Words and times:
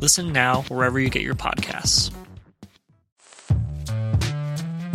Listen 0.00 0.30
now 0.30 0.62
wherever 0.68 1.00
you 1.00 1.08
get 1.08 1.22
your 1.22 1.34
podcasts. 1.34 2.12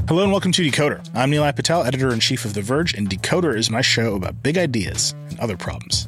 Hello 0.08 0.22
and 0.22 0.32
welcome 0.32 0.52
to 0.52 0.62
Decoder. 0.62 1.04
I'm 1.16 1.32
Nilay 1.32 1.56
Patel, 1.56 1.84
editor 1.84 2.14
in 2.14 2.20
chief 2.20 2.46
of 2.46 2.54
The 2.54 2.62
Verge, 2.62 2.94
and 2.94 3.10
Decoder 3.10 3.58
is 3.58 3.72
my 3.72 3.82
show 3.82 4.16
about 4.16 4.44
big 4.44 4.60
ideas 4.60 5.16
and 5.30 5.40
other 5.40 5.58
problems. 5.58 6.08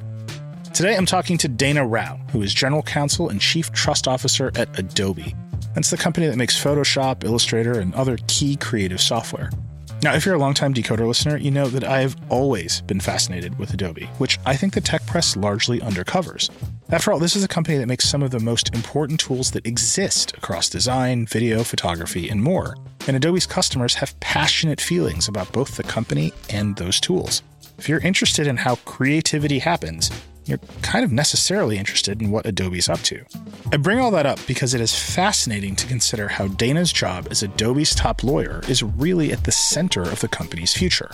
Today 0.76 0.96
I'm 0.96 1.08
talking 1.08 1.40
to 1.40 1.48
Dana 1.48 1.88
Rao, 1.88 2.18
who 2.32 2.44
is 2.44 2.54
general 2.54 2.84
counsel 2.84 3.30
and 3.30 3.42
chief 3.42 3.72
trust 3.72 4.08
officer 4.08 4.52
at 4.56 4.78
Adobe. 4.78 5.34
That's 5.74 5.90
the 5.90 5.98
company 5.98 6.28
that 6.28 6.38
makes 6.38 6.62
Photoshop, 6.62 7.24
Illustrator, 7.24 7.80
and 7.80 7.96
other 7.96 8.18
key 8.28 8.58
creative 8.58 9.02
software. 9.02 9.50
Now, 10.04 10.16
if 10.16 10.26
you're 10.26 10.36
a 10.36 10.40
longtime 10.40 10.74
Decoder 10.74 11.08
listener, 11.08 11.38
you 11.38 11.50
know 11.50 11.68
that 11.68 11.86
I 11.86 12.02
have 12.02 12.18
always 12.28 12.82
been 12.82 13.00
fascinated 13.00 13.58
with 13.58 13.74
Adobe, 13.74 14.10
which 14.18 14.38
I 14.46 14.54
think 14.54 14.74
the 14.74 14.82
tech 14.82 15.06
press 15.06 15.38
largely 15.38 15.80
undercovers. 15.80 16.50
After 16.90 17.14
all, 17.14 17.20
this 17.20 17.38
is 17.38 17.44
a 17.46 17.48
company 17.48 17.78
that 17.78 17.88
makes 17.88 18.10
some 18.10 18.22
of 18.22 18.32
the 18.32 18.42
most 18.42 18.76
important 18.76 19.22
tools 19.22 19.52
that 19.52 19.66
exist 19.66 20.36
across 20.36 20.70
design, 20.70 21.26
video, 21.26 21.64
photography, 21.64 22.28
and 22.28 22.44
more. 22.44 22.76
And 23.08 23.16
Adobe's 23.16 23.46
customers 23.46 23.96
have 23.96 24.20
passionate 24.20 24.82
feelings 24.82 25.30
about 25.30 25.54
both 25.54 25.78
the 25.78 25.84
company 25.84 26.34
and 26.50 26.76
those 26.76 27.00
tools. 27.00 27.42
If 27.78 27.88
you're 27.88 28.00
interested 28.00 28.46
in 28.46 28.58
how 28.58 28.76
creativity 28.84 29.60
happens, 29.60 30.12
you're 30.46 30.60
kind 30.82 31.06
of 31.06 31.12
necessarily 31.12 31.78
interested 31.78 32.22
in 32.22 32.32
what 32.32 32.46
Adobe's 32.46 32.90
up 32.90 33.00
to. 33.02 33.24
I 33.72 33.78
bring 33.78 34.00
all 34.00 34.12
that 34.12 34.26
up 34.26 34.40
because 34.48 34.74
it 34.74 34.82
is 34.82 34.94
fascinating 34.94 35.76
to 35.78 35.88
consider 35.88 36.28
how 36.28 36.48
Dana's 36.48 36.92
job 36.92 37.28
as 37.32 37.44
Adobe's 37.44 37.96
top 37.96 38.24
lawyer 38.24 38.62
is 38.68 38.84
really 38.84 39.32
at 39.32 39.44
the 39.46 39.52
center 39.52 40.02
of 40.02 40.20
the 40.20 40.28
company's 40.28 40.74
future. 40.74 41.12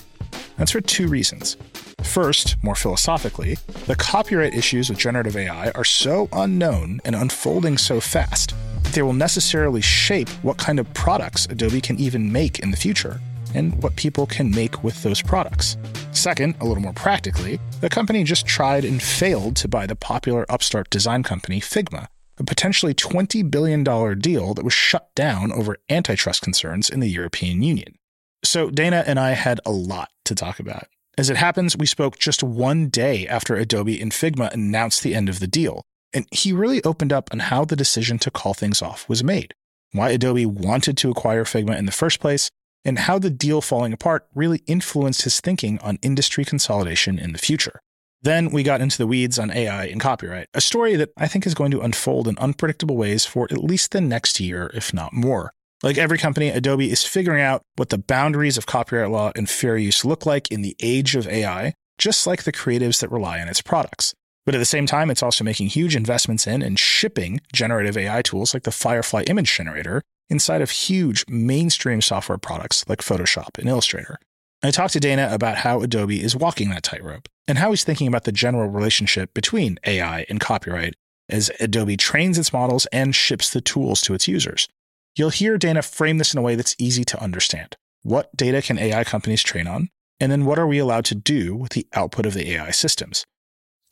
That's 0.58 0.72
for 0.72 0.82
two 0.82 1.08
reasons. 1.08 1.58
First, 2.04 2.56
more 2.64 2.76
philosophically, 2.76 3.58
the 3.88 3.96
copyright 3.96 4.56
issues 4.56 4.90
with 4.90 5.00
generative 5.00 5.38
AI 5.38 5.72
are 5.72 5.84
so 5.84 6.28
unknown 6.34 7.02
and 7.06 7.16
unfolding 7.16 7.78
so 7.78 8.00
fast 8.00 8.54
that 8.84 8.94
they 8.94 9.02
will 9.02 9.14
necessarily 9.14 9.82
shape 9.82 10.30
what 10.42 10.58
kind 10.58 10.80
of 10.80 10.94
products 10.94 11.46
Adobe 11.46 11.82
can 11.82 12.00
even 12.00 12.32
make 12.32 12.60
in 12.60 12.72
the 12.72 12.78
future 12.78 13.22
and 13.54 13.82
what 13.82 13.96
people 13.96 14.26
can 14.26 14.52
make 14.52 14.84
with 14.84 15.02
those 15.04 15.22
products. 15.22 15.78
Second, 16.12 16.56
a 16.60 16.66
little 16.66 16.84
more 16.84 16.94
practically, 16.94 17.60
the 17.82 17.90
company 17.90 18.24
just 18.24 18.46
tried 18.46 18.86
and 18.86 19.02
failed 19.02 19.56
to 19.58 19.68
buy 19.68 19.86
the 19.86 19.96
popular 19.96 20.46
upstart 20.50 20.90
design 20.90 21.24
company 21.24 21.60
Figma, 21.60 22.08
a 22.38 22.44
potentially 22.44 22.94
$20 22.94 23.50
billion 23.50 23.84
deal 24.20 24.54
that 24.54 24.66
was 24.66 24.74
shut 24.74 25.14
down 25.16 25.52
over 25.52 25.78
antitrust 25.90 26.42
concerns 26.42 26.90
in 26.90 27.00
the 27.00 27.10
European 27.10 27.62
Union. 27.62 27.96
So 28.44 28.70
Dana 28.70 29.04
and 29.06 29.20
I 29.20 29.32
had 29.32 29.60
a 29.66 29.72
lot 29.72 30.10
to 30.26 30.36
talk 30.36 30.60
about. 30.60 30.88
As 31.18 31.30
it 31.30 31.38
happens, 31.38 31.76
we 31.76 31.86
spoke 31.86 32.18
just 32.18 32.42
one 32.42 32.88
day 32.88 33.28
after 33.28 33.56
Adobe 33.56 34.02
and 34.02 34.12
Figma 34.12 34.54
announced 34.54 35.04
the 35.04 35.14
end 35.14 35.28
of 35.28 35.40
the 35.40 35.48
deal, 35.48 35.84
and 36.14 36.26
he 36.32 36.54
really 36.54 36.82
opened 36.84 37.12
up 37.12 37.30
on 37.32 37.40
how 37.40 37.66
the 37.66 37.76
decision 37.76 38.18
to 38.20 38.32
call 38.32 38.54
things 38.54 38.82
off 38.82 39.08
was 39.10 39.24
made, 39.24 39.54
why 39.92 40.12
Adobe 40.12 40.46
wanted 40.46 40.96
to 40.98 41.12
acquire 41.12 41.44
Figma 41.44 41.78
in 41.78 41.86
the 41.86 41.92
first 41.92 42.22
place, 42.22 42.50
and 42.86 43.00
how 43.00 43.20
the 43.20 43.30
deal 43.30 43.62
falling 43.62 43.94
apart 43.94 44.28
really 44.34 44.64
influenced 44.68 45.24
his 45.24 45.40
thinking 45.40 45.80
on 45.80 46.00
industry 46.02 46.46
consolidation 46.46 47.20
in 47.20 47.34
the 47.34 47.40
future. 47.40 47.80
Then 48.22 48.50
we 48.50 48.64
got 48.64 48.82
into 48.82 48.98
the 48.98 49.08
weeds 49.08 49.40
on 49.40 49.52
AI 49.52 49.86
and 49.86 50.02
copyright, 50.02 50.48
a 50.54 50.60
story 50.60 50.96
that 50.98 51.12
I 51.18 51.28
think 51.28 51.48
is 51.48 51.54
going 51.54 51.72
to 51.72 51.82
unfold 51.82 52.28
in 52.28 52.38
unpredictable 52.38 52.98
ways 52.98 53.26
for 53.26 53.48
at 53.50 53.64
least 53.64 53.92
the 53.92 54.02
next 54.02 54.40
year, 54.40 54.70
if 54.74 54.94
not 54.94 55.14
more. 55.14 55.54
Like 55.82 55.98
every 55.98 56.18
company, 56.18 56.50
Adobe 56.50 56.92
is 56.92 57.06
figuring 57.06 57.42
out 57.42 57.62
what 57.78 57.90
the 57.90 57.98
boundaries 57.98 58.58
of 58.58 58.66
copyright 58.66 59.10
law 59.10 59.32
and 59.36 59.50
fair 59.50 59.78
use 59.78 60.04
look 60.04 60.26
like 60.26 60.52
in 60.52 60.62
the 60.62 60.76
age 60.82 61.16
of 61.16 61.28
AI, 61.28 61.74
just 61.98 62.28
like 62.28 62.44
the 62.44 62.52
creatives 62.52 63.00
that 63.00 63.12
rely 63.12 63.40
on 63.40 63.48
its 63.48 63.62
products. 63.62 64.14
But 64.46 64.56
at 64.56 64.58
the 64.58 64.66
same 64.66 64.86
time, 64.86 65.10
it's 65.10 65.24
also 65.24 65.46
making 65.46 65.68
huge 65.68 65.96
investments 65.96 66.48
in 66.48 66.62
and 66.62 66.78
shipping 66.78 67.40
generative 67.54 67.98
AI 67.98 68.22
tools 68.22 68.54
like 68.54 68.64
the 68.64 68.72
Firefly 68.72 69.24
image 69.28 69.56
generator 69.56 70.02
inside 70.30 70.62
of 70.62 70.72
huge 70.72 71.26
mainstream 71.28 72.02
software 72.02 72.38
products 72.38 72.88
like 72.88 73.00
Photoshop 73.00 73.58
and 73.58 73.68
Illustrator. 73.68 74.20
I 74.62 74.72
talked 74.72 74.94
to 74.94 75.00
Dana 75.00 75.30
about 75.32 75.58
how 75.58 75.82
Adobe 75.82 76.22
is 76.22 76.36
walking 76.36 76.70
that 76.70 76.84
tightrope 76.84 77.30
and 77.48 77.58
how 77.58 77.70
he's 77.70 77.84
thinking 77.84 78.08
about 78.08 78.26
the 78.26 78.32
general 78.32 78.70
relationship 78.70 79.34
between 79.34 79.80
AI 79.86 80.26
and 80.30 80.40
copyright 80.40 80.96
as 81.30 81.52
Adobe 81.60 81.96
trains 81.96 82.38
its 82.38 82.52
models 82.52 82.86
and 82.88 83.16
ships 83.16 83.52
the 83.52 83.62
tools 83.62 84.02
to 84.02 84.14
its 84.14 84.28
users. 84.28 84.68
You'll 85.16 85.30
hear 85.30 85.58
Dana 85.58 85.82
frame 85.82 86.18
this 86.18 86.34
in 86.34 86.40
a 86.40 86.42
way 86.42 86.56
that's 86.56 86.76
easy 86.78 87.04
to 87.06 87.22
understand. 87.22 87.78
What 88.04 88.36
data 88.36 88.62
can 88.62 88.78
AI 88.78 89.04
companies 89.04 89.44
train 89.44 89.68
on? 89.68 89.90
And 90.20 90.32
then 90.32 90.46
what 90.46 90.60
are 90.60 90.68
we 90.68 90.80
allowed 90.80 91.06
to 91.06 91.16
do 91.16 91.56
with 91.56 91.72
the 91.72 91.88
output 91.94 92.26
of 92.26 92.34
the 92.34 92.52
AI 92.52 92.72
systems? 92.72 93.26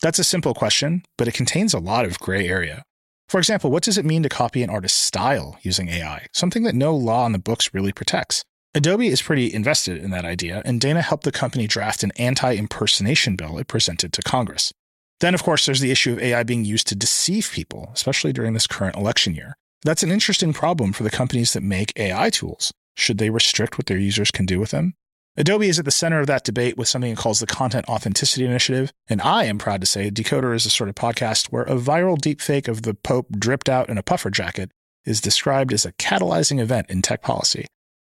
That's 0.02 0.18
a 0.18 0.24
simple 0.24 0.54
question, 0.54 1.02
but 1.16 1.28
it 1.28 1.34
contains 1.34 1.74
a 1.74 1.78
lot 1.78 2.04
of 2.04 2.18
gray 2.18 2.46
area. 2.48 2.84
For 3.28 3.38
example, 3.38 3.70
what 3.70 3.82
does 3.82 3.98
it 3.98 4.06
mean 4.06 4.22
to 4.22 4.28
copy 4.28 4.62
an 4.62 4.70
artist's 4.70 4.98
style 4.98 5.58
using 5.60 5.88
AI? 5.88 6.26
Something 6.32 6.62
that 6.62 6.74
no 6.74 6.96
law 6.96 7.26
in 7.26 7.32
the 7.32 7.38
books 7.38 7.74
really 7.74 7.92
protects. 7.92 8.42
Adobe 8.74 9.08
is 9.08 9.20
pretty 9.20 9.52
invested 9.52 10.02
in 10.02 10.10
that 10.10 10.24
idea, 10.24 10.62
and 10.64 10.80
Dana 10.80 11.02
helped 11.02 11.24
the 11.24 11.32
company 11.32 11.66
draft 11.66 12.02
an 12.02 12.12
anti 12.16 12.52
impersonation 12.52 13.36
bill 13.36 13.58
it 13.58 13.68
presented 13.68 14.12
to 14.14 14.22
Congress. 14.22 14.72
Then, 15.20 15.34
of 15.34 15.42
course, 15.42 15.66
there's 15.66 15.80
the 15.80 15.90
issue 15.90 16.12
of 16.12 16.20
AI 16.20 16.42
being 16.42 16.64
used 16.64 16.86
to 16.88 16.94
deceive 16.94 17.50
people, 17.52 17.90
especially 17.92 18.32
during 18.32 18.54
this 18.54 18.66
current 18.66 18.96
election 18.96 19.34
year. 19.34 19.56
That's 19.82 20.02
an 20.02 20.10
interesting 20.10 20.52
problem 20.52 20.92
for 20.92 21.02
the 21.02 21.10
companies 21.10 21.52
that 21.52 21.62
make 21.62 21.92
AI 21.98 22.30
tools. 22.30 22.72
Should 22.96 23.18
they 23.18 23.30
restrict 23.30 23.78
what 23.78 23.86
their 23.86 23.98
users 23.98 24.30
can 24.30 24.46
do 24.46 24.58
with 24.58 24.70
them? 24.70 24.94
Adobe 25.38 25.68
is 25.68 25.78
at 25.78 25.84
the 25.84 25.92
center 25.92 26.18
of 26.18 26.26
that 26.26 26.42
debate 26.42 26.76
with 26.76 26.88
something 26.88 27.12
it 27.12 27.16
calls 27.16 27.38
the 27.38 27.46
Content 27.46 27.88
Authenticity 27.88 28.44
Initiative. 28.44 28.92
And 29.08 29.22
I 29.22 29.44
am 29.44 29.56
proud 29.56 29.80
to 29.80 29.86
say 29.86 30.10
Decoder 30.10 30.52
is 30.52 30.66
a 30.66 30.70
sort 30.70 30.88
of 30.88 30.96
podcast 30.96 31.52
where 31.52 31.62
a 31.62 31.76
viral 31.76 32.18
deepfake 32.18 32.66
of 32.66 32.82
the 32.82 32.94
Pope 32.94 33.28
dripped 33.38 33.68
out 33.68 33.88
in 33.88 33.98
a 33.98 34.02
puffer 34.02 34.30
jacket 34.30 34.72
is 35.04 35.20
described 35.20 35.72
as 35.72 35.86
a 35.86 35.92
catalyzing 35.92 36.58
event 36.58 36.90
in 36.90 37.02
tech 37.02 37.22
policy. 37.22 37.66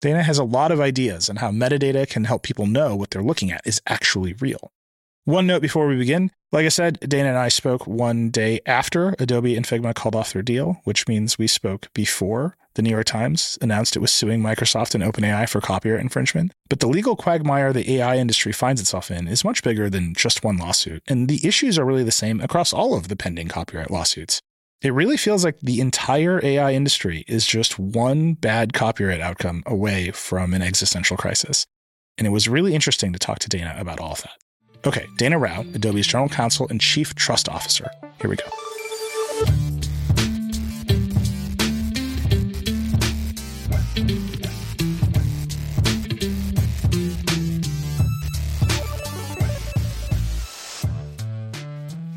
Dana 0.02 0.22
has 0.22 0.38
a 0.38 0.44
lot 0.44 0.74
of 0.74 0.82
ideas 0.82 1.30
on 1.30 1.38
how 1.38 1.50
metadata 1.50 2.10
can 2.10 2.26
help 2.26 2.44
people 2.44 2.68
know 2.68 2.94
what 2.94 3.12
they're 3.12 3.24
looking 3.24 3.54
at 3.54 3.66
is 3.66 3.82
actually 3.88 4.34
real. 4.34 4.74
One 5.24 5.48
note 5.48 5.62
before 5.62 5.88
we 5.88 5.96
begin. 5.96 6.30
Like 6.52 6.66
I 6.66 6.70
said, 6.70 7.00
Dana 7.00 7.30
and 7.30 7.38
I 7.38 7.48
spoke 7.48 7.88
one 7.88 8.32
day 8.32 8.60
after 8.66 9.16
Adobe 9.18 9.56
and 9.56 9.66
Figma 9.66 9.96
called 9.96 10.18
off 10.18 10.34
their 10.34 10.42
deal, 10.42 10.82
which 10.84 11.08
means 11.08 11.38
we 11.38 11.48
spoke 11.48 11.88
before 11.94 12.58
the 12.76 12.82
New 12.82 12.90
York 12.90 13.06
Times 13.06 13.58
announced 13.62 13.96
it 13.96 14.00
was 14.00 14.12
suing 14.12 14.42
Microsoft 14.42 14.96
and 14.96 15.04
OpenAI 15.04 15.48
for 15.48 15.62
copyright 15.62 16.02
infringement. 16.02 16.52
But 16.70 16.80
the 16.80 16.88
legal 16.88 17.16
quagmire 17.16 17.72
the 17.72 17.96
AI 17.96 18.18
industry 18.18 18.52
finds 18.52 18.82
itself 18.82 19.12
in 19.12 19.28
is 19.28 19.46
much 19.46 19.64
bigger 19.64 19.90
than 19.90 20.14
just 20.14 20.44
one 20.44 20.58
lawsuit, 20.58 21.04
and 21.08 21.28
the 21.28 21.46
issues 21.48 21.78
are 21.78 21.86
really 21.86 22.04
the 22.04 22.12
same 22.12 22.42
across 22.42 22.74
all 22.74 22.96
of 22.96 23.08
the 23.08 23.16
pending 23.16 23.48
copyright 23.48 23.92
lawsuits. 23.92 24.42
It 24.82 24.94
really 24.94 25.16
feels 25.16 25.46
like 25.46 25.60
the 25.62 25.80
entire 25.80 26.44
AI 26.44 26.74
industry 26.74 27.24
is 27.28 27.46
just 27.46 27.80
one 27.80 28.34
bad 28.34 28.74
copyright 28.74 29.22
outcome 29.22 29.64
away 29.66 30.12
from 30.12 30.54
an 30.54 30.62
existential 30.62 31.16
crisis. 31.16 31.66
And 32.18 32.28
it 32.28 32.32
was 32.32 32.50
really 32.50 32.76
interesting 32.76 33.14
to 33.14 33.20
talk 33.20 33.40
to 33.40 33.50
Dana 33.50 33.76
about 33.80 34.00
all 34.00 34.12
of 34.12 34.22
that. 34.24 34.38
Okay, 34.86 35.08
Dana 35.18 35.40
Rao, 35.40 35.62
Adobe's 35.74 36.08
General 36.08 36.28
Counsel 36.28 36.68
and 36.70 36.82
Chief 36.82 37.16
Trust 37.16 37.48
Officer. 37.48 37.90
Here 38.20 38.30
we 38.30 38.36
go. 38.36 39.73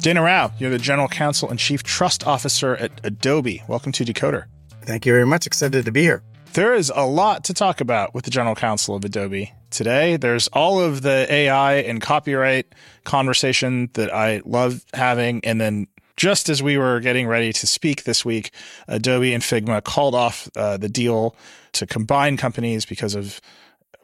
Dana 0.06 0.22
Rao, 0.22 0.52
you're 0.60 0.70
the 0.70 0.78
General 0.78 1.08
Counsel 1.08 1.50
and 1.50 1.58
Chief 1.58 1.82
Trust 1.82 2.24
Officer 2.28 2.76
at 2.76 2.92
Adobe. 3.02 3.64
Welcome 3.66 3.90
to 3.90 4.04
Decoder. 4.04 4.44
Thank 4.82 5.04
you 5.04 5.12
very 5.12 5.26
much. 5.26 5.48
Excited 5.48 5.84
to 5.84 5.90
be 5.90 6.02
here. 6.02 6.22
There 6.52 6.74
is 6.74 6.92
a 6.94 7.04
lot 7.04 7.42
to 7.42 7.52
talk 7.52 7.80
about 7.80 8.14
with 8.14 8.24
the 8.24 8.30
General 8.30 8.54
Counsel 8.54 8.94
of 8.94 9.04
Adobe 9.04 9.52
today. 9.70 10.16
There's 10.16 10.46
all 10.52 10.80
of 10.80 11.02
the 11.02 11.26
AI 11.28 11.78
and 11.78 12.00
copyright 12.00 12.72
conversation 13.02 13.90
that 13.94 14.14
I 14.14 14.42
love 14.44 14.84
having. 14.94 15.44
And 15.44 15.60
then 15.60 15.88
just 16.16 16.48
as 16.48 16.62
we 16.62 16.78
were 16.78 17.00
getting 17.00 17.26
ready 17.26 17.52
to 17.54 17.66
speak 17.66 18.04
this 18.04 18.24
week, 18.24 18.52
Adobe 18.86 19.34
and 19.34 19.42
Figma 19.42 19.82
called 19.82 20.14
off 20.14 20.48
uh, 20.54 20.76
the 20.76 20.88
deal 20.88 21.34
to 21.72 21.84
combine 21.84 22.36
companies 22.36 22.86
because 22.86 23.16
of 23.16 23.40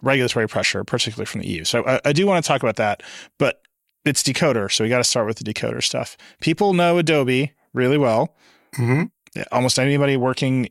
regulatory 0.00 0.48
pressure, 0.48 0.82
particularly 0.82 1.26
from 1.26 1.43
the 1.43 1.46
EU. 1.46 1.62
So 1.62 1.87
I, 1.87 2.00
I 2.06 2.12
do 2.12 2.26
want 2.26 2.44
to 2.44 2.48
talk 2.48 2.60
about 2.60 2.75
that. 2.75 3.05
But 3.38 3.62
it's 4.04 4.22
decoder. 4.22 4.70
So 4.70 4.84
we 4.84 4.90
got 4.90 4.99
to 4.99 5.04
start 5.04 5.26
with 5.26 5.38
the 5.38 5.44
decoder 5.44 5.82
stuff. 5.82 6.16
People 6.40 6.72
know 6.72 6.99
Adobe 6.99 7.52
really 7.72 7.99
well. 7.99 8.34
Mm-hmm. 8.76 9.04
Almost 9.50 9.78
anybody 9.78 10.16
working 10.16 10.69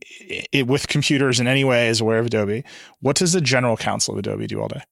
it 0.51 0.67
with 0.67 0.87
computers 0.87 1.39
in 1.39 1.47
any 1.47 1.63
way 1.63 1.87
is 1.87 1.99
aware 1.99 2.19
of 2.19 2.27
Adobe. 2.27 2.63
What 2.99 3.15
does 3.15 3.33
the 3.33 3.41
general 3.41 3.75
counsel 3.75 4.13
of 4.13 4.19
Adobe 4.19 4.45
do 4.47 4.61
all 4.61 4.67
day? 4.67 4.83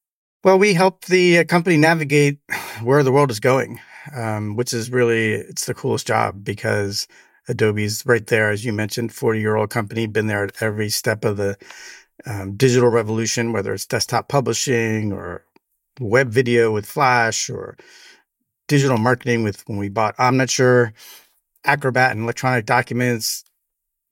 Well, 0.43 0.57
we 0.57 0.73
help 0.73 1.05
the 1.05 1.39
uh, 1.39 1.43
company 1.43 1.77
navigate 1.77 2.39
where 2.83 3.03
the 3.03 3.11
world 3.11 3.29
is 3.29 3.39
going, 3.39 3.79
um, 4.15 4.55
which 4.55 4.73
is 4.73 4.89
really 4.89 5.33
it's 5.33 5.65
the 5.65 5.73
coolest 5.73 6.07
job 6.07 6.43
because 6.43 7.07
Adobe's 7.47 8.05
right 8.05 8.25
there, 8.25 8.49
as 8.49 8.63
you 8.63 8.73
mentioned, 8.73 9.13
forty 9.13 9.39
year 9.39 9.55
old 9.55 9.69
company, 9.69 10.07
been 10.07 10.27
there 10.27 10.45
at 10.45 10.63
every 10.63 10.89
step 10.89 11.25
of 11.25 11.37
the 11.37 11.57
um, 12.25 12.55
digital 12.55 12.89
revolution, 12.89 13.51
whether 13.51 13.73
it's 13.73 13.85
desktop 13.85 14.29
publishing 14.29 15.11
or 15.11 15.43
web 15.99 16.31
video 16.31 16.71
with 16.71 16.85
Flash 16.85 17.49
or 17.49 17.77
digital 18.69 18.97
marketing 18.97 19.43
with 19.43 19.67
when 19.67 19.77
we 19.77 19.89
bought 19.89 20.15
Omniture, 20.17 20.93
Acrobat 21.65 22.11
and 22.11 22.23
electronic 22.23 22.65
documents, 22.65 23.43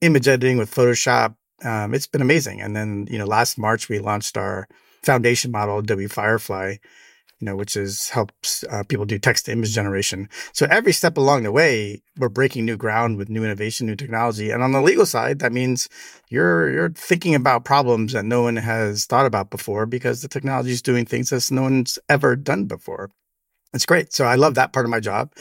image 0.02 0.28
editing 0.28 0.58
with 0.58 0.74
Photoshop. 0.74 1.36
Um, 1.64 1.94
it's 1.94 2.08
been 2.08 2.22
amazing. 2.22 2.60
And 2.62 2.76
then, 2.76 3.08
you 3.10 3.18
know, 3.18 3.26
last 3.26 3.58
March 3.58 3.88
we 3.88 4.00
launched 4.00 4.36
our 4.36 4.68
foundation 5.04 5.52
model, 5.52 5.80
Adobe 5.80 6.08
Firefly, 6.08 6.76
you 7.40 7.46
know, 7.46 7.56
which 7.56 7.78
is 7.78 8.10
helps 8.10 8.64
uh, 8.72 8.84
people 8.84 9.06
do 9.06 9.20
text 9.20 9.46
to 9.46 9.52
image 9.52 9.74
generation. 9.74 10.28
So 10.54 10.68
every 10.70 10.92
step 10.92 11.18
along 11.18 11.44
the 11.44 11.52
way, 11.52 12.02
we're 12.18 12.30
breaking 12.30 12.66
new 12.66 12.78
ground 12.78 13.18
with 13.18 13.30
new 13.30 13.44
innovation, 13.44 13.86
new 13.86 13.96
technology. 13.96 14.50
And 14.50 14.64
on 14.64 14.72
the 14.72 14.82
legal 14.82 15.06
side, 15.06 15.40
that 15.40 15.54
means 15.54 15.88
you're 16.30 16.72
you're 16.72 16.90
thinking 16.90 17.36
about 17.36 17.64
problems 17.64 18.14
that 18.14 18.26
no 18.26 18.42
one 18.42 18.56
has 18.56 19.06
thought 19.06 19.28
about 19.28 19.52
before 19.52 19.86
because 19.86 20.22
the 20.22 20.28
technology 20.28 20.72
is 20.72 20.82
doing 20.82 21.06
things 21.06 21.30
that 21.30 21.50
no 21.52 21.62
one's 21.62 22.00
ever 22.10 22.36
done 22.36 22.66
before. 22.66 23.12
It's 23.74 23.86
great. 23.86 24.14
So 24.14 24.26
I 24.26 24.36
love 24.36 24.56
that 24.56 24.74
part 24.74 24.86
of 24.86 24.90
my 24.90 25.00
job. 25.00 25.32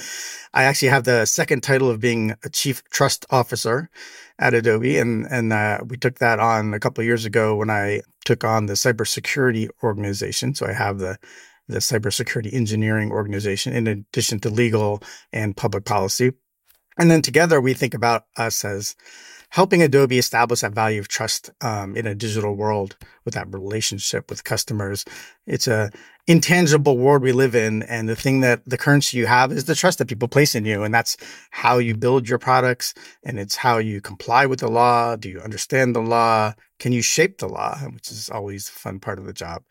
I 0.53 0.65
actually 0.65 0.89
have 0.89 1.05
the 1.05 1.27
second 1.27 1.63
title 1.63 1.91
of 1.91 2.01
being 2.01 2.35
a 2.45 2.51
chief 2.51 2.83
trust 2.91 3.25
officer 3.31 3.89
at 4.39 4.55
Adobe. 4.55 4.99
And, 4.99 5.27
and 5.31 5.53
uh, 5.53 5.79
we 5.87 5.97
took 5.97 6.19
that 6.19 6.41
on 6.41 6.75
a 6.75 6.81
couple 6.81 7.03
of 7.03 7.07
years 7.07 7.25
ago 7.25 7.57
when 7.57 7.71
I 7.71 8.03
took 8.25 8.45
on 8.45 8.67
the 8.67 8.75
cybersecurity 8.75 9.69
organization. 9.83 10.55
So 10.55 10.67
I 10.67 10.73
have 10.73 10.99
the, 10.99 11.19
the 11.69 11.79
cybersecurity 11.79 12.53
engineering 12.53 13.11
organization 13.11 13.73
in 13.73 13.87
addition 13.87 14.41
to 14.41 14.51
legal 14.51 15.03
and 15.33 15.57
public 15.57 15.85
policy. 15.85 16.33
And 16.99 17.11
then 17.11 17.23
together 17.23 17.61
we 17.61 17.75
think 17.75 17.95
about 17.95 18.25
us 18.37 18.65
as 18.65 18.97
helping 19.51 19.83
Adobe 19.83 20.19
establish 20.19 20.61
that 20.61 20.73
value 20.73 21.01
of 21.01 21.09
trust 21.09 21.51
um, 21.61 21.97
in 21.97 22.07
a 22.07 22.15
digital 22.15 22.57
world 22.57 22.97
with 23.25 23.35
that 23.35 23.53
relationship 23.53 24.29
with 24.29 24.45
customers. 24.45 25.05
It's 25.47 25.69
a 25.69 25.91
intangible 26.27 26.99
world 26.99 27.23
we 27.23 27.33
live 27.33 27.55
in, 27.55 27.83
and 27.85 28.09
the 28.09 28.17
thing 28.17 28.41
that 28.41 28.65
the 28.69 28.77
currency 28.77 29.17
you 29.17 29.27
have 29.27 29.53
is 29.53 29.67
the 29.67 29.75
trust 29.75 29.99
that 29.99 30.09
people 30.09 30.29
place 30.29 30.55
in 30.55 30.65
you, 30.65 30.83
and 30.83 30.93
that's 30.93 31.17
how 31.51 31.79
you 31.79 31.95
build 31.95 32.29
your 32.29 32.39
products, 32.39 32.95
and 33.25 33.39
it's 33.39 33.57
how 33.57 33.79
you 33.79 34.01
comply 34.01 34.47
with 34.47 34.61
the 34.61 34.69
law. 34.69 35.17
Do 35.17 35.29
you 35.29 35.41
understand 35.41 35.95
the 35.95 36.01
law? 36.01 36.55
Can 36.79 36.93
you 36.93 37.01
shape 37.01 37.39
the 37.39 37.49
law, 37.49 37.79
which 37.79 38.11
is 38.11 38.29
always 38.29 38.69
a 38.69 38.73
fun 38.73 39.01
part 39.01 39.19
of 39.19 39.25
the 39.25 39.33
job. 39.33 39.63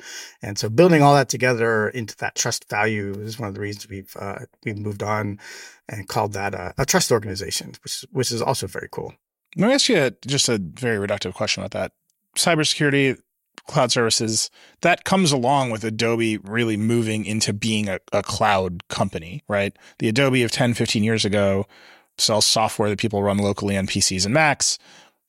And 0.42 0.58
so, 0.58 0.70
building 0.70 1.02
all 1.04 1.14
that 1.14 1.30
together 1.30 1.90
into 1.90 2.16
that 2.18 2.36
trust 2.36 2.70
value 2.70 3.14
is 3.20 3.40
one 3.40 3.50
of 3.50 3.56
the 3.56 3.62
reasons 3.62 3.90
we've 3.90 4.16
uh, 4.20 4.40
we've 4.64 4.78
moved 4.78 5.04
on 5.04 5.40
and 5.88 6.08
called 6.08 6.34
that 6.34 6.56
a, 6.56 6.74
a 6.78 6.86
trust 6.86 7.12
organization, 7.12 7.74
which 7.84 8.06
which 8.12 8.32
is 8.32 8.42
also 8.42 8.66
very 8.66 8.88
cool. 8.92 9.14
Let 9.58 9.68
me 9.68 9.74
ask 9.74 9.90
you 9.90 10.12
just 10.26 10.50
a 10.50 10.58
very 10.58 11.06
reductive 11.06 11.34
question 11.34 11.64
about 11.64 11.72
that. 11.72 11.92
Cybersecurity, 12.36 13.18
cloud 13.68 13.92
services, 13.92 14.50
that 14.82 15.04
comes 15.04 15.32
along 15.32 15.72
with 15.72 15.84
Adobe 15.84 16.38
really 16.38 16.78
moving 16.78 17.26
into 17.26 17.54
being 17.54 17.90
a, 17.90 18.00
a 18.12 18.24
cloud 18.24 18.88
company, 18.88 19.44
right? 19.48 19.76
The 20.00 20.08
Adobe 20.08 20.44
of 20.44 20.52
10, 20.52 20.74
15 20.74 21.04
years 21.04 21.26
ago 21.26 21.66
sells 22.18 22.46
software 22.46 22.90
that 22.90 23.00
people 23.00 23.24
run 23.24 23.38
locally 23.38 23.78
on 23.78 23.88
PCs 23.88 24.26
and 24.26 24.34
Macs. 24.34 24.78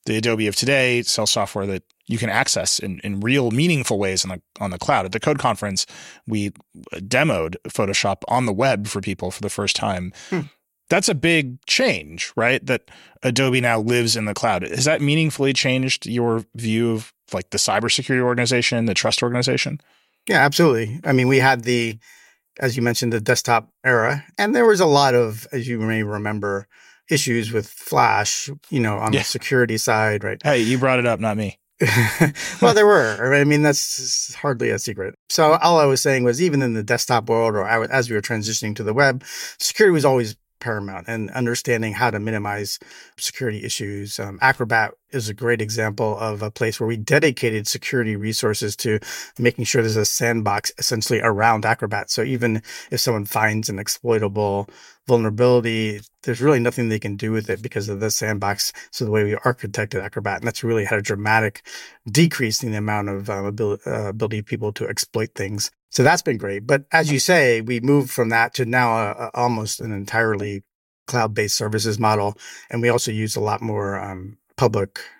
The 0.04 0.16
Adobe 0.16 0.46
of 0.46 0.54
today 0.54 1.02
sells 1.02 1.30
software 1.30 1.66
that 1.66 1.82
you 2.06 2.18
can 2.18 2.30
access 2.30 2.78
in, 2.78 3.00
in 3.00 3.18
real 3.18 3.50
meaningful 3.50 3.98
ways 3.98 4.24
on 4.24 4.30
the 4.30 4.42
on 4.62 4.70
the 4.70 4.78
cloud. 4.78 5.04
At 5.04 5.12
the 5.12 5.18
Code 5.18 5.40
Conference, 5.40 5.86
we 6.26 6.52
demoed 6.92 7.56
Photoshop 7.68 8.22
on 8.28 8.46
the 8.46 8.52
web 8.52 8.86
for 8.86 9.00
people 9.00 9.32
for 9.32 9.40
the 9.42 9.50
first 9.50 9.74
time. 9.74 10.12
Hmm 10.30 10.42
that's 10.88 11.08
a 11.08 11.14
big 11.14 11.64
change, 11.66 12.32
right? 12.36 12.64
That 12.64 12.90
Adobe 13.22 13.60
now 13.60 13.80
lives 13.80 14.16
in 14.16 14.24
the 14.24 14.34
cloud. 14.34 14.62
Has 14.62 14.84
that 14.84 15.00
meaningfully 15.00 15.52
changed 15.52 16.06
your 16.06 16.44
view 16.54 16.92
of 16.92 17.12
like 17.32 17.50
the 17.50 17.58
cybersecurity 17.58 18.20
organization, 18.20 18.84
the 18.86 18.94
trust 18.94 19.22
organization? 19.22 19.80
Yeah, 20.28 20.44
absolutely. 20.44 21.00
I 21.04 21.12
mean, 21.12 21.28
we 21.28 21.38
had 21.38 21.64
the, 21.64 21.98
as 22.58 22.76
you 22.76 22.82
mentioned, 22.82 23.12
the 23.12 23.20
desktop 23.20 23.68
era, 23.84 24.24
and 24.38 24.54
there 24.54 24.66
was 24.66 24.80
a 24.80 24.86
lot 24.86 25.14
of, 25.14 25.46
as 25.52 25.68
you 25.68 25.78
may 25.78 26.02
remember, 26.02 26.68
issues 27.10 27.52
with 27.52 27.68
Flash, 27.68 28.50
you 28.70 28.80
know, 28.80 28.98
on 28.98 29.12
yeah. 29.12 29.20
the 29.20 29.24
security 29.24 29.78
side, 29.78 30.24
right? 30.24 30.40
Hey, 30.42 30.60
you 30.60 30.78
brought 30.78 30.98
it 30.98 31.06
up, 31.06 31.20
not 31.20 31.36
me. 31.36 31.58
well, 32.62 32.72
there 32.72 32.86
were. 32.86 33.34
I 33.34 33.44
mean, 33.44 33.62
that's 33.62 34.34
hardly 34.36 34.70
a 34.70 34.78
secret. 34.78 35.14
So 35.28 35.54
all 35.56 35.78
I 35.78 35.84
was 35.84 36.00
saying 36.00 36.24
was, 36.24 36.40
even 36.40 36.62
in 36.62 36.72
the 36.72 36.82
desktop 36.82 37.28
world, 37.28 37.54
or 37.54 37.66
as 37.66 38.08
we 38.08 38.16
were 38.16 38.22
transitioning 38.22 38.74
to 38.76 38.82
the 38.82 38.94
web, 38.94 39.22
security 39.58 39.92
was 39.92 40.04
always 40.04 40.36
paramount 40.60 41.06
and 41.08 41.30
understanding 41.30 41.94
how 41.94 42.10
to 42.10 42.18
minimize 42.18 42.78
security 43.18 43.64
issues. 43.64 44.18
Um, 44.18 44.38
Acrobat 44.40 44.94
is 45.10 45.28
a 45.28 45.34
great 45.34 45.60
example 45.60 46.18
of 46.18 46.42
a 46.42 46.50
place 46.50 46.80
where 46.80 46.86
we 46.86 46.96
dedicated 46.96 47.66
security 47.66 48.16
resources 48.16 48.76
to 48.76 48.98
making 49.38 49.64
sure 49.64 49.82
there's 49.82 49.96
a 49.96 50.04
sandbox 50.04 50.72
essentially 50.78 51.20
around 51.20 51.64
Acrobat. 51.64 52.10
So 52.10 52.22
even 52.22 52.62
if 52.90 53.00
someone 53.00 53.24
finds 53.24 53.68
an 53.68 53.78
exploitable 53.78 54.68
vulnerability, 55.06 56.00
there's 56.24 56.40
really 56.40 56.58
nothing 56.58 56.88
they 56.88 56.98
can 56.98 57.16
do 57.16 57.30
with 57.30 57.48
it 57.48 57.62
because 57.62 57.88
of 57.88 58.00
the 58.00 58.10
sandbox. 58.10 58.72
So 58.90 59.04
the 59.04 59.10
way 59.10 59.24
we 59.24 59.34
architected 59.34 60.02
Acrobat, 60.02 60.38
and 60.38 60.46
that's 60.46 60.64
really 60.64 60.84
had 60.84 60.98
a 60.98 61.02
dramatic 61.02 61.62
decrease 62.10 62.62
in 62.62 62.72
the 62.72 62.78
amount 62.78 63.08
of 63.08 63.30
um, 63.30 63.44
ability, 63.44 63.82
uh, 63.86 64.08
ability 64.08 64.40
of 64.40 64.46
people 64.46 64.72
to 64.72 64.88
exploit 64.88 65.30
things. 65.34 65.70
So 65.90 66.02
that's 66.02 66.22
been 66.22 66.38
great. 66.38 66.66
But 66.66 66.84
as 66.92 67.10
you 67.12 67.18
say, 67.20 67.60
we 67.60 67.80
moved 67.80 68.10
from 68.10 68.28
that 68.30 68.54
to 68.54 68.66
now 68.66 68.96
a, 68.96 69.10
a, 69.12 69.30
almost 69.34 69.80
an 69.80 69.92
entirely 69.92 70.64
cloud-based 71.06 71.56
services 71.56 71.98
model, 72.00 72.36
and 72.68 72.82
we 72.82 72.88
also 72.88 73.12
use 73.12 73.36
a 73.36 73.40
lot 73.40 73.62
more 73.62 73.98
um, 73.98 74.38
public 74.56 75.15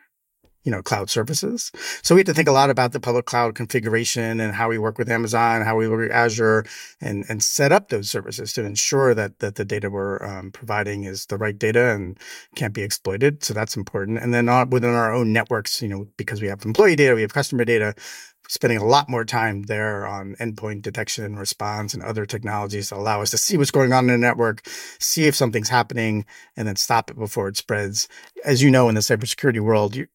you 0.67 0.73
know, 0.73 0.83
cloud 0.83 1.09
services. 1.09 1.71
So 2.03 2.17
we 2.17 2.19
have 2.19 2.27
to 2.27 2.35
think 2.35 2.49
a 2.49 2.53
lot 2.53 2.71
about 2.71 2.91
the 2.91 2.99
public 2.99 3.25
cloud 3.25 3.55
configuration 3.55 4.41
and 4.41 4.53
how 4.53 4.69
we 4.69 4.79
work 4.79 4.99
with 4.99 5.09
Amazon, 5.09 5.63
how 5.63 5.77
we 5.77 5.89
work 5.89 6.01
with 6.01 6.11
Azure, 6.11 6.67
and 7.01 7.25
and 7.29 7.43
set 7.43 7.71
up 7.71 7.89
those 7.89 8.11
services 8.11 8.53
to 8.55 8.65
ensure 8.65 9.15
that 9.15 9.39
that 9.39 9.55
the 9.55 9.65
data 9.65 9.89
we're 9.89 10.23
um, 10.27 10.51
providing 10.51 11.05
is 11.05 11.27
the 11.27 11.39
right 11.39 11.57
data 11.57 11.95
and 11.95 12.19
can't 12.57 12.75
be 12.75 12.83
exploited. 12.83 13.45
So 13.45 13.55
that's 13.55 13.77
important. 13.77 14.19
And 14.19 14.35
then 14.35 14.47
within 14.71 14.91
our 14.91 15.15
own 15.15 15.33
networks, 15.33 15.81
you 15.81 15.89
know, 15.89 16.09
because 16.17 16.43
we 16.43 16.49
have 16.49 16.65
employee 16.65 16.97
data, 16.97 17.15
we 17.15 17.23
have 17.23 17.33
customer 17.33 17.65
data, 17.65 17.95
spending 18.49 18.79
a 18.79 18.85
lot 18.85 19.09
more 19.09 19.25
time 19.25 19.63
there 19.63 20.07
on 20.07 20.35
endpoint 20.41 20.83
detection 20.83 21.25
and 21.25 21.39
response 21.39 21.95
and 21.95 22.03
other 22.03 22.27
technologies 22.27 22.91
that 22.91 22.97
allow 22.97 23.23
us 23.23 23.31
to 23.31 23.39
see 23.39 23.57
what's 23.57 23.71
going 23.71 23.93
on 23.93 24.05
in 24.05 24.21
the 24.21 24.27
network, 24.27 24.67
see 24.99 25.27
if 25.27 25.35
something's 25.35 25.69
happening, 25.69 26.25
and 26.57 26.67
then 26.67 26.77
stop 26.77 27.11
it 27.11 27.19
before 27.19 27.49
it 27.49 27.57
spreads. 27.57 28.09
As 28.45 28.63
you 28.63 28.71
know, 28.71 28.89
in 28.89 28.95
the 28.95 29.01
cybersecurity 29.01 29.61
world, 29.61 29.97
you, 29.97 30.07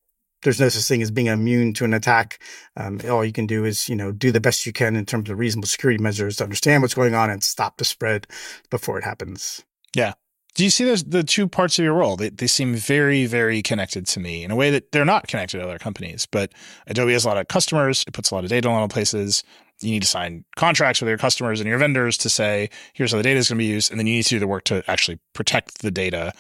there's 0.44 0.60
no 0.60 0.70
such 0.70 0.84
thing 0.84 1.02
as 1.02 1.12
being 1.12 1.28
immune 1.28 1.74
to 1.74 1.86
an 1.86 1.94
attack. 1.94 2.40
Um, 2.76 3.00
all 3.10 3.24
you 3.26 3.32
can 3.32 3.48
do 3.48 3.66
is, 3.66 3.88
you 3.88 3.96
know, 3.96 4.12
do 4.12 4.32
the 4.32 4.42
best 4.42 4.66
you 4.66 4.74
can 4.74 4.96
in 4.96 5.06
terms 5.06 5.30
of 5.30 5.40
reasonable 5.40 5.68
security 5.68 6.02
measures 6.02 6.38
to 6.38 6.44
understand 6.44 6.82
what's 6.82 6.94
going 6.94 7.16
on 7.16 7.30
and 7.30 7.44
stop 7.44 7.78
the 7.78 7.86
spread 7.86 8.28
before 8.70 8.98
it 8.98 9.04
happens. 9.04 9.64
Yeah. 9.96 10.14
Do 10.54 10.66
you 10.66 10.70
see 10.70 10.84
those 10.84 11.04
the 11.06 11.24
two 11.24 11.48
parts 11.48 11.80
of 11.80 11.86
your 11.86 11.94
role? 11.94 12.18
They, 12.18 12.30
they 12.30 12.48
seem 12.48 12.76
very, 12.76 13.26
very 13.26 13.62
connected 13.62 14.06
to 14.08 14.20
me 14.20 14.44
in 14.44 14.52
a 14.52 14.56
way 14.56 14.70
that 14.70 14.92
they're 14.92 15.06
not 15.06 15.28
connected 15.28 15.60
to 15.60 15.64
other 15.64 15.80
companies. 15.80 16.26
But 16.26 16.52
Adobe 16.88 17.14
has 17.14 17.24
a 17.24 17.30
lot 17.30 17.38
of 17.38 17.48
customers. 17.48 18.04
It 18.06 18.14
puts 18.14 18.32
a 18.32 18.36
lot 18.36 18.44
of 18.44 18.50
data 18.50 18.68
in 18.68 18.74
a 18.74 18.78
lot 18.78 18.84
of 18.84 18.90
places. 18.90 19.44
You 19.80 19.92
need 19.92 20.02
to 20.02 20.08
sign 20.08 20.44
contracts 20.58 21.02
with 21.02 21.08
your 21.08 21.18
customers 21.18 21.62
and 21.62 21.70
your 21.70 21.78
vendors 21.78 22.18
to 22.18 22.30
say, 22.30 22.70
here's 22.94 23.12
how 23.12 23.18
the 23.18 23.24
data 23.24 23.40
is 23.40 23.50
going 23.50 23.60
to 23.60 23.64
be 23.64 23.66
used. 23.66 23.92
And 23.92 24.00
then 24.00 24.08
you 24.08 24.16
need 24.16 24.24
to 24.24 24.30
do 24.30 24.40
the 24.40 24.48
work 24.48 24.66
to 24.66 24.84
actually 24.88 25.20
protect 25.34 25.82
the 25.82 25.90
data. 25.90 26.34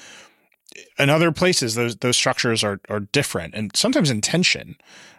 In 0.97 1.09
other 1.09 1.31
places, 1.31 1.75
those 1.75 1.97
those 1.97 2.17
structures 2.17 2.63
are 2.63 2.79
are 2.89 3.01
different 3.01 3.55
and 3.55 3.75
sometimes 3.75 4.09
in 4.09 4.21
tension, 4.21 4.75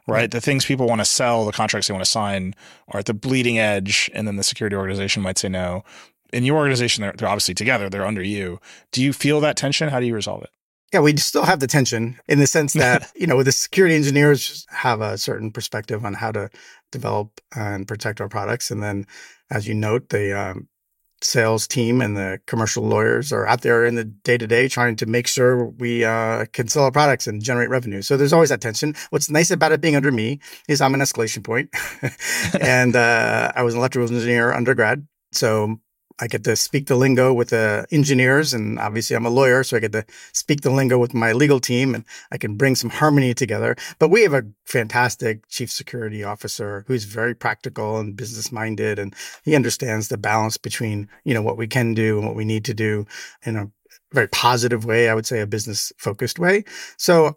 right? 0.06 0.30
The 0.30 0.40
things 0.40 0.64
people 0.64 0.86
want 0.86 1.00
to 1.00 1.04
sell, 1.04 1.44
the 1.44 1.52
contracts 1.52 1.88
they 1.88 1.94
want 1.94 2.04
to 2.04 2.10
sign 2.10 2.54
are 2.88 3.00
at 3.00 3.06
the 3.06 3.14
bleeding 3.14 3.58
edge, 3.58 4.10
and 4.14 4.26
then 4.26 4.36
the 4.36 4.42
security 4.42 4.76
organization 4.76 5.22
might 5.22 5.38
say 5.38 5.48
no 5.48 5.84
in 6.32 6.44
your 6.44 6.56
organization, 6.56 7.02
they're, 7.02 7.12
they're 7.12 7.28
obviously 7.28 7.54
together, 7.54 7.88
they're 7.88 8.06
under 8.06 8.22
you. 8.22 8.58
Do 8.90 9.02
you 9.02 9.12
feel 9.12 9.40
that 9.40 9.56
tension? 9.56 9.88
How 9.88 10.00
do 10.00 10.06
you 10.06 10.14
resolve 10.14 10.42
it? 10.42 10.50
Yeah, 10.92 11.00
we 11.00 11.16
still 11.16 11.44
have 11.44 11.60
the 11.60 11.66
tension 11.66 12.18
in 12.28 12.38
the 12.38 12.46
sense 12.46 12.72
that, 12.74 13.10
you 13.16 13.26
know, 13.26 13.42
the 13.42 13.52
security 13.52 13.94
engineers 13.94 14.66
have 14.70 15.00
a 15.00 15.16
certain 15.18 15.50
perspective 15.50 16.04
on 16.04 16.14
how 16.14 16.32
to 16.32 16.50
develop 16.90 17.40
and 17.54 17.86
protect 17.86 18.20
our 18.20 18.28
products. 18.28 18.70
And 18.70 18.82
then, 18.82 19.06
as 19.50 19.68
you 19.68 19.74
note, 19.74 20.08
the 20.08 20.38
um, 20.38 20.68
sales 21.22 21.66
team 21.66 22.00
and 22.00 22.16
the 22.16 22.40
commercial 22.46 22.84
lawyers 22.84 23.32
are 23.32 23.46
out 23.46 23.62
there 23.62 23.84
in 23.84 23.94
the 23.94 24.04
day 24.04 24.36
to 24.36 24.46
day 24.46 24.68
trying 24.68 24.96
to 24.96 25.06
make 25.06 25.26
sure 25.26 25.66
we 25.66 26.04
uh, 26.04 26.44
can 26.52 26.68
sell 26.68 26.84
our 26.84 26.90
products 26.90 27.26
and 27.26 27.42
generate 27.42 27.70
revenue. 27.70 28.02
So 28.02 28.16
there's 28.16 28.32
always 28.32 28.48
that 28.50 28.60
tension. 28.60 28.94
What's 29.10 29.30
nice 29.30 29.50
about 29.50 29.72
it 29.72 29.80
being 29.80 29.96
under 29.96 30.12
me 30.12 30.40
is 30.68 30.80
I'm 30.80 30.94
an 30.94 31.00
escalation 31.00 31.44
point. 31.44 31.70
and 32.60 32.96
uh, 32.96 33.52
I 33.54 33.62
was 33.62 33.74
an 33.74 33.80
electrical 33.80 34.12
engineer 34.14 34.52
undergrad. 34.52 35.06
So 35.32 35.78
I 36.18 36.26
get 36.26 36.44
to 36.44 36.56
speak 36.56 36.86
the 36.86 36.96
lingo 36.96 37.32
with 37.32 37.50
the 37.50 37.86
engineers, 37.90 38.54
and 38.54 38.78
obviously 38.78 39.16
I'm 39.16 39.26
a 39.26 39.30
lawyer, 39.30 39.62
so 39.64 39.76
I 39.76 39.80
get 39.80 39.92
to 39.92 40.04
speak 40.32 40.60
the 40.60 40.70
lingo 40.70 40.98
with 40.98 41.14
my 41.14 41.32
legal 41.32 41.60
team, 41.60 41.94
and 41.94 42.04
I 42.30 42.38
can 42.38 42.56
bring 42.56 42.74
some 42.74 42.90
harmony 42.90 43.34
together. 43.34 43.76
But 43.98 44.08
we 44.08 44.22
have 44.22 44.34
a 44.34 44.44
fantastic 44.64 45.48
chief 45.48 45.70
security 45.70 46.24
officer 46.24 46.84
who's 46.86 47.04
very 47.04 47.34
practical 47.34 47.98
and 47.98 48.16
business 48.16 48.52
minded, 48.52 48.98
and 48.98 49.14
he 49.44 49.54
understands 49.54 50.08
the 50.08 50.18
balance 50.18 50.56
between 50.56 51.08
you 51.24 51.34
know 51.34 51.42
what 51.42 51.56
we 51.56 51.66
can 51.66 51.94
do 51.94 52.18
and 52.18 52.26
what 52.26 52.36
we 52.36 52.44
need 52.44 52.64
to 52.66 52.74
do 52.74 53.06
in 53.44 53.56
a 53.56 53.70
very 54.12 54.28
positive 54.28 54.84
way. 54.84 55.08
I 55.08 55.14
would 55.14 55.26
say 55.26 55.40
a 55.40 55.46
business 55.46 55.92
focused 55.98 56.38
way. 56.38 56.64
So 56.96 57.36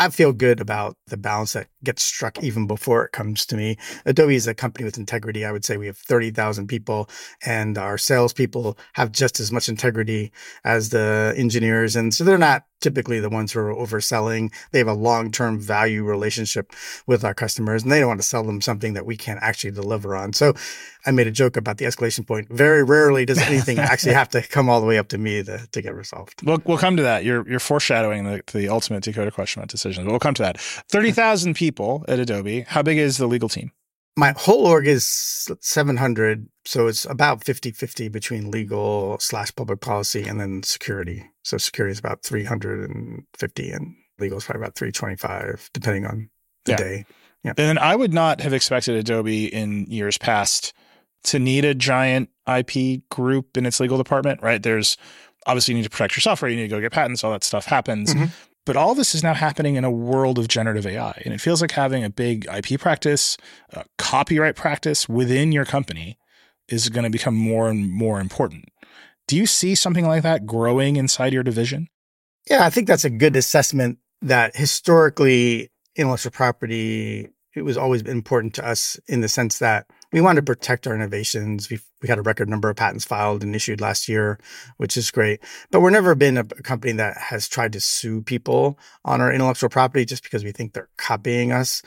I 0.00 0.08
feel 0.08 0.32
good 0.32 0.62
about 0.62 0.96
the 1.08 1.18
balance 1.18 1.52
that 1.52 1.68
gets 1.84 2.02
struck 2.02 2.42
even 2.42 2.66
before 2.66 3.04
it 3.04 3.12
comes 3.12 3.44
to 3.44 3.54
me. 3.54 3.76
Adobe 4.06 4.34
is 4.34 4.46
a 4.46 4.54
company 4.54 4.86
with 4.86 4.96
integrity. 4.96 5.44
I 5.44 5.52
would 5.52 5.62
say 5.62 5.76
we 5.76 5.88
have 5.88 5.98
30,000 5.98 6.68
people 6.68 7.10
and 7.44 7.76
our 7.76 7.98
salespeople 7.98 8.78
have 8.94 9.12
just 9.12 9.40
as 9.40 9.52
much 9.52 9.68
integrity 9.68 10.32
as 10.64 10.88
the 10.88 11.34
engineers. 11.36 11.96
And 11.96 12.14
so 12.14 12.24
they're 12.24 12.38
not 12.38 12.64
typically 12.80 13.20
the 13.20 13.30
ones 13.30 13.52
who 13.52 13.60
are 13.60 13.74
overselling. 13.74 14.52
They 14.72 14.78
have 14.78 14.88
a 14.88 14.94
long-term 14.94 15.60
value 15.60 16.04
relationship 16.04 16.72
with 17.06 17.24
our 17.24 17.34
customers 17.34 17.82
and 17.82 17.92
they 17.92 18.00
don't 18.00 18.08
want 18.08 18.20
to 18.20 18.26
sell 18.26 18.44
them 18.44 18.60
something 18.60 18.94
that 18.94 19.06
we 19.06 19.16
can't 19.16 19.38
actually 19.42 19.70
deliver 19.72 20.16
on. 20.16 20.32
So 20.32 20.54
I 21.06 21.10
made 21.10 21.26
a 21.26 21.30
joke 21.30 21.56
about 21.56 21.78
the 21.78 21.84
escalation 21.84 22.26
point. 22.26 22.48
Very 22.48 22.82
rarely 22.82 23.24
does 23.24 23.38
anything 23.38 23.78
actually 23.78 24.14
have 24.14 24.28
to 24.30 24.42
come 24.42 24.68
all 24.68 24.80
the 24.80 24.86
way 24.86 24.98
up 24.98 25.08
to 25.08 25.18
me 25.18 25.42
to, 25.42 25.66
to 25.70 25.82
get 25.82 25.94
resolved. 25.94 26.44
We'll, 26.44 26.62
we'll 26.64 26.78
come 26.78 26.96
to 26.96 27.02
that. 27.02 27.24
You're, 27.24 27.48
you're 27.48 27.60
foreshadowing 27.60 28.24
the, 28.24 28.42
the 28.52 28.68
ultimate 28.68 29.04
decoder 29.04 29.32
question 29.32 29.60
about 29.60 29.70
decisions. 29.70 30.06
We'll 30.06 30.18
come 30.18 30.34
to 30.34 30.42
that. 30.42 30.60
30,000 30.60 31.54
people 31.54 32.04
at 32.08 32.18
Adobe. 32.18 32.62
How 32.62 32.82
big 32.82 32.98
is 32.98 33.18
the 33.18 33.26
legal 33.26 33.48
team? 33.48 33.72
My 34.16 34.34
whole 34.36 34.66
org 34.66 34.86
is 34.86 35.48
700 35.60 36.46
so 36.64 36.86
it's 36.88 37.04
about 37.04 37.40
50-50 37.44 38.10
between 38.12 38.50
legal 38.50 39.18
slash 39.20 39.54
public 39.54 39.80
policy 39.80 40.24
and 40.26 40.40
then 40.40 40.62
security 40.62 41.24
so 41.42 41.56
security 41.58 41.92
is 41.92 41.98
about 41.98 42.22
350 42.22 43.70
and 43.70 43.94
legal 44.18 44.38
is 44.38 44.44
probably 44.44 44.60
about 44.62 44.74
325 44.74 45.70
depending 45.72 46.06
on 46.06 46.30
the 46.64 46.72
Yeah. 46.72 46.76
day 46.76 47.04
And 47.56 47.78
I 47.78 47.96
would 47.96 48.12
not 48.12 48.40
have 48.42 48.52
expected 48.52 48.94
Adobe 48.96 49.46
in 49.46 49.86
years 49.86 50.18
past 50.18 50.74
to 51.24 51.38
need 51.38 51.64
a 51.64 51.74
giant 51.74 52.28
IP 52.46 53.08
group 53.10 53.56
in 53.56 53.64
its 53.64 53.80
legal 53.80 53.96
department, 53.96 54.42
right? 54.42 54.62
There's 54.62 54.96
obviously 55.46 55.72
you 55.72 55.78
need 55.78 55.84
to 55.84 55.90
protect 55.90 56.16
your 56.16 56.20
software, 56.20 56.50
you 56.50 56.56
need 56.56 56.64
to 56.64 56.68
go 56.68 56.80
get 56.80 56.92
patents, 56.92 57.24
all 57.24 57.32
that 57.32 57.44
stuff 57.44 57.64
happens. 57.64 58.14
Mhm. 58.14 58.30
But 58.70 58.76
all 58.76 58.94
this 58.94 59.16
is 59.16 59.24
now 59.24 59.34
happening 59.34 59.74
in 59.74 59.82
a 59.82 59.90
world 59.90 60.38
of 60.38 60.46
generative 60.46 60.86
AI. 60.86 61.20
And 61.24 61.34
it 61.34 61.40
feels 61.40 61.60
like 61.60 61.72
having 61.72 62.04
a 62.04 62.08
big 62.08 62.46
IP 62.46 62.78
practice, 62.78 63.36
a 63.70 63.84
copyright 63.98 64.54
practice 64.54 65.08
within 65.08 65.50
your 65.50 65.64
company 65.64 66.20
is 66.68 66.88
going 66.88 67.02
to 67.02 67.10
become 67.10 67.34
more 67.34 67.68
and 67.68 67.90
more 67.90 68.20
important. 68.20 68.66
Do 69.26 69.36
you 69.36 69.44
see 69.44 69.74
something 69.74 70.06
like 70.06 70.22
that 70.22 70.46
growing 70.46 70.94
inside 70.94 71.32
your 71.32 71.42
division? 71.42 71.88
Yeah, 72.48 72.64
I 72.64 72.70
think 72.70 72.86
that's 72.86 73.04
a 73.04 73.10
good 73.10 73.34
assessment 73.34 73.98
that 74.22 74.54
historically 74.54 75.72
intellectual 75.96 76.30
property 76.30 77.28
it 77.56 77.62
was 77.62 77.76
always 77.76 78.02
important 78.02 78.54
to 78.54 78.64
us 78.64 79.00
in 79.08 79.20
the 79.20 79.28
sense 79.28 79.58
that 79.58 79.88
we 80.12 80.20
wanted 80.20 80.44
to 80.44 80.52
protect 80.52 80.86
our 80.86 80.94
innovations. 80.94 81.70
We 81.70 81.80
we 82.02 82.08
had 82.08 82.18
a 82.18 82.22
record 82.22 82.48
number 82.48 82.70
of 82.70 82.76
patents 82.76 83.04
filed 83.04 83.42
and 83.42 83.54
issued 83.54 83.80
last 83.80 84.08
year, 84.08 84.38
which 84.78 84.96
is 84.96 85.10
great. 85.10 85.40
But 85.70 85.80
we're 85.80 85.90
never 85.90 86.14
been 86.14 86.38
a, 86.38 86.40
a 86.40 86.62
company 86.62 86.92
that 86.94 87.16
has 87.16 87.48
tried 87.48 87.72
to 87.74 87.80
sue 87.80 88.22
people 88.22 88.78
on 89.04 89.20
our 89.20 89.32
intellectual 89.32 89.68
property 89.68 90.04
just 90.04 90.22
because 90.22 90.42
we 90.42 90.52
think 90.52 90.72
they're 90.72 90.88
copying 90.96 91.52
us. 91.52 91.82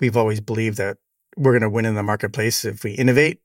We've 0.00 0.16
always 0.16 0.40
believed 0.40 0.76
that 0.78 0.98
we're 1.36 1.52
going 1.52 1.62
to 1.62 1.70
win 1.70 1.86
in 1.86 1.94
the 1.94 2.02
marketplace 2.02 2.64
if 2.64 2.84
we 2.84 2.92
innovate, 2.92 3.40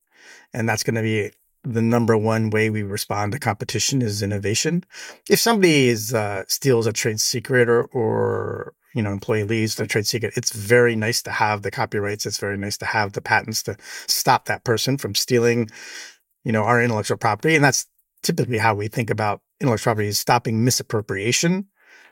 and 0.54 0.68
that's 0.68 0.84
going 0.84 0.96
to 0.96 1.02
be 1.02 1.32
the 1.64 1.82
number 1.82 2.18
one 2.18 2.50
way 2.50 2.70
we 2.70 2.84
respond 2.84 3.32
to 3.32 3.40
competition 3.40 4.02
is 4.02 4.22
innovation. 4.22 4.84
If 5.30 5.40
somebody 5.40 5.90
is 5.90 6.14
uh, 6.14 6.44
steals 6.48 6.88
a 6.88 6.94
trade 6.94 7.20
secret 7.20 7.70
or, 7.70 7.84
or 7.86 8.74
you 8.94 9.02
know 9.02 9.12
employee 9.12 9.44
leaves 9.44 9.76
their 9.76 9.88
trade 9.88 10.08
secret, 10.08 10.34
it's 10.36 10.52
very 10.52 10.96
nice 10.96 11.22
to 11.24 11.32
have 11.32 11.62
the 11.62 11.72
copyrights. 11.72 12.26
It's 12.26 12.38
very 12.38 12.58
nice 12.58 12.78
to 12.78 12.86
have 12.86 13.14
the 13.14 13.22
patents 13.22 13.64
to 13.64 13.78
stop 14.08 14.46
that 14.46 14.64
person 14.64 14.98
from 14.98 15.16
stealing, 15.16 15.70
you 16.44 16.52
know, 16.52 16.64
our 16.64 16.82
intellectual 16.82 17.18
property. 17.18 17.56
And 17.56 17.64
that's 17.64 17.86
typically 18.24 18.58
how 18.58 18.76
we 18.76 18.88
think 18.88 19.10
about 19.10 19.42
intellectual 19.62 19.92
property 19.92 20.08
is 20.08 20.20
stopping 20.20 20.64
misappropriation 20.64 21.68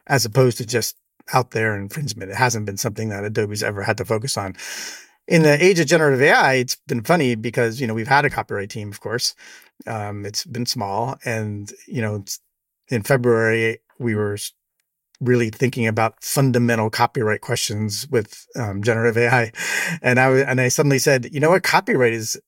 as 0.07 0.25
opposed 0.25 0.57
to 0.57 0.65
just 0.65 0.95
out 1.33 1.51
there 1.51 1.77
infringement. 1.77 2.31
It 2.31 2.37
hasn't 2.37 2.65
been 2.65 2.77
something 2.77 3.09
that 3.09 3.25
Adobe's 3.25 3.63
ever 3.63 3.83
had 3.83 3.97
to 3.97 4.05
focus 4.05 4.37
on 4.37 4.55
in 5.27 5.43
the 5.43 5.63
age 5.63 5.79
of 5.79 5.87
generative 5.87 6.21
AI, 6.21 6.53
it's 6.53 6.77
been 6.87 7.03
funny 7.03 7.35
because, 7.35 7.81
you 7.81 7.87
know, 7.87 7.93
we've 7.93 8.07
had 8.07 8.25
a 8.25 8.29
copyright 8.29 8.69
team, 8.69 8.89
of 8.89 9.01
course. 9.01 9.35
Um, 9.85 10.25
it's 10.25 10.45
been 10.45 10.65
small. 10.65 11.17
And, 11.25 11.71
you 11.85 12.01
know, 12.01 12.23
in 12.89 13.03
February, 13.03 13.79
we 13.99 14.15
were 14.15 14.37
really 15.19 15.49
thinking 15.49 15.87
about 15.87 16.23
fundamental 16.23 16.89
copyright 16.89 17.41
questions 17.41 18.07
with 18.09 18.45
um, 18.55 18.83
generative 18.83 19.17
AI. 19.17 19.51
And 20.01 20.19
I, 20.19 20.29
and 20.39 20.61
I 20.61 20.67
suddenly 20.67 20.99
said, 20.99 21.27
you 21.33 21.39
know 21.39 21.49
what? 21.49 21.63
Copyright 21.63 22.13
is 22.13 22.39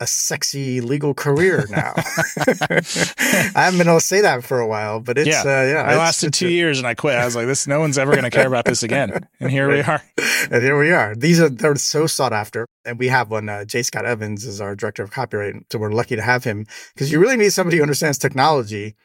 a 0.00 0.06
sexy 0.06 0.80
legal 0.80 1.14
career 1.14 1.64
now. 1.70 1.92
I 1.96 3.52
haven't 3.54 3.78
been 3.78 3.86
able 3.86 4.00
to 4.00 4.04
say 4.04 4.20
that 4.22 4.42
for 4.42 4.58
a 4.58 4.66
while, 4.66 4.98
but 4.98 5.16
it's, 5.16 5.28
Yeah. 5.28 5.42
uh, 5.42 5.64
yeah. 5.64 5.82
I 5.86 5.96
lasted 5.96 6.28
it's 6.28 6.38
two 6.40 6.48
years 6.48 6.78
and 6.78 6.88
I 6.88 6.94
quit. 6.94 7.14
I 7.14 7.24
was 7.24 7.36
like, 7.36 7.46
this, 7.46 7.68
no 7.68 7.78
one's 7.78 7.98
ever 7.98 8.10
going 8.10 8.24
to 8.24 8.30
care 8.30 8.48
about 8.48 8.64
this 8.64 8.82
again. 8.82 9.28
And 9.38 9.48
here 9.50 9.70
we 9.70 9.80
are. 9.80 10.02
and 10.50 10.60
here 10.60 10.76
we 10.76 10.90
are. 10.90 11.14
These 11.14 11.40
are 11.40 11.48
they're 11.48 11.76
so 11.76 12.08
sought 12.08 12.32
after, 12.32 12.66
and 12.84 12.98
we 12.98 13.08
have 13.08 13.30
one. 13.30 13.48
Uh, 13.48 13.64
J. 13.64 13.84
Scott 13.84 14.04
Evans 14.04 14.44
is 14.44 14.60
our 14.60 14.74
director 14.74 15.04
of 15.04 15.12
copyright, 15.12 15.54
so 15.70 15.78
we're 15.78 15.92
lucky 15.92 16.16
to 16.16 16.22
have 16.22 16.42
him 16.42 16.66
because 16.94 17.12
you 17.12 17.20
really 17.20 17.36
need 17.36 17.50
somebody 17.50 17.76
who 17.76 17.82
understands 17.84 18.18
technology 18.18 18.96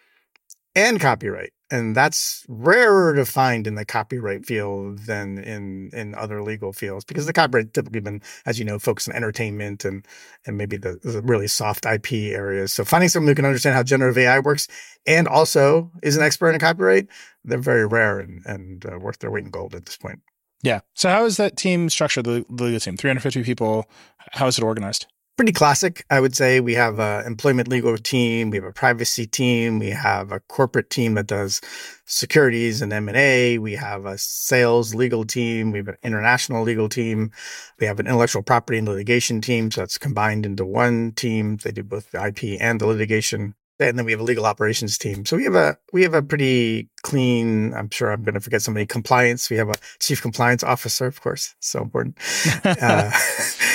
and 0.76 1.00
copyright, 1.00 1.52
and 1.70 1.96
that's 1.96 2.46
rarer 2.48 3.16
to 3.16 3.26
find 3.26 3.68
in 3.68 3.76
the 3.76 3.86
copyright 3.86 4.46
field 4.46 5.00
than 5.00 5.38
in 5.38 5.90
in 5.94 6.16
other 6.16 6.42
legal 6.42 6.72
fields 6.72 7.04
because 7.04 7.26
the 7.26 7.34
copyright 7.34 7.74
typically 7.74 8.00
been, 8.00 8.22
as 8.46 8.58
you 8.58 8.66
know, 8.66 8.80
focused 8.80 9.10
on 9.10 9.16
entertainment 9.16 9.84
and 9.84 10.06
and 10.46 10.58
maybe 10.58 10.78
the, 10.78 11.00
the 11.04 11.22
really 11.22 11.48
soft 11.48 11.86
IP 11.86 12.14
areas. 12.14 12.72
So 12.74 12.86
finding 12.86 13.10
someone 13.10 13.28
who 13.28 13.36
can 13.36 13.46
understand 13.46 13.76
how 13.76 13.84
generative 13.84 14.18
AI 14.18 14.40
works 14.40 14.68
and 15.06 15.28
also 15.28 15.92
is 16.04 16.16
an 16.16 16.24
expert 16.24 16.52
in 16.52 16.60
copyright, 16.60 17.08
they're 17.44 17.58
very 17.58 17.86
rare 17.86 18.20
and 18.20 18.46
and 18.46 18.86
uh, 18.86 18.98
worth 19.00 19.20
their 19.20 19.32
weight 19.32 19.46
in 19.46 19.52
gold 19.52 19.76
at 19.76 19.86
this 19.86 19.98
point. 19.98 20.22
Yeah. 20.64 20.80
So 20.94 21.10
how 21.10 21.26
is 21.26 21.38
that 21.38 21.58
team 21.58 21.90
structured? 21.90 22.26
The, 22.26 22.46
the 22.50 22.64
legal 22.64 22.80
team, 22.80 22.98
350 22.98 23.44
people. 23.44 23.90
How 24.34 24.48
is 24.48 24.58
it 24.58 24.64
organized? 24.64 25.08
Pretty 25.38 25.54
classic. 25.54 26.04
I 26.10 26.20
would 26.20 26.36
say 26.36 26.60
we 26.60 26.74
have 26.74 26.98
a 26.98 27.24
employment 27.26 27.68
legal 27.68 27.96
team, 27.96 28.50
we 28.50 28.58
have 28.58 28.66
a 28.66 28.74
privacy 28.74 29.28
team, 29.28 29.78
we 29.78 29.92
have 29.92 30.32
a 30.32 30.40
corporate 30.42 30.90
team 30.90 31.14
that 31.14 31.28
does 31.28 31.62
securities 32.06 32.82
and 32.82 32.92
M&A, 32.92 33.60
we 33.60 33.74
have 33.74 34.06
a 34.06 34.18
sales 34.18 34.96
legal 34.96 35.24
team, 35.26 35.72
we 35.72 35.78
have 35.78 35.90
an 35.90 35.98
international 36.02 36.64
legal 36.64 36.90
team, 36.90 37.32
we 37.80 37.86
have 37.86 38.00
an 38.00 38.08
intellectual 38.08 38.42
property 38.42 38.80
and 38.80 38.88
litigation 38.88 39.40
team, 39.40 39.70
so 39.70 39.82
that's 39.82 40.00
combined 40.00 40.46
into 40.46 40.66
one 40.66 41.12
team. 41.12 41.58
They 41.58 41.72
do 41.72 41.84
both 41.84 42.12
the 42.12 42.26
IP 42.26 42.60
and 42.60 42.82
the 42.82 42.88
litigation. 42.88 43.54
And 43.80 43.98
then 43.98 44.06
we 44.06 44.12
have 44.12 44.22
a 44.22 44.24
legal 44.24 44.46
operations 44.46 44.98
team. 44.98 45.26
So 45.26 45.38
we 45.38 45.44
have 45.44 45.54
a 45.54 45.78
we 45.94 46.02
have 46.02 46.16
a 46.16 46.24
pretty 46.24 46.90
clean. 47.04 47.74
I'm 47.76 47.90
sure 47.92 48.12
I'm 48.12 48.24
going 48.24 48.34
to 48.34 48.40
forget 48.40 48.64
somebody. 48.64 48.88
Compliance. 48.88 49.50
We 49.50 49.58
have 49.58 49.70
a 49.70 49.76
chief 50.00 50.22
compliance 50.22 50.64
officer, 50.64 51.06
of 51.06 51.22
course. 51.22 51.56
So 51.60 51.82
important. 51.82 52.18
Uh, 52.66 53.12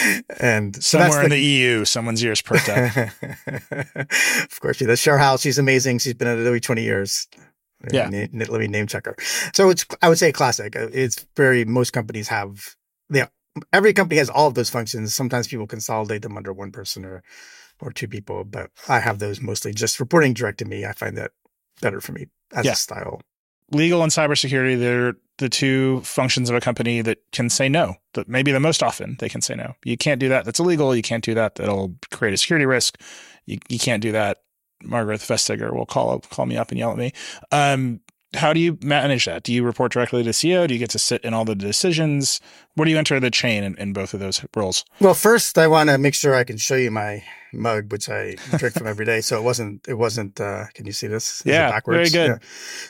and 0.40 0.76
so 0.76 0.98
somewhere 0.98 1.24
in 1.24 1.30
the, 1.30 1.36
the, 1.36 1.42
EU, 1.42 1.84
someone's 1.84 2.22
ears 2.24 2.42
perked 2.42 2.68
up. 2.68 2.96
of 3.46 4.60
course, 4.60 4.80
yeah, 4.80 4.86
that's 4.86 5.02
Cheryl 5.02 5.18
Howell. 5.18 5.38
She's 5.38 5.58
amazing. 5.58 5.98
She's 5.98 6.14
been 6.14 6.28
at 6.28 6.38
Adobe 6.38 6.60
20 6.60 6.82
years. 6.82 7.26
Yeah. 7.90 8.08
Let 8.08 8.32
me, 8.32 8.44
let 8.44 8.60
me 8.60 8.66
name 8.68 8.86
check 8.86 9.06
her. 9.06 9.16
So 9.54 9.70
it's, 9.70 9.86
I 10.02 10.08
would 10.08 10.18
say 10.18 10.32
classic. 10.32 10.74
It's 10.76 11.24
very, 11.36 11.64
most 11.64 11.92
companies 11.92 12.28
have, 12.28 12.76
yeah, 13.10 13.26
every 13.72 13.92
company 13.92 14.18
has 14.18 14.30
all 14.30 14.46
of 14.48 14.54
those 14.54 14.70
functions. 14.70 15.14
Sometimes 15.14 15.48
people 15.48 15.66
consolidate 15.66 16.22
them 16.22 16.36
under 16.36 16.52
one 16.52 16.70
person 16.70 17.04
or, 17.04 17.22
or 17.82 17.92
two 17.92 18.08
people, 18.08 18.44
but 18.44 18.70
I 18.88 19.00
have 19.00 19.18
those 19.18 19.40
mostly 19.40 19.74
just 19.74 20.00
reporting 20.00 20.32
direct 20.32 20.58
to 20.58 20.64
me. 20.64 20.86
I 20.86 20.92
find 20.92 21.16
that 21.18 21.32
better 21.80 22.00
for 22.00 22.12
me 22.12 22.28
as 22.54 22.64
yeah. 22.64 22.72
a 22.72 22.76
style. 22.76 23.20
Legal 23.72 24.02
and 24.02 24.12
cybersecurity, 24.12 24.78
they're 24.78 25.14
the 25.38 25.48
two 25.48 26.00
functions 26.02 26.48
of 26.48 26.56
a 26.56 26.60
company 26.60 27.00
that 27.00 27.18
can 27.32 27.50
say 27.50 27.68
no. 27.68 27.96
That 28.14 28.28
maybe 28.28 28.52
the 28.52 28.60
most 28.60 28.82
often 28.82 29.16
they 29.18 29.28
can 29.28 29.40
say 29.40 29.54
no. 29.54 29.74
You 29.84 29.96
can't 29.96 30.20
do 30.20 30.28
that. 30.28 30.44
That's 30.44 30.60
illegal. 30.60 30.94
You 30.94 31.02
can't 31.02 31.24
do 31.24 31.34
that. 31.34 31.56
That'll 31.56 31.94
create 32.10 32.34
a 32.34 32.36
security 32.36 32.66
risk. 32.66 33.00
You, 33.46 33.58
you 33.68 33.78
can't 33.78 34.02
do 34.02 34.12
that. 34.12 34.38
Margaret 34.82 35.20
Vestager 35.20 35.74
will 35.74 35.86
call 35.86 36.10
up, 36.10 36.28
call 36.30 36.46
me 36.46 36.56
up 36.56 36.70
and 36.70 36.78
yell 36.78 36.92
at 36.92 36.98
me. 36.98 37.12
Um, 37.50 38.00
how 38.34 38.52
do 38.52 38.60
you 38.60 38.78
manage 38.82 39.26
that? 39.26 39.42
Do 39.42 39.52
you 39.52 39.62
report 39.62 39.92
directly 39.92 40.22
to 40.22 40.30
CEO? 40.30 40.66
Do 40.66 40.74
you 40.74 40.80
get 40.80 40.90
to 40.90 40.98
sit 40.98 41.22
in 41.22 41.34
all 41.34 41.44
the 41.44 41.54
decisions? 41.54 42.40
Where 42.74 42.84
do 42.84 42.90
you 42.90 42.98
enter 42.98 43.20
the 43.20 43.30
chain 43.30 43.62
in, 43.62 43.76
in 43.76 43.92
both 43.92 44.14
of 44.14 44.20
those 44.20 44.44
roles? 44.56 44.84
Well, 45.00 45.14
first 45.14 45.58
I 45.58 45.66
want 45.66 45.90
to 45.90 45.98
make 45.98 46.14
sure 46.14 46.34
I 46.34 46.44
can 46.44 46.56
show 46.56 46.76
you 46.76 46.90
my 46.90 47.22
mug, 47.52 47.92
which 47.92 48.08
I 48.08 48.36
drink 48.56 48.74
from 48.74 48.86
every 48.86 49.04
day. 49.04 49.20
So 49.20 49.38
it 49.38 49.42
wasn't, 49.42 49.86
it 49.86 49.94
wasn't, 49.94 50.40
uh, 50.40 50.66
can 50.74 50.86
you 50.86 50.92
see 50.92 51.06
this? 51.06 51.40
Is 51.40 51.46
yeah. 51.46 51.78
Very 51.84 52.08
good. 52.08 52.28
Yeah. 52.28 52.38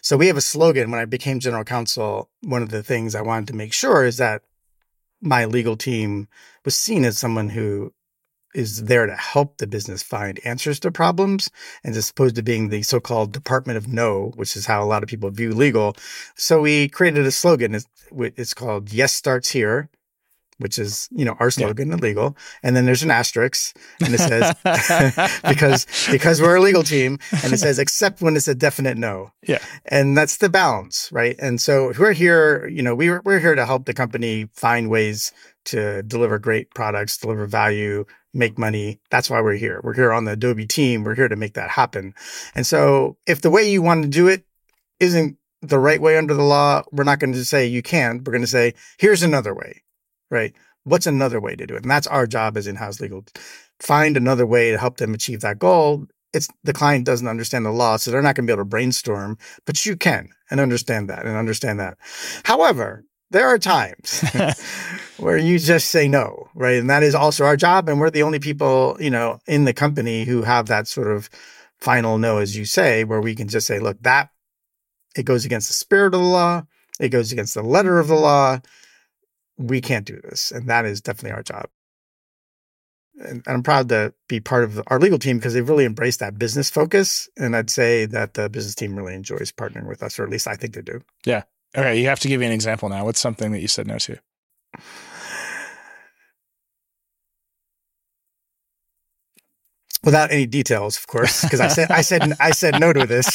So 0.01 0.17
we 0.17 0.29
have 0.29 0.37
a 0.37 0.43
slogan 0.43 0.91
when 0.91 1.01
I 1.01 1.05
became 1.05 1.41
general 1.41 1.65
counsel. 1.65 2.31
One 2.43 2.63
of 2.63 2.71
the 2.71 2.83
things 2.83 3.15
I 3.15 3.23
wanted 3.23 3.49
to 3.49 3.55
make 3.55 3.73
sure 3.73 4.05
is 4.05 4.19
that 4.19 4.43
my 5.21 5.45
legal 5.45 5.77
team 5.77 6.29
was 6.65 6.77
seen 6.77 7.05
as 7.05 7.19
someone 7.19 7.49
who 7.49 7.93
is 8.55 8.85
there 8.85 9.07
to 9.07 9.17
help 9.17 9.59
the 9.59 9.67
business 9.67 10.03
find 10.03 10.41
answers 10.45 10.79
to 10.81 10.91
problems 10.91 11.51
and 11.85 11.97
as 11.97 12.11
opposed 12.11 12.37
to 12.37 12.43
being 12.43 12.69
the 12.69 12.83
so-called 12.83 13.33
department 13.33 13.77
of 13.77 13.89
no 13.89 14.33
which 14.37 14.57
is 14.57 14.67
how 14.67 14.83
a 14.83 14.87
lot 14.87 15.03
of 15.03 15.09
people 15.09 15.31
view 15.31 15.53
legal. 15.53 15.97
So 16.35 16.61
we 16.61 16.89
created 16.89 17.27
a 17.27 17.31
slogan 17.31 17.75
it's, 17.75 17.87
it's 18.13 18.55
called 18.55 18.93
yes 18.93 19.13
starts 19.13 19.51
here 19.51 19.89
which 20.63 20.79
is 20.79 21.09
you 21.13 21.25
know 21.25 21.37
our 21.41 21.51
slogan 21.51 21.89
yeah. 21.89 21.95
illegal 21.95 22.37
and 22.63 22.77
then 22.77 22.87
there's 22.87 23.03
an 23.03 23.11
asterisk 23.11 23.77
and 24.01 24.15
it 24.15 24.19
says 24.19 25.41
because 25.49 25.87
because 26.11 26.41
we're 26.41 26.57
a 26.57 26.61
legal 26.61 26.83
team 26.83 27.19
and 27.43 27.53
it 27.53 27.59
says 27.59 27.79
except 27.79 28.23
when 28.23 28.37
it's 28.37 28.49
a 28.49 28.55
definite 28.55 28.97
no 28.97 29.31
yeah 29.47 29.59
and 29.87 30.17
that's 30.17 30.39
the 30.39 30.49
balance 30.49 31.11
right 31.13 31.37
and 31.39 31.61
so 31.61 31.93
we're 31.99 32.13
here 32.13 32.67
you 32.69 32.83
know 32.83 32.95
we're, 32.95 33.21
we're 33.25 33.41
here 33.41 33.55
to 33.55 33.67
help 33.67 33.85
the 33.85 33.95
company 33.95 34.49
find 34.55 34.89
ways 34.89 35.33
to 35.65 36.03
deliver 36.03 36.39
great 36.39 36.71
products 36.75 37.17
deliver 37.19 37.47
value 37.47 38.05
make 38.35 38.59
money. 38.59 39.01
That's 39.11 39.29
why 39.29 39.41
we're 39.41 39.57
here. 39.57 39.81
We're 39.83 39.95
here 39.95 40.13
on 40.13 40.25
the 40.25 40.33
Adobe 40.33 40.67
team. 40.67 41.05
We're 41.05 41.15
here 41.15 41.29
to 41.29 41.37
make 41.37 41.55
that 41.55 41.71
happen. 41.71 42.15
And 42.55 42.67
so 42.67 43.17
if 43.27 43.43
the 43.43 43.51
way 43.51 43.71
you 43.71 43.83
want 43.83 44.03
to 44.03 44.09
do 44.09 44.29
it 44.29 44.45
isn't 45.01 45.37
the 45.61 45.79
right 45.79 46.01
way 46.01 46.17
under 46.17 46.35
the 46.35 46.43
law, 46.43 46.83
we're 46.93 47.05
not 47.05 47.19
going 47.19 47.33
to 47.35 47.45
say 47.45 47.67
you 47.67 47.83
can't. 47.83 48.27
We're 48.27 48.33
going 48.33 48.43
to 48.43 48.49
say, 48.49 48.75
here's 48.99 49.23
another 49.23 49.55
way, 49.55 49.83
right? 50.33 50.53
What's 50.85 51.07
another 51.07 51.41
way 51.41 51.55
to 51.55 51.67
do 51.67 51.75
it? 51.75 51.83
And 51.83 51.91
that's 51.91 52.09
our 52.09 52.27
job 52.27 52.57
as 52.57 52.67
in-house 52.67 53.01
legal. 53.01 53.25
Find 53.79 54.17
another 54.17 54.47
way 54.47 54.73
to 54.73 54.79
help 54.79 54.97
them 54.97 55.15
achieve 55.15 55.43
that 55.43 55.59
goal. 55.59 56.07
It's 56.33 56.49
the 56.65 56.73
client 56.73 57.05
doesn't 57.05 57.29
understand 57.29 57.67
the 57.67 57.71
law, 57.71 57.99
so 57.99 58.11
they're 58.11 58.23
not 58.23 58.35
going 58.35 58.47
to 58.47 58.51
be 58.51 58.55
able 58.55 58.65
to 58.65 58.69
brainstorm, 58.69 59.37
but 59.67 59.85
you 59.85 59.97
can 59.97 60.31
and 60.51 60.59
understand 60.59 61.11
that 61.11 61.27
and 61.27 61.37
understand 61.37 61.79
that. 61.79 61.99
However, 62.45 63.05
there 63.31 63.47
are 63.47 63.59
times 63.59 64.25
where 65.19 65.37
you 65.37 65.59
just 65.59 65.91
say 65.91 66.09
no, 66.09 66.49
right? 66.55 66.79
And 66.79 66.89
that 66.89 67.03
is 67.03 67.15
also 67.15 67.45
our 67.45 67.57
job. 67.57 67.89
And 67.89 68.01
we're 68.01 68.11
the 68.11 68.23
only 68.23 68.39
people, 68.39 68.97
you 68.99 69.11
know, 69.11 69.41
in 69.47 69.65
the 69.65 69.75
company 69.75 70.25
who 70.25 70.43
have 70.43 70.67
that 70.67 70.89
sort 70.89 71.11
of 71.11 71.29
final 71.79 72.19
no, 72.19 72.39
as 72.39 72.57
you 72.57 72.65
say, 72.65 73.05
where 73.05 73.21
we 73.21 73.35
can 73.35 73.49
just 73.49 73.67
say, 73.67 73.79
look, 73.79 74.01
that 74.03 74.31
it 75.17 75.25
goes 75.25 75.45
against 75.45 75.69
the 75.69 75.75
spirit 75.75 76.15
of 76.15 76.21
the 76.21 76.27
law. 76.27 76.63
It 76.99 77.11
goes 77.11 77.33
against 77.33 77.55
the 77.55 77.63
letter 77.63 77.99
of 77.99 78.09
the 78.09 78.15
law. 78.15 78.61
We 79.59 79.81
can't 79.81 80.07
do 80.07 80.21
this. 80.21 80.51
And 80.51 80.69
that 80.69 80.85
is 80.85 81.01
definitely 81.01 81.33
our 81.33 81.43
job. 81.43 81.69
And 83.21 83.43
I'm 83.47 83.63
proud 83.63 83.91
to 83.91 84.15
be 84.29 84.41
part 84.41 84.65
of 84.65 84.81
our 84.87 84.99
legal 84.99 85.19
team 85.19 85.39
because 85.39 85.55
they've 85.55 85.69
really 85.69 85.85
embraced 85.85 86.21
that 86.21 86.39
business 86.39 86.71
focus. 86.71 87.29
And 87.37 87.55
I'd 87.55 87.71
say 87.71 88.07
that 88.07 88.35
the 88.35 88.49
business 88.49 88.75
team 88.75 88.97
really 88.97 89.15
enjoys 89.15 89.53
partnering 89.53 89.87
with 89.87 90.03
us, 90.03 90.19
or 90.19 90.25
at 90.25 90.31
least 90.31 90.49
I 90.49 90.57
think 90.57 90.75
they 90.75 90.83
do. 90.83 91.03
Yeah. 91.27 91.43
Okay, 91.77 92.01
you 92.01 92.07
have 92.09 92.21
to 92.21 92.29
give 92.29 92.41
me 92.41 92.47
an 92.47 92.53
example 92.53 92.89
now. 92.89 93.05
What's 93.05 93.21
something 93.21 93.53
that 93.53 93.61
you 93.61 93.69
said 93.69 93.87
no 93.87 93.99
to? 93.99 94.19
Without 100.05 100.33
any 100.33 100.47
details, 100.47 100.97
of 100.97 101.07
course, 101.07 101.43
because 101.43 101.61
I 101.61 101.69
said 101.69 101.91
I 101.93 102.01
said 102.01 102.33
I 102.41 102.51
said 102.51 102.81
no 102.81 102.93
to 102.93 103.07
this. 103.07 103.27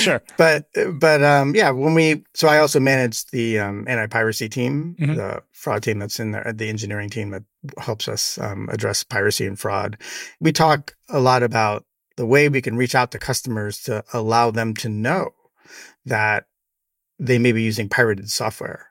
sure, 0.00 0.22
but 0.38 0.66
but 0.94 1.22
um, 1.22 1.54
yeah, 1.54 1.70
when 1.70 1.92
we 1.92 2.24
so 2.34 2.48
I 2.48 2.58
also 2.58 2.80
managed 2.80 3.30
the 3.30 3.58
um, 3.58 3.84
anti 3.86 4.06
piracy 4.06 4.48
team, 4.48 4.96
mm-hmm. 4.98 5.16
the 5.16 5.42
fraud 5.52 5.82
team 5.82 5.98
that's 5.98 6.18
in 6.18 6.30
there, 6.30 6.50
the 6.54 6.70
engineering 6.70 7.10
team 7.10 7.30
that 7.30 7.42
helps 7.78 8.08
us 8.08 8.38
um, 8.38 8.70
address 8.70 9.04
piracy 9.04 9.46
and 9.46 9.58
fraud. 9.58 9.98
We 10.40 10.50
talk 10.50 10.94
a 11.10 11.20
lot 11.20 11.42
about 11.42 11.84
the 12.16 12.26
way 12.26 12.48
we 12.48 12.62
can 12.62 12.76
reach 12.76 12.94
out 12.94 13.10
to 13.10 13.18
customers 13.18 13.82
to 13.82 14.02
allow 14.12 14.50
them 14.50 14.74
to 14.76 14.88
know 14.88 15.32
that 16.06 16.46
they 17.18 17.38
may 17.38 17.52
be 17.52 17.62
using 17.62 17.88
pirated 17.88 18.30
software 18.30 18.88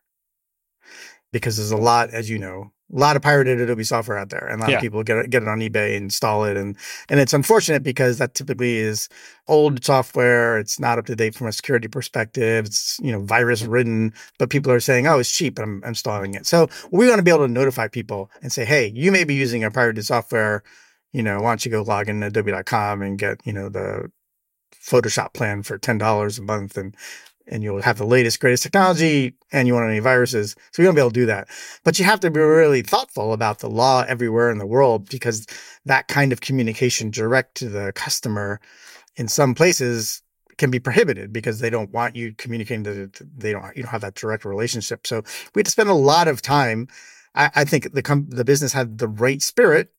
because 1.32 1.58
there's 1.58 1.72
a 1.72 1.78
lot, 1.78 2.12
as 2.12 2.30
you 2.30 2.38
know, 2.38 2.72
a 2.94 3.00
lot 3.00 3.16
of 3.16 3.22
pirated 3.22 3.60
Adobe 3.60 3.84
software 3.84 4.18
out 4.18 4.30
there, 4.30 4.46
and 4.46 4.60
a 4.60 4.64
lot 4.64 4.70
yeah. 4.70 4.78
of 4.78 4.82
people 4.82 5.04
get 5.04 5.18
it, 5.18 5.30
get 5.30 5.42
it 5.42 5.48
on 5.48 5.60
eBay, 5.60 5.96
and 5.96 6.06
install 6.06 6.44
it, 6.46 6.56
and 6.56 6.78
and 7.10 7.20
it's 7.20 7.34
unfortunate 7.34 7.82
because 7.82 8.20
that 8.20 8.36
typically 8.36 8.78
is 8.78 9.10
old 9.48 9.84
software. 9.84 10.60
It's 10.60 10.80
not 10.80 11.00
up 11.00 11.06
to 11.08 11.16
date 11.16 11.36
from 11.36 11.48
a 11.48 11.52
security 11.52 11.88
perspective. 11.88 12.66
It's 12.66 13.00
you 13.02 13.12
know 13.12 13.22
virus 13.22 13.64
ridden, 13.64 14.14
but 14.38 14.50
people 14.50 14.72
are 14.72 14.80
saying, 14.80 15.08
"Oh, 15.08 15.20
it's 15.20 15.36
cheap," 15.36 15.58
and 15.58 15.84
I'm 15.84 15.90
installing 15.90 16.36
it. 16.36 16.46
So 16.46 16.70
we 16.92 17.08
want 17.08 17.18
to 17.20 17.24
be 17.24 17.32
able 17.32 17.48
to 17.48 17.52
notify 17.52 17.88
people 17.88 18.30
and 18.42 18.52
say, 18.52 18.66
"Hey, 18.66 18.92
you 18.94 19.12
may 19.12 19.24
be 19.24 19.34
using 19.34 19.64
a 19.64 19.72
pirated 19.72 20.06
software. 20.06 20.64
You 21.12 21.24
know, 21.24 21.40
why 21.42 21.52
don't 21.52 21.66
you 21.66 21.72
go 21.72 21.82
log 21.82 22.10
in 22.10 22.22
to 22.22 22.28
Adobe.com 22.28 23.02
and 23.02 23.18
get 23.18 23.40
you 23.46 23.54
know 23.54 23.70
the 23.70 24.12
Photoshop 24.76 25.34
plan 25.34 25.64
for 25.64 25.78
ten 25.78 25.98
dollars 25.98 26.38
a 26.38 26.44
month 26.44 26.78
and 26.78 26.96
and 27.48 27.64
you'll 27.64 27.82
have 27.82 27.98
the 27.98 28.06
latest, 28.06 28.40
greatest 28.40 28.64
technology 28.64 29.34
and 29.52 29.68
you 29.68 29.74
won't 29.74 29.84
have 29.84 29.92
any 29.92 30.00
viruses. 30.00 30.56
So 30.72 30.82
you 30.82 30.88
won't 30.88 30.96
be 30.96 31.02
able 31.02 31.12
to 31.12 31.20
do 31.20 31.26
that. 31.26 31.48
But 31.84 32.00
you 32.00 32.06
have 32.06 32.20
to 32.22 32.32
be 32.32 32.40
really 32.40 32.82
thoughtful 32.82 33.34
about 33.34 33.60
the 33.60 33.70
law 33.70 34.04
everywhere 34.08 34.50
in 34.50 34.58
the 34.58 34.66
world 34.66 35.10
because 35.10 35.46
that 35.86 36.08
kind 36.08 36.32
of 36.32 36.42
communication 36.42 37.12
direct 37.12 37.56
to 37.56 37.70
the 37.70 37.92
customer 37.94 38.60
in 39.16 39.28
some 39.28 39.54
places 39.56 40.22
can 40.58 40.72
be 40.72 40.80
prohibited 40.80 41.34
because 41.34 41.60
they 41.60 41.70
don't 41.70 41.92
want 41.92 42.16
you 42.16 42.34
communicating 42.34 42.84
to 42.84 43.10
they 43.36 43.52
don't, 43.52 43.76
you 43.76 43.84
don't 43.84 43.92
have 43.92 44.02
that 44.02 44.16
direct 44.16 44.46
relationship. 44.46 45.06
So 45.06 45.24
we 45.54 45.60
had 45.60 45.66
to 45.66 45.72
spend 45.72 45.90
a 45.90 45.94
lot 45.94 46.28
of 46.28 46.42
time. 46.42 46.88
I, 47.36 47.50
I 47.56 47.66
think 47.66 47.94
the, 47.94 48.02
com- 48.02 48.28
the 48.30 48.46
business 48.46 48.74
had 48.74 49.00
the 49.00 49.08
right 49.08 49.42
spirit 49.42 49.92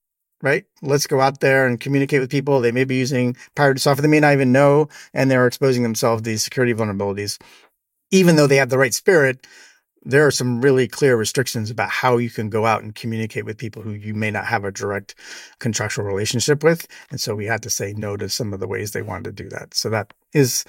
right? 0.45 0.67
Let's 0.83 1.07
go 1.07 1.21
out 1.21 1.41
there 1.41 1.67
and 1.67 1.81
communicate 1.81 2.21
with 2.21 2.31
people. 2.31 2.61
They 2.61 2.71
may 2.71 2.85
be 2.85 2.97
using 2.97 3.35
pirated 3.57 3.81
software. 3.81 4.03
They 4.03 4.09
may 4.09 4.21
not 4.21 4.35
even 4.35 4.53
know, 4.53 4.89
and 5.15 5.31
they're 5.31 5.47
exposing 5.47 5.83
themselves 5.83 6.21
to 6.23 6.31
these 6.31 6.45
security 6.45 6.75
vulnerabilities. 6.75 7.41
Even 8.11 8.37
though 8.37 8.47
they 8.47 8.57
have 8.57 8.69
the 8.69 8.79
right 8.79 8.93
spirit, 8.93 9.47
there 10.03 10.27
are 10.27 10.31
some 10.31 10.61
really 10.61 10.87
clear 10.87 11.17
restrictions 11.17 11.71
about 11.71 11.89
how 11.89 12.19
you 12.19 12.29
can 12.29 12.51
go 12.51 12.67
out 12.67 12.83
and 12.83 12.95
communicate 12.95 13.47
with 13.47 13.57
people 13.57 13.81
who 13.81 13.93
you 13.93 14.13
may 14.13 14.31
not 14.31 14.45
have 14.45 14.65
a 14.65 14.71
direct 14.71 15.15
contractual 15.61 16.05
relationship 16.05 16.63
with. 16.63 16.87
And 17.11 17.19
so 17.19 17.35
we 17.35 17.47
had 17.47 17.63
to 17.63 17.71
say 17.71 17.95
no 17.97 18.19
to 18.19 18.29
some 18.29 18.53
of 18.53 18.61
the 18.61 18.69
ways 18.69 18.93
they 18.93 19.01
wanted 19.01 19.25
to 19.35 19.43
do 19.45 19.49
that. 19.49 19.73
So 19.73 19.89
that 19.89 20.13
is 20.35 20.67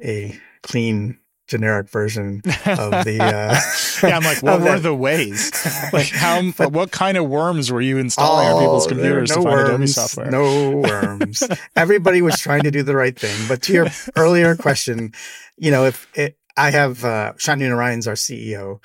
a 0.00 0.38
clean 0.62 1.18
generic 1.48 1.88
version 1.88 2.42
of 2.46 3.04
the. 3.04 3.18
Uh, 3.20 4.06
yeah, 4.06 4.16
I'm 4.16 4.22
like, 4.22 4.42
what 4.42 4.60
were 4.60 4.78
the 4.78 4.94
ways? 4.94 5.50
Like, 5.92 6.08
how? 6.08 6.42
what 6.68 6.90
kind 6.90 7.16
of 7.16 7.28
worms 7.28 7.72
were 7.72 7.80
you 7.80 7.98
installing 7.98 8.48
oh, 8.48 8.56
on 8.56 8.62
people's 8.62 8.86
oh, 8.86 8.88
computers 8.90 9.30
no 9.30 9.36
to 9.36 9.42
find 9.42 9.54
worms, 9.54 9.68
Adobe 9.68 9.86
software? 9.86 10.30
No 10.30 10.76
worms. 10.76 11.42
Everybody 11.76 12.20
was 12.20 12.38
trying 12.38 12.62
to 12.62 12.70
do 12.70 12.82
the 12.82 12.94
right 12.94 13.18
thing. 13.18 13.48
But 13.48 13.62
to 13.62 13.72
your 13.72 13.86
earlier 14.16 14.54
question, 14.54 15.12
you 15.56 15.70
know, 15.70 15.86
if 15.86 16.06
it, 16.14 16.36
I 16.56 16.70
have 16.70 17.04
uh, 17.04 17.32
Shantanu 17.36 17.70
Narayan's 17.70 18.06
our 18.06 18.14
CEO, 18.14 18.82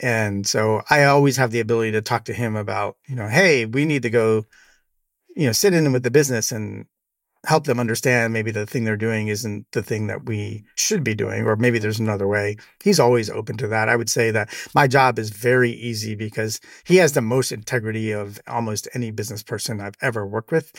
and 0.00 0.46
so 0.46 0.82
I 0.88 1.04
always 1.04 1.36
have 1.36 1.50
the 1.50 1.60
ability 1.60 1.92
to 1.92 2.02
talk 2.02 2.24
to 2.26 2.32
him 2.32 2.56
about, 2.56 2.96
you 3.06 3.16
know, 3.16 3.28
hey, 3.28 3.66
we 3.66 3.84
need 3.84 4.02
to 4.02 4.10
go, 4.10 4.46
you 5.34 5.46
know, 5.46 5.52
sit 5.52 5.74
in 5.74 5.92
with 5.92 6.02
the 6.02 6.10
business 6.10 6.52
and 6.52 6.86
help 7.46 7.64
them 7.64 7.80
understand 7.80 8.32
maybe 8.32 8.50
the 8.50 8.66
thing 8.66 8.84
they're 8.84 8.96
doing 8.96 9.28
isn't 9.28 9.66
the 9.72 9.82
thing 9.82 10.08
that 10.08 10.26
we 10.26 10.64
should 10.74 11.04
be 11.04 11.14
doing, 11.14 11.44
or 11.44 11.56
maybe 11.56 11.78
there's 11.78 12.00
another 12.00 12.26
way. 12.26 12.56
He's 12.82 13.00
always 13.00 13.30
open 13.30 13.56
to 13.58 13.68
that. 13.68 13.88
I 13.88 13.96
would 13.96 14.10
say 14.10 14.30
that 14.32 14.52
my 14.74 14.86
job 14.86 15.18
is 15.18 15.30
very 15.30 15.70
easy 15.70 16.14
because 16.14 16.60
he 16.84 16.96
has 16.96 17.12
the 17.12 17.20
most 17.22 17.52
integrity 17.52 18.10
of 18.10 18.40
almost 18.48 18.88
any 18.94 19.10
business 19.10 19.42
person 19.42 19.80
I've 19.80 19.96
ever 20.02 20.26
worked 20.26 20.50
with. 20.50 20.72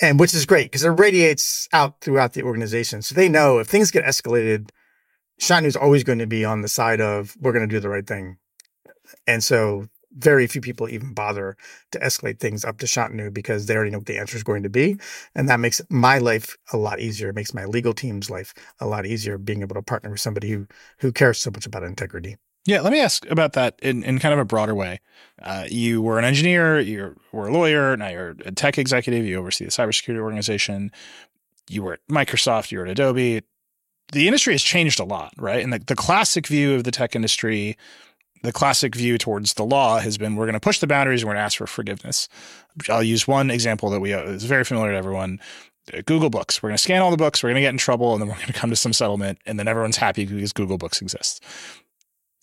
And 0.00 0.18
which 0.18 0.34
is 0.34 0.44
great 0.44 0.72
because 0.72 0.84
it 0.84 0.88
radiates 0.88 1.68
out 1.72 2.00
throughout 2.00 2.32
the 2.32 2.42
organization. 2.42 3.00
So 3.00 3.14
they 3.14 3.28
know 3.28 3.58
if 3.58 3.68
things 3.68 3.92
get 3.92 4.04
escalated, 4.04 4.70
Shanu's 5.40 5.76
always 5.76 6.02
going 6.02 6.18
to 6.18 6.26
be 6.26 6.44
on 6.44 6.62
the 6.62 6.68
side 6.68 7.00
of 7.00 7.36
we're 7.40 7.52
going 7.52 7.68
to 7.68 7.72
do 7.74 7.80
the 7.80 7.88
right 7.88 8.06
thing. 8.06 8.38
And 9.26 9.42
so 9.42 9.86
very 10.16 10.46
few 10.46 10.60
people 10.60 10.88
even 10.88 11.12
bother 11.12 11.56
to 11.92 11.98
escalate 11.98 12.38
things 12.38 12.64
up 12.64 12.78
to 12.78 12.86
Shantanu 12.86 13.32
because 13.32 13.66
they 13.66 13.74
already 13.74 13.90
know 13.90 13.98
what 13.98 14.06
the 14.06 14.18
answer 14.18 14.36
is 14.36 14.42
going 14.42 14.62
to 14.62 14.68
be. 14.68 14.96
And 15.34 15.48
that 15.48 15.60
makes 15.60 15.80
my 15.90 16.18
life 16.18 16.56
a 16.72 16.76
lot 16.76 17.00
easier. 17.00 17.30
It 17.30 17.34
makes 17.34 17.54
my 17.54 17.64
legal 17.64 17.94
team's 17.94 18.30
life 18.30 18.54
a 18.80 18.86
lot 18.86 19.06
easier 19.06 19.38
being 19.38 19.62
able 19.62 19.74
to 19.74 19.82
partner 19.82 20.10
with 20.10 20.20
somebody 20.20 20.50
who 20.50 20.66
who 20.98 21.12
cares 21.12 21.38
so 21.38 21.50
much 21.50 21.66
about 21.66 21.82
integrity. 21.82 22.36
Yeah, 22.66 22.80
let 22.80 22.92
me 22.92 23.00
ask 23.00 23.28
about 23.30 23.52
that 23.54 23.78
in, 23.82 24.02
in 24.04 24.18
kind 24.18 24.32
of 24.32 24.38
a 24.38 24.44
broader 24.44 24.74
way. 24.74 25.00
Uh, 25.42 25.66
you 25.68 26.00
were 26.00 26.18
an 26.18 26.24
engineer, 26.24 26.80
you 26.80 27.14
were 27.30 27.48
a 27.48 27.52
lawyer, 27.52 27.94
now 27.94 28.08
you're 28.08 28.36
a 28.46 28.52
tech 28.52 28.78
executive, 28.78 29.26
you 29.26 29.36
oversee 29.36 29.66
the 29.66 29.70
cybersecurity 29.70 30.18
organization, 30.18 30.90
you 31.68 31.82
were 31.82 31.94
at 31.94 32.00
Microsoft, 32.10 32.72
you 32.72 32.78
were 32.78 32.86
at 32.86 32.90
Adobe. 32.90 33.42
The 34.12 34.26
industry 34.26 34.54
has 34.54 34.62
changed 34.62 34.98
a 34.98 35.04
lot, 35.04 35.34
right? 35.36 35.62
And 35.62 35.74
the, 35.74 35.78
the 35.78 35.96
classic 35.96 36.46
view 36.46 36.74
of 36.74 36.84
the 36.84 36.90
tech 36.90 37.14
industry, 37.14 37.76
the 38.44 38.52
classic 38.52 38.94
view 38.94 39.18
towards 39.18 39.54
the 39.54 39.64
law 39.64 39.98
has 39.98 40.16
been 40.18 40.36
we're 40.36 40.44
going 40.44 40.54
to 40.54 40.60
push 40.60 40.78
the 40.78 40.86
boundaries 40.86 41.22
and 41.22 41.28
we're 41.28 41.34
going 41.34 41.40
to 41.40 41.44
ask 41.44 41.58
for 41.58 41.66
forgiveness. 41.66 42.28
I'll 42.88 43.02
use 43.02 43.26
one 43.26 43.50
example 43.50 43.90
that 43.90 44.00
we 44.00 44.12
is 44.12 44.44
very 44.44 44.64
familiar 44.64 44.92
to 44.92 44.98
everyone. 44.98 45.40
Google 46.06 46.30
Books. 46.30 46.62
We're 46.62 46.70
going 46.70 46.78
to 46.78 46.82
scan 46.82 47.02
all 47.02 47.10
the 47.10 47.18
books. 47.18 47.42
We're 47.42 47.48
going 47.48 47.56
to 47.56 47.60
get 47.60 47.74
in 47.74 47.78
trouble, 47.78 48.14
and 48.14 48.22
then 48.22 48.28
we're 48.28 48.34
going 48.42 48.46
to 48.46 48.54
come 48.54 48.70
to 48.70 48.76
some 48.76 48.94
settlement, 48.94 49.38
and 49.44 49.58
then 49.58 49.68
everyone's 49.68 49.98
happy 49.98 50.24
because 50.24 50.52
Google 50.52 50.78
Books 50.78 51.02
exists 51.02 51.40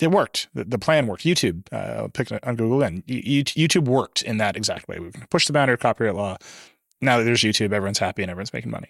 it 0.01 0.11
worked. 0.11 0.47
The, 0.53 0.63
the, 0.63 0.79
plan 0.79 1.07
worked. 1.07 1.23
YouTube, 1.23 1.71
uh, 1.71 2.07
pick 2.07 2.31
on 2.43 2.55
Google 2.55 2.81
and 2.81 3.05
YouTube 3.05 3.85
worked 3.85 4.21
in 4.21 4.37
that 4.37 4.55
exact 4.55 4.87
way. 4.87 4.99
We've 4.99 5.13
pushed 5.29 5.47
the 5.47 5.53
boundary 5.53 5.75
of 5.75 5.79
copyright 5.79 6.15
law. 6.15 6.37
Now 7.01 7.17
that 7.17 7.23
there's 7.23 7.41
YouTube, 7.41 7.71
everyone's 7.71 7.99
happy 7.99 8.21
and 8.21 8.29
everyone's 8.29 8.53
making 8.53 8.71
money. 8.71 8.89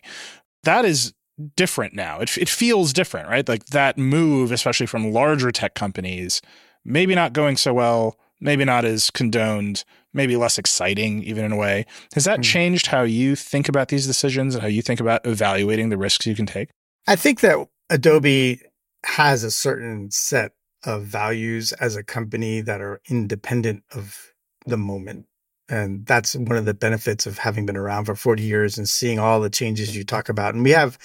That 0.64 0.86
is 0.86 1.14
different 1.56 1.94
now. 1.94 2.20
It, 2.20 2.38
it 2.38 2.50
feels 2.50 2.94
different, 2.94 3.30
right? 3.30 3.48
Like 3.48 3.66
that 3.68 3.98
move, 3.98 4.52
especially 4.52 4.86
from 4.86 5.12
larger 5.12 5.52
tech 5.52 5.76
companies, 5.76 6.42
maybe 6.84 7.16
not 7.16 7.34
going 7.34 7.58
so 7.58 7.74
well, 7.74 8.18
maybe 8.40 8.66
not 8.66 8.86
as 8.86 9.10
condoned, 9.12 9.84
maybe 10.14 10.36
less 10.36 10.58
exciting, 10.58 11.24
even 11.24 11.46
in 11.46 11.52
a 11.52 11.58
way. 11.58 11.86
Has 12.14 12.26
that 12.26 12.40
mm. 12.40 12.44
changed 12.44 12.88
how 12.88 13.04
you 13.04 13.36
think 13.36 13.70
about 13.70 13.90
these 13.90 14.08
decisions 14.08 14.56
and 14.56 14.62
how 14.62 14.68
you 14.68 14.82
think 14.82 15.00
about 15.00 15.26
evaluating 15.26 15.90
the 15.90 15.98
risks 15.98 16.26
you 16.26 16.36
can 16.36 16.46
take? 16.46 16.70
I 17.08 17.16
think 17.16 17.42
that 17.42 17.68
Adobe 17.90 18.62
has 19.04 19.44
a 19.44 19.52
certain 19.52 20.12
set 20.12 20.52
of 20.84 21.04
values 21.04 21.74
as 21.74 21.96
a 21.96 22.04
company 22.04 22.62
that 22.62 22.82
are 22.82 23.02
independent 23.10 23.84
of 23.92 24.34
the 24.66 24.78
moment. 24.78 25.26
And 25.70 26.06
that's 26.06 26.36
one 26.36 26.58
of 26.58 26.66
the 26.66 26.74
benefits 26.74 27.26
of 27.26 27.38
having 27.38 27.66
been 27.66 27.78
around 27.78 28.06
for 28.06 28.16
40 28.16 28.44
years 28.44 28.78
and 28.78 28.90
seeing 28.90 29.20
all 29.20 29.40
the 29.40 29.50
changes 29.50 29.96
you 29.96 30.04
talk 30.04 30.28
about. 30.28 30.54
And 30.54 30.64
we 30.64 30.72
have, 30.72 30.98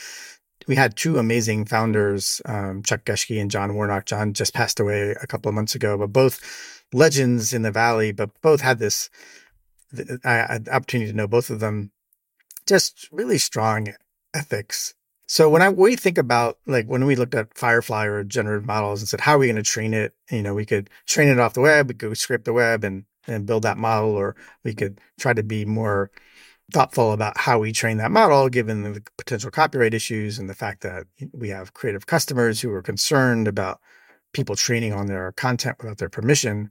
we 0.66 0.74
had 0.74 0.96
two 0.96 1.18
amazing 1.18 1.64
founders, 1.66 2.42
um, 2.44 2.82
Chuck 2.82 3.04
Geschke 3.04 3.40
and 3.40 3.50
John 3.50 3.74
Warnock. 3.74 4.06
John 4.06 4.32
just 4.32 4.54
passed 4.54 4.80
away 4.80 5.14
a 5.20 5.26
couple 5.26 5.48
of 5.48 5.54
months 5.54 5.74
ago, 5.74 5.96
but 5.96 6.12
both 6.12 6.84
legends 6.92 7.52
in 7.52 7.62
the 7.62 7.70
Valley, 7.70 8.12
but 8.12 8.30
both 8.42 8.60
had 8.60 8.78
this, 8.78 9.08
opportunity 10.24 11.10
to 11.10 11.16
know 11.16 11.28
both 11.28 11.50
of 11.50 11.60
them, 11.60 11.92
just 12.66 13.08
really 13.12 13.38
strong 13.38 13.88
ethics. 14.34 14.94
So 15.28 15.48
when 15.48 15.62
I 15.62 15.70
we 15.70 15.96
think 15.96 16.18
about 16.18 16.58
like 16.66 16.86
when 16.86 17.04
we 17.04 17.16
looked 17.16 17.34
at 17.34 17.56
Firefly 17.56 18.06
or 18.06 18.22
generative 18.22 18.66
models 18.66 19.00
and 19.00 19.08
said 19.08 19.20
how 19.20 19.34
are 19.34 19.38
we 19.38 19.46
going 19.46 19.56
to 19.56 19.62
train 19.62 19.92
it, 19.92 20.14
you 20.30 20.42
know, 20.42 20.54
we 20.54 20.64
could 20.64 20.88
train 21.06 21.28
it 21.28 21.40
off 21.40 21.54
the 21.54 21.60
web, 21.60 21.88
we 21.88 21.94
could 21.94 22.16
scrape 22.16 22.44
the 22.44 22.52
web 22.52 22.84
and 22.84 23.04
and 23.26 23.46
build 23.46 23.64
that 23.64 23.76
model, 23.78 24.10
or 24.10 24.36
we 24.62 24.72
could 24.72 25.00
try 25.18 25.32
to 25.32 25.42
be 25.42 25.64
more 25.64 26.10
thoughtful 26.72 27.12
about 27.12 27.38
how 27.38 27.58
we 27.58 27.72
train 27.72 27.98
that 27.98 28.10
model, 28.10 28.48
given 28.48 28.82
the 28.82 29.02
potential 29.16 29.50
copyright 29.50 29.94
issues 29.94 30.38
and 30.38 30.50
the 30.50 30.54
fact 30.54 30.82
that 30.82 31.06
we 31.32 31.48
have 31.48 31.74
creative 31.74 32.06
customers 32.06 32.60
who 32.60 32.72
are 32.72 32.82
concerned 32.82 33.46
about 33.46 33.80
people 34.32 34.56
training 34.56 34.92
on 34.92 35.06
their 35.06 35.32
content 35.32 35.76
without 35.78 35.98
their 35.98 36.08
permission 36.08 36.70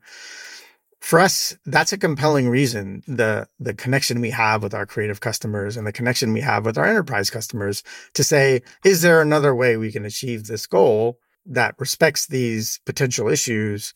for 1.06 1.20
us, 1.20 1.56
that's 1.68 1.94
a 1.94 2.00
compelling 2.00 2.50
reason. 2.50 3.04
The, 3.08 3.48
the 3.60 3.76
connection 3.76 4.22
we 4.22 4.32
have 4.32 4.64
with 4.64 4.74
our 4.74 4.88
creative 4.88 5.22
customers 5.22 5.78
and 5.78 5.86
the 5.86 5.92
connection 5.92 6.34
we 6.34 6.42
have 6.42 6.66
with 6.66 6.80
our 6.80 6.86
enterprise 6.86 7.30
customers 7.30 7.84
to 8.16 8.24
say, 8.24 8.64
is 8.84 9.04
there 9.04 9.22
another 9.22 9.54
way 9.54 9.78
we 9.78 9.92
can 9.92 10.04
achieve 10.04 10.48
this 10.48 10.66
goal 10.66 11.20
that 11.46 11.76
respects 11.78 12.26
these 12.26 12.80
potential 12.88 13.28
issues 13.28 13.94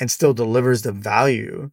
and 0.00 0.10
still 0.10 0.32
delivers 0.32 0.80
the 0.80 0.92
value 0.92 1.70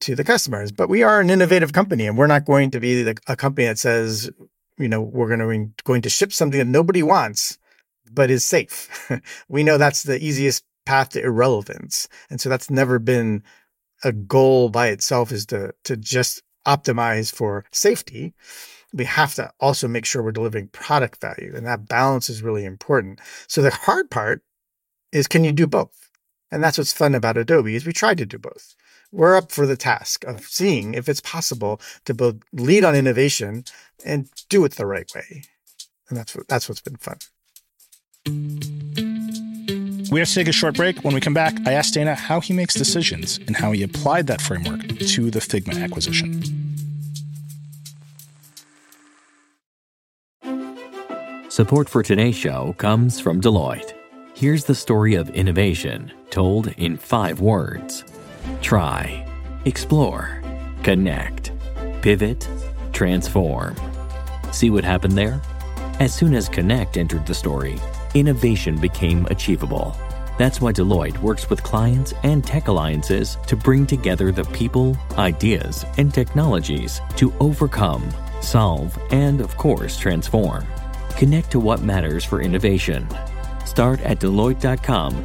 to 0.00 0.14
the 0.14 0.24
customers? 0.24 0.72
But 0.72 0.88
we 0.88 1.02
are 1.02 1.20
an 1.20 1.30
innovative 1.30 1.72
company 1.72 2.06
and 2.06 2.16
we're 2.16 2.26
not 2.26 2.44
going 2.44 2.70
to 2.72 2.80
be 2.80 3.02
the, 3.02 3.16
a 3.26 3.36
company 3.36 3.66
that 3.66 3.78
says, 3.78 4.30
you 4.78 4.88
know, 4.88 5.00
we're 5.00 5.34
going 5.34 5.40
to, 5.66 5.82
going 5.84 6.02
to 6.02 6.10
ship 6.10 6.32
something 6.32 6.58
that 6.58 6.66
nobody 6.66 7.02
wants, 7.02 7.58
but 8.10 8.30
is 8.30 8.44
safe. 8.44 9.10
we 9.48 9.62
know 9.62 9.78
that's 9.78 10.02
the 10.02 10.22
easiest 10.22 10.64
path 10.86 11.10
to 11.10 11.22
irrelevance. 11.22 12.08
And 12.30 12.40
so 12.40 12.48
that's 12.48 12.70
never 12.70 12.98
been 12.98 13.42
a 14.04 14.12
goal 14.12 14.68
by 14.68 14.88
itself 14.88 15.32
is 15.32 15.46
to 15.46 15.74
to 15.84 15.96
just 15.96 16.42
optimize 16.66 17.34
for 17.34 17.64
safety 17.72 18.34
we 18.92 19.04
have 19.04 19.34
to 19.34 19.50
also 19.58 19.88
make 19.88 20.06
sure 20.06 20.22
we're 20.22 20.32
delivering 20.32 20.68
product 20.68 21.20
value 21.20 21.52
and 21.54 21.66
that 21.66 21.88
balance 21.88 22.28
is 22.28 22.42
really 22.42 22.64
important 22.64 23.20
so 23.48 23.60
the 23.60 23.70
hard 23.70 24.10
part 24.10 24.42
is 25.12 25.26
can 25.26 25.44
you 25.44 25.52
do 25.52 25.66
both 25.66 26.10
and 26.50 26.62
that's 26.62 26.78
what's 26.78 26.92
fun 26.92 27.14
about 27.14 27.36
adobe 27.36 27.74
is 27.74 27.86
we 27.86 27.92
try 27.92 28.14
to 28.14 28.26
do 28.26 28.38
both 28.38 28.74
we're 29.14 29.36
up 29.36 29.52
for 29.52 29.66
the 29.66 29.76
task 29.76 30.24
of 30.24 30.40
seeing 30.40 30.94
if 30.94 31.08
it's 31.08 31.20
possible 31.20 31.80
to 32.04 32.12
both 32.12 32.36
lead 32.52 32.84
on 32.84 32.94
innovation 32.94 33.64
and 34.04 34.28
do 34.48 34.64
it 34.64 34.72
the 34.72 34.86
right 34.86 35.10
way 35.14 35.42
and 36.08 36.18
that's 36.18 36.34
what 36.34 36.46
that's 36.48 36.68
what's 36.68 36.82
been 36.82 36.96
fun 36.96 37.18
we 40.10 40.20
have 40.20 40.28
to 40.28 40.34
take 40.34 40.46
a 40.46 40.52
short 40.52 40.76
break. 40.76 41.02
When 41.02 41.12
we 41.12 41.20
come 41.20 41.34
back, 41.34 41.54
I 41.66 41.72
asked 41.72 41.94
Dana 41.94 42.14
how 42.14 42.38
he 42.38 42.52
makes 42.52 42.74
decisions 42.74 43.38
and 43.48 43.56
how 43.56 43.72
he 43.72 43.82
applied 43.82 44.28
that 44.28 44.40
framework 44.40 44.86
to 44.86 45.28
the 45.28 45.40
Figma 45.40 45.82
acquisition. 45.82 46.40
Support 51.50 51.88
for 51.88 52.04
today's 52.04 52.36
show 52.36 52.74
comes 52.78 53.18
from 53.18 53.40
Deloitte. 53.40 53.92
Here's 54.34 54.64
the 54.64 54.74
story 54.76 55.16
of 55.16 55.30
innovation 55.30 56.12
told 56.30 56.68
in 56.78 56.96
five 56.96 57.40
words 57.40 58.04
try, 58.60 59.26
explore, 59.64 60.42
connect, 60.82 61.52
pivot, 62.02 62.48
transform. 62.92 63.76
See 64.52 64.70
what 64.70 64.84
happened 64.84 65.18
there? 65.18 65.40
As 66.00 66.12
soon 66.12 66.34
as 66.34 66.48
Connect 66.48 66.96
entered 66.96 67.26
the 67.26 67.34
story, 67.34 67.80
innovation 68.14 68.76
became 68.76 69.26
achievable. 69.26 69.96
That's 70.38 70.60
why 70.60 70.72
Deloitte 70.72 71.18
works 71.18 71.48
with 71.48 71.62
clients 71.62 72.12
and 72.24 72.44
tech 72.44 72.66
alliances 72.66 73.38
to 73.46 73.54
bring 73.56 73.86
together 73.86 74.32
the 74.32 74.44
people, 74.44 74.96
ideas, 75.16 75.84
and 75.98 76.12
technologies 76.12 77.00
to 77.16 77.32
overcome, 77.38 78.12
solve, 78.40 78.98
and 79.12 79.40
of 79.40 79.56
course, 79.56 79.96
transform. 79.96 80.66
Connect 81.16 81.50
to 81.52 81.60
what 81.60 81.82
matters 81.82 82.24
for 82.24 82.42
innovation. 82.42 83.08
Start 83.64 84.00
at 84.00 84.18
Deloitte.com 84.18 85.24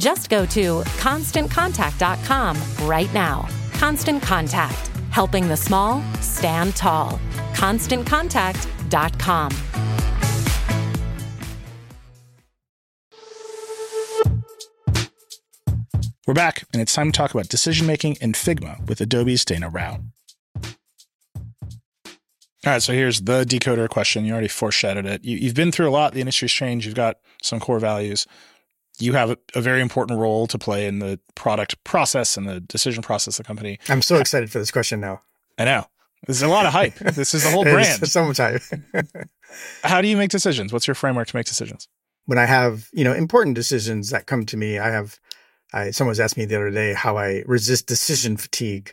Just 0.00 0.30
go 0.30 0.46
to 0.46 0.80
constantcontact.com 0.80 2.88
right 2.88 3.12
now. 3.12 3.46
Constant 3.74 4.22
Contact, 4.22 4.88
helping 5.10 5.46
the 5.46 5.58
small 5.58 6.02
stand 6.22 6.74
tall. 6.74 7.20
ConstantContact.com. 7.52 9.50
We're 16.26 16.34
back, 16.34 16.64
and 16.72 16.80
it's 16.80 16.94
time 16.94 17.12
to 17.12 17.16
talk 17.16 17.34
about 17.34 17.48
decision 17.48 17.86
making 17.86 18.16
in 18.22 18.32
Figma 18.32 18.88
with 18.88 19.02
Adobe's 19.02 19.44
Dana 19.44 19.68
Rao. 19.68 19.98
All 22.64 22.72
right, 22.72 22.82
so 22.82 22.94
here's 22.94 23.22
the 23.22 23.44
decoder 23.44 23.88
question. 23.88 24.24
You 24.24 24.32
already 24.32 24.48
foreshadowed 24.48 25.06
it. 25.06 25.24
You, 25.24 25.46
have 25.46 25.54
been 25.54 25.72
through 25.72 25.88
a 25.88 25.90
lot. 25.90 26.14
The 26.14 26.20
industry's 26.20 26.52
changed. 26.52 26.86
You've 26.86 26.94
got 26.94 27.16
some 27.42 27.58
core 27.58 27.80
values. 27.80 28.26
You 29.00 29.14
have 29.14 29.36
a, 29.54 29.60
very 29.60 29.80
important 29.80 30.18
role 30.18 30.46
to 30.46 30.58
play 30.58 30.86
in 30.86 30.98
the 30.98 31.18
product 31.34 31.82
process 31.84 32.36
and 32.36 32.46
the 32.46 32.60
decision 32.60 33.02
process 33.02 33.38
of 33.38 33.44
the 33.44 33.48
company. 33.48 33.78
I'm 33.88 34.02
so 34.02 34.16
excited 34.16 34.50
for 34.50 34.58
this 34.58 34.70
question 34.70 35.00
now. 35.00 35.22
I 35.58 35.64
know. 35.64 35.86
There's 36.26 36.42
a 36.42 36.48
lot 36.48 36.66
of 36.66 36.72
hype. 36.72 36.96
This 36.96 37.32
is 37.32 37.44
the 37.44 37.50
whole 37.50 37.64
brand. 37.64 38.00
much. 38.14 38.38
How 39.82 40.02
do 40.02 40.08
you 40.08 40.16
make 40.16 40.30
decisions? 40.30 40.72
What's 40.72 40.86
your 40.86 40.94
framework 40.94 41.28
to 41.28 41.36
make 41.36 41.46
decisions? 41.46 41.88
When 42.26 42.38
I 42.38 42.44
have, 42.44 42.88
you 42.92 43.04
know, 43.04 43.14
important 43.14 43.56
decisions 43.56 44.10
that 44.10 44.26
come 44.26 44.44
to 44.46 44.56
me, 44.56 44.78
I 44.78 44.90
have 44.90 45.18
I, 45.72 45.90
someone 45.90 46.10
was 46.10 46.20
asking 46.20 46.42
me 46.42 46.46
the 46.46 46.56
other 46.56 46.70
day 46.70 46.94
how 46.94 47.16
I 47.16 47.42
resist 47.46 47.86
decision 47.86 48.36
fatigue. 48.36 48.92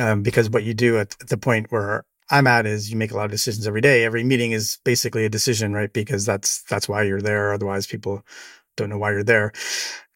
Um, 0.00 0.22
because 0.22 0.50
what 0.50 0.64
you 0.64 0.74
do 0.74 0.98
at, 0.98 1.16
at 1.20 1.28
the 1.28 1.38
point 1.38 1.72
where 1.72 2.04
I'm 2.30 2.46
at 2.46 2.66
is 2.66 2.90
you 2.90 2.96
make 2.96 3.12
a 3.12 3.16
lot 3.16 3.24
of 3.24 3.30
decisions 3.30 3.66
every 3.66 3.80
day. 3.80 4.04
Every 4.04 4.24
meeting 4.24 4.52
is 4.52 4.78
basically 4.84 5.24
a 5.24 5.30
decision, 5.30 5.72
right? 5.72 5.92
Because 5.92 6.26
that's, 6.26 6.62
that's 6.64 6.88
why 6.88 7.02
you're 7.02 7.22
there. 7.22 7.52
Otherwise 7.52 7.86
people 7.86 8.24
don't 8.76 8.90
know 8.90 8.98
why 8.98 9.12
you're 9.12 9.24
there. 9.24 9.52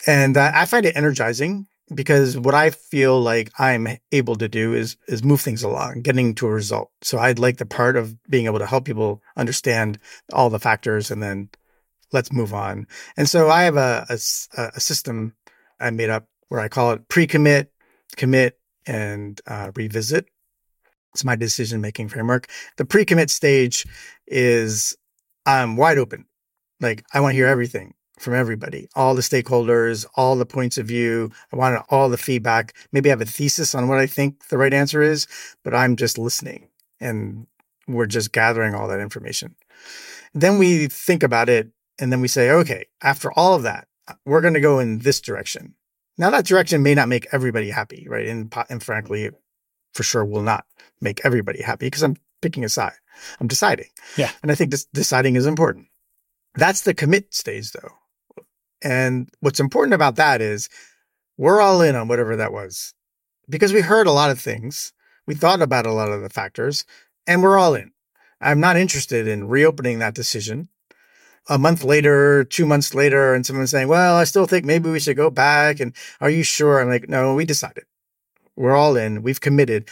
And 0.07 0.37
uh, 0.37 0.53
I 0.55 0.67
find 0.67 0.87
it 0.87 0.97
energizing 0.97 1.67
because 1.95 2.39
what 2.39 2.55
I 2.55 2.71
feel 2.71 3.21
like 3.21 3.51
I'm 3.59 3.89
able 4.13 4.37
to 4.37 4.49
do 4.49 4.75
is, 4.75 4.97
is 5.09 5.25
move 5.25 5.41
things 5.41 5.63
along, 5.63 6.03
getting 6.03 6.35
to 6.37 6.47
a 6.47 6.53
result. 6.53 6.91
So 7.03 7.19
I'd 7.19 7.39
like 7.39 7.57
the 7.57 7.67
part 7.67 7.97
of 7.97 8.17
being 8.29 8.47
able 8.47 8.61
to 8.61 8.67
help 8.67 8.85
people 8.85 9.23
understand 9.37 9.99
all 10.33 10.51
the 10.51 10.61
factors 10.61 11.11
and 11.11 11.23
then 11.23 11.51
let's 12.13 12.33
move 12.33 12.55
on. 12.55 12.87
And 13.17 13.29
so 13.29 13.51
I 13.51 13.65
have 13.65 13.77
a, 13.77 14.07
a, 14.09 14.15
a 14.75 14.81
system 14.81 15.35
I 15.81 15.91
made 15.91 16.11
up 16.11 16.29
where 16.49 16.61
I 16.61 16.69
call 16.69 16.93
it 16.93 17.09
pre-commit, 17.09 17.73
commit, 18.17 18.59
and 18.87 19.41
uh, 19.47 19.73
revisit. 19.75 20.27
It's 21.13 21.25
my 21.25 21.37
decision 21.37 21.81
making 21.81 22.09
framework. 22.09 22.49
The 22.77 22.85
pre-commit 22.85 23.31
stage 23.31 23.87
is 24.27 24.97
I'm 25.45 25.77
wide 25.77 25.99
open. 25.99 26.27
Like 26.81 27.05
I 27.13 27.21
want 27.21 27.33
to 27.33 27.37
hear 27.37 27.47
everything 27.47 27.95
from 28.21 28.35
everybody, 28.35 28.87
all 28.95 29.15
the 29.15 29.23
stakeholders, 29.23 30.05
all 30.15 30.37
the 30.37 30.45
points 30.45 30.77
of 30.77 30.87
view. 30.87 31.31
I 31.53 31.57
wanted 31.57 31.83
all 31.89 32.11
the 32.11 32.19
feedback. 32.19 32.75
Maybe 32.93 33.09
I 33.09 33.13
have 33.13 33.23
a 33.23 33.25
thesis 33.25 33.75
on 33.75 33.89
what 33.89 33.99
I 33.99 34.07
think 34.07 34.49
the 34.49 34.59
right 34.59 34.75
answer 34.75 35.01
is, 35.01 35.27
but 35.65 35.75
I'm 35.75 35.97
just 35.97 36.19
listening 36.19 36.69
and 37.01 37.47
we're 37.89 38.07
just 38.07 38.33
gathering 38.33 38.75
all 38.75 38.89
that 38.89 39.01
information. 39.01 39.55
Then 40.35 40.59
we 40.59 40.87
think 40.87 41.23
about 41.23 41.49
it 41.49 41.71
and 41.99 42.13
then 42.13 42.21
we 42.21 42.29
say, 42.29 42.51
okay, 42.51 42.85
after 43.03 43.33
all 43.33 43.55
of 43.55 43.63
that, 43.63 43.89
uh, 44.07 44.15
we're 44.27 44.43
going 44.43 44.55
to 44.55 44.61
go 44.61 44.79
in 44.79 44.99
this 44.99 45.21
direction. 45.23 45.75
Now 46.19 46.29
that 46.29 46.45
direction 46.45 46.83
may 46.83 46.95
not 46.95 47.09
make 47.09 47.27
everybody 47.33 47.71
happy, 47.71 48.07
right? 48.07 48.27
And, 48.27 48.55
and 48.69 48.83
frankly, 48.83 49.31
for 49.95 50.03
sure 50.03 50.27
will 50.27 50.43
not 50.43 50.67
make 51.01 51.23
everybody 51.25 51.63
happy 51.63 51.87
because 51.87 52.03
I'm 52.03 52.17
picking 52.43 52.65
a 52.65 52.69
side. 52.69 52.93
I'm 53.41 53.49
deciding. 53.49 53.89
Yeah. 54.19 54.31
And 54.43 54.53
I 54.53 54.55
think 54.55 54.73
this 54.73 54.85
deciding 54.85 55.37
is 55.37 55.47
important. 55.47 55.87
That's 56.55 56.83
the 56.83 56.93
commit 56.93 57.33
stage 57.33 57.73
though. 57.73 57.93
And 58.83 59.29
what's 59.41 59.61
important 59.61 59.95
about 59.95 60.17
that 60.17 60.41
is 60.41 60.69
we're 61.37 61.61
all 61.61 61.83
in 61.83 61.97
on 61.97 62.09
whatever 62.09 62.37
that 62.37 62.53
was 62.53 62.95
because 63.49 63.73
we 63.73 63.81
heard 63.81 64.07
a 64.07 64.13
lot 64.13 64.31
of 64.31 64.41
things. 64.41 64.93
We 65.27 65.35
thought 65.35 65.63
about 65.63 65.87
a 65.87 65.93
lot 65.93 66.11
of 66.11 66.23
the 66.23 66.31
factors 66.31 66.85
and 67.27 67.43
we're 67.43 67.59
all 67.59 67.75
in. 67.75 67.93
I'm 68.41 68.61
not 68.61 68.77
interested 68.77 69.29
in 69.29 69.49
reopening 69.49 69.99
that 69.99 70.15
decision 70.15 70.69
a 71.49 71.59
month 71.59 71.85
later, 71.85 72.45
two 72.45 72.67
months 72.67 72.95
later, 72.95 73.35
and 73.35 73.45
someone's 73.45 73.71
saying, 73.71 73.89
well, 73.89 74.17
I 74.17 74.25
still 74.25 74.47
think 74.47 74.65
maybe 74.65 74.91
we 74.91 75.01
should 75.01 75.17
go 75.17 75.31
back. 75.31 75.81
And 75.81 75.95
are 76.21 76.31
you 76.31 76.43
sure? 76.43 76.81
I'm 76.81 76.89
like, 76.89 77.09
no, 77.09 77.35
we 77.35 77.45
decided. 77.45 77.85
We're 78.57 78.77
all 78.77 78.97
in. 78.97 79.23
We've 79.23 79.41
committed 79.41 79.89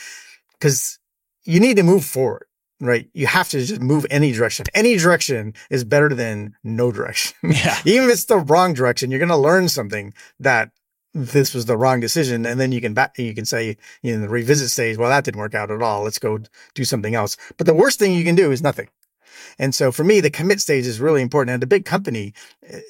because 0.52 0.98
you 1.44 1.60
need 1.60 1.76
to 1.76 1.82
move 1.82 2.04
forward, 2.04 2.46
right? 2.80 3.08
You 3.12 3.26
have 3.26 3.48
to 3.50 3.64
just 3.64 3.80
move 3.80 4.06
any 4.10 4.32
direction. 4.32 4.66
Any 4.74 4.96
direction 4.96 5.54
is 5.70 5.84
better 5.84 6.08
than 6.10 6.54
no 6.62 6.92
direction. 6.92 7.36
Yeah. 7.48 7.78
Even 7.84 8.08
if 8.08 8.14
it's 8.14 8.24
the 8.26 8.38
wrong 8.38 8.74
direction, 8.74 9.10
you're 9.10 9.18
going 9.18 9.28
to 9.30 9.36
learn 9.36 9.68
something 9.68 10.14
that 10.38 10.70
this 11.14 11.54
was 11.54 11.66
the 11.66 11.76
wrong 11.76 11.98
decision. 11.98 12.46
And 12.46 12.60
then 12.60 12.72
you 12.72 12.80
can 12.80 12.94
back, 12.94 13.18
you 13.18 13.34
can 13.34 13.44
say 13.44 13.76
in 14.02 14.20
the 14.20 14.28
revisit 14.28 14.70
stage, 14.70 14.96
well, 14.96 15.08
that 15.08 15.24
didn't 15.24 15.40
work 15.40 15.54
out 15.54 15.70
at 15.70 15.82
all. 15.82 16.04
Let's 16.04 16.18
go 16.18 16.38
do 16.74 16.84
something 16.84 17.14
else. 17.14 17.36
But 17.56 17.66
the 17.66 17.74
worst 17.74 17.98
thing 17.98 18.12
you 18.12 18.24
can 18.24 18.34
do 18.34 18.52
is 18.52 18.62
nothing. 18.62 18.88
And 19.58 19.74
so 19.74 19.90
for 19.90 20.04
me, 20.04 20.20
the 20.20 20.30
commit 20.30 20.60
stage 20.60 20.86
is 20.86 21.00
really 21.00 21.22
important. 21.22 21.54
And 21.54 21.62
a 21.62 21.66
big 21.66 21.84
company, 21.84 22.34
eh, 22.68 22.80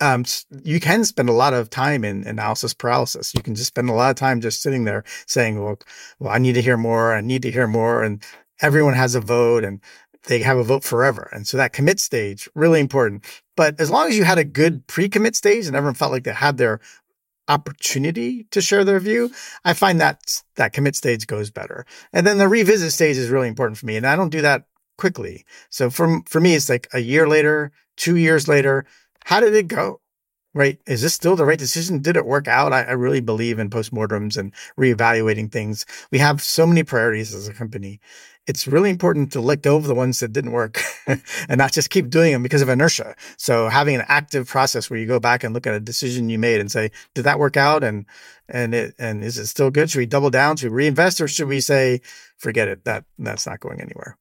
um, 0.00 0.24
you 0.64 0.80
can 0.80 1.04
spend 1.04 1.28
a 1.28 1.32
lot 1.32 1.54
of 1.54 1.70
time 1.70 2.04
in 2.04 2.26
analysis 2.26 2.74
paralysis. 2.74 3.32
You 3.34 3.42
can 3.42 3.54
just 3.54 3.68
spend 3.68 3.88
a 3.88 3.92
lot 3.92 4.10
of 4.10 4.16
time 4.16 4.40
just 4.40 4.60
sitting 4.60 4.84
there 4.84 5.04
saying, 5.26 5.62
well, 5.62 5.78
well, 6.18 6.32
I 6.32 6.38
need 6.38 6.54
to 6.54 6.62
hear 6.62 6.76
more. 6.76 7.14
I 7.14 7.20
need 7.20 7.42
to 7.42 7.50
hear 7.50 7.66
more. 7.66 8.02
And 8.02 8.22
everyone 8.60 8.94
has 8.94 9.14
a 9.14 9.20
vote 9.20 9.64
and 9.64 9.80
they 10.26 10.40
have 10.40 10.56
a 10.56 10.64
vote 10.64 10.84
forever. 10.84 11.28
And 11.32 11.46
so 11.46 11.56
that 11.56 11.72
commit 11.72 12.00
stage, 12.00 12.48
really 12.54 12.80
important. 12.80 13.24
But 13.56 13.78
as 13.80 13.90
long 13.90 14.08
as 14.08 14.16
you 14.16 14.24
had 14.24 14.38
a 14.38 14.44
good 14.44 14.86
pre-commit 14.86 15.36
stage 15.36 15.66
and 15.66 15.76
everyone 15.76 15.94
felt 15.94 16.12
like 16.12 16.24
they 16.24 16.32
had 16.32 16.56
their 16.56 16.80
opportunity 17.46 18.44
to 18.50 18.62
share 18.62 18.84
their 18.84 19.00
view, 19.00 19.30
I 19.64 19.74
find 19.74 20.00
that 20.00 20.42
that 20.56 20.72
commit 20.72 20.96
stage 20.96 21.26
goes 21.26 21.50
better. 21.50 21.84
And 22.12 22.26
then 22.26 22.38
the 22.38 22.48
revisit 22.48 22.92
stage 22.92 23.16
is 23.16 23.28
really 23.28 23.48
important 23.48 23.78
for 23.78 23.86
me. 23.86 23.96
And 23.96 24.06
I 24.06 24.16
don't 24.16 24.30
do 24.30 24.40
that 24.40 24.64
quickly. 24.96 25.44
So 25.68 25.90
for, 25.90 26.22
for 26.26 26.40
me, 26.40 26.54
it's 26.54 26.70
like 26.70 26.88
a 26.94 27.00
year 27.00 27.28
later, 27.28 27.72
two 27.96 28.16
years 28.16 28.48
later, 28.48 28.86
how 29.24 29.40
did 29.40 29.54
it 29.54 29.68
go? 29.68 30.00
Right? 30.54 30.78
Is 30.86 31.02
this 31.02 31.12
still 31.12 31.34
the 31.34 31.44
right 31.44 31.58
decision? 31.58 32.00
Did 32.00 32.16
it 32.16 32.26
work 32.26 32.46
out? 32.46 32.72
I, 32.72 32.82
I 32.82 32.92
really 32.92 33.20
believe 33.20 33.58
in 33.58 33.70
postmortems 33.70 34.36
and 34.36 34.52
reevaluating 34.78 35.50
things. 35.50 35.84
We 36.12 36.18
have 36.18 36.40
so 36.40 36.64
many 36.64 36.84
priorities 36.84 37.34
as 37.34 37.48
a 37.48 37.52
company. 37.52 38.00
It's 38.46 38.66
really 38.66 38.90
important 38.90 39.32
to 39.32 39.40
let 39.40 39.62
go 39.62 39.76
of 39.76 39.84
the 39.84 39.94
ones 39.94 40.20
that 40.20 40.32
didn't 40.32 40.52
work 40.52 40.82
and 41.06 41.56
not 41.56 41.72
just 41.72 41.90
keep 41.90 42.10
doing 42.10 42.32
them 42.32 42.42
because 42.42 42.60
of 42.60 42.68
inertia. 42.68 43.14
So 43.38 43.68
having 43.68 43.94
an 43.94 44.04
active 44.06 44.48
process 44.48 44.90
where 44.90 44.98
you 44.98 45.06
go 45.06 45.18
back 45.18 45.44
and 45.44 45.54
look 45.54 45.66
at 45.66 45.74
a 45.74 45.80
decision 45.80 46.28
you 46.28 46.38
made 46.38 46.60
and 46.60 46.70
say, 46.70 46.90
did 47.14 47.22
that 47.22 47.38
work 47.38 47.56
out? 47.56 47.82
And, 47.82 48.04
and 48.48 48.74
it, 48.74 48.94
and 48.98 49.24
is 49.24 49.38
it 49.38 49.46
still 49.46 49.70
good? 49.70 49.90
Should 49.90 49.98
we 49.98 50.06
double 50.06 50.30
down? 50.30 50.56
Should 50.56 50.72
we 50.72 50.76
reinvest 50.76 51.20
or 51.20 51.28
should 51.28 51.48
we 51.48 51.60
say, 51.60 52.00
forget 52.36 52.68
it? 52.68 52.84
That, 52.84 53.04
that's 53.18 53.46
not 53.46 53.60
going 53.60 53.80
anywhere. 53.80 54.18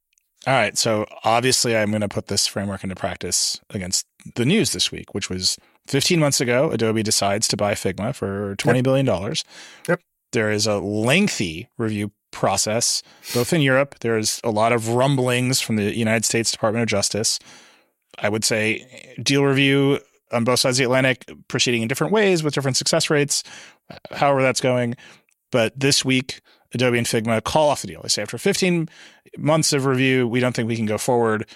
All 0.47 0.53
right. 0.53 0.77
So 0.77 1.05
obviously, 1.23 1.75
I'm 1.75 1.89
going 1.89 2.01
to 2.01 2.09
put 2.09 2.27
this 2.27 2.47
framework 2.47 2.83
into 2.83 2.95
practice 2.95 3.59
against 3.69 4.05
the 4.36 4.45
news 4.45 4.73
this 4.73 4.91
week, 4.91 5.13
which 5.13 5.29
was 5.29 5.57
15 5.88 6.19
months 6.19 6.39
ago, 6.39 6.69
Adobe 6.71 7.03
decides 7.03 7.47
to 7.49 7.57
buy 7.57 7.73
Figma 7.73 8.15
for 8.15 8.55
twenty 8.55 8.79
yep. 8.79 8.83
billion 8.83 9.05
dollars. 9.05 9.43
Yep. 9.88 10.01
There 10.31 10.51
is 10.51 10.65
a 10.65 10.79
lengthy 10.79 11.69
review 11.77 12.12
process, 12.33 13.01
both 13.33 13.53
in 13.53 13.61
Europe. 13.61 13.95
There's 14.01 14.41
a 14.43 14.51
lot 14.51 14.73
of 14.73 14.89
rumblings 14.89 15.61
from 15.61 15.77
the 15.77 15.95
United 15.95 16.25
States 16.25 16.51
Department 16.51 16.83
of 16.83 16.89
Justice. 16.89 17.39
I 18.19 18.29
would 18.29 18.43
say 18.43 19.15
deal 19.21 19.43
review 19.43 19.99
on 20.31 20.43
both 20.43 20.59
sides 20.59 20.77
of 20.77 20.79
the 20.79 20.85
Atlantic 20.85 21.31
proceeding 21.47 21.81
in 21.81 21.87
different 21.87 22.11
ways 22.11 22.43
with 22.43 22.53
different 22.53 22.77
success 22.77 23.09
rates, 23.09 23.43
uh, 23.89 23.95
however 24.15 24.41
that's 24.41 24.61
going. 24.61 24.95
But 25.51 25.79
this 25.79 26.03
week, 26.03 26.41
Adobe 26.73 26.97
and 26.97 27.07
Figma 27.07 27.43
call 27.43 27.69
off 27.69 27.81
the 27.81 27.87
deal. 27.87 28.01
They 28.01 28.09
say 28.09 28.23
after 28.23 28.37
15 28.37 28.89
months 29.37 29.73
of 29.73 29.85
review, 29.85 30.27
we 30.27 30.39
don't 30.39 30.55
think 30.55 30.67
we 30.67 30.75
can 30.75 30.85
go 30.85 30.97
forward. 30.97 31.47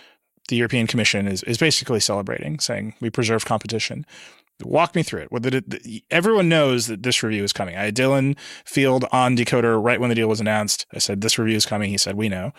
The 0.50 0.56
European 0.56 0.88
Commission 0.88 1.28
is, 1.28 1.44
is 1.44 1.58
basically 1.58 2.00
celebrating, 2.00 2.60
saying 2.60 2.94
we 3.02 3.10
preserve 3.10 3.46
competition. 3.46 4.06
Walk 4.64 4.96
me 4.96 5.04
through 5.04 5.28
it. 5.32 5.54
It. 5.54 6.04
Everyone 6.10 6.50
knows 6.50 6.88
that 6.88 7.04
this 7.04 7.22
review 7.22 7.44
is 7.44 7.54
coming. 7.54 7.76
I 7.76 7.86
had 7.86 7.96
Dylan 7.96 8.38
Field 8.66 9.06
on 9.12 9.38
Decoder 9.38 9.82
right 9.82 10.00
when 10.00 10.10
the 10.10 10.16
deal 10.16 10.28
was 10.28 10.40
announced. 10.40 10.86
I 10.94 10.98
said, 11.00 11.22
This 11.22 11.38
review 11.38 11.56
is 11.56 11.66
coming. 11.66 11.90
He 11.90 11.98
said, 11.98 12.16
We 12.16 12.30
know. 12.30 12.54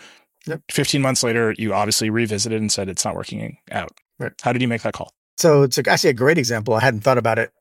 Yep. 0.47 0.61
15 0.71 1.01
months 1.01 1.23
later, 1.23 1.53
you 1.57 1.73
obviously 1.73 2.09
revisited 2.09 2.61
and 2.61 2.71
said 2.71 2.87
it's 2.87 3.03
not 3.03 3.15
working 3.15 3.57
out. 3.71 3.91
Right. 4.17 4.31
How 4.41 4.53
did 4.53 4.61
you 4.61 4.67
make 4.67 4.81
that 4.83 4.93
call? 4.93 5.13
So 5.37 5.63
it's 5.63 5.77
actually 5.77 6.09
a 6.09 6.13
great 6.13 6.37
example. 6.37 6.73
I 6.73 6.81
hadn't 6.81 7.01
thought 7.01 7.17
about 7.17 7.39
it 7.39 7.51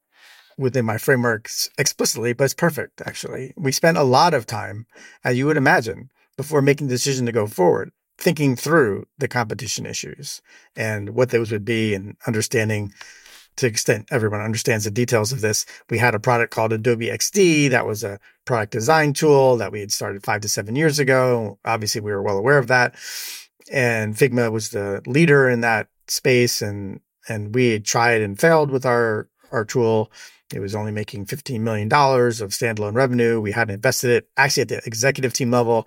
within 0.56 0.84
my 0.84 0.98
frameworks 0.98 1.70
explicitly, 1.78 2.32
but 2.32 2.44
it's 2.44 2.54
perfect, 2.54 3.00
actually. 3.06 3.54
We 3.56 3.72
spent 3.72 3.96
a 3.96 4.02
lot 4.02 4.34
of 4.34 4.46
time, 4.46 4.86
as 5.24 5.38
you 5.38 5.46
would 5.46 5.56
imagine, 5.56 6.10
before 6.36 6.62
making 6.62 6.88
the 6.88 6.94
decision 6.94 7.26
to 7.26 7.32
go 7.32 7.46
forward, 7.46 7.92
thinking 8.18 8.56
through 8.56 9.06
the 9.18 9.28
competition 9.28 9.86
issues 9.86 10.42
and 10.74 11.10
what 11.10 11.30
those 11.30 11.52
would 11.52 11.64
be 11.64 11.94
and 11.94 12.16
understanding 12.26 12.92
to 13.58 13.66
extent 13.66 14.08
everyone 14.10 14.40
understands 14.40 14.84
the 14.84 14.90
details 14.90 15.32
of 15.32 15.40
this. 15.40 15.66
We 15.90 15.98
had 15.98 16.14
a 16.14 16.20
product 16.20 16.52
called 16.52 16.72
Adobe 16.72 17.06
XD 17.06 17.70
that 17.70 17.86
was 17.86 18.02
a 18.02 18.18
product 18.44 18.72
design 18.72 19.12
tool 19.12 19.56
that 19.58 19.72
we 19.72 19.80
had 19.80 19.92
started 19.92 20.24
five 20.24 20.40
to 20.42 20.48
seven 20.48 20.76
years 20.76 20.98
ago. 20.98 21.58
Obviously, 21.64 22.00
we 22.00 22.10
were 22.10 22.22
well 22.22 22.38
aware 22.38 22.58
of 22.58 22.68
that. 22.68 22.94
And 23.70 24.14
Figma 24.14 24.50
was 24.50 24.70
the 24.70 25.02
leader 25.06 25.48
in 25.48 25.60
that 25.60 25.88
space 26.06 26.62
and 26.62 27.00
and 27.28 27.54
we 27.54 27.72
had 27.72 27.84
tried 27.84 28.22
and 28.22 28.40
failed 28.40 28.70
with 28.70 28.86
our 28.86 29.28
our 29.52 29.64
tool 29.64 30.10
it 30.54 30.60
was 30.60 30.74
only 30.74 30.92
making 30.92 31.26
$15 31.26 31.60
million 31.60 31.88
of 31.88 32.50
standalone 32.50 32.94
revenue. 32.94 33.40
We 33.40 33.52
hadn't 33.52 33.74
invested 33.74 34.10
it 34.10 34.28
actually 34.36 34.62
at 34.62 34.68
the 34.68 34.82
executive 34.86 35.32
team 35.32 35.50
level. 35.50 35.86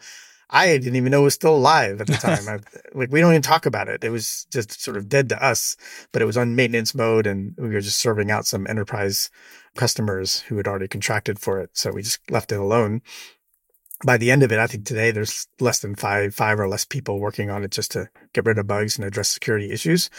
I 0.52 0.78
didn't 0.78 0.98
even 0.98 1.12
know 1.12 1.22
it 1.22 1.26
was 1.26 1.34
still 1.34 1.56
alive 1.56 2.02
at 2.02 2.08
the 2.08 2.14
time. 2.18 2.48
I, 2.48 2.60
like 2.94 3.12
we 3.12 3.22
don't 3.22 3.32
even 3.32 3.42
talk 3.42 3.66
about 3.66 3.88
it. 3.88 4.04
It 4.04 4.10
was 4.10 4.46
just 4.52 4.82
sort 4.82 4.98
of 4.98 5.10
dead 5.10 5.30
to 5.30 5.44
us, 5.44 5.78
but 6.12 6.22
it 6.22 6.26
was 6.26 6.38
on 6.38 6.56
maintenance 6.56 6.94
mode 6.94 7.26
and 7.26 7.56
we 7.58 7.70
were 7.70 7.82
just 7.82 8.00
serving 8.00 8.30
out 8.32 8.46
some 8.46 8.68
enterprise 8.68 9.30
customers 9.76 10.42
who 10.42 10.58
had 10.58 10.68
already 10.68 10.88
contracted 10.90 11.40
for 11.40 11.60
it. 11.62 11.70
So 11.74 11.92
we 11.92 12.04
just 12.04 12.20
left 12.30 12.52
it 12.52 12.60
alone. 12.60 13.02
by 14.04 14.18
the 14.18 14.32
end 14.32 14.44
of 14.44 14.52
it, 14.52 14.60
I 14.60 14.68
think 14.68 14.86
today 14.86 15.12
there's 15.12 15.48
less 15.60 15.80
than 15.80 15.96
five, 15.96 16.34
five 16.36 16.60
or 16.60 16.68
less 16.68 16.86
people 16.86 17.20
working 17.20 17.50
on 17.50 17.64
it 17.64 17.72
just 17.72 17.92
to 17.92 18.10
get 18.34 18.46
rid 18.46 18.58
of 18.58 18.68
bugs 18.68 18.98
and 18.98 19.06
address 19.06 19.30
security 19.30 19.72
issues. 19.72 20.10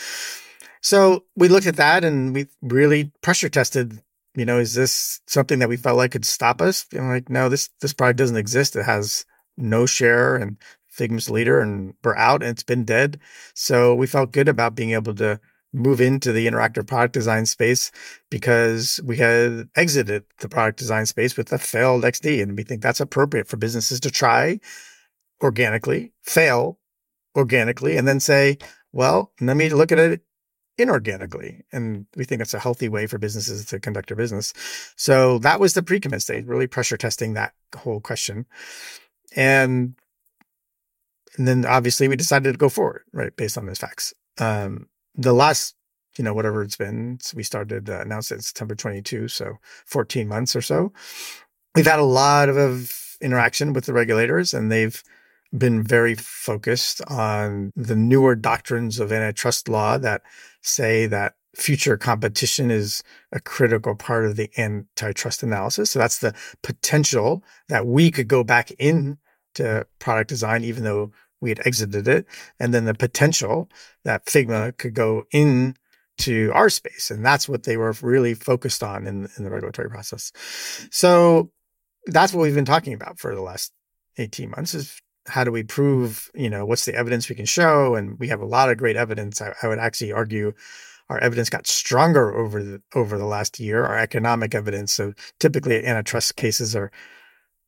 So 0.81 1.25
we 1.37 1.49
looked 1.49 1.67
at 1.67 1.77
that 1.77 2.05
and 2.05 2.35
we 2.35 2.49
really 2.61 3.13
pressure 3.23 3.49
tested. 3.49 4.01
You 4.35 4.45
know, 4.47 4.59
is 4.59 4.75
this 4.75 5.21
something 5.27 5.59
that 5.59 5.69
we 5.69 5.77
felt 5.77 5.99
like 5.99 6.13
could 6.13 6.25
stop 6.25 6.63
us? 6.63 6.87
And 6.93 7.09
like, 7.09 7.29
no, 7.29 7.49
this 7.49 7.69
this 7.81 7.93
product 7.93 8.19
doesn't 8.19 8.37
exist. 8.37 8.77
It 8.77 8.85
has 8.85 9.27
no 9.57 9.87
share, 9.87 10.37
and 10.37 10.57
Figma's 10.97 11.31
leader, 11.31 11.61
and 11.61 11.95
we're 12.05 12.17
out, 12.17 12.43
and 12.43 12.51
it's 12.51 12.63
been 12.63 12.85
dead. 12.85 13.19
So 13.55 13.95
we 13.95 14.07
felt 14.07 14.33
good 14.33 14.49
about 14.49 14.75
being 14.75 14.93
able 14.93 15.15
to 15.15 15.41
move 15.73 16.01
into 16.01 16.33
the 16.33 16.47
interactive 16.47 16.87
product 16.87 17.15
design 17.15 17.47
space 17.47 17.91
because 18.31 19.01
we 19.05 19.17
had 19.17 19.69
exited 19.75 20.25
the 20.41 20.49
product 20.49 20.79
design 20.79 21.07
space 21.07 21.37
with 21.37 21.51
a 21.53 21.59
failed 21.59 22.05
XD. 22.05 22.43
And 22.43 22.57
we 22.57 22.63
think 22.63 22.83
that's 22.83 23.01
appropriate 23.01 23.49
for 23.49 23.57
businesses 23.57 23.99
to 24.01 24.11
try 24.11 24.61
organically, 25.43 26.13
fail 26.23 26.79
organically, 27.35 27.97
and 27.97 28.07
then 28.07 28.21
say, 28.21 28.59
well, 28.93 29.33
let 29.41 29.57
me 29.57 29.71
look 29.71 29.91
at 29.93 29.99
it 29.99 30.21
inorganically. 30.79 31.63
And 31.73 32.07
we 32.17 32.25
think 32.25 32.41
that's 32.41 32.55
a 32.55 32.59
healthy 32.59 32.89
way 32.89 33.07
for 33.07 33.19
businesses 33.19 33.65
to 33.67 33.81
conduct 33.81 34.09
their 34.09 34.17
business. 34.17 34.53
So 34.97 35.39
that 35.39 35.61
was 35.61 35.73
the 35.75 35.83
pre-commit 35.83 36.23
stage, 36.23 36.45
really 36.47 36.67
pressure 36.67 36.97
testing 36.97 37.35
that 37.35 37.55
whole 37.75 38.01
question. 38.01 38.47
And 39.37 39.95
and 41.37 41.49
then 41.49 41.65
obviously 41.65 42.09
we 42.09 42.17
decided 42.17 42.53
to 42.53 42.59
go 42.59 42.69
forward, 42.69 43.03
right, 43.13 43.35
based 43.35 43.57
on 43.57 43.67
those 43.67 43.79
facts. 43.79 44.13
Um, 44.39 44.89
the 45.15 45.33
last, 45.33 45.75
you 46.19 46.25
know, 46.25 46.35
whatever 46.35 46.63
it's 46.63 46.77
been, 46.77 47.19
we 47.35 47.43
started 47.43 47.89
uh, 47.89 48.01
announced 48.01 48.33
it 48.33 48.45
September 48.45 48.75
22, 48.75 49.29
so 49.29 49.55
14 49.87 50.29
months 50.29 50.55
or 50.55 50.61
so. 50.61 50.93
We've 51.75 51.87
had 51.87 51.99
a 51.99 52.05
lot 52.05 52.49
of, 52.49 52.57
of 52.57 53.17
interaction 53.21 53.73
with 53.73 53.87
the 53.87 53.95
regulators, 53.95 54.53
and 54.53 54.71
they've 54.71 55.03
been 55.57 55.83
very 55.83 56.15
focused 56.15 57.03
on 57.09 57.73
the 57.77 57.97
newer 57.97 58.35
doctrines 58.35 58.99
of 59.01 59.13
antitrust 59.13 59.69
law 59.69 59.99
that 59.99 60.23
say 60.63 61.07
that 61.07 61.35
future 61.55 61.99
competition 61.99 62.71
is 62.71 63.03
a 63.33 63.41
critical 63.41 63.95
part 63.95 64.25
of 64.25 64.37
the 64.37 64.51
antitrust 64.59 65.43
analysis. 65.43 65.91
So 65.91 65.99
that's 65.99 66.19
the 66.19 66.35
potential 66.63 67.45
that 67.69 67.87
we 67.87 68.11
could 68.11 68.29
go 68.29 68.43
back 68.43 68.71
in 68.79 69.19
to 69.55 69.87
product 69.99 70.29
design, 70.29 70.65
even 70.65 70.85
though 70.85 71.13
we 71.41 71.51
had 71.51 71.67
exited 71.67 72.07
it, 72.09 72.27
and 72.61 72.73
then 72.73 72.85
the 72.85 72.95
potential 72.95 73.69
that 74.05 74.27
Figma 74.27 74.77
could 74.79 74.95
go 74.95 75.25
in 75.33 75.77
to 76.19 76.53
our 76.55 76.69
space. 76.69 77.11
And 77.11 77.25
that's 77.25 77.49
what 77.49 77.65
they 77.65 77.77
were 77.77 77.95
really 78.01 78.35
focused 78.35 78.83
on 78.83 79.07
in, 79.07 79.29
in 79.37 79.45
the 79.45 79.51
regulatory 79.51 79.91
process. 79.91 80.33
So 80.91 81.51
that's 82.07 82.33
what 82.33 82.43
we've 82.43 82.55
been 82.55 82.65
talking 82.65 82.95
about 82.95 83.19
for 83.19 83.35
the 83.35 83.43
last 83.43 83.73
18 84.19 84.51
months 84.51 84.75
is 84.75 85.01
how 85.27 85.45
do 85.45 85.53
we 85.53 85.63
prove, 85.63 86.31
you 86.35 86.51
know, 86.51 86.65
what's 86.67 86.85
the 86.85 86.95
evidence 86.95 87.29
we 87.29 87.35
can 87.35 87.47
show? 87.47 87.95
And 87.95 88.19
we 88.19 88.29
have 88.29 88.41
a 88.41 88.47
lot 88.47 88.71
of 88.71 88.77
great 88.77 88.97
evidence. 88.97 89.41
I, 89.41 89.55
I 89.63 89.69
would 89.69 89.79
actually 89.79 90.13
argue 90.13 90.53
our 91.09 91.19
evidence 91.19 91.51
got 91.51 91.67
stronger 91.67 92.35
over 92.35 92.63
the 92.63 92.83
over 92.95 93.19
the 93.19 93.27
last 93.27 93.61
year, 93.61 93.85
our 93.85 93.99
economic 93.99 94.55
evidence. 94.55 94.93
So 94.93 95.13
typically 95.39 95.85
antitrust 95.85 96.37
cases 96.37 96.75
are 96.75 96.91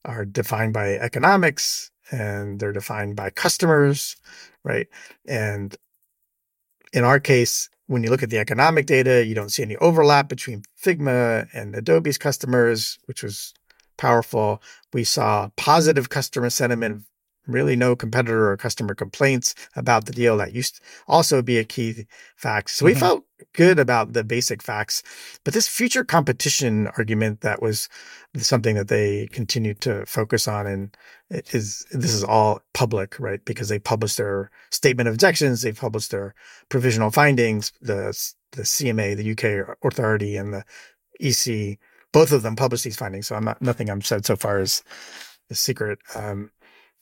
are 0.04 0.24
defined 0.24 0.72
by 0.72 0.94
economics 0.94 1.90
and 2.10 2.60
they're 2.60 2.72
defined 2.72 3.16
by 3.16 3.30
customers, 3.30 4.16
right? 4.62 4.86
And 5.26 5.76
in 6.92 7.04
our 7.04 7.18
case, 7.18 7.68
when 7.86 8.02
you 8.02 8.10
look 8.10 8.22
at 8.22 8.30
the 8.30 8.38
economic 8.38 8.86
data, 8.86 9.24
you 9.26 9.34
don't 9.34 9.50
see 9.50 9.62
any 9.62 9.76
overlap 9.76 10.28
between 10.28 10.62
Figma 10.80 11.48
and 11.52 11.74
Adobe's 11.74 12.18
customers, 12.18 12.98
which 13.06 13.22
was 13.22 13.52
powerful. 13.96 14.62
We 14.92 15.04
saw 15.04 15.50
positive 15.56 16.08
customer 16.08 16.50
sentiment 16.50 17.04
really 17.46 17.76
no 17.76 17.94
competitor 17.94 18.50
or 18.50 18.56
customer 18.56 18.94
complaints 18.94 19.54
about 19.76 20.06
the 20.06 20.12
deal. 20.12 20.36
That 20.36 20.54
used 20.54 20.76
to 20.76 20.80
also 21.08 21.42
be 21.42 21.58
a 21.58 21.64
key 21.64 22.06
fact. 22.36 22.70
So 22.70 22.84
we 22.84 22.92
mm-hmm. 22.92 23.00
felt 23.00 23.24
good 23.52 23.78
about 23.78 24.12
the 24.12 24.24
basic 24.24 24.62
facts, 24.62 25.02
but 25.44 25.54
this 25.54 25.68
future 25.68 26.04
competition 26.04 26.88
argument 26.96 27.42
that 27.42 27.60
was 27.60 27.88
something 28.36 28.74
that 28.74 28.88
they 28.88 29.28
continued 29.28 29.80
to 29.82 30.04
focus 30.06 30.48
on 30.48 30.66
and 30.66 30.96
is 31.30 31.86
this 31.90 32.12
is 32.12 32.24
all 32.24 32.60
public, 32.72 33.18
right? 33.18 33.44
Because 33.44 33.68
they 33.68 33.78
published 33.78 34.16
their 34.16 34.50
statement 34.70 35.08
of 35.08 35.14
objections, 35.14 35.62
they 35.62 35.72
published 35.72 36.10
their 36.10 36.34
provisional 36.68 37.10
findings, 37.10 37.72
the 37.80 38.16
the 38.52 38.62
CMA, 38.62 39.16
the 39.16 39.32
UK 39.32 39.76
authority, 39.82 40.36
and 40.36 40.54
the 40.54 40.64
EC, 41.20 41.78
both 42.12 42.32
of 42.32 42.42
them 42.42 42.56
published 42.56 42.84
these 42.84 42.96
findings. 42.96 43.26
So 43.26 43.36
I'm 43.36 43.44
not 43.44 43.60
nothing 43.60 43.90
I'm 43.90 44.02
said 44.02 44.24
so 44.24 44.36
far 44.36 44.60
is, 44.60 44.82
is 45.50 45.60
secret. 45.60 45.98
Um, 46.14 46.50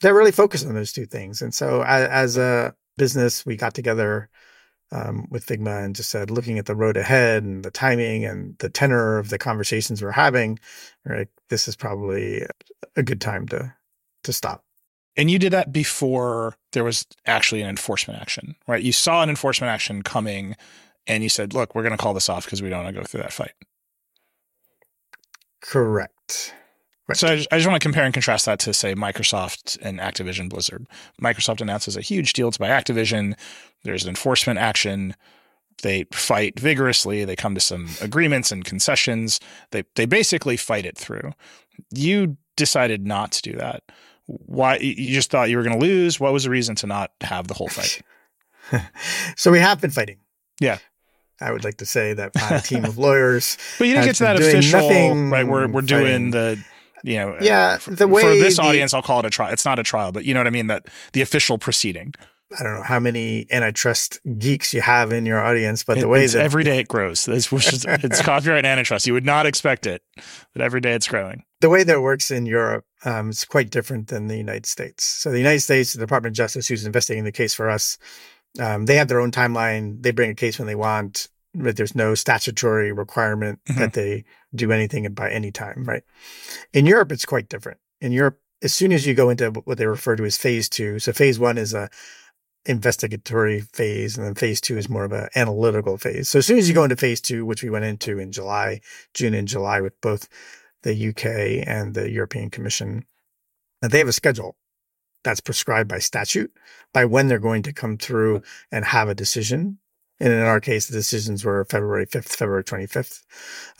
they're 0.02 0.14
really 0.14 0.32
focused 0.32 0.66
on 0.66 0.74
those 0.74 0.92
two 0.92 1.06
things. 1.06 1.40
And 1.40 1.54
so 1.54 1.82
as, 1.82 2.08
as 2.08 2.36
a 2.36 2.74
business, 2.98 3.46
we 3.46 3.56
got 3.56 3.74
together 3.74 4.28
um, 4.90 5.26
with 5.30 5.46
Figma 5.46 5.84
and 5.84 5.96
just 5.96 6.10
said, 6.10 6.30
looking 6.30 6.58
at 6.58 6.66
the 6.66 6.76
road 6.76 6.98
ahead 6.98 7.44
and 7.44 7.64
the 7.64 7.70
timing 7.70 8.24
and 8.26 8.58
the 8.58 8.68
tenor 8.68 9.16
of 9.16 9.30
the 9.30 9.38
conversations 9.38 10.02
we're 10.02 10.10
having, 10.10 10.58
right, 11.06 11.28
this 11.48 11.66
is 11.66 11.76
probably 11.76 12.44
a 12.96 13.02
good 13.02 13.20
time 13.20 13.48
to 13.48 13.74
to 14.24 14.32
stop. 14.32 14.62
And 15.16 15.30
you 15.30 15.38
did 15.38 15.52
that 15.52 15.72
before 15.72 16.54
there 16.72 16.84
was 16.84 17.06
actually 17.26 17.60
an 17.62 17.68
enforcement 17.68 18.20
action, 18.20 18.54
right? 18.68 18.82
You 18.82 18.92
saw 18.92 19.22
an 19.22 19.28
enforcement 19.30 19.70
action 19.70 20.02
coming, 20.02 20.56
and 21.06 21.22
you 21.22 21.28
said, 21.28 21.54
"Look, 21.54 21.74
we're 21.74 21.82
going 21.82 21.96
to 21.96 22.02
call 22.02 22.14
this 22.14 22.28
off 22.28 22.44
because 22.44 22.62
we 22.62 22.68
don't 22.70 22.84
want 22.84 22.94
to 22.94 23.00
go 23.00 23.06
through 23.06 23.22
that 23.22 23.32
fight." 23.32 23.52
Correct. 25.60 26.54
Right. 27.08 27.16
So 27.16 27.28
I 27.28 27.36
just, 27.36 27.48
I 27.52 27.56
just, 27.56 27.68
want 27.68 27.80
to 27.80 27.84
compare 27.84 28.04
and 28.04 28.14
contrast 28.14 28.46
that 28.46 28.60
to 28.60 28.72
say 28.72 28.94
Microsoft 28.94 29.76
and 29.82 29.98
Activision 29.98 30.48
Blizzard. 30.48 30.86
Microsoft 31.20 31.60
announces 31.60 31.96
a 31.96 32.00
huge 32.00 32.32
deal 32.32 32.52
to 32.52 32.58
buy 32.58 32.68
Activision. 32.68 33.34
There's 33.82 34.04
an 34.04 34.08
enforcement 34.08 34.60
action. 34.60 35.16
They 35.82 36.04
fight 36.12 36.60
vigorously. 36.60 37.24
They 37.24 37.34
come 37.34 37.54
to 37.54 37.60
some 37.60 37.88
agreements 38.00 38.52
and 38.52 38.64
concessions. 38.64 39.40
They 39.72 39.82
they 39.96 40.06
basically 40.06 40.56
fight 40.56 40.86
it 40.86 40.96
through. 40.96 41.32
You 41.92 42.36
decided 42.56 43.04
not 43.04 43.32
to 43.32 43.42
do 43.42 43.56
that. 43.56 43.82
Why? 44.26 44.76
You 44.76 45.12
just 45.12 45.30
thought 45.30 45.50
you 45.50 45.56
were 45.56 45.64
going 45.64 45.78
to 45.78 45.84
lose. 45.84 46.20
What 46.20 46.32
was 46.32 46.44
the 46.44 46.50
reason 46.50 46.76
to 46.76 46.86
not 46.86 47.10
have 47.20 47.48
the 47.48 47.54
whole 47.54 47.68
fight? 47.68 48.00
so 49.36 49.50
we 49.50 49.58
have 49.58 49.80
been 49.80 49.90
fighting. 49.90 50.18
Yeah. 50.60 50.78
I 51.40 51.50
would 51.50 51.64
like 51.64 51.78
to 51.78 51.86
say 51.86 52.12
that 52.12 52.32
my 52.36 52.58
team 52.58 52.84
of 52.84 52.98
lawyers. 52.98 53.58
but 53.78 53.88
you 53.88 53.94
didn't 53.94 54.06
get 54.06 54.16
to 54.16 54.24
that 54.24 54.36
official, 54.36 54.88
right? 55.30 55.46
We're 55.46 55.66
we're 55.66 55.80
doing 55.80 56.30
the 56.30 56.62
you 57.02 57.16
know, 57.16 57.36
yeah, 57.40 57.78
the 57.86 58.08
way 58.08 58.22
for 58.22 58.28
this 58.28 58.56
the, 58.56 58.62
audience, 58.62 58.94
I'll 58.94 59.02
call 59.02 59.20
it 59.20 59.26
a 59.26 59.30
trial. 59.30 59.52
It's 59.52 59.64
not 59.64 59.78
a 59.78 59.82
trial, 59.82 60.12
but 60.12 60.24
you 60.24 60.34
know 60.34 60.40
what 60.40 60.46
I 60.46 60.50
mean? 60.50 60.68
That 60.68 60.86
the 61.12 61.22
official 61.22 61.58
proceeding. 61.58 62.14
I 62.58 62.62
don't 62.62 62.74
know 62.74 62.82
how 62.82 63.00
many 63.00 63.46
antitrust 63.50 64.20
geeks 64.38 64.74
you 64.74 64.82
have 64.82 65.10
in 65.10 65.24
your 65.24 65.40
audience, 65.40 65.84
but 65.84 65.98
the 65.98 66.08
way 66.08 66.26
that 66.26 66.42
every 66.42 66.64
day 66.64 66.80
it 66.80 66.88
grows, 66.88 67.26
it's, 67.26 67.50
it's 67.50 68.20
copyright 68.20 68.66
antitrust. 68.66 69.06
You 69.06 69.14
would 69.14 69.24
not 69.24 69.46
expect 69.46 69.86
it, 69.86 70.02
but 70.52 70.60
every 70.60 70.82
day 70.82 70.92
it's 70.92 71.08
growing. 71.08 71.44
The 71.60 71.70
way 71.70 71.82
that 71.84 72.02
works 72.02 72.30
in 72.30 72.44
Europe 72.44 72.84
um, 73.04 73.30
is 73.30 73.44
quite 73.44 73.70
different 73.70 74.08
than 74.08 74.26
the 74.26 74.36
United 74.36 74.66
States. 74.66 75.04
So 75.04 75.30
the 75.30 75.38
United 75.38 75.60
States, 75.60 75.94
the 75.94 76.00
Department 76.00 76.32
of 76.32 76.36
Justice, 76.36 76.68
who's 76.68 76.84
investigating 76.84 77.24
the 77.24 77.32
case 77.32 77.54
for 77.54 77.70
us, 77.70 77.96
um, 78.60 78.84
they 78.84 78.96
have 78.96 79.08
their 79.08 79.20
own 79.20 79.30
timeline. 79.30 80.02
They 80.02 80.10
bring 80.10 80.30
a 80.30 80.34
case 80.34 80.58
when 80.58 80.66
they 80.66 80.74
want 80.74 81.28
but 81.54 81.76
there's 81.76 81.94
no 81.94 82.14
statutory 82.14 82.92
requirement 82.92 83.60
mm-hmm. 83.64 83.80
that 83.80 83.92
they 83.92 84.24
do 84.54 84.72
anything 84.72 85.12
by 85.12 85.30
any 85.30 85.50
time, 85.50 85.84
right? 85.84 86.02
In 86.72 86.86
Europe, 86.86 87.12
it's 87.12 87.26
quite 87.26 87.48
different. 87.48 87.78
In 88.00 88.12
Europe, 88.12 88.40
as 88.62 88.72
soon 88.72 88.92
as 88.92 89.06
you 89.06 89.14
go 89.14 89.28
into 89.28 89.50
what 89.50 89.78
they 89.78 89.86
refer 89.86 90.16
to 90.16 90.24
as 90.24 90.36
phase 90.36 90.68
two, 90.68 90.98
so 90.98 91.12
phase 91.12 91.38
one 91.38 91.58
is 91.58 91.74
a 91.74 91.90
investigatory 92.64 93.60
phase, 93.60 94.16
and 94.16 94.26
then 94.26 94.34
phase 94.34 94.60
two 94.60 94.78
is 94.78 94.88
more 94.88 95.04
of 95.04 95.12
an 95.12 95.28
analytical 95.34 95.98
phase. 95.98 96.28
So 96.28 96.38
as 96.38 96.46
soon 96.46 96.58
as 96.58 96.68
you 96.68 96.74
go 96.74 96.84
into 96.84 96.96
phase 96.96 97.20
two, 97.20 97.44
which 97.44 97.62
we 97.62 97.70
went 97.70 97.84
into 97.84 98.18
in 98.18 98.30
July, 98.30 98.80
June 99.14 99.34
and 99.34 99.48
July 99.48 99.80
with 99.80 100.00
both 100.00 100.28
the 100.82 101.08
UK 101.08 101.66
and 101.66 101.94
the 101.94 102.10
European 102.10 102.50
Commission, 102.50 103.04
they 103.82 103.98
have 103.98 104.08
a 104.08 104.12
schedule 104.12 104.56
that's 105.24 105.40
prescribed 105.40 105.88
by 105.88 105.98
statute 105.98 106.52
by 106.92 107.04
when 107.04 107.28
they're 107.28 107.38
going 107.38 107.62
to 107.62 107.72
come 107.72 107.96
through 107.96 108.42
and 108.70 108.84
have 108.84 109.08
a 109.08 109.14
decision 109.14 109.78
and 110.22 110.32
in 110.32 110.40
our 110.40 110.60
case, 110.60 110.86
the 110.86 110.92
decisions 110.92 111.44
were 111.44 111.64
February 111.64 112.06
5th, 112.06 112.36
February 112.36 112.62
25th. 112.62 113.22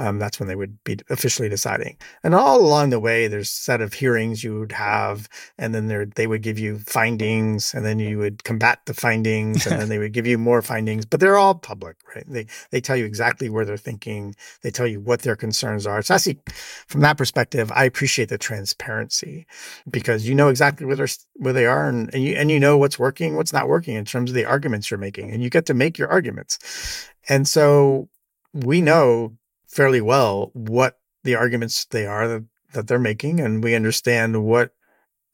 Um, 0.01 0.18
that's 0.18 0.40
when 0.40 0.49
they 0.49 0.57
would 0.57 0.83
be 0.83 0.99
officially 1.09 1.49
deciding. 1.49 1.97
And 2.24 2.35
all 2.35 2.61
along 2.61 2.91
the 2.91 2.99
way, 2.99 3.28
there's 3.28 3.49
a 3.49 3.53
set 3.53 3.80
of 3.80 3.93
hearings 3.93 4.43
you 4.43 4.59
would 4.59 4.72
have, 4.72 5.28
and 5.57 5.72
then 5.72 5.87
there, 5.87 6.05
they 6.05 6.26
would 6.26 6.43
give 6.43 6.59
you 6.59 6.78
findings, 6.78 7.74
and 7.74 7.85
then 7.85 8.01
you 8.01 8.18
would 8.18 8.43
combat 8.43 8.80
the 8.87 8.95
findings, 8.95 9.66
and 9.66 9.80
then 9.80 9.89
they 9.89 9.99
would 9.99 10.12
give 10.12 10.26
you 10.26 10.37
more 10.37 10.62
findings. 10.62 11.05
But 11.05 11.20
they're 11.20 11.37
all 11.37 11.55
public, 11.55 11.97
right? 12.14 12.24
They 12.26 12.47
they 12.70 12.80
tell 12.80 12.97
you 12.97 13.05
exactly 13.05 13.49
where 13.49 13.64
they're 13.64 13.76
thinking. 13.76 14.35
They 14.62 14.72
tell 14.72 14.87
you 14.87 15.01
what 15.01 15.22
their 15.22 15.37
concerns 15.37 15.87
are. 15.87 16.03
So 16.03 16.14
actually, 16.14 16.41
from 16.89 17.03
that 17.03 17.18
perspective, 17.18 17.70
I 17.72 17.85
appreciate 17.85 18.30
the 18.30 18.39
transparency 18.39 19.47
because 19.89 20.28
you 20.28 20.35
know 20.35 20.49
exactly 20.49 20.87
where 20.87 20.97
they're 20.97 21.09
where 21.35 21.53
they 21.53 21.66
are, 21.66 21.89
and, 21.89 22.12
and 22.12 22.24
you 22.24 22.35
and 22.35 22.51
you 22.51 22.59
know 22.59 22.76
what's 22.78 22.99
working, 22.99 23.37
what's 23.37 23.53
not 23.53 23.68
working 23.68 23.95
in 23.95 24.05
terms 24.05 24.30
of 24.30 24.35
the 24.35 24.45
arguments 24.45 24.91
you're 24.91 24.99
making, 24.99 25.30
and 25.30 25.41
you 25.41 25.51
get 25.51 25.66
to 25.66 25.74
make 25.74 25.99
your 25.99 26.09
argument 26.09 26.22
arguments. 26.23 27.11
And 27.29 27.49
so 27.49 28.09
we 28.53 28.81
know 28.81 29.37
fairly 29.66 30.01
well 30.01 30.51
what 30.55 31.01
the 31.25 31.35
arguments 31.35 31.85
they 31.87 32.07
are 32.07 32.29
that, 32.29 32.45
that 32.75 32.87
they're 32.87 32.99
making, 32.99 33.41
and 33.41 33.62
we 33.62 33.75
understand 33.75 34.45
what 34.45 34.73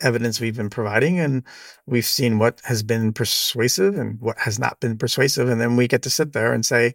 evidence 0.01 0.41
we've 0.41 0.57
been 0.57 0.70
providing 0.70 1.18
and 1.18 1.43
we've 1.86 2.07
seen 2.07 2.39
what 2.39 2.61
has 2.64 2.82
been 2.84 3.12
persuasive 3.12 3.99
and 3.99 4.20
what 4.20 4.39
has 4.39 4.59
not 4.59 4.78
been 4.80 4.97
persuasive. 4.97 5.49
And 5.49 5.61
then 5.61 5.76
we 5.76 5.89
get 5.89 6.03
to 6.03 6.11
sit 6.11 6.32
there 6.32 6.53
and 6.53 6.64
say, 6.64 6.95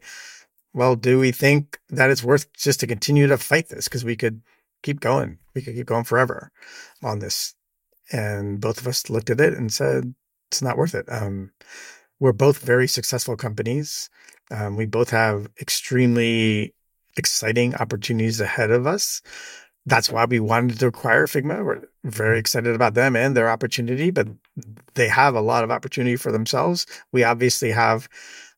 well, 0.74 0.96
do 0.96 1.20
we 1.20 1.32
think 1.32 1.80
that 1.89 2.10
it's 2.10 2.24
worth 2.24 2.52
just 2.54 2.80
to 2.80 2.88
continue 2.88 3.28
to 3.28 3.38
fight 3.38 3.70
this? 3.70 3.88
Because 3.88 4.06
we 4.06 4.16
could 4.16 4.41
keep 4.82 5.02
going. 5.02 5.38
We 5.54 5.62
could 5.62 5.76
keep 5.76 5.86
going 5.86 6.06
forever 6.06 6.52
on 7.04 7.20
this. 7.20 7.56
And 8.12 8.62
both 8.62 8.80
of 8.80 8.88
us 8.88 9.10
looked 9.10 9.30
at 9.30 9.41
it 9.41 9.54
and 9.54 9.72
said, 9.72 10.16
it's 10.50 10.62
not 10.62 10.78
worth 10.78 10.96
it. 10.96 11.06
Um, 11.10 11.52
we're 12.24 12.32
both 12.32 12.59
very 12.59 12.88
successful 12.88 13.36
companies. 13.36 14.09
Um, 14.49 14.78
we 14.78 14.86
both 14.86 15.09
have 15.09 15.49
extremely 15.59 16.74
exciting 17.17 17.76
opportunities 17.76 18.39
ahead 18.39 18.71
of 18.71 18.88
us. 18.88 19.21
That's 19.86 20.09
why 20.09 20.24
we 20.24 20.39
wanted 20.39 20.80
to 20.80 20.88
acquire 20.88 21.28
Figma. 21.28 21.65
We're 21.65 21.82
very 22.05 22.39
excited 22.39 22.74
about 22.76 22.93
them 22.93 23.17
and 23.17 23.36
their 23.36 23.49
opportunity, 23.49 24.09
but 24.09 24.30
they 24.93 25.09
have 25.09 25.36
a 25.36 25.41
lot 25.41 25.65
of 25.65 25.71
opportunity 25.71 26.15
for 26.15 26.32
themselves. 26.32 26.86
We 27.11 27.26
obviously 27.26 27.71
have 27.71 28.07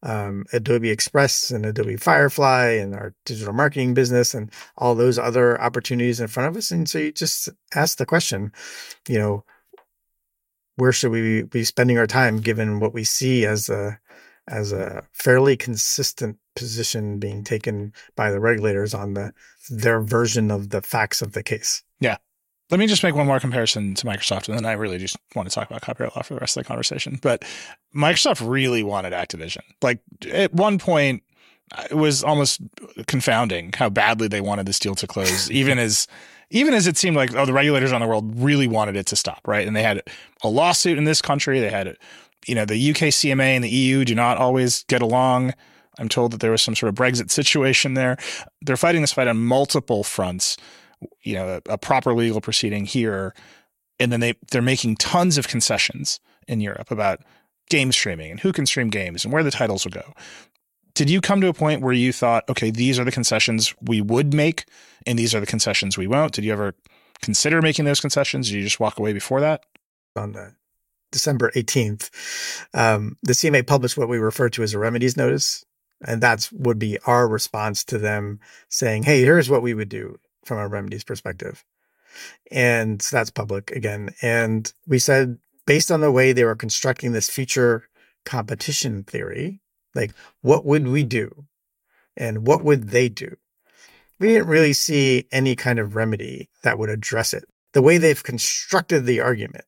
um, 0.04 0.46
Adobe 0.54 0.92
Express 0.92 1.50
and 1.50 1.66
Adobe 1.66 1.96
Firefly 1.96 2.68
and 2.68 2.94
our 2.94 3.16
digital 3.26 3.52
marketing 3.52 3.96
business 3.96 4.36
and 4.36 4.52
all 4.78 4.94
those 4.94 5.18
other 5.18 5.60
opportunities 5.60 6.20
in 6.20 6.28
front 6.28 6.50
of 6.50 6.56
us. 6.56 6.70
And 6.70 6.88
so 6.88 7.00
you 7.00 7.12
just 7.12 7.50
ask 7.74 7.98
the 7.98 8.06
question, 8.06 8.52
you 9.10 9.18
know, 9.18 9.44
where 10.76 10.92
should 10.92 11.12
we 11.12 11.44
be 11.44 11.64
spending 11.64 11.98
our 11.98 12.08
time 12.08 12.38
given 12.38 12.80
what 12.80 12.94
we 12.94 13.04
see 13.04 13.46
as 13.46 13.70
a 13.70 14.00
as 14.48 14.72
a 14.72 15.04
fairly 15.12 15.58
consistent 15.58 16.38
position 16.56 17.20
being 17.20 17.44
taken 17.44 17.94
by 18.16 18.32
the 18.32 18.40
regulators 18.40 18.94
on 18.94 19.14
the 19.14 19.34
their 19.70 20.02
version 20.02 20.52
of 20.52 20.70
the 20.70 20.82
facts 20.82 21.22
of 21.22 21.34
the 21.34 21.44
case. 21.44 21.84
Yeah. 22.00 22.18
Let 22.72 22.80
me 22.80 22.88
just 22.88 23.04
make 23.04 23.14
one 23.14 23.28
more 23.28 23.40
comparison 23.40 23.94
to 23.96 24.08
Microsoft, 24.08 24.50
and 24.50 24.58
then 24.58 24.66
I 24.66 24.72
really 24.72 24.98
just 24.98 25.18
want 25.36 25.48
to 25.48 25.54
talk 25.54 25.70
about 25.70 25.82
copyright 25.82 26.16
law 26.16 26.24
for 26.24 26.34
the 26.34 26.40
rest 26.40 26.58
of 26.58 26.64
the 26.64 26.68
conversation. 26.68 27.20
But 27.22 27.46
Microsoft 27.96 28.48
really 28.48 28.82
wanted 28.82 29.14
Activision. 29.14 29.62
Like 29.84 30.00
at 30.32 30.52
one 30.52 30.80
point, 30.80 31.22
it 31.92 31.96
was 31.96 32.24
almost 32.24 32.62
confounding 33.06 33.72
how 33.76 33.90
badly 33.90 34.28
they 34.28 34.42
wanted 34.42 34.66
this 34.66 34.80
deal 34.80 34.96
to 34.96 35.06
close, 35.06 35.50
even 35.52 35.78
as 35.78 36.08
even 36.50 36.74
as 36.74 36.88
it 36.88 36.98
seemed 36.98 37.16
like 37.16 37.34
oh 37.36 37.46
the 37.46 37.54
regulators 37.54 37.92
on 37.92 38.02
the 38.02 38.08
world 38.08 38.34
really 38.38 38.68
wanted 38.68 38.96
it 38.96 39.06
to 39.08 39.16
stop, 39.16 39.42
right? 39.48 39.68
And 39.68 39.76
they 39.76 39.84
had 39.84 40.02
a 40.44 40.50
lawsuit 40.50 40.98
in 40.98 41.06
this 41.06 41.22
country. 41.22 41.60
They 41.60 41.70
had 41.70 41.98
you 42.48 42.56
know 42.56 42.66
the 42.66 42.92
UK 42.92 42.98
CMA 42.98 43.56
and 43.56 43.64
the 43.64 43.70
EU 43.70 44.06
do 44.06 44.16
not 44.16 44.38
always 44.38 44.84
get 44.84 45.02
along. 45.02 45.54
I'm 45.98 46.10
told 46.10 46.32
that 46.32 46.42
there 46.42 46.52
was 46.52 46.62
some 46.62 46.76
sort 46.76 46.90
of 46.90 46.96
Brexit 46.96 47.32
situation 47.32 47.94
there. 47.94 48.18
They're 48.62 48.78
fighting 48.78 49.02
this 49.02 49.14
fight 49.14 49.28
on 49.28 49.38
multiple 49.38 50.04
fronts. 50.04 50.58
You 51.22 51.36
know, 51.36 51.62
a, 51.68 51.74
a 51.74 51.78
proper 51.78 52.14
legal 52.14 52.42
proceeding 52.42 52.86
here, 52.86 53.34
and 54.00 54.12
then 54.12 54.20
they 54.20 54.36
they're 54.52 54.62
making 54.62 54.98
tons 54.98 55.38
of 55.38 55.48
concessions 55.48 56.20
in 56.48 56.62
Europe 56.62 56.92
about 56.92 57.22
game 57.70 57.92
streaming 57.92 58.32
and 58.32 58.40
who 58.40 58.54
can 58.54 58.66
stream 58.66 58.90
games 58.90 59.24
and 59.24 59.34
where 59.34 59.44
the 59.44 59.52
titles 59.52 59.86
will 59.86 59.92
go. 59.92 60.14
Did 60.96 61.10
you 61.10 61.20
come 61.22 61.42
to 61.42 61.50
a 61.50 61.54
point 61.54 61.82
where 61.82 61.94
you 61.94 62.14
thought, 62.14 62.50
okay, 62.50 62.72
these 62.72 62.98
are 62.98 63.04
the 63.04 63.12
concessions 63.12 63.76
we 63.82 64.02
would 64.02 64.34
make, 64.34 64.66
and 65.06 65.20
these 65.20 65.36
are 65.36 65.42
the 65.42 65.46
concessions 65.46 65.98
we 65.98 66.08
won't? 66.08 66.34
Did 66.34 66.46
you 66.46 66.54
ever 66.54 66.74
consider 67.22 67.62
making 67.62 67.86
those 67.86 68.00
concessions? 68.00 68.48
Did 68.48 68.56
you 68.56 68.64
just 68.64 68.80
walk 68.80 68.98
away 68.98 69.12
before 69.12 69.42
that? 69.42 69.66
On 70.16 70.32
the 70.32 70.56
December 71.12 71.52
18th, 71.52 72.10
um, 72.74 73.18
the 73.24 73.34
CMA 73.34 73.68
published 73.68 73.98
what 73.98 74.10
we 74.10 74.18
refer 74.18 74.50
to 74.50 74.64
as 74.64 74.74
a 74.74 74.80
remedies 74.80 75.18
notice. 75.18 75.66
And 76.06 76.22
that 76.22 76.50
would 76.54 76.80
be 76.80 76.98
our 77.06 77.28
response 77.28 77.84
to 77.86 77.98
them 77.98 78.40
saying, 78.70 79.04
hey, 79.04 79.22
here's 79.22 79.50
what 79.50 79.62
we 79.62 79.74
would 79.74 79.90
do 79.90 80.18
from 80.46 80.60
a 80.60 80.68
remedies 80.68 81.04
perspective. 81.04 81.64
And 82.52 83.00
that's 83.00 83.32
public 83.32 83.72
again. 83.72 84.14
And 84.22 84.72
we 84.88 85.00
said, 85.00 85.40
based 85.66 85.92
on 85.92 86.02
the 86.02 86.12
way 86.12 86.32
they 86.32 86.44
were 86.46 86.56
constructing 86.56 87.12
this 87.12 87.30
future 87.30 87.86
competition 88.24 89.04
theory, 89.04 89.62
like, 89.96 90.14
what 90.42 90.66
would 90.66 90.88
we 90.88 91.04
do? 91.04 91.46
And 92.18 92.46
what 92.46 92.64
would 92.64 92.90
they 92.90 93.10
do? 93.10 93.36
We 94.20 94.30
didn't 94.30 94.48
really 94.48 94.74
see 94.74 95.28
any 95.32 95.56
kind 95.56 95.80
of 95.80 95.96
remedy 95.96 96.50
that 96.64 96.78
would 96.80 96.90
address 96.90 97.34
it. 97.34 97.46
The 97.74 97.82
way 97.82 97.98
they've 97.98 98.24
constructed 98.24 99.06
the 99.06 99.20
argument, 99.20 99.66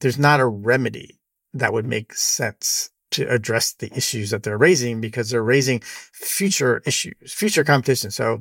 there's 0.00 0.18
not 0.18 0.40
a 0.40 0.46
remedy 0.46 1.18
that 1.52 1.72
would 1.72 1.86
make 1.86 2.14
sense 2.14 2.90
to 3.12 3.28
address 3.28 3.72
the 3.72 3.92
issues 3.96 4.30
that 4.30 4.42
they're 4.42 4.58
raising 4.58 5.00
because 5.00 5.30
they're 5.30 5.42
raising 5.42 5.80
future 5.80 6.82
issues, 6.84 7.32
future 7.32 7.64
competition. 7.64 8.10
So 8.10 8.40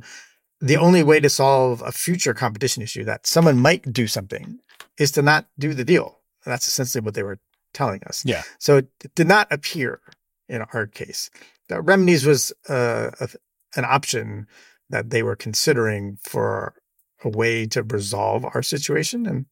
the 0.59 0.77
only 0.77 1.03
way 1.03 1.19
to 1.19 1.29
solve 1.29 1.81
a 1.81 1.91
future 1.91 2.33
competition 2.33 2.81
issue 2.81 3.03
that 3.03 3.27
someone 3.27 3.59
might 3.59 3.91
do 3.91 4.07
something 4.07 4.59
is 4.97 5.11
to 5.11 5.21
not 5.21 5.47
do 5.59 5.73
the 5.73 5.83
deal. 5.83 6.19
And 6.45 6.51
that's 6.51 6.67
essentially 6.67 7.03
what 7.03 7.13
they 7.13 7.23
were 7.23 7.39
telling 7.73 8.03
us. 8.05 8.23
Yeah. 8.25 8.43
So 8.59 8.77
it 8.77 9.15
did 9.15 9.27
not 9.27 9.47
appear 9.51 9.99
in 10.47 10.61
our 10.73 10.87
case. 10.87 11.29
The 11.69 11.81
remedies 11.81 12.25
was 12.25 12.53
uh, 12.69 13.11
a, 13.19 13.29
an 13.75 13.85
option 13.85 14.47
that 14.89 15.09
they 15.09 15.23
were 15.23 15.35
considering 15.35 16.17
for 16.21 16.75
a 17.23 17.29
way 17.29 17.65
to 17.67 17.83
resolve 17.83 18.45
our 18.45 18.61
situation, 18.61 19.25
and 19.25 19.45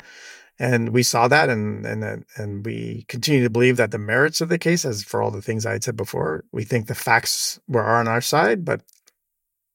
and 0.59 0.89
we 0.89 1.03
saw 1.03 1.27
that, 1.27 1.49
and 1.49 1.85
and 1.85 2.25
and 2.35 2.65
we 2.65 3.05
continue 3.07 3.43
to 3.43 3.49
believe 3.49 3.77
that 3.77 3.91
the 3.91 3.97
merits 3.97 4.41
of 4.41 4.49
the 4.49 4.59
case, 4.59 4.85
as 4.85 5.03
for 5.03 5.21
all 5.21 5.31
the 5.31 5.41
things 5.41 5.65
I 5.65 5.73
had 5.73 5.83
said 5.83 5.95
before, 5.95 6.43
we 6.51 6.63
think 6.63 6.87
the 6.87 6.95
facts 6.95 7.59
were 7.67 7.85
on 7.85 8.07
our 8.07 8.21
side, 8.21 8.65
but 8.65 8.81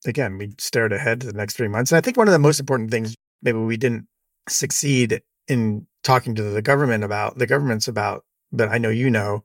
again, 0.06 0.38
we 0.38 0.52
stared 0.58 0.92
ahead 0.92 1.20
to 1.20 1.26
the 1.26 1.32
next 1.32 1.56
three 1.56 1.68
months. 1.68 1.90
And 1.90 1.98
I 1.98 2.00
think 2.00 2.16
one 2.16 2.28
of 2.28 2.32
the 2.32 2.38
most 2.38 2.60
important 2.60 2.90
things 2.90 3.16
maybe 3.42 3.58
we 3.58 3.76
didn't 3.76 4.06
succeed 4.48 5.22
in 5.48 5.86
talking 6.02 6.34
to 6.34 6.42
the 6.42 6.62
government 6.62 7.04
about 7.04 7.38
the 7.38 7.46
governments 7.46 7.88
about, 7.88 8.24
but 8.52 8.68
I 8.68 8.78
know 8.78 8.90
you 8.90 9.10
know, 9.10 9.42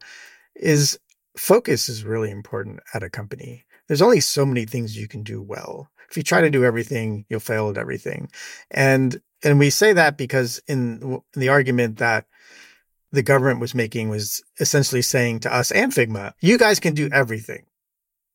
is 0.55 0.99
focus 1.37 1.89
is 1.89 2.03
really 2.03 2.31
important 2.31 2.79
at 2.93 3.03
a 3.03 3.09
company. 3.09 3.65
There's 3.87 4.01
only 4.01 4.19
so 4.19 4.45
many 4.45 4.65
things 4.65 4.97
you 4.97 5.07
can 5.07 5.23
do 5.23 5.41
well. 5.41 5.89
If 6.09 6.17
you 6.17 6.23
try 6.23 6.41
to 6.41 6.49
do 6.49 6.65
everything, 6.65 7.25
you'll 7.29 7.39
fail 7.39 7.69
at 7.69 7.77
everything. 7.77 8.29
And 8.69 9.21
and 9.43 9.57
we 9.57 9.69
say 9.69 9.93
that 9.93 10.17
because 10.17 10.61
in 10.67 11.21
the 11.33 11.49
argument 11.49 11.97
that 11.97 12.25
the 13.11 13.23
government 13.23 13.59
was 13.59 13.75
making 13.75 14.09
was 14.09 14.43
essentially 14.59 15.01
saying 15.01 15.41
to 15.41 15.53
us 15.53 15.71
and 15.71 15.91
Figma, 15.91 16.33
you 16.39 16.57
guys 16.57 16.79
can 16.79 16.93
do 16.93 17.09
everything. 17.11 17.65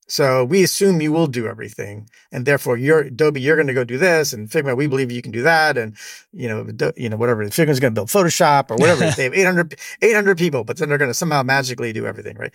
So 0.09 0.45
we 0.45 0.63
assume 0.63 1.01
you 1.01 1.13
will 1.13 1.27
do 1.27 1.49
everything, 1.49 2.09
and 2.31 2.47
therefore 2.47 2.77
you're 2.77 3.01
Adobe. 3.01 3.41
You're 3.41 3.57
going 3.57 3.67
to 3.67 3.75
go 3.75 3.85
do 3.85 3.99
this, 3.99 4.33
and 4.33 4.49
Figma. 4.49 4.77
We 4.77 4.87
believe 4.87 5.11
you 5.11 5.23
can 5.23 5.33
do 5.33 5.43
that, 5.43 5.77
and 5.77 5.97
you 6.33 6.49
know, 6.49 6.93
you 6.97 7.09
know, 7.09 7.17
whatever. 7.17 7.45
Figma's 7.47 7.81
going 7.81 7.93
to 7.93 7.99
build 7.99 8.09
Photoshop 8.09 8.71
or 8.71 8.77
whatever. 8.77 9.11
they 9.11 9.25
have 9.25 9.35
800, 9.35 9.75
800 10.03 10.39
people, 10.39 10.63
but 10.63 10.77
then 10.77 10.89
they're 10.89 10.99
going 10.99 11.11
to 11.11 11.15
somehow 11.15 11.43
magically 11.43 11.93
do 11.93 12.07
everything, 12.07 12.37
right? 12.37 12.53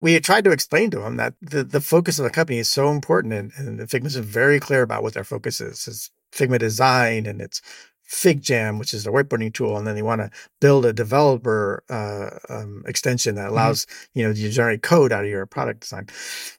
We 0.00 0.18
tried 0.20 0.44
to 0.44 0.50
explain 0.50 0.90
to 0.90 0.98
them 0.98 1.16
that 1.16 1.34
the, 1.40 1.64
the 1.64 1.80
focus 1.80 2.18
of 2.18 2.24
the 2.24 2.30
company 2.30 2.58
is 2.58 2.68
so 2.68 2.90
important, 2.90 3.32
and, 3.32 3.52
and 3.56 3.80
Figma's 3.88 4.16
very 4.16 4.58
clear 4.58 4.82
about 4.82 5.02
what 5.02 5.14
their 5.14 5.24
focus 5.24 5.60
is. 5.60 5.86
It's 5.86 6.10
Figma 6.32 6.58
design, 6.58 7.26
and 7.26 7.40
it's 7.40 7.62
FigJam, 8.10 8.78
which 8.78 8.92
is 8.92 9.06
a 9.06 9.10
whiteboarding 9.10 9.52
tool, 9.52 9.76
and 9.76 9.86
then 9.86 9.94
they 9.94 10.02
want 10.02 10.20
to 10.20 10.30
build 10.60 10.84
a 10.84 10.92
developer 10.92 11.82
uh, 11.88 12.30
um, 12.52 12.82
extension 12.86 13.34
that 13.34 13.42
mm-hmm. 13.42 13.52
allows 13.52 13.86
mm-hmm. 13.86 14.18
you 14.18 14.24
know 14.24 14.30
you 14.32 14.50
generate 14.50 14.82
code 14.82 15.12
out 15.12 15.24
of 15.24 15.30
your 15.30 15.46
product 15.46 15.80
design. 15.80 16.08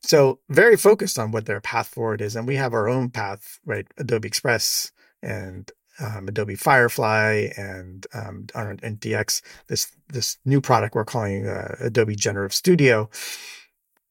So 0.01 0.39
very 0.49 0.77
focused 0.77 1.19
on 1.19 1.31
what 1.31 1.45
their 1.45 1.61
path 1.61 1.87
forward 1.87 2.21
is, 2.21 2.35
and 2.35 2.47
we 2.47 2.55
have 2.55 2.73
our 2.73 2.89
own 2.89 3.09
path, 3.09 3.59
right? 3.65 3.87
Adobe 3.97 4.27
Express 4.27 4.91
and 5.21 5.71
um, 5.99 6.27
Adobe 6.27 6.55
Firefly 6.55 7.49
and 7.57 8.05
um, 8.13 8.47
on 8.53 8.77
DX, 8.77 9.41
this 9.67 9.91
this 10.09 10.37
new 10.45 10.61
product 10.61 10.95
we're 10.95 11.05
calling 11.05 11.47
uh, 11.47 11.75
Adobe 11.79 12.15
Generative 12.15 12.53
Studio. 12.53 13.09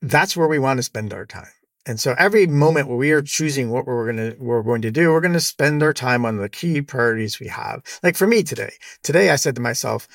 That's 0.01 0.37
where 0.37 0.49
we 0.49 0.59
want 0.59 0.79
to 0.79 0.83
spend 0.83 1.13
our 1.13 1.27
time. 1.27 1.49
And 1.87 2.01
so 2.01 2.15
every 2.19 2.47
moment 2.47 2.89
where 2.89 2.97
we 2.97 3.13
are 3.13 3.21
choosing 3.23 3.71
what 3.71 3.87
we're 3.87 4.11
going 4.11 4.31
to 4.31 4.37
we're 4.43 4.63
going 4.63 4.83
to 4.83 4.91
do, 4.91 5.11
we're 5.11 5.21
going 5.21 5.35
to 5.35 5.41
spend 5.41 5.83
our 5.83 5.93
time 5.93 6.25
on 6.25 6.39
the 6.39 6.49
key 6.49 6.81
priorities 6.81 7.39
we 7.39 7.49
have. 7.49 7.83
Like 8.03 8.17
for 8.17 8.27
me 8.27 8.43
today, 8.43 8.73
today 9.03 9.31
I 9.31 9.37
said 9.37 9.55
to 9.57 9.61
myself, 9.61 10.09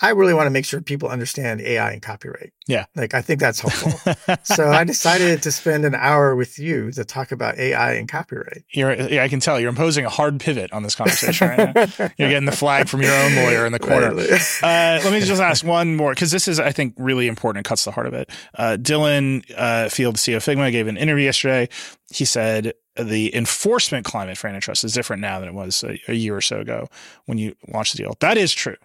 I 0.00 0.10
really 0.10 0.32
want 0.32 0.46
to 0.46 0.50
make 0.50 0.64
sure 0.64 0.80
people 0.80 1.08
understand 1.08 1.60
AI 1.60 1.90
and 1.90 2.00
copyright. 2.00 2.52
Yeah. 2.68 2.86
Like 2.94 3.14
I 3.14 3.22
think 3.22 3.40
that's 3.40 3.60
helpful. 3.60 4.36
so 4.44 4.70
I 4.70 4.84
decided 4.84 5.42
to 5.42 5.50
spend 5.50 5.84
an 5.84 5.94
hour 5.94 6.36
with 6.36 6.58
you 6.58 6.92
to 6.92 7.04
talk 7.04 7.32
about 7.32 7.58
AI 7.58 7.94
and 7.94 8.08
copyright. 8.08 8.62
You're, 8.70 8.94
yeah, 8.94 9.24
I 9.24 9.28
can 9.28 9.40
tell 9.40 9.58
you're 9.58 9.68
imposing 9.68 10.04
a 10.04 10.10
hard 10.10 10.38
pivot 10.38 10.72
on 10.72 10.84
this 10.84 10.94
conversation 10.94 11.48
right 11.48 11.74
now. 11.74 12.10
You're 12.16 12.28
getting 12.28 12.44
the 12.44 12.52
flag 12.52 12.88
from 12.88 13.02
your 13.02 13.12
own 13.12 13.34
lawyer 13.34 13.66
in 13.66 13.72
the 13.72 13.78
corner. 13.80 14.12
Uh, 14.12 15.00
let 15.02 15.12
me 15.12 15.20
just 15.20 15.42
ask 15.42 15.64
one 15.64 15.96
more 15.96 16.12
because 16.12 16.30
this 16.30 16.46
is, 16.46 16.60
I 16.60 16.70
think, 16.70 16.94
really 16.96 17.26
important 17.26 17.58
and 17.58 17.64
cuts 17.64 17.84
the 17.84 17.90
heart 17.90 18.06
of 18.06 18.14
it. 18.14 18.30
Uh, 18.54 18.76
Dylan 18.80 19.44
uh, 19.56 19.88
Field, 19.88 20.16
CEO 20.16 20.36
of 20.36 20.44
Figma, 20.44 20.70
gave 20.70 20.86
an 20.86 20.96
interview 20.96 21.24
yesterday. 21.24 21.68
He 22.12 22.24
said 22.24 22.72
the 22.96 23.34
enforcement 23.34 24.04
climate 24.04 24.38
for 24.38 24.46
antitrust 24.48 24.84
is 24.84 24.92
different 24.92 25.22
now 25.22 25.40
than 25.40 25.48
it 25.48 25.54
was 25.54 25.82
a, 25.82 25.98
a 26.08 26.14
year 26.14 26.36
or 26.36 26.40
so 26.40 26.60
ago 26.60 26.88
when 27.26 27.38
you 27.38 27.54
launched 27.72 27.96
the 27.96 28.02
deal. 28.02 28.16
That 28.20 28.36
is 28.36 28.52
true 28.52 28.76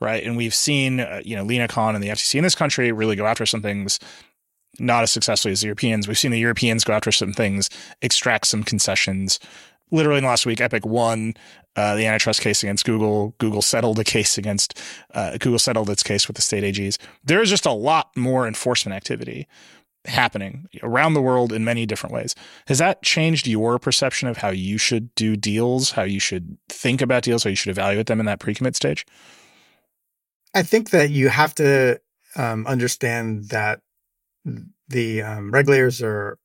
right? 0.00 0.22
And 0.22 0.36
we've 0.36 0.54
seen, 0.54 1.00
uh, 1.00 1.20
you 1.24 1.36
know, 1.36 1.42
Lina 1.42 1.68
Khan 1.68 1.94
and 1.94 2.02
the 2.02 2.08
FTC 2.08 2.36
in 2.36 2.44
this 2.44 2.54
country 2.54 2.92
really 2.92 3.16
go 3.16 3.26
after 3.26 3.46
some 3.46 3.62
things 3.62 3.98
not 4.78 5.02
as 5.02 5.10
successfully 5.10 5.52
as 5.52 5.60
the 5.60 5.66
Europeans. 5.66 6.06
We've 6.06 6.18
seen 6.18 6.30
the 6.30 6.38
Europeans 6.38 6.84
go 6.84 6.92
after 6.92 7.10
some 7.12 7.32
things, 7.32 7.68
extract 8.02 8.46
some 8.46 8.62
concessions. 8.62 9.40
Literally 9.90 10.18
in 10.18 10.24
the 10.24 10.30
last 10.30 10.46
week, 10.46 10.60
Epic 10.60 10.84
won 10.84 11.34
uh, 11.76 11.96
the 11.96 12.06
antitrust 12.06 12.40
case 12.40 12.62
against 12.62 12.84
Google. 12.84 13.34
Google 13.38 13.62
settled 13.62 13.98
a 13.98 14.04
case 14.04 14.38
against 14.38 14.78
uh, 15.14 15.32
Google 15.38 15.58
settled 15.58 15.90
its 15.90 16.02
case 16.02 16.28
with 16.28 16.36
the 16.36 16.42
state 16.42 16.64
AGs. 16.64 16.98
There 17.24 17.40
is 17.40 17.50
just 17.50 17.66
a 17.66 17.72
lot 17.72 18.16
more 18.16 18.46
enforcement 18.46 18.94
activity 18.94 19.48
happening 20.04 20.68
around 20.82 21.14
the 21.14 21.22
world 21.22 21.52
in 21.52 21.64
many 21.64 21.86
different 21.86 22.14
ways. 22.14 22.34
Has 22.66 22.78
that 22.78 23.02
changed 23.02 23.46
your 23.46 23.78
perception 23.78 24.28
of 24.28 24.38
how 24.38 24.50
you 24.50 24.78
should 24.78 25.14
do 25.14 25.36
deals, 25.36 25.92
how 25.92 26.02
you 26.02 26.20
should 26.20 26.56
think 26.68 27.02
about 27.02 27.22
deals, 27.22 27.44
how 27.44 27.50
you 27.50 27.56
should 27.56 27.70
evaluate 27.70 28.06
them 28.06 28.20
in 28.20 28.26
that 28.26 28.40
pre-commit 28.40 28.76
stage? 28.76 29.04
I 30.58 30.64
think 30.64 30.90
that 30.90 31.10
you 31.10 31.28
have 31.28 31.54
to 31.54 32.00
um, 32.34 32.66
understand 32.66 33.50
that 33.50 33.80
the 34.88 35.22
um, 35.22 35.52
regulators 35.52 36.02
are 36.02 36.36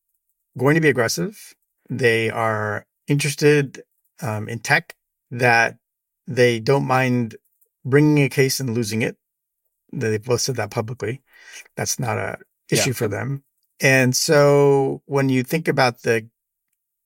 going 0.55 0.75
to 0.75 0.81
be 0.81 0.89
aggressive. 0.89 1.55
They 1.89 2.29
are 2.29 2.85
interested 3.07 3.81
um, 4.21 4.47
in 4.47 4.59
tech 4.59 4.95
that 5.31 5.79
they 6.27 6.59
don't 6.59 6.85
mind 6.85 7.37
bringing 7.83 8.23
a 8.23 8.29
case 8.29 8.59
and 8.59 8.75
losing 8.75 9.01
it. 9.01 9.17
They've 9.91 10.23
both 10.23 10.41
said 10.41 10.57
that 10.57 10.69
publicly. 10.69 11.23
That's 11.75 11.97
not 11.97 12.19
a 12.19 12.37
issue 12.69 12.91
yeah. 12.91 12.93
for 12.93 13.07
them. 13.07 13.43
And 13.81 14.15
so 14.15 15.01
when 15.07 15.29
you 15.29 15.41
think 15.41 15.67
about 15.67 16.03
the 16.03 16.29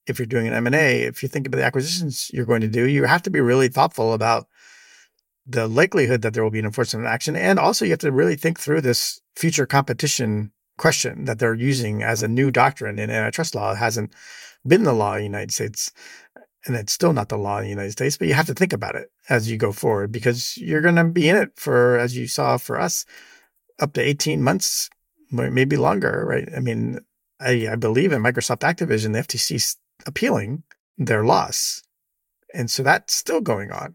if 0.06 0.18
you're 0.18 0.26
doing 0.26 0.46
an 0.46 0.52
M&A, 0.66 1.04
if 1.04 1.22
you 1.22 1.28
think 1.30 1.46
about 1.46 1.56
the 1.56 1.64
acquisitions 1.64 2.30
you're 2.34 2.44
going 2.44 2.60
to 2.60 2.68
do, 2.68 2.84
you 2.86 3.04
have 3.04 3.22
to 3.22 3.30
be 3.30 3.40
really 3.40 3.68
thoughtful 3.68 4.12
about 4.12 4.46
the 5.48 5.66
likelihood 5.66 6.22
that 6.22 6.34
there 6.34 6.44
will 6.44 6.50
be 6.50 6.58
an 6.58 6.66
enforcement 6.66 7.06
action. 7.06 7.34
And 7.34 7.58
also 7.58 7.84
you 7.84 7.92
have 7.92 8.00
to 8.00 8.12
really 8.12 8.36
think 8.36 8.60
through 8.60 8.82
this 8.82 9.20
future 9.34 9.66
competition 9.66 10.52
question 10.76 11.24
that 11.24 11.38
they're 11.38 11.54
using 11.54 12.02
as 12.02 12.22
a 12.22 12.28
new 12.28 12.50
doctrine 12.50 12.98
in 12.98 13.10
antitrust 13.10 13.54
law. 13.54 13.72
It 13.72 13.78
hasn't 13.78 14.12
been 14.66 14.84
the 14.84 14.92
law 14.92 15.14
in 15.14 15.18
the 15.18 15.24
United 15.24 15.52
States 15.52 15.90
and 16.66 16.76
it's 16.76 16.92
still 16.92 17.12
not 17.12 17.28
the 17.28 17.38
law 17.38 17.58
in 17.58 17.64
the 17.64 17.70
United 17.70 17.92
States, 17.92 18.16
but 18.16 18.28
you 18.28 18.34
have 18.34 18.46
to 18.46 18.54
think 18.54 18.72
about 18.72 18.94
it 18.94 19.10
as 19.28 19.50
you 19.50 19.56
go 19.56 19.72
forward 19.72 20.12
because 20.12 20.56
you're 20.56 20.80
going 20.80 20.96
to 20.96 21.04
be 21.04 21.28
in 21.28 21.36
it 21.36 21.50
for, 21.56 21.98
as 21.98 22.16
you 22.16 22.26
saw 22.26 22.56
for 22.56 22.78
us, 22.78 23.04
up 23.78 23.92
to 23.94 24.00
18 24.00 24.42
months, 24.42 24.90
maybe 25.30 25.76
longer, 25.76 26.24
right? 26.28 26.48
I 26.54 26.60
mean, 26.60 27.00
I, 27.40 27.68
I 27.72 27.76
believe 27.76 28.12
in 28.12 28.22
Microsoft 28.22 28.60
Activision, 28.60 29.12
the 29.12 29.20
FTC 29.20 29.76
appealing 30.06 30.64
their 30.96 31.24
loss. 31.24 31.82
And 32.52 32.70
so 32.70 32.82
that's 32.82 33.14
still 33.14 33.40
going 33.40 33.70
on. 33.70 33.94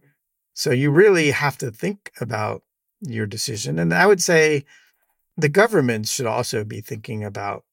So 0.53 0.71
you 0.71 0.91
really 0.91 1.31
have 1.31 1.57
to 1.59 1.71
think 1.71 2.11
about 2.21 2.63
your 3.01 3.25
decision. 3.25 3.79
And 3.79 3.93
I 3.93 4.05
would 4.05 4.21
say 4.21 4.65
the 5.35 5.49
government 5.49 6.07
should 6.07 6.25
also 6.25 6.63
be 6.63 6.81
thinking 6.81 7.23
about 7.23 7.63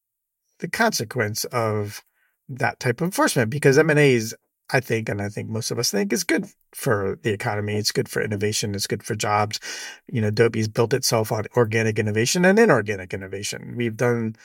the 0.58 0.68
consequence 0.68 1.44
of 1.44 2.02
that 2.48 2.80
type 2.80 3.00
of 3.00 3.06
enforcement 3.06 3.50
because 3.50 3.78
M&As 3.78 4.34
I 4.72 4.80
think, 4.80 5.08
and 5.08 5.20
I 5.20 5.28
think 5.28 5.48
most 5.48 5.70
of 5.70 5.78
us 5.78 5.90
think, 5.90 6.12
is 6.12 6.24
good 6.24 6.46
for 6.72 7.18
the 7.22 7.32
economy. 7.32 7.74
It's 7.74 7.92
good 7.92 8.08
for 8.08 8.22
innovation. 8.22 8.74
It's 8.74 8.86
good 8.86 9.02
for 9.02 9.14
jobs. 9.14 9.58
You 10.06 10.20
know, 10.20 10.28
Adobe's 10.28 10.68
built 10.68 10.94
itself 10.94 11.32
on 11.32 11.46
organic 11.56 11.98
innovation 11.98 12.44
and 12.44 12.58
inorganic 12.58 13.12
innovation. 13.12 13.74
We've 13.76 13.96
done, 13.96 14.36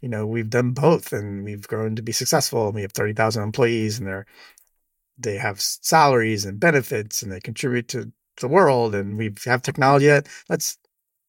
you 0.00 0.08
know, 0.08 0.26
we've 0.26 0.48
done 0.48 0.72
both, 0.72 1.12
and 1.12 1.44
we've 1.44 1.66
grown 1.68 1.96
to 1.96 2.02
be 2.02 2.12
successful. 2.12 2.72
We 2.72 2.82
have 2.82 2.92
thirty 2.92 3.12
thousand 3.12 3.42
employees, 3.42 3.98
and 3.98 4.06
they're 4.08 4.26
they 5.18 5.36
have 5.36 5.60
salaries 5.60 6.44
and 6.44 6.60
benefits, 6.60 7.22
and 7.22 7.30
they 7.30 7.40
contribute 7.40 7.88
to 7.88 8.12
the 8.40 8.48
world. 8.48 8.94
And 8.94 9.16
we 9.16 9.32
have 9.44 9.62
technology 9.62 10.06
that 10.06 10.28
lets 10.48 10.78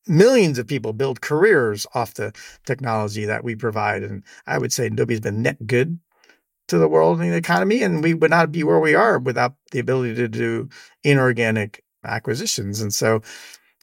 millions 0.08 0.58
of 0.58 0.68
people 0.68 0.94
build 0.94 1.22
careers 1.22 1.86
off 1.94 2.14
the 2.14 2.34
technology 2.66 3.26
that 3.26 3.44
we 3.44 3.56
provide. 3.56 4.04
And 4.04 4.24
I 4.48 4.58
would 4.58 4.74
say 4.74 4.88
Adobe's 4.88 5.20
been 5.20 5.42
net 5.42 5.66
good 5.66 6.00
to 6.68 6.78
the 6.78 6.88
world 6.88 7.22
and 7.22 7.32
the 7.32 7.38
economy, 7.38 7.84
and 7.84 8.04
we 8.04 8.14
would 8.14 8.32
not 8.32 8.52
be 8.52 8.64
where 8.64 8.80
we 8.80 8.96
are 8.96 9.20
without 9.20 9.56
the 9.72 9.80
ability 9.80 10.16
to 10.16 10.28
do 10.28 10.70
inorganic 11.04 11.84
acquisitions. 12.04 12.82
And 12.82 12.94
so 12.94 13.22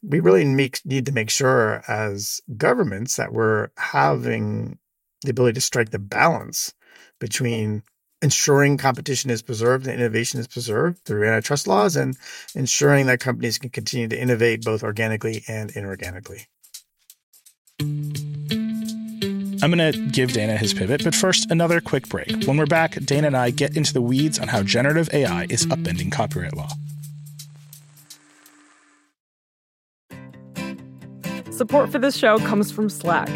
we 0.03 0.19
really 0.19 0.43
make, 0.43 0.81
need 0.85 1.05
to 1.05 1.13
make 1.13 1.29
sure 1.29 1.81
as 1.87 2.41
governments 2.57 3.15
that 3.15 3.31
we're 3.31 3.69
having 3.77 4.77
the 5.23 5.31
ability 5.31 5.53
to 5.55 5.61
strike 5.61 5.91
the 5.91 5.99
balance 5.99 6.73
between 7.19 7.83
ensuring 8.23 8.77
competition 8.77 9.29
is 9.29 9.41
preserved 9.41 9.85
and 9.85 9.99
innovation 9.99 10.39
is 10.39 10.47
preserved 10.47 10.97
through 11.03 11.27
antitrust 11.27 11.67
laws 11.67 11.97
and 11.97 12.17
ensuring 12.55 13.05
that 13.05 13.19
companies 13.19 13.57
can 13.57 13.69
continue 13.69 14.07
to 14.07 14.19
innovate 14.19 14.63
both 14.63 14.81
organically 14.81 15.43
and 15.47 15.73
inorganically. 15.73 16.45
I'm 19.61 19.71
going 19.71 19.91
to 19.91 20.07
give 20.09 20.33
Dana 20.33 20.57
his 20.57 20.73
pivot, 20.73 21.03
but 21.03 21.13
first, 21.13 21.51
another 21.51 21.79
quick 21.81 22.09
break. 22.09 22.43
When 22.45 22.57
we're 22.57 22.65
back, 22.65 22.95
Dana 23.05 23.27
and 23.27 23.37
I 23.37 23.49
get 23.49 23.77
into 23.77 23.93
the 23.93 24.01
weeds 24.01 24.39
on 24.39 24.47
how 24.47 24.63
generative 24.63 25.09
AI 25.13 25.47
is 25.49 25.65
upending 25.67 26.11
copyright 26.11 26.55
law. 26.55 26.69
Support 31.51 31.91
for 31.91 31.99
this 31.99 32.17
show 32.17 32.39
comes 32.39 32.71
from 32.71 32.89
Slack. 32.89 33.29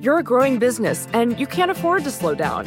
You're 0.00 0.18
a 0.18 0.22
growing 0.22 0.58
business 0.58 1.08
and 1.12 1.38
you 1.38 1.46
can't 1.46 1.70
afford 1.70 2.04
to 2.04 2.10
slow 2.10 2.34
down. 2.34 2.66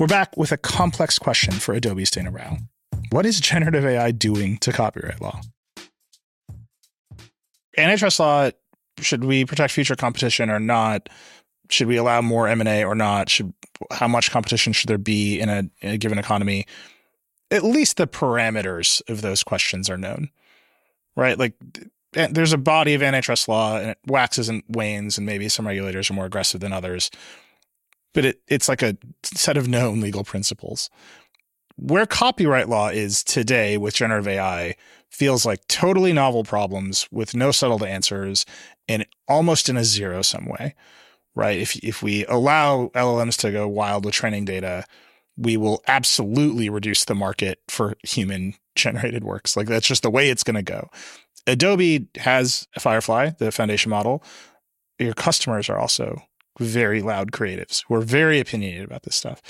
We're 0.00 0.06
back 0.06 0.34
with 0.34 0.50
a 0.50 0.56
complex 0.56 1.18
question 1.18 1.52
for 1.52 1.74
Adobe's 1.74 2.10
Dana 2.10 2.30
Rao. 2.30 2.56
What 3.10 3.26
is 3.26 3.38
generative 3.38 3.84
AI 3.84 4.12
doing 4.12 4.56
to 4.60 4.72
copyright 4.72 5.20
law? 5.20 5.42
Antitrust 7.76 8.18
law, 8.18 8.48
should 8.98 9.24
we 9.24 9.44
protect 9.44 9.74
future 9.74 9.96
competition 9.96 10.48
or 10.48 10.58
not? 10.58 11.10
Should 11.68 11.86
we 11.86 11.98
allow 11.98 12.22
more 12.22 12.48
M&A 12.48 12.82
or 12.82 12.94
not? 12.94 13.28
Should 13.28 13.52
how 13.90 14.08
much 14.08 14.30
competition 14.30 14.72
should 14.72 14.88
there 14.88 14.96
be 14.96 15.38
in 15.38 15.50
a, 15.50 15.58
in 15.82 15.90
a 15.90 15.98
given 15.98 16.18
economy? 16.18 16.64
At 17.50 17.62
least 17.62 17.98
the 17.98 18.06
parameters 18.06 19.02
of 19.06 19.20
those 19.20 19.44
questions 19.44 19.90
are 19.90 19.98
known. 19.98 20.30
Right? 21.14 21.38
Like 21.38 21.52
eh, 22.16 22.28
there's 22.30 22.54
a 22.54 22.58
body 22.58 22.94
of 22.94 23.02
antitrust 23.02 23.48
law 23.48 23.76
and 23.76 23.90
it 23.90 23.98
waxes 24.06 24.48
and 24.48 24.62
wanes 24.66 25.18
and 25.18 25.26
maybe 25.26 25.50
some 25.50 25.66
regulators 25.66 26.10
are 26.10 26.14
more 26.14 26.24
aggressive 26.24 26.62
than 26.62 26.72
others. 26.72 27.10
But 28.12 28.24
it, 28.24 28.40
it's 28.48 28.68
like 28.68 28.82
a 28.82 28.96
set 29.24 29.56
of 29.56 29.68
known 29.68 30.00
legal 30.00 30.24
principles 30.24 30.90
where 31.80 32.04
copyright 32.04 32.68
law 32.68 32.88
is 32.88 33.24
today 33.24 33.78
with 33.78 33.94
generative 33.94 34.28
AI 34.28 34.76
feels 35.08 35.46
like 35.46 35.66
totally 35.66 36.12
novel 36.12 36.44
problems 36.44 37.08
with 37.10 37.34
no 37.34 37.50
settled 37.50 37.82
answers 37.82 38.44
and 38.86 39.06
almost 39.26 39.68
in 39.68 39.78
a 39.78 39.84
zero 39.84 40.20
sum 40.20 40.46
way, 40.46 40.74
right? 41.34 41.58
If, 41.58 41.76
if 41.76 42.02
we 42.02 42.26
allow 42.26 42.88
LLMs 42.94 43.36
to 43.38 43.50
go 43.50 43.66
wild 43.66 44.04
with 44.04 44.14
training 44.14 44.44
data, 44.44 44.84
we 45.38 45.56
will 45.56 45.82
absolutely 45.88 46.68
reduce 46.68 47.06
the 47.06 47.14
market 47.14 47.60
for 47.68 47.94
human 48.04 48.54
generated 48.76 49.24
works. 49.24 49.56
Like 49.56 49.66
that's 49.66 49.88
just 49.88 50.02
the 50.02 50.10
way 50.10 50.28
it's 50.28 50.44
going 50.44 50.56
to 50.56 50.62
go. 50.62 50.90
Adobe 51.46 52.08
has 52.16 52.68
Firefly, 52.78 53.30
the 53.38 53.50
foundation 53.50 53.88
model. 53.88 54.22
Your 54.98 55.14
customers 55.14 55.70
are 55.70 55.78
also 55.78 56.22
very 56.60 57.02
loud 57.02 57.32
creatives 57.32 57.84
who 57.86 57.94
are 57.94 58.00
very 58.00 58.38
opinionated 58.40 58.84
about 58.84 59.02
this 59.02 59.16
stuff. 59.16 59.42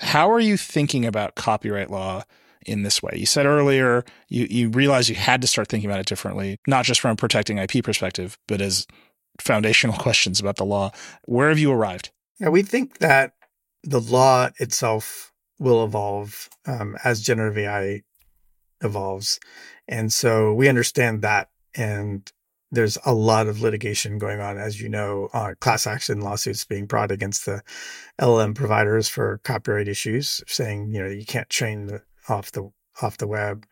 How 0.00 0.30
are 0.30 0.40
you 0.40 0.56
thinking 0.56 1.04
about 1.04 1.34
copyright 1.34 1.90
law 1.90 2.24
in 2.66 2.82
this 2.82 3.02
way? 3.02 3.12
You 3.16 3.26
said 3.26 3.46
earlier 3.46 4.04
you, 4.28 4.46
you 4.50 4.68
realized 4.68 5.08
you 5.08 5.14
had 5.14 5.40
to 5.42 5.46
start 5.46 5.68
thinking 5.68 5.88
about 5.90 6.00
it 6.00 6.06
differently, 6.06 6.58
not 6.66 6.84
just 6.84 7.00
from 7.00 7.12
a 7.12 7.16
protecting 7.16 7.58
IP 7.58 7.84
perspective, 7.84 8.38
but 8.48 8.60
as 8.60 8.86
foundational 9.40 9.96
questions 9.98 10.40
about 10.40 10.56
the 10.56 10.64
law. 10.64 10.90
Where 11.24 11.48
have 11.48 11.58
you 11.58 11.72
arrived? 11.72 12.10
Yeah, 12.38 12.48
we 12.48 12.62
think 12.62 12.98
that 12.98 13.32
the 13.82 14.00
law 14.00 14.50
itself 14.58 15.32
will 15.58 15.84
evolve 15.84 16.48
um, 16.66 16.96
as 17.04 17.22
generative 17.22 17.58
AI 17.58 18.02
evolves. 18.82 19.38
And 19.86 20.12
so 20.12 20.54
we 20.54 20.68
understand 20.68 21.22
that. 21.22 21.48
And 21.74 22.30
there's 22.70 22.98
a 23.04 23.12
lot 23.12 23.46
of 23.46 23.60
litigation 23.60 24.18
going 24.18 24.40
on, 24.40 24.58
as 24.58 24.80
you 24.80 24.88
know, 24.88 25.28
uh, 25.32 25.54
class 25.60 25.86
action 25.86 26.20
lawsuits 26.20 26.64
being 26.64 26.86
brought 26.86 27.10
against 27.10 27.46
the 27.46 27.62
LLM 28.20 28.54
providers 28.54 29.08
for 29.08 29.40
copyright 29.44 29.88
issues, 29.88 30.42
saying 30.46 30.92
you 30.92 31.02
know 31.02 31.08
you 31.08 31.24
can't 31.24 31.50
train 31.50 31.86
the, 31.86 32.02
off 32.28 32.52
the 32.52 32.70
off 33.02 33.18
the 33.18 33.26
web. 33.26 33.66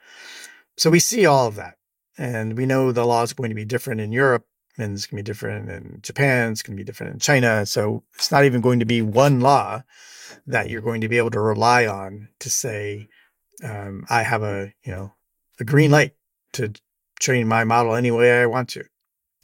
So 0.77 0.91
we 0.91 1.01
see 1.01 1.27
all 1.27 1.47
of 1.47 1.57
that, 1.57 1.77
and 2.17 2.57
we 2.57 2.67
know 2.67 2.93
the 2.93 3.07
law 3.07 3.23
is 3.23 3.33
going 3.33 3.51
to 3.51 3.55
be 3.55 3.65
different 3.65 4.01
in 4.01 4.13
Europe 4.13 4.47
and 4.79 4.95
it's 4.95 5.07
going 5.07 5.19
to 5.19 5.23
be 5.23 5.27
different 5.27 5.69
in 5.69 5.99
Japan. 6.03 6.53
It's 6.53 6.63
going 6.63 6.77
to 6.77 6.81
be 6.81 6.87
different 6.87 7.15
in 7.15 7.19
China. 7.19 7.67
So 7.67 8.05
it's 8.15 8.31
not 8.31 8.45
even 8.45 8.61
going 8.61 8.79
to 8.79 8.87
be 8.87 9.03
one 9.03 9.41
law 9.41 9.83
that 10.47 10.71
you're 10.71 10.81
going 10.81 11.01
to 11.01 11.09
be 11.09 11.19
able 11.19 11.31
to 11.33 11.41
rely 11.41 11.87
on 11.87 12.29
to 12.39 12.49
say, 12.49 13.09
um, 13.63 14.07
I 14.09 14.23
have 14.23 14.43
a, 14.43 14.73
you 14.85 14.93
know, 14.93 15.13
a 15.59 15.65
green 15.65 15.91
light 15.91 16.13
to 16.53 16.73
train 17.21 17.49
my 17.49 17.65
model 17.65 17.95
any 17.95 18.11
way 18.11 18.41
I 18.41 18.47
want 18.47 18.69
to. 18.71 18.85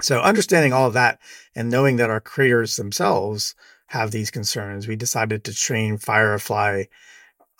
So 0.02 0.20
understanding 0.20 0.72
all 0.72 0.88
of 0.88 0.94
that 0.94 1.20
and 1.54 1.70
knowing 1.70 1.96
that 1.96 2.10
our 2.10 2.20
creators 2.20 2.76
themselves 2.76 3.54
have 3.88 4.10
these 4.10 4.30
concerns, 4.30 4.88
we 4.88 4.96
decided 4.96 5.44
to 5.44 5.54
train 5.54 5.98
Firefly 5.98 6.84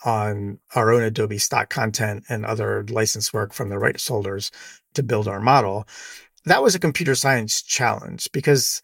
on 0.05 0.59
our 0.75 0.93
own 0.93 1.03
Adobe 1.03 1.39
stock 1.39 1.71
content 1.71 2.25
and 2.29 2.45
other 2.45 2.85
license 2.89 3.33
work 3.33 3.53
from 3.53 3.69
the 3.69 3.79
rights 3.79 4.07
holders 4.07 4.51
to 4.95 5.03
build 5.03 5.29
our 5.29 5.41
model. 5.41 5.87
That 6.45 6.62
was 6.62 6.75
a 6.75 6.81
computer 6.81 7.15
science 7.15 7.62
challenge 7.62 8.31
because 8.33 8.83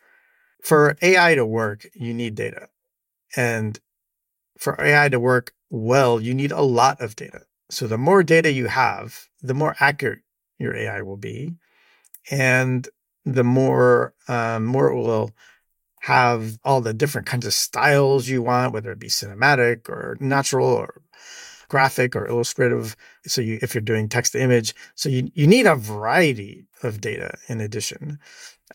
for 0.63 0.97
AI 1.03 1.35
to 1.35 1.45
work, 1.45 1.87
you 1.95 2.15
need 2.15 2.35
data. 2.35 2.69
And 3.37 3.79
for 4.59 4.81
AI 4.81 5.09
to 5.09 5.21
work 5.21 5.53
well, 5.71 6.21
you 6.21 6.35
need 6.35 6.53
a 6.53 6.63
lot 6.63 7.01
of 7.01 7.17
data. 7.17 7.43
So 7.71 7.87
the 7.87 7.99
more 7.99 8.23
data 8.23 8.51
you 8.51 8.67
have, 8.67 9.29
the 9.43 9.55
more 9.55 9.77
accurate 9.81 10.21
your 10.61 10.77
AI 10.77 11.03
will 11.03 11.17
be. 11.17 11.55
And 12.31 12.89
the 13.25 13.45
more, 13.45 14.15
um, 14.29 14.65
more 14.67 14.91
it 14.91 14.97
will 14.97 15.31
have 16.01 16.59
all 16.65 16.81
the 16.81 16.95
different 16.95 17.27
kinds 17.27 17.47
of 17.47 17.55
styles 17.55 18.29
you 18.29 18.43
want, 18.43 18.73
whether 18.73 18.93
it 18.93 18.99
be 18.99 19.09
cinematic 19.09 19.89
or 19.89 20.17
natural 20.21 20.69
or 20.69 21.03
graphic 21.69 22.15
or 22.15 22.27
illustrative. 22.27 22.97
So 23.27 23.41
you, 23.41 23.59
if 23.63 23.75
you're 23.75 23.81
doing 23.83 24.09
text 24.09 24.33
to 24.33 24.43
image, 24.43 24.75
so 24.95 25.09
you, 25.09 25.31
you 25.35 25.47
need 25.47 25.67
a 25.67 25.77
variety 25.77 26.67
of 26.83 27.01
data 27.01 27.35
in 27.49 27.61
addition. 27.61 28.19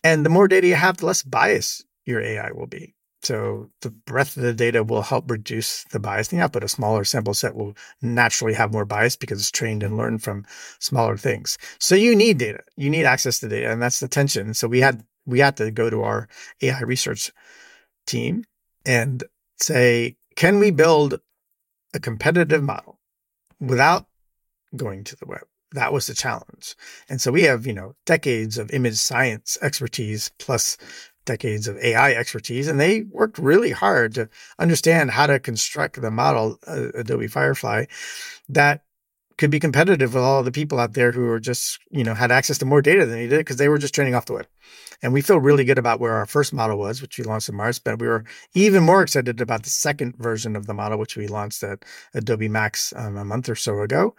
And 0.02 0.24
the 0.24 0.30
more 0.30 0.48
data 0.48 0.66
you 0.66 0.74
have, 0.74 0.96
the 0.96 1.06
less 1.06 1.22
bias 1.22 1.84
your 2.04 2.20
AI 2.20 2.50
will 2.52 2.66
be. 2.66 2.95
So 3.26 3.68
the 3.80 3.90
breadth 3.90 4.36
of 4.36 4.44
the 4.44 4.54
data 4.54 4.84
will 4.84 5.02
help 5.02 5.28
reduce 5.28 5.82
the 5.90 5.98
bias 5.98 6.30
in 6.30 6.38
the 6.38 6.44
output. 6.44 6.62
A 6.62 6.68
smaller 6.68 7.02
sample 7.02 7.34
set 7.34 7.56
will 7.56 7.76
naturally 8.00 8.54
have 8.54 8.72
more 8.72 8.84
bias 8.84 9.16
because 9.16 9.40
it's 9.40 9.50
trained 9.50 9.82
and 9.82 9.96
learned 9.96 10.22
from 10.22 10.46
smaller 10.78 11.16
things. 11.16 11.58
So 11.80 11.96
you 11.96 12.14
need 12.14 12.38
data. 12.38 12.60
You 12.76 12.88
need 12.88 13.04
access 13.04 13.40
to 13.40 13.48
data, 13.48 13.72
and 13.72 13.82
that's 13.82 13.98
the 13.98 14.06
tension. 14.06 14.54
So 14.54 14.68
we 14.68 14.80
had 14.80 15.02
we 15.26 15.40
had 15.40 15.56
to 15.56 15.72
go 15.72 15.90
to 15.90 16.02
our 16.02 16.28
AI 16.62 16.80
research 16.82 17.32
team 18.06 18.44
and 18.84 19.24
say, 19.56 20.14
can 20.36 20.60
we 20.60 20.70
build 20.70 21.20
a 21.94 21.98
competitive 21.98 22.62
model 22.62 23.00
without 23.58 24.06
going 24.76 25.02
to 25.02 25.16
the 25.16 25.26
web? 25.26 25.48
That 25.72 25.92
was 25.92 26.06
the 26.06 26.14
challenge. 26.14 26.76
And 27.08 27.20
so 27.20 27.32
we 27.32 27.42
have, 27.42 27.66
you 27.66 27.72
know, 27.72 27.96
decades 28.04 28.56
of 28.56 28.70
image 28.70 28.94
science 28.94 29.58
expertise 29.60 30.30
plus 30.38 30.76
decades 31.26 31.68
of 31.68 31.76
AI 31.78 32.12
expertise, 32.12 32.68
and 32.68 32.80
they 32.80 33.02
worked 33.02 33.38
really 33.38 33.72
hard 33.72 34.14
to 34.14 34.28
understand 34.58 35.10
how 35.10 35.26
to 35.26 35.38
construct 35.38 36.00
the 36.00 36.10
model, 36.10 36.58
uh, 36.66 36.88
Adobe 36.94 37.28
Firefly, 37.28 37.84
that 38.48 38.82
could 39.38 39.50
be 39.50 39.60
competitive 39.60 40.14
with 40.14 40.22
all 40.22 40.42
the 40.42 40.52
people 40.52 40.78
out 40.78 40.94
there 40.94 41.12
who 41.12 41.28
are 41.28 41.40
just, 41.40 41.78
you 41.90 42.02
know, 42.02 42.14
had 42.14 42.32
access 42.32 42.58
to 42.58 42.64
more 42.64 42.80
data 42.80 43.04
than 43.04 43.16
they 43.16 43.28
did 43.28 43.38
because 43.38 43.56
they 43.56 43.68
were 43.68 43.78
just 43.78 43.94
training 43.94 44.14
off 44.14 44.26
the 44.26 44.32
web. 44.32 44.46
And 45.02 45.12
we 45.12 45.20
feel 45.20 45.38
really 45.38 45.64
good 45.64 45.78
about 45.78 46.00
where 46.00 46.14
our 46.14 46.24
first 46.24 46.54
model 46.54 46.78
was, 46.78 47.02
which 47.02 47.18
we 47.18 47.24
launched 47.24 47.50
in 47.50 47.54
March, 47.54 47.84
but 47.84 47.98
we 47.98 48.06
were 48.06 48.24
even 48.54 48.82
more 48.82 49.02
excited 49.02 49.40
about 49.42 49.62
the 49.62 49.70
second 49.70 50.16
version 50.16 50.56
of 50.56 50.66
the 50.66 50.72
model, 50.72 50.98
which 50.98 51.16
we 51.16 51.28
launched 51.28 51.62
at 51.62 51.84
Adobe 52.14 52.48
Max 52.48 52.94
um, 52.96 53.18
a 53.18 53.24
month 53.24 53.50
or 53.50 53.54
so 53.54 53.80
ago. 53.80 54.14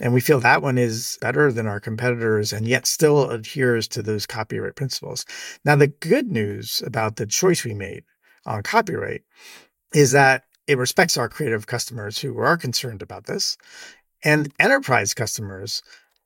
And 0.00 0.14
we 0.14 0.20
feel 0.20 0.40
that 0.40 0.62
one 0.62 0.78
is 0.78 1.18
better 1.20 1.52
than 1.52 1.66
our 1.66 1.78
competitors 1.78 2.52
and 2.52 2.66
yet 2.66 2.86
still 2.86 3.30
adheres 3.30 3.86
to 3.88 4.02
those 4.02 4.26
copyright 4.26 4.76
principles. 4.76 5.26
Now, 5.64 5.76
the 5.76 5.88
good 5.88 6.32
news 6.32 6.82
about 6.86 7.16
the 7.16 7.26
choice 7.26 7.64
we 7.64 7.74
made 7.74 8.04
on 8.46 8.62
copyright 8.62 9.22
is 9.94 10.12
that 10.12 10.44
it 10.66 10.78
respects 10.78 11.18
our 11.18 11.28
creative 11.28 11.66
customers 11.66 12.18
who 12.18 12.38
are 12.38 12.56
concerned 12.56 13.02
about 13.02 13.26
this 13.26 13.58
and 14.24 14.52
enterprise 14.58 15.14
customers 15.14 15.82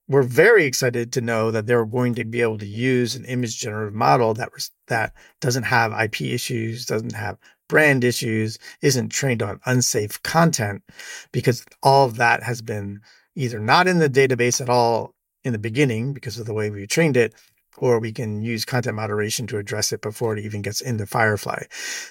we're 0.09 0.23
very 0.23 0.65
excited 0.65 1.13
to 1.13 1.21
know 1.21 1.51
that 1.51 1.67
they're 1.67 1.85
going 1.85 2.15
to 2.15 2.25
be 2.25 2.41
able 2.41 2.59
to 2.59 2.67
use 2.67 3.15
an 3.15 3.27
image 3.27 3.59
generative 3.59 3.95
model 3.95 4.33
that 4.35 4.51
that 4.87 5.13
doesn't 5.41 5.65
have 5.65 5.93
IP 6.01 6.23
issues, 6.23 6.87
doesn't 6.87 7.13
have 7.13 7.37
brand 7.69 8.03
issues, 8.03 8.59
isn't 8.81 9.11
trained 9.11 9.43
on 9.43 9.61
unsafe 9.67 10.23
content, 10.23 10.83
because 11.31 11.65
all 11.83 12.07
of 12.07 12.17
that 12.17 12.43
has 12.43 12.63
been 12.63 13.01
either 13.37 13.61
not 13.61 13.87
in 13.87 13.99
the 13.99 14.09
database 14.09 14.61
at 14.61 14.71
all 14.71 15.15
in 15.45 15.53
the 15.53 15.59
beginning 15.59 16.15
because 16.15 16.39
of 16.39 16.47
the 16.47 16.55
way 16.55 16.71
we 16.71 16.87
trained 16.87 17.17
it, 17.17 17.35
or 17.77 18.01
we 18.01 18.11
can 18.11 18.43
use 18.43 18.65
content 18.65 18.97
moderation 18.97 19.47
to 19.47 19.59
address 19.59 19.93
it 19.93 20.01
before 20.01 20.35
it 20.37 20.45
even 20.45 20.63
gets 20.63 20.81
into 20.81 21.05
Firefly. 21.05 21.63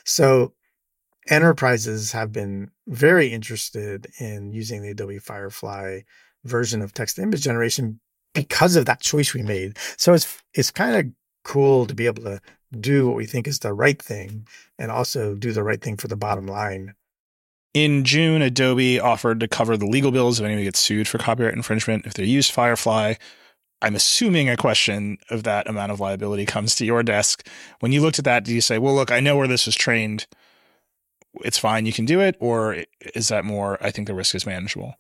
So 0.05 0.53
enterprises 1.30 2.11
have 2.11 2.32
been 2.32 2.71
very 2.88 3.28
interested 3.28 4.07
in 4.19 4.51
using 4.51 4.82
the 4.82 4.89
Adobe 4.89 5.19
Firefly 5.19 6.01
version 6.43 6.82
of 6.82 6.93
text 6.93 7.19
image 7.19 7.41
generation 7.41 7.99
because 8.34 8.75
of 8.75 8.86
that 8.86 9.01
choice 9.01 9.34
we 9.34 9.41
made. 9.41 9.78
So 9.97 10.13
it's 10.13 10.41
it's 10.53 10.71
kind 10.71 10.95
of 10.95 11.05
cool 11.43 11.86
to 11.86 11.95
be 11.95 12.05
able 12.05 12.23
to 12.23 12.41
do 12.80 13.07
what 13.07 13.15
we 13.15 13.25
think 13.25 13.47
is 13.47 13.59
the 13.59 13.73
right 13.73 14.01
thing 14.01 14.47
and 14.78 14.91
also 14.91 15.36
do 15.36 15.51
the 15.51 15.63
right 15.63 15.82
thing 15.82 15.97
for 15.97 16.07
the 16.07 16.17
bottom 16.17 16.47
line. 16.47 16.93
In 17.73 18.03
June, 18.03 18.41
Adobe 18.41 18.99
offered 18.99 19.39
to 19.39 19.47
cover 19.47 19.78
the 19.78 19.86
legal 19.86 20.11
bills 20.11 20.39
if 20.39 20.45
anyone 20.45 20.63
gets 20.63 20.80
sued 20.80 21.07
for 21.07 21.17
copyright 21.17 21.53
infringement 21.53 22.05
if 22.05 22.13
they 22.13 22.23
use 22.25 22.49
Firefly. 22.49 23.15
I'm 23.82 23.95
assuming 23.95 24.49
a 24.49 24.57
question 24.57 25.19
of 25.30 25.43
that 25.43 25.69
amount 25.69 25.91
of 25.91 25.99
liability 25.99 26.45
comes 26.45 26.73
to 26.75 26.86
your 26.86 27.03
desk. 27.03 27.47
When 27.80 27.91
you 27.91 28.01
looked 28.01 28.17
at 28.17 28.25
that, 28.25 28.43
do 28.43 28.53
you 28.53 28.61
say, 28.61 28.80
well, 28.80 28.95
look, 28.95 29.11
I 29.11 29.19
know 29.19 29.38
where 29.38 29.47
this 29.47 29.67
was 29.67 29.75
trained. 29.75 30.25
It's 31.43 31.57
fine. 31.57 31.85
You 31.85 31.93
can 31.93 32.05
do 32.05 32.19
it. 32.19 32.35
Or 32.39 32.83
is 33.15 33.27
that 33.29 33.45
more, 33.45 33.77
I 33.81 33.91
think 33.91 34.07
the 34.07 34.15
risk 34.15 34.35
is 34.35 34.45
manageable? 34.45 34.95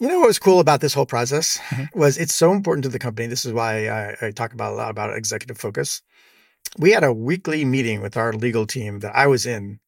You 0.00 0.08
know 0.08 0.18
what 0.18 0.26
was 0.26 0.38
cool 0.38 0.58
about 0.58 0.80
this 0.80 0.94
whole 0.94 1.06
process 1.06 1.58
mm-hmm. 1.68 1.98
was 1.98 2.18
it's 2.18 2.34
so 2.34 2.52
important 2.52 2.82
to 2.84 2.88
the 2.88 2.98
company. 2.98 3.28
This 3.28 3.44
is 3.44 3.52
why 3.52 3.88
I, 3.88 4.16
I 4.20 4.30
talk 4.32 4.52
about 4.52 4.72
a 4.72 4.76
lot 4.76 4.90
about 4.90 5.16
executive 5.16 5.58
focus. 5.58 6.02
We 6.78 6.90
had 6.90 7.04
a 7.04 7.12
weekly 7.12 7.64
meeting 7.64 8.02
with 8.02 8.16
our 8.16 8.32
legal 8.32 8.66
team 8.66 9.00
that 9.00 9.14
I 9.14 9.26
was 9.26 9.46
in 9.46 9.78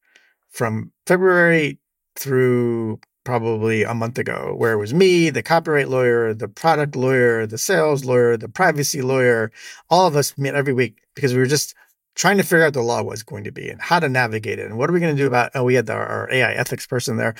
from 0.50 0.92
February 1.06 1.80
through 2.16 3.00
probably 3.24 3.82
a 3.82 3.94
month 3.94 4.18
ago, 4.18 4.54
where 4.56 4.72
it 4.72 4.78
was 4.78 4.94
me, 4.94 5.30
the 5.30 5.42
copyright 5.42 5.88
lawyer, 5.88 6.34
the 6.34 6.46
product 6.46 6.94
lawyer, 6.94 7.46
the 7.46 7.58
sales 7.58 8.04
lawyer, 8.04 8.36
the 8.36 8.48
privacy 8.48 9.02
lawyer. 9.02 9.50
All 9.90 10.06
of 10.06 10.14
us 10.14 10.36
met 10.38 10.54
every 10.54 10.74
week 10.74 10.98
because 11.14 11.32
we 11.32 11.40
were 11.40 11.46
just 11.46 11.74
trying 12.14 12.36
to 12.36 12.42
figure 12.42 12.64
out 12.64 12.72
the 12.72 12.82
law 12.82 13.02
was 13.02 13.22
going 13.22 13.44
to 13.44 13.52
be 13.52 13.68
and 13.68 13.80
how 13.80 13.98
to 13.98 14.08
navigate 14.08 14.58
it 14.58 14.66
and 14.66 14.78
what 14.78 14.88
are 14.88 14.92
we 14.92 15.00
going 15.00 15.14
to 15.14 15.22
do 15.22 15.26
about. 15.26 15.50
Oh, 15.54 15.64
we 15.64 15.74
had 15.74 15.86
the, 15.86 15.94
our 15.94 16.28
AI 16.32 16.52
ethics 16.52 16.86
person 16.86 17.16
there 17.16 17.34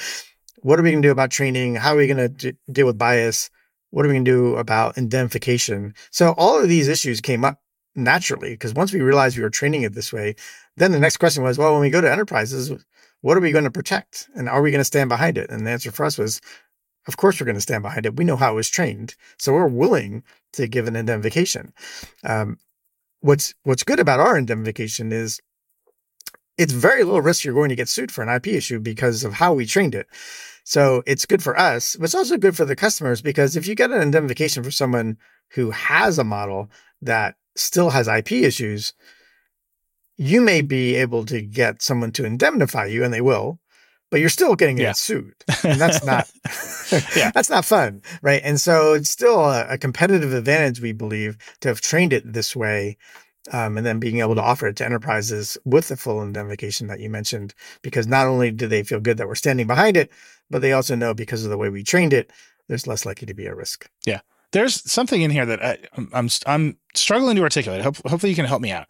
what 0.65 0.81
are 0.81 0.83
we 0.83 0.91
going 0.91 1.03
to 1.03 1.09
do 1.09 1.13
about 1.13 1.31
training? 1.31 1.75
How 1.75 1.93
are 1.93 1.99
we 1.99 2.07
going 2.07 2.17
to 2.17 2.29
d- 2.53 2.59
deal 2.73 2.87
with 2.87 2.97
bias? 2.97 3.51
What 3.91 4.07
are 4.07 4.09
we 4.09 4.15
going 4.15 4.25
to 4.25 4.31
do 4.31 4.57
about 4.57 4.97
indemnification? 4.97 5.95
So 6.11 6.35
all 6.39 6.59
of 6.59 6.71
these 6.71 6.89
issues 6.89 7.21
came 7.21 7.45
up 7.45 7.61
naturally 7.95 8.53
because 8.53 8.73
once 8.73 8.91
we 8.91 9.03
realized 9.03 9.37
we 9.37 9.43
were 9.43 9.51
training 9.51 9.83
it 9.83 9.93
this 9.93 10.11
way, 10.11 10.37
then 10.79 10.91
the 10.91 10.99
next 10.99 11.19
question 11.19 11.43
was, 11.43 11.59
well, 11.59 11.73
when 11.73 11.83
we 11.83 11.91
go 11.91 12.01
to 12.01 12.11
enterprises, 12.11 12.73
what 13.21 13.37
are 13.37 13.41
we 13.41 13.53
going 13.53 13.65
to 13.65 13.71
protect? 13.71 14.27
And 14.35 14.49
are 14.49 14.63
we 14.63 14.71
going 14.71 14.81
to 14.81 14.87
stand 14.87 15.11
behind 15.11 15.37
it? 15.37 15.51
And 15.51 15.67
the 15.67 15.71
answer 15.71 15.93
for 15.93 16.07
us 16.07 16.17
was, 16.17 16.41
of 17.07 17.19
course, 17.19 17.39
we're 17.39 17.47
going 17.47 17.57
to 17.57 17.61
stand 17.61 17.83
behind 17.83 18.07
it. 18.07 18.17
We 18.17 18.25
know 18.25 18.37
how 18.37 18.53
it 18.53 18.57
was 18.57 18.71
trained. 18.71 19.17
So 19.39 19.53
we're 19.53 19.69
willing 19.69 20.23
to 20.55 20.67
give 20.67 20.89
an 20.89 20.97
indemnification. 20.97 21.75
Um, 22.25 22.57
what's, 23.25 23.55
what's 23.63 23.85
good 23.85 24.01
about 24.01 24.21
our 24.21 24.37
indemnification 24.37 25.11
is 25.11 25.41
it's 26.59 26.75
very 26.75 27.05
low 27.05 27.19
risk 27.19 27.43
you're 27.43 27.55
going 27.55 27.71
to 27.71 27.75
get 27.75 27.89
sued 27.89 28.13
for 28.13 28.23
an 28.23 28.29
IP 28.29 28.49
issue 28.49 28.79
because 28.79 29.25
of 29.25 29.33
how 29.33 29.55
we 29.55 29.65
trained 29.65 29.95
it. 29.95 30.07
So 30.65 31.03
it's 31.07 31.25
good 31.25 31.43
for 31.43 31.59
us, 31.59 31.97
but 31.97 32.05
it's 32.05 32.15
also 32.15 32.37
good 32.37 32.55
for 32.55 32.67
the 32.67 32.77
customers 32.77 33.23
because 33.23 33.57
if 33.57 33.67
you 33.67 33.75
get 33.75 33.91
an 33.91 34.03
indemnification 34.03 34.63
for 34.63 34.71
someone 34.71 35.17
who 35.53 35.71
has 35.71 36.19
a 36.19 36.25
model 36.25 36.71
that 37.01 37.37
still 37.57 37.89
has 37.91 38.09
IP 38.09 38.33
issues, 38.33 38.93
you 40.19 40.43
may 40.43 40.61
be 40.61 40.95
able 40.95 41.25
to 41.25 41.41
get 41.41 41.81
someone 41.81 42.13
to 42.13 42.27
indemnify 42.27 42.85
you 42.85 43.05
and 43.05 43.13
they 43.13 43.23
will, 43.23 43.59
but 44.11 44.21
you're 44.21 44.29
still 44.29 44.55
getting 44.55 44.79
yeah. 44.79 44.93
sued. 44.93 45.35
And 45.65 45.81
that's 45.81 46.05
not, 46.05 46.31
yeah. 47.17 47.31
that's 47.35 47.51
not 47.51 47.65
fun. 47.65 48.03
Right. 48.23 48.43
And 48.45 48.61
so 48.61 48.95
it's 48.95 49.11
still 49.11 49.41
a, 49.41 49.67
a, 49.71 49.79
competitive 49.79 50.33
advantage, 50.33 50.81
we 50.81 50.93
believe, 50.93 51.37
to 51.61 51.69
have 51.69 51.81
trained 51.81 52.13
it 52.13 52.33
this 52.33 52.55
way. 52.55 52.97
Um, 53.53 53.77
and 53.77 53.85
then 53.85 54.01
being 54.01 54.21
able 54.21 54.35
to 54.37 54.43
offer 54.43 54.69
it 54.69 54.77
to 54.77 54.87
enterprises 54.87 55.59
with 55.67 55.89
the 55.89 55.99
full 55.99 56.23
indemnification 56.23 56.87
that 56.87 57.01
you 57.01 57.11
mentioned, 57.11 57.53
because 57.83 58.07
not 58.07 58.27
only 58.27 58.51
do 58.51 58.67
they 58.67 58.83
feel 58.83 59.01
good 59.01 59.19
that 59.19 59.29
we're 59.29 59.35
standing 59.35 59.67
behind 59.67 59.99
it, 59.99 60.11
but 60.49 60.63
they 60.63 60.73
also 60.73 60.95
know 60.95 61.13
because 61.13 61.45
of 61.45 61.51
the 61.51 61.59
way 61.59 61.69
we 61.69 61.83
trained 61.83 62.15
it, 62.15 62.31
there's 62.69 62.87
less 62.87 63.05
likely 63.05 63.27
to 63.27 63.35
be 63.35 63.45
a 63.45 63.55
risk. 63.55 63.91
Yeah. 64.07 64.21
There's 64.53 64.91
something 64.91 65.21
in 65.21 65.31
here 65.31 65.45
that 65.45 65.63
I, 65.63 65.79
am 65.97 66.09
I'm, 66.15 66.29
I'm 66.47 66.79
struggling 66.95 67.37
to 67.37 67.43
articulate. 67.43 67.83
Hope, 67.83 67.97
hopefully 68.07 68.31
you 68.31 68.37
can 68.37 68.47
help 68.47 68.63
me 68.63 68.71
out. 68.71 68.87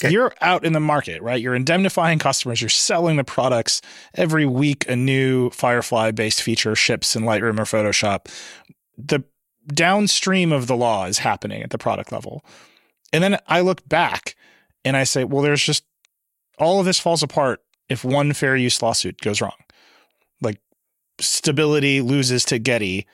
Okay. 0.00 0.12
You're 0.12 0.32
out 0.40 0.64
in 0.64 0.74
the 0.74 0.80
market, 0.80 1.22
right? 1.22 1.40
You're 1.40 1.56
indemnifying 1.56 2.18
customers. 2.20 2.60
You're 2.60 2.68
selling 2.68 3.16
the 3.16 3.24
products 3.24 3.80
every 4.14 4.46
week. 4.46 4.88
A 4.88 4.94
new 4.94 5.50
Firefly 5.50 6.12
based 6.12 6.42
feature 6.42 6.76
ships 6.76 7.16
in 7.16 7.24
Lightroom 7.24 7.58
or 7.58 7.64
Photoshop. 7.64 8.30
The 8.96 9.24
downstream 9.66 10.52
of 10.52 10.66
the 10.66 10.76
law 10.76 11.06
is 11.06 11.18
happening 11.18 11.62
at 11.62 11.70
the 11.70 11.78
product 11.78 12.12
level. 12.12 12.44
And 13.12 13.24
then 13.24 13.38
I 13.46 13.60
look 13.60 13.88
back 13.88 14.36
And 14.84 14.96
I 14.96 15.04
say, 15.04 15.24
well, 15.24 15.42
there's 15.42 15.62
just 15.62 15.84
all 16.58 16.80
of 16.80 16.86
this 16.86 16.98
falls 16.98 17.22
apart 17.22 17.62
if 17.88 18.04
one 18.04 18.32
fair 18.32 18.56
use 18.56 18.80
lawsuit 18.82 19.20
goes 19.20 19.40
wrong. 19.40 19.52
Like 20.40 20.60
stability 21.20 22.00
loses 22.00 22.44
to 22.46 22.58
Getty 22.58 23.06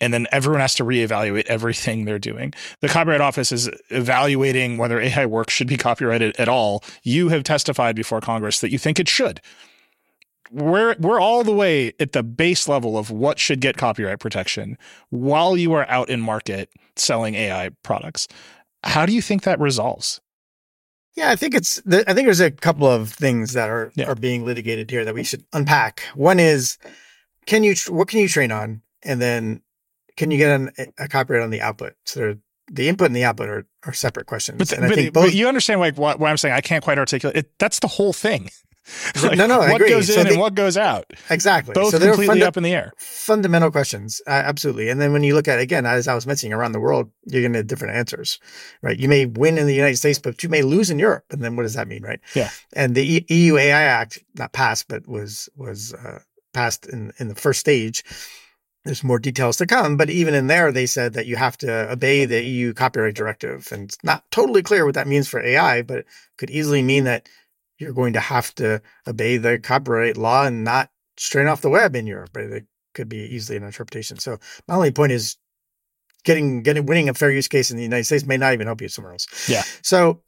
and 0.00 0.12
then 0.14 0.26
everyone 0.32 0.60
has 0.60 0.74
to 0.76 0.84
reevaluate 0.84 1.46
everything 1.46 2.04
they're 2.04 2.18
doing. 2.18 2.52
The 2.80 2.88
Copyright 2.88 3.20
Office 3.20 3.52
is 3.52 3.68
evaluating 3.90 4.78
whether 4.78 5.00
AI 5.00 5.26
work 5.26 5.50
should 5.50 5.66
be 5.66 5.76
copyrighted 5.76 6.36
at 6.38 6.48
all. 6.48 6.82
You 7.02 7.28
have 7.30 7.42
testified 7.44 7.96
before 7.96 8.20
Congress 8.20 8.60
that 8.60 8.70
you 8.70 8.78
think 8.78 8.98
it 9.00 9.08
should. 9.08 9.40
We're 10.50 10.94
we're 10.98 11.20
all 11.20 11.44
the 11.44 11.52
way 11.52 11.92
at 12.00 12.12
the 12.12 12.22
base 12.22 12.68
level 12.68 12.96
of 12.96 13.10
what 13.10 13.38
should 13.38 13.60
get 13.60 13.76
copyright 13.76 14.18
protection 14.18 14.78
while 15.10 15.56
you 15.58 15.74
are 15.74 15.86
out 15.90 16.08
in 16.08 16.20
market 16.22 16.70
selling 16.96 17.34
AI 17.34 17.70
products. 17.82 18.28
How 18.84 19.04
do 19.04 19.12
you 19.12 19.20
think 19.20 19.42
that 19.42 19.60
resolves? 19.60 20.20
Yeah, 21.16 21.30
I 21.30 21.36
think 21.36 21.54
it's. 21.54 21.82
I 21.86 22.14
think 22.14 22.26
there's 22.26 22.40
a 22.40 22.50
couple 22.50 22.86
of 22.86 23.10
things 23.12 23.52
that 23.52 23.68
are 23.68 23.92
Yeah. 23.94 24.06
are 24.06 24.14
being 24.14 24.46
litigated 24.46 24.90
here 24.90 25.04
that 25.04 25.14
we 25.14 25.24
should 25.24 25.44
unpack. 25.52 26.00
One 26.14 26.38
is, 26.40 26.78
can 27.44 27.62
you 27.62 27.74
what 27.88 28.08
can 28.08 28.20
you 28.20 28.28
train 28.28 28.50
on, 28.52 28.80
and 29.02 29.20
then 29.20 29.60
can 30.18 30.30
you 30.30 30.36
get 30.36 30.50
an, 30.60 30.70
a 30.98 31.08
copyright 31.08 31.42
on 31.42 31.50
the 31.50 31.62
output? 31.62 31.94
So 32.04 32.20
they're- 32.20 32.38
the 32.70 32.86
input 32.90 33.06
and 33.06 33.16
the 33.16 33.24
output 33.24 33.48
are, 33.48 33.66
are 33.86 33.94
separate 33.94 34.26
questions. 34.26 34.58
But, 34.58 34.72
and 34.74 34.84
I 34.84 34.88
but, 34.88 34.94
think 34.94 35.14
but 35.14 35.32
you 35.32 35.48
understand 35.48 35.80
like 35.80 35.96
why, 35.96 36.16
why 36.16 36.28
I'm 36.28 36.36
saying 36.36 36.54
I 36.54 36.60
can't 36.60 36.84
quite 36.84 36.98
articulate 36.98 37.34
it. 37.34 37.52
That's 37.58 37.78
the 37.78 37.88
whole 37.88 38.12
thing. 38.12 38.50
No, 39.22 39.46
no, 39.46 39.60
I 39.60 39.72
what 39.72 39.82
agree. 39.82 39.90
goes 39.90 40.06
So 40.14 40.20
in 40.20 40.26
they- 40.26 40.30
and 40.32 40.40
what 40.40 40.54
goes 40.54 40.78
out, 40.78 41.04
exactly. 41.28 41.74
both 41.74 41.90
so 41.90 41.98
they're 41.98 42.12
completely 42.12 42.36
funda- 42.40 42.48
up 42.48 42.56
in 42.56 42.62
the 42.62 42.72
air. 42.74 42.92
fundamental 42.96 43.70
questions. 43.70 44.20
Uh, 44.26 44.30
absolutely. 44.30 44.88
And 44.88 44.98
then 44.98 45.12
when 45.12 45.22
you 45.22 45.34
look 45.34 45.46
at 45.46 45.58
again, 45.58 45.84
as 45.84 46.08
I 46.08 46.14
was 46.14 46.26
mentioning, 46.26 46.54
around 46.54 46.72
the 46.72 46.80
world, 46.80 47.10
you're 47.26 47.42
going 47.42 47.52
to 47.52 47.58
get 47.58 47.66
different 47.66 47.96
answers, 47.96 48.38
right? 48.82 48.98
You 48.98 49.06
may 49.08 49.26
win 49.26 49.58
in 49.58 49.66
the 49.66 49.74
United 49.74 49.96
States, 49.98 50.18
but 50.18 50.42
you 50.42 50.48
may 50.48 50.62
lose 50.62 50.88
in 50.88 50.98
Europe. 50.98 51.24
And 51.30 51.42
then 51.44 51.54
what 51.54 51.64
does 51.64 51.74
that 51.74 51.86
mean, 51.86 52.02
right? 52.02 52.18
Yeah. 52.34 52.48
And 52.72 52.94
the 52.94 53.16
E- 53.16 53.26
EU 53.28 53.58
AI 53.58 53.82
Act, 53.82 54.20
not 54.36 54.52
passed, 54.54 54.88
but 54.88 55.06
was 55.06 55.50
was 55.54 55.92
uh, 55.92 56.20
passed 56.54 56.86
in 56.86 57.12
in 57.18 57.28
the 57.28 57.34
first 57.34 57.60
stage. 57.60 58.02
There's 58.88 59.04
more 59.04 59.18
details 59.18 59.58
to 59.58 59.66
come, 59.66 59.98
but 59.98 60.08
even 60.08 60.32
in 60.32 60.46
there, 60.46 60.72
they 60.72 60.86
said 60.86 61.12
that 61.12 61.26
you 61.26 61.36
have 61.36 61.58
to 61.58 61.92
obey 61.92 62.24
the 62.24 62.42
EU 62.42 62.72
copyright 62.72 63.14
directive, 63.14 63.68
and 63.70 63.82
it's 63.82 64.02
not 64.02 64.24
totally 64.30 64.62
clear 64.62 64.86
what 64.86 64.94
that 64.94 65.06
means 65.06 65.28
for 65.28 65.44
AI, 65.44 65.82
but 65.82 65.98
it 65.98 66.06
could 66.38 66.48
easily 66.48 66.80
mean 66.80 67.04
that 67.04 67.28
you're 67.76 67.92
going 67.92 68.14
to 68.14 68.20
have 68.20 68.54
to 68.54 68.80
obey 69.06 69.36
the 69.36 69.58
copyright 69.58 70.16
law 70.16 70.46
and 70.46 70.64
not 70.64 70.88
straight 71.18 71.46
off 71.46 71.60
the 71.60 71.68
web 71.68 71.94
in 71.96 72.06
Europe. 72.06 72.30
Right? 72.34 72.46
It 72.46 72.66
could 72.94 73.10
be 73.10 73.18
easily 73.18 73.58
an 73.58 73.64
interpretation. 73.64 74.18
So 74.18 74.38
my 74.66 74.76
only 74.76 74.90
point 74.90 75.12
is 75.12 75.36
getting 76.24 76.62
getting 76.62 76.86
winning 76.86 77.10
a 77.10 77.14
fair 77.14 77.30
use 77.30 77.46
case 77.46 77.70
in 77.70 77.76
the 77.76 77.82
United 77.82 78.04
States 78.04 78.24
may 78.24 78.38
not 78.38 78.54
even 78.54 78.68
help 78.68 78.80
you 78.80 78.88
somewhere 78.88 79.12
else. 79.12 79.50
Yeah. 79.50 79.64
So 79.82 80.22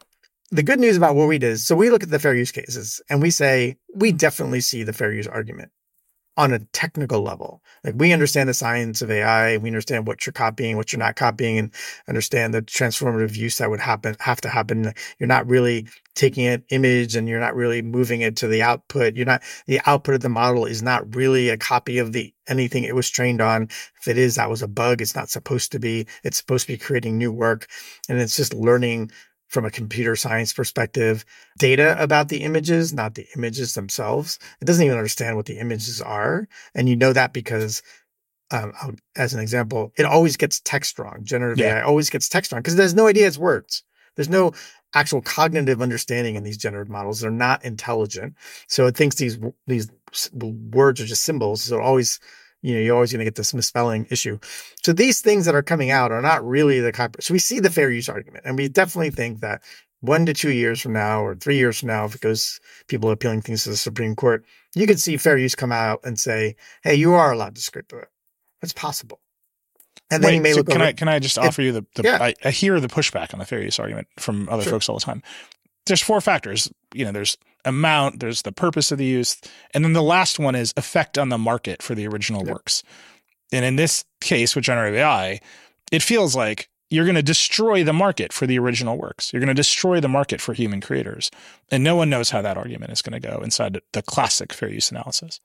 the 0.50 0.62
good 0.62 0.80
news 0.80 0.98
about 0.98 1.14
what 1.14 1.28
we 1.28 1.38
did 1.38 1.52
is 1.52 1.66
so 1.66 1.74
we 1.74 1.88
look 1.88 2.02
at 2.02 2.10
the 2.10 2.18
fair 2.18 2.34
use 2.34 2.52
cases 2.52 3.00
and 3.08 3.22
we 3.22 3.30
say 3.30 3.78
we 3.94 4.12
definitely 4.12 4.60
see 4.60 4.82
the 4.82 4.92
fair 4.92 5.14
use 5.14 5.26
argument 5.26 5.72
on 6.40 6.54
a 6.54 6.58
technical 6.72 7.20
level. 7.20 7.62
Like 7.84 7.94
we 7.98 8.14
understand 8.14 8.48
the 8.48 8.54
science 8.54 9.02
of 9.02 9.10
AI, 9.10 9.58
we 9.58 9.68
understand 9.68 10.06
what 10.06 10.24
you're 10.24 10.32
copying, 10.32 10.78
what 10.78 10.90
you're 10.90 10.98
not 10.98 11.14
copying, 11.14 11.58
and 11.58 11.70
understand 12.08 12.54
the 12.54 12.62
transformative 12.62 13.36
use 13.36 13.58
that 13.58 13.68
would 13.68 13.80
happen 13.80 14.16
have 14.20 14.40
to 14.40 14.48
happen. 14.48 14.94
You're 15.18 15.26
not 15.26 15.46
really 15.46 15.86
taking 16.14 16.46
an 16.46 16.64
image 16.70 17.14
and 17.14 17.28
you're 17.28 17.40
not 17.40 17.54
really 17.54 17.82
moving 17.82 18.22
it 18.22 18.36
to 18.36 18.48
the 18.48 18.62
output. 18.62 19.16
You're 19.16 19.26
not 19.26 19.42
the 19.66 19.82
output 19.84 20.14
of 20.14 20.20
the 20.22 20.30
model 20.30 20.64
is 20.64 20.82
not 20.82 21.14
really 21.14 21.50
a 21.50 21.58
copy 21.58 21.98
of 21.98 22.12
the 22.12 22.32
anything 22.48 22.84
it 22.84 22.94
was 22.94 23.10
trained 23.10 23.42
on. 23.42 23.64
If 24.00 24.08
it 24.08 24.16
is, 24.16 24.36
that 24.36 24.48
was 24.48 24.62
a 24.62 24.68
bug. 24.68 25.02
It's 25.02 25.14
not 25.14 25.28
supposed 25.28 25.72
to 25.72 25.78
be. 25.78 26.06
It's 26.24 26.38
supposed 26.38 26.66
to 26.66 26.72
be 26.72 26.78
creating 26.78 27.18
new 27.18 27.32
work. 27.32 27.66
And 28.08 28.18
it's 28.18 28.36
just 28.36 28.54
learning 28.54 29.10
from 29.50 29.64
a 29.64 29.70
computer 29.70 30.14
science 30.14 30.52
perspective, 30.52 31.24
data 31.58 32.00
about 32.02 32.28
the 32.28 32.42
images, 32.44 32.92
not 32.94 33.16
the 33.16 33.26
images 33.36 33.74
themselves. 33.74 34.38
It 34.60 34.64
doesn't 34.64 34.84
even 34.84 34.96
understand 34.96 35.36
what 35.36 35.46
the 35.46 35.58
images 35.58 36.00
are. 36.00 36.48
And 36.74 36.88
you 36.88 36.94
know 36.94 37.12
that 37.12 37.32
because, 37.32 37.82
um, 38.52 38.72
as 39.16 39.34
an 39.34 39.40
example, 39.40 39.92
it 39.98 40.04
always 40.04 40.36
gets 40.36 40.60
text 40.60 40.98
wrong. 40.98 41.18
Generative 41.24 41.58
Yeah. 41.58 41.78
AI 41.78 41.82
always 41.82 42.10
gets 42.10 42.28
text 42.28 42.52
wrong 42.52 42.60
because 42.62 42.76
there's 42.76 42.94
no 42.94 43.08
idea 43.08 43.26
it's 43.26 43.38
words. 43.38 43.82
There's 44.14 44.28
no 44.28 44.52
actual 44.94 45.20
cognitive 45.20 45.82
understanding 45.82 46.36
in 46.36 46.44
these 46.44 46.56
generative 46.56 46.90
models. 46.90 47.20
They're 47.20 47.30
not 47.30 47.64
intelligent. 47.64 48.34
So 48.68 48.86
it 48.86 48.96
thinks 48.96 49.16
these, 49.16 49.38
these 49.66 49.90
words 50.32 51.00
are 51.00 51.06
just 51.06 51.24
symbols. 51.24 51.62
So 51.62 51.78
it 51.78 51.82
always, 51.82 52.20
you 52.62 52.74
know, 52.74 52.80
you're 52.80 52.94
always 52.94 53.12
going 53.12 53.20
to 53.20 53.24
get 53.24 53.36
this 53.36 53.54
misspelling 53.54 54.06
issue. 54.10 54.38
So 54.82 54.92
these 54.92 55.20
things 55.20 55.46
that 55.46 55.54
are 55.54 55.62
coming 55.62 55.90
out 55.90 56.12
are 56.12 56.22
not 56.22 56.46
really 56.46 56.80
the 56.80 56.92
copy. 56.92 57.22
So 57.22 57.32
we 57.32 57.38
see 57.38 57.60
the 57.60 57.70
fair 57.70 57.90
use 57.90 58.08
argument, 58.08 58.44
and 58.46 58.56
we 58.56 58.68
definitely 58.68 59.10
think 59.10 59.40
that 59.40 59.62
one 60.00 60.24
to 60.26 60.32
two 60.32 60.52
years 60.52 60.80
from 60.80 60.92
now, 60.94 61.22
or 61.22 61.34
three 61.34 61.56
years 61.58 61.80
from 61.80 61.88
now, 61.88 62.04
if 62.06 62.14
it 62.14 62.20
goes, 62.20 62.58
people 62.88 63.10
are 63.10 63.14
appealing 63.14 63.42
things 63.42 63.64
to 63.64 63.70
the 63.70 63.76
Supreme 63.76 64.16
Court, 64.16 64.44
you 64.74 64.86
could 64.86 65.00
see 65.00 65.16
fair 65.16 65.36
use 65.36 65.54
come 65.54 65.72
out 65.72 66.00
and 66.04 66.18
say, 66.18 66.56
"Hey, 66.82 66.94
you 66.94 67.12
are 67.12 67.32
allowed 67.32 67.54
to 67.56 67.60
scrape 67.60 67.92
it." 67.92 68.08
That's 68.60 68.72
possible. 68.72 69.20
And 70.10 70.22
then 70.22 70.30
Wait, 70.30 70.36
you 70.36 70.42
may 70.42 70.52
so 70.52 70.58
look 70.58 70.68
can 70.68 70.76
over. 70.76 70.84
I 70.84 70.92
can 70.92 71.08
I 71.08 71.18
just 71.18 71.38
offer 71.38 71.62
you 71.62 71.72
the, 71.72 71.86
the 71.94 72.02
yeah. 72.02 72.18
I, 72.20 72.34
I 72.44 72.50
hear 72.50 72.80
the 72.80 72.88
pushback 72.88 73.32
on 73.32 73.38
the 73.38 73.46
fair 73.46 73.62
use 73.62 73.78
argument 73.78 74.08
from 74.18 74.48
other 74.48 74.62
Sure. 74.62 74.72
folks 74.72 74.88
all 74.88 74.96
the 74.96 75.04
time. 75.04 75.22
There's 75.86 76.02
four 76.02 76.20
factors. 76.20 76.70
You 76.94 77.04
know, 77.04 77.12
there's 77.12 77.36
amount, 77.64 78.20
there's 78.20 78.42
the 78.42 78.52
purpose 78.52 78.92
of 78.92 78.98
the 78.98 79.04
use, 79.04 79.36
and 79.74 79.84
then 79.84 79.92
the 79.92 80.02
last 80.02 80.38
one 80.38 80.54
is 80.54 80.72
effect 80.76 81.18
on 81.18 81.28
the 81.28 81.38
market 81.38 81.82
for 81.82 81.94
the 81.94 82.06
original 82.06 82.44
Yep. 82.44 82.52
works. 82.52 82.82
And 83.52 83.64
in 83.64 83.76
this 83.76 84.04
case 84.20 84.54
with 84.54 84.64
generative 84.64 84.98
AI, 84.98 85.40
it 85.90 86.02
feels 86.02 86.36
like 86.36 86.68
you're 86.88 87.04
going 87.04 87.14
to 87.14 87.22
destroy 87.22 87.84
the 87.84 87.92
market 87.92 88.32
for 88.32 88.46
the 88.46 88.58
original 88.58 88.98
works. 88.98 89.32
You're 89.32 89.40
going 89.40 89.48
to 89.48 89.54
destroy 89.54 90.00
the 90.00 90.08
market 90.08 90.40
for 90.40 90.54
human 90.54 90.80
creators. 90.80 91.30
And 91.70 91.84
no 91.84 91.94
one 91.94 92.10
knows 92.10 92.30
how 92.30 92.42
that 92.42 92.56
argument 92.56 92.92
is 92.92 93.02
going 93.02 93.20
to 93.20 93.28
go 93.28 93.40
inside 93.42 93.80
the 93.92 94.02
classic 94.02 94.52
fair 94.52 94.68
use 94.68 94.90
analysis. 94.90 95.40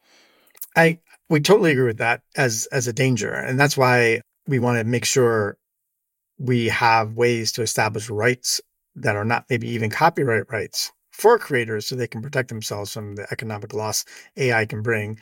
I 0.76 1.00
we 1.30 1.40
totally 1.40 1.72
agree 1.72 1.86
with 1.86 1.98
that 1.98 2.22
as 2.36 2.68
as 2.72 2.88
a 2.88 2.94
danger, 2.94 3.32
and 3.32 3.60
that's 3.60 3.78
why 3.78 4.22
we 4.48 4.60
want 4.60 4.80
to 4.80 4.84
make 4.84 5.06
sure 5.06 5.58
we 6.38 6.68
have 6.68 7.14
ways 7.14 7.52
to 7.54 7.62
establish 7.62 8.10
rights 8.10 8.60
that 8.96 9.16
are 9.16 9.26
not 9.26 9.46
maybe 9.50 9.70
even 9.70 9.90
copyright 9.90 10.52
rights 10.52 10.92
for 11.16 11.40
creators, 11.40 11.86
so 11.88 11.96
they 11.96 12.08
can 12.08 12.22
protect 12.22 12.50
themselves 12.50 12.92
from 12.94 13.16
the 13.16 13.26
economic 13.32 13.74
loss 13.74 14.04
AI 14.36 14.66
can 14.66 14.82
bring. 14.82 15.18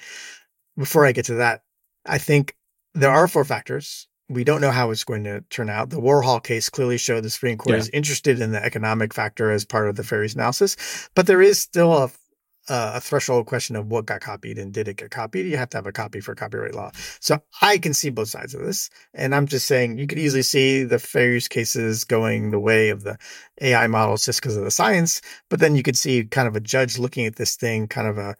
Before 0.75 1.05
I 1.05 1.11
get 1.11 1.25
to 1.25 1.35
that, 1.35 1.61
I 2.05 2.17
think 2.17 2.55
there 2.95 3.11
are 3.11 3.27
four 3.27 3.45
factors. 3.45 4.07
We 4.27 4.43
don't 4.43 4.61
know 4.61 4.71
how 4.71 4.89
it's 4.89 5.03
going 5.03 5.23
to 5.25 5.41
turn 5.51 5.69
out. 5.69 5.91
The 5.91 6.01
Warhol 6.01 6.43
case 6.43 6.67
clearly 6.69 6.97
showed 6.97 7.23
the 7.23 7.29
Supreme 7.29 7.57
Court 7.57 7.75
Yeah. 7.75 7.81
is 7.81 7.89
interested 7.89 8.41
in 8.41 8.51
the 8.51 8.63
economic 8.63 9.13
factor 9.13 9.51
as 9.51 9.65
part 9.65 9.87
of 9.87 9.95
the 9.95 10.03
fair 10.03 10.23
use 10.23 10.33
analysis, 10.33 10.75
but 11.13 11.27
there 11.27 11.41
is 11.41 11.59
still 11.59 11.93
a 11.93 12.09
uh, 12.69 12.93
a 12.95 13.01
threshold 13.01 13.45
question 13.45 13.75
of 13.75 13.87
what 13.87 14.05
got 14.05 14.21
copied 14.21 14.57
and 14.57 14.73
did 14.73 14.87
it 14.87 14.97
get 14.97 15.11
copied. 15.11 15.45
You 15.45 15.57
have 15.57 15.69
to 15.71 15.77
have 15.77 15.87
a 15.87 15.91
copy 15.91 16.19
for 16.19 16.35
copyright 16.35 16.75
law. 16.75 16.91
So 17.19 17.41
I 17.61 17.77
can 17.77 17.93
see 17.93 18.09
both 18.09 18.29
sides 18.29 18.53
of 18.53 18.61
this. 18.61 18.89
And 19.13 19.35
I'm 19.35 19.47
just 19.47 19.67
saying 19.67 19.97
you 19.97 20.07
could 20.07 20.19
easily 20.19 20.43
see 20.43 20.83
the 20.83 20.99
fair 20.99 21.31
use 21.31 21.47
cases 21.47 22.03
going 22.03 22.51
the 22.51 22.59
way 22.59 22.89
of 22.89 23.03
the 23.03 23.17
AI 23.61 23.87
models 23.87 24.25
just 24.25 24.41
because 24.41 24.55
of 24.55 24.63
the 24.63 24.71
science. 24.71 25.21
But 25.49 25.59
then 25.59 25.75
you 25.75 25.83
could 25.83 25.97
see 25.97 26.23
kind 26.25 26.47
of 26.47 26.55
a 26.55 26.61
judge 26.61 26.97
looking 26.97 27.25
at 27.25 27.35
this 27.35 27.55
thing 27.55 27.87
kind 27.87 28.07
of 28.07 28.17
a 28.17 28.35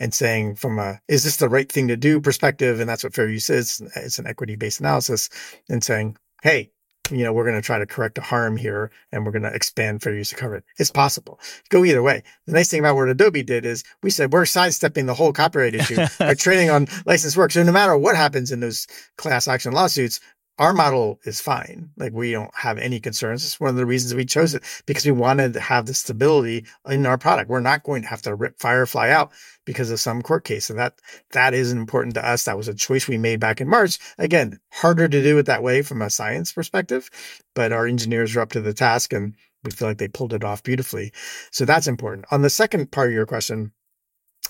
and 0.00 0.12
saying 0.12 0.56
from 0.56 0.78
a 0.78 1.00
is 1.08 1.24
this 1.24 1.36
the 1.36 1.48
right 1.48 1.70
thing 1.70 1.88
to 1.88 1.96
do 1.96 2.20
perspective? 2.20 2.80
And 2.80 2.88
that's 2.88 3.04
what 3.04 3.14
fair 3.14 3.28
use 3.28 3.50
is. 3.50 3.80
It's 3.96 4.18
an 4.18 4.26
equity 4.26 4.56
based 4.56 4.80
analysis 4.80 5.28
and 5.68 5.84
saying, 5.84 6.16
hey, 6.42 6.70
you 7.10 7.24
know, 7.24 7.32
we're 7.32 7.44
going 7.44 7.56
to 7.56 7.62
try 7.62 7.78
to 7.78 7.86
correct 7.86 8.18
a 8.18 8.22
harm 8.22 8.56
here 8.56 8.90
and 9.12 9.24
we're 9.24 9.32
going 9.32 9.42
to 9.42 9.54
expand 9.54 10.02
fair 10.02 10.14
use 10.14 10.30
to 10.30 10.36
cover 10.36 10.56
it. 10.56 10.64
It's 10.78 10.90
possible. 10.90 11.40
Go 11.68 11.84
either 11.84 12.02
way. 12.02 12.22
The 12.46 12.52
nice 12.52 12.70
thing 12.70 12.80
about 12.80 12.96
what 12.96 13.08
Adobe 13.08 13.42
did 13.42 13.64
is 13.64 13.84
we 14.02 14.10
said 14.10 14.32
we're 14.32 14.44
sidestepping 14.44 15.06
the 15.06 15.14
whole 15.14 15.32
copyright 15.32 15.74
issue 15.74 16.06
by 16.18 16.34
training 16.38 16.70
on 16.70 16.88
licensed 17.06 17.36
work. 17.36 17.52
So 17.52 17.62
no 17.62 17.72
matter 17.72 17.96
what 17.96 18.16
happens 18.16 18.50
in 18.50 18.60
those 18.60 18.86
class 19.16 19.48
action 19.48 19.72
lawsuits, 19.72 20.20
our 20.58 20.72
model 20.72 21.20
is 21.24 21.40
fine. 21.40 21.90
Like 21.96 22.12
we 22.12 22.32
don't 22.32 22.54
have 22.54 22.78
any 22.78 22.98
concerns. 22.98 23.44
It's 23.44 23.60
one 23.60 23.70
of 23.70 23.76
the 23.76 23.86
reasons 23.86 24.14
we 24.14 24.24
chose 24.24 24.54
it 24.54 24.64
because 24.86 25.04
we 25.04 25.12
wanted 25.12 25.52
to 25.52 25.60
have 25.60 25.86
the 25.86 25.94
stability 25.94 26.66
in 26.88 27.06
our 27.06 27.16
product. 27.16 27.48
We're 27.48 27.60
not 27.60 27.84
going 27.84 28.02
to 28.02 28.08
have 28.08 28.22
to 28.22 28.34
rip 28.34 28.58
Firefly 28.58 29.10
out 29.10 29.30
because 29.64 29.90
of 29.90 30.00
some 30.00 30.20
court 30.20 30.44
case. 30.44 30.66
So 30.66 30.74
that 30.74 31.00
that 31.30 31.54
is 31.54 31.70
important 31.70 32.14
to 32.14 32.26
us. 32.26 32.44
That 32.44 32.56
was 32.56 32.68
a 32.68 32.74
choice 32.74 33.06
we 33.06 33.18
made 33.18 33.38
back 33.38 33.60
in 33.60 33.68
March. 33.68 33.98
Again, 34.18 34.58
harder 34.72 35.08
to 35.08 35.22
do 35.22 35.38
it 35.38 35.46
that 35.46 35.62
way 35.62 35.82
from 35.82 36.02
a 36.02 36.10
science 36.10 36.52
perspective, 36.52 37.08
but 37.54 37.72
our 37.72 37.86
engineers 37.86 38.34
are 38.34 38.40
up 38.40 38.52
to 38.52 38.60
the 38.60 38.74
task 38.74 39.12
and 39.12 39.34
we 39.64 39.70
feel 39.70 39.88
like 39.88 39.98
they 39.98 40.08
pulled 40.08 40.32
it 40.32 40.44
off 40.44 40.62
beautifully. 40.62 41.12
So 41.52 41.64
that's 41.64 41.88
important. 41.88 42.26
On 42.30 42.42
the 42.42 42.50
second 42.50 42.90
part 42.90 43.08
of 43.08 43.14
your 43.14 43.26
question, 43.26 43.72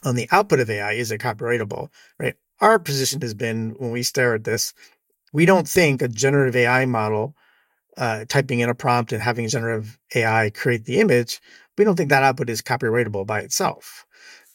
on 0.05 0.15
the 0.15 0.29
output 0.33 0.61
of 0.61 0.71
AI, 0.71 0.93
is 0.93 1.11
it 1.11 1.21
copyrightable? 1.21 1.89
Right. 2.19 2.37
Our 2.61 2.79
position 2.79 3.21
has 3.23 3.35
been 3.35 3.75
when 3.79 3.91
we 3.91 4.03
stare 4.03 4.35
at 4.35 4.45
this, 4.45 4.75
we 5.33 5.47
don't 5.47 5.69
think 5.69 6.03
a 6.03 6.09
generative 6.09 6.57
AI 6.57 6.87
model, 6.87 7.35
uh, 7.97 8.25
typing 8.29 8.61
in 8.61 8.69
a 8.71 8.75
prompt 8.75 9.13
and 9.13 9.23
having 9.23 9.49
generative 9.49 9.99
AI 10.15 10.51
create 10.51 10.85
the 10.85 11.01
image, 11.01 11.41
we 11.79 11.85
don't 11.85 11.97
think 11.97 12.11
that 12.11 12.23
output 12.23 12.51
is 12.51 12.63
copyrightable 12.63 13.27
by 13.27 13.41
itself 13.41 14.07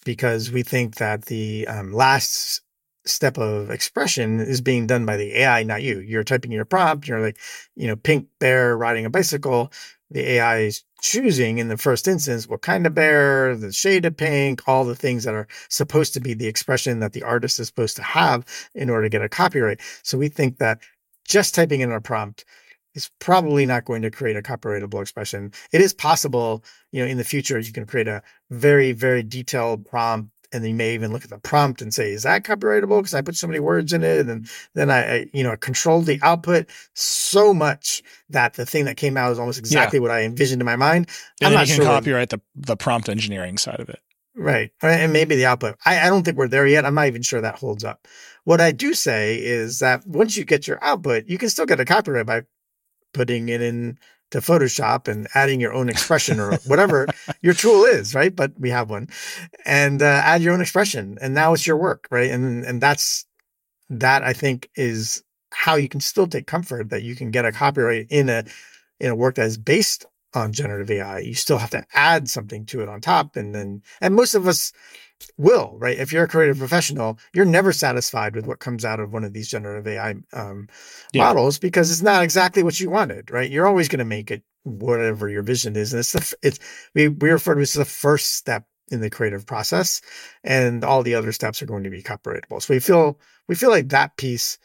because 0.06 0.52
we 0.52 0.64
think 0.64 0.96
that 0.96 1.26
the 1.26 1.68
um, 1.68 1.94
last 1.94 2.62
step 3.06 3.38
of 3.38 3.70
expression 3.70 4.40
is 4.40 4.62
being 4.62 4.88
done 4.88 5.06
by 5.06 5.18
the 5.18 5.38
AI, 5.40 5.64
not 5.64 5.84
you. 5.84 6.00
You're 6.00 6.24
typing 6.24 6.52
your 6.52 6.66
prompt, 6.66 7.08
you're 7.08 7.22
like, 7.22 7.38
you 7.76 7.88
know, 7.88 7.96
pink 7.96 8.28
bear 8.40 8.78
riding 8.78 9.06
a 9.06 9.10
bicycle. 9.10 9.72
The 10.14 10.34
AI 10.34 10.60
is 10.60 10.84
choosing 11.02 11.58
in 11.58 11.68
the 11.68 11.78
first 11.78 12.08
instance 12.08 12.48
what 12.48 12.62
kind 12.62 12.88
of 12.88 12.94
bear, 12.94 13.58
the 13.58 13.74
shade 13.74 14.06
of 14.06 14.16
pink, 14.16 14.62
all 14.68 14.86
the 14.86 14.96
things 14.96 15.26
that 15.26 15.34
are 15.34 15.48
supposed 15.70 16.14
to 16.14 16.22
be 16.22 16.34
the 16.34 16.48
expression 16.48 17.00
that 17.00 17.14
the 17.14 17.24
artist 17.24 17.60
is 17.60 17.68
supposed 17.68 17.98
to 17.98 18.04
have 18.04 18.46
in 18.74 18.90
order 18.90 19.04
to 19.04 19.10
get 19.10 19.24
a 19.24 19.28
copyright. 19.28 19.82
So 20.04 20.18
we 20.18 20.30
think 20.30 20.60
that 20.60 20.80
just 21.28 21.56
typing 21.56 21.82
in 21.82 21.92
a 21.92 22.00
prompt 22.00 22.46
is 22.94 23.10
probably 23.20 23.66
not 23.66 23.86
going 23.86 24.04
to 24.04 24.12
create 24.12 24.38
a 24.38 24.42
copyrightable 24.42 25.02
expression. 25.02 25.52
It 25.72 25.82
is 25.82 25.94
possible, 25.94 26.64
you 26.92 27.04
know, 27.04 27.10
in 27.10 27.18
the 27.18 27.24
future 27.24 27.60
you 27.60 27.74
can 27.74 27.88
create 27.88 28.08
a 28.08 28.22
very, 28.52 28.92
very 28.92 29.24
detailed 29.24 29.86
prompt 29.86 30.30
and 30.54 30.66
you 30.66 30.74
may 30.74 30.94
even 30.94 31.12
look 31.12 31.24
at 31.24 31.32
the 31.32 31.40
prompt 31.40 31.82
and 31.82 31.94
say, 31.94 32.12
is 32.12 32.24
that 32.24 32.44
copyrightable? 32.44 33.00
Because 33.00 33.14
I 33.14 33.22
put 33.22 33.36
so 33.36 33.48
many 33.48 33.60
words 33.60 33.92
in 33.92 34.04
it. 34.04 34.28
And 34.28 34.48
then 34.76 34.92
I, 34.92 35.16
I, 35.16 35.26
you 35.34 35.44
know, 35.44 35.58
controlled 35.58 36.06
the 36.06 36.20
output 36.22 36.70
so 36.94 37.54
much 37.54 38.04
that 38.30 38.54
the 38.54 38.66
thing 38.66 38.86
that 38.86 38.96
came 38.96 39.18
out 39.18 39.32
is 39.32 39.40
almost 39.40 39.60
exactly 39.60 39.98
yeah. 39.98 40.04
what 40.04 40.12
I 40.12 40.22
envisioned 40.22 40.62
in 40.62 40.66
my 40.66 40.76
mind. 40.76 41.10
And 41.42 41.48
I'm 41.48 41.54
not 41.54 41.68
you 41.68 41.76
can 41.76 41.84
sure 41.84 41.86
copyright 41.86 42.30
the, 42.30 42.40
the 42.56 42.78
prompt 42.78 43.10
engineering 43.10 43.58
side 43.58 43.80
of 43.80 43.90
it. 43.90 44.00
Right. 44.36 44.72
And 44.82 45.12
maybe 45.12 45.36
the 45.36 45.46
output. 45.46 45.76
I, 45.86 46.00
I 46.00 46.10
don't 46.10 46.24
think 46.24 46.38
we're 46.38 46.48
there 46.48 46.68
yet. 46.68 46.86
I'm 46.86 46.96
not 46.96 47.08
even 47.08 47.22
sure 47.22 47.42
that 47.42 47.60
holds 47.60 47.84
up. 47.84 48.08
What 48.44 48.62
I 48.62 48.72
do 48.72 48.94
say 48.94 49.38
is 49.38 49.80
that 49.80 50.06
once 50.06 50.38
you 50.38 50.46
get 50.46 50.68
your 50.68 50.84
output, 50.84 51.26
you 51.28 51.38
can 51.38 51.50
still 51.50 51.66
get 51.66 51.80
a 51.80 51.86
copyright 51.86 52.26
by 52.26 52.44
putting 53.14 53.50
it 53.50 53.62
in 53.62 53.98
to 54.34 54.40
Photoshop 54.40 55.08
and 55.08 55.28
adding 55.36 55.60
your 55.62 55.74
own 55.74 55.90
expression 55.90 56.40
or 56.40 56.56
whatever 56.66 57.08
your 57.42 57.54
tool 57.54 57.84
is, 57.86 58.16
right? 58.16 58.36
But 58.36 58.52
we 58.60 58.72
have 58.72 58.90
one, 58.90 59.08
and 59.64 60.02
uh, 60.02 60.22
add 60.24 60.42
your 60.42 60.54
own 60.54 60.62
expression, 60.62 61.20
and 61.22 61.36
now 61.36 61.54
it's 61.54 61.68
your 61.68 61.78
work, 61.78 62.08
right? 62.10 62.32
And 62.32 62.66
and 62.66 62.82
that's 62.82 63.26
that 63.90 64.24
I 64.24 64.34
think 64.34 64.70
is 64.76 65.24
how 65.52 65.76
you 65.76 65.88
can 65.88 66.02
still 66.02 66.26
take 66.26 66.48
comfort 66.48 66.90
that 66.90 67.04
you 67.04 67.16
can 67.16 67.30
get 67.30 67.46
a 67.46 67.52
copyright 67.52 68.08
in 68.10 68.28
a 68.28 68.44
in 69.00 69.12
a 69.12 69.16
work 69.16 69.36
that 69.36 69.46
is 69.46 69.58
based 69.58 70.06
on 70.34 70.52
generative 70.52 70.90
AI. 70.90 71.20
You 71.20 71.36
still 71.36 71.60
have 71.60 71.70
to 71.70 71.86
add 71.94 72.28
something 72.28 72.66
to 72.68 72.82
it 72.82 72.90
on 72.90 73.02
top, 73.02 73.36
and 73.36 73.54
then 73.54 73.84
and 74.02 74.16
most 74.16 74.34
of 74.34 74.48
us 74.48 74.74
will, 75.38 75.76
right? 75.80 75.98
If 75.98 76.12
you're 76.12 76.24
a 76.24 76.28
creative 76.28 76.58
professional, 76.58 77.18
you're 77.34 77.46
never 77.46 77.74
satisfied 77.74 78.36
with 78.36 78.48
what 78.48 78.60
comes 78.60 78.86
out 78.86 79.00
of 79.00 79.14
one 79.14 79.24
of 79.24 79.34
these 79.34 79.48
generative 79.48 79.88
AI 79.88 80.16
um, 80.34 80.68
yeah. 81.14 81.26
models 81.26 81.60
because 81.60 81.92
it's 81.92 82.02
not 82.02 82.24
exactly 82.24 82.64
what 82.64 82.80
you 82.80 82.90
wanted, 82.90 83.32
right? 83.32 83.50
You're 83.50 83.68
always 83.68 83.88
going 83.88 84.00
to 84.00 84.06
make 84.06 84.32
it 84.32 84.44
whatever 84.64 85.30
your 85.30 85.44
vision 85.44 85.76
is, 85.76 85.94
and 85.94 86.00
it's 86.00 86.14
the 86.14 86.36
it's 86.42 86.60
we 86.94 87.08
we 87.08 87.30
refer 87.30 87.54
to 87.54 87.60
it 87.60 87.64
as 87.64 87.74
the 87.74 87.86
first 87.86 88.36
step 88.36 88.66
in 88.92 89.02
the 89.02 89.10
creative 89.10 89.46
process, 89.46 90.02
and 90.44 90.84
all 90.84 91.04
the 91.04 91.16
other 91.16 91.32
steps 91.32 91.62
are 91.62 91.66
going 91.66 91.84
to 91.84 91.90
be 91.90 92.04
copyrightable. 92.04 92.62
So 92.62 92.74
we 92.74 92.80
feel 92.80 93.20
we 93.48 93.56
feel 93.56 93.70
like 93.70 93.90
that 93.90 94.18
piece 94.18 94.58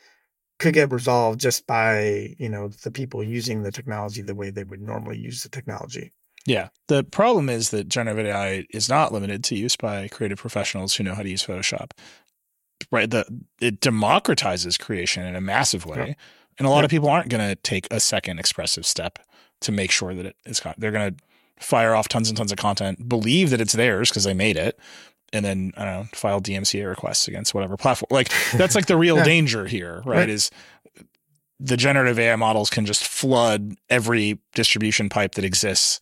could 0.58 0.74
get 0.74 0.92
resolved 0.92 1.40
just 1.40 1.66
by 1.66 2.34
you 2.38 2.48
know 2.48 2.68
the 2.68 2.90
people 2.90 3.22
using 3.22 3.62
the 3.62 3.72
technology 3.72 4.22
the 4.22 4.34
way 4.34 4.50
they 4.50 4.64
would 4.64 4.80
normally 4.82 5.18
use 5.18 5.42
the 5.42 5.48
technology. 5.48 6.12
Yeah. 6.46 6.68
The 6.86 7.04
problem 7.04 7.48
is 7.48 7.70
that 7.70 7.88
generative 7.88 8.26
AI 8.26 8.66
is 8.70 8.88
not 8.88 9.12
limited 9.12 9.44
to 9.44 9.56
use 9.56 9.76
by 9.76 10.08
creative 10.08 10.38
professionals 10.38 10.94
who 10.94 11.04
know 11.04 11.14
how 11.14 11.22
to 11.22 11.28
use 11.28 11.44
Photoshop. 11.44 11.90
Right. 12.90 13.10
The 13.10 13.26
it 13.60 13.80
democratizes 13.80 14.78
creation 14.78 15.24
in 15.24 15.34
a 15.36 15.40
massive 15.40 15.84
way. 15.84 16.08
Yeah. 16.08 16.14
And 16.58 16.66
a 16.66 16.70
lot 16.70 16.78
yeah. 16.78 16.84
of 16.84 16.90
people 16.90 17.08
aren't 17.08 17.28
going 17.28 17.46
to 17.46 17.54
take 17.56 17.86
a 17.90 18.00
second 18.00 18.38
expressive 18.38 18.86
step 18.86 19.18
to 19.60 19.72
make 19.72 19.90
sure 19.90 20.14
that 20.14 20.26
it 20.26 20.36
is 20.46 20.62
they're 20.78 20.92
going 20.92 21.14
to 21.14 21.22
fire 21.64 21.94
off 21.94 22.08
tons 22.08 22.28
and 22.28 22.36
tons 22.36 22.52
of 22.52 22.58
content, 22.58 23.08
believe 23.08 23.50
that 23.50 23.60
it's 23.60 23.72
theirs 23.72 24.10
because 24.10 24.24
they 24.24 24.34
made 24.34 24.56
it, 24.56 24.78
and 25.32 25.44
then 25.44 25.72
I 25.76 25.84
don't 25.84 25.94
know, 25.94 26.08
file 26.14 26.40
DMCA 26.40 26.88
requests 26.88 27.28
against 27.28 27.54
whatever 27.54 27.76
platform. 27.76 28.08
Like 28.10 28.32
that's 28.52 28.74
like 28.74 28.86
the 28.86 28.96
real 28.96 29.16
yeah. 29.18 29.24
danger 29.24 29.66
here, 29.66 30.02
right, 30.04 30.18
right? 30.18 30.28
Is 30.28 30.50
the 31.60 31.76
generative 31.76 32.18
AI 32.18 32.36
models 32.36 32.70
can 32.70 32.86
just 32.86 33.04
flood 33.04 33.74
every 33.90 34.38
distribution 34.54 35.08
pipe 35.08 35.34
that 35.34 35.44
exists 35.44 36.00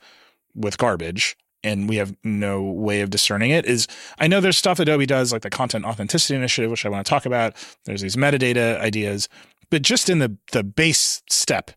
with 0.57 0.78
garbage 0.78 1.36
and 1.62 1.88
we 1.88 1.96
have 1.96 2.14
no 2.24 2.62
way 2.62 3.00
of 3.00 3.11
discerning 3.11 3.50
it 3.50 3.66
is 3.66 3.86
I 4.18 4.26
know 4.26 4.40
there's 4.40 4.57
stuff 4.57 4.78
Adobe 4.78 5.07
does 5.07 5.32
like 5.32 5.42
the 5.42 5.50
content 5.50 5.84
authenticity 5.84 6.34
initiative 6.34 6.70
which 6.70 6.86
I 6.86 6.88
want 6.88 7.04
to 7.04 7.11
talk 7.11 7.26
about. 7.26 7.54
There's 7.84 8.00
these 8.00 8.16
metadata 8.16 8.80
ideas. 8.80 9.28
But 9.70 9.82
just 9.82 10.09
in 10.09 10.18
the 10.20 10.36
the 10.52 10.64
base 10.64 11.22
step 11.28 11.70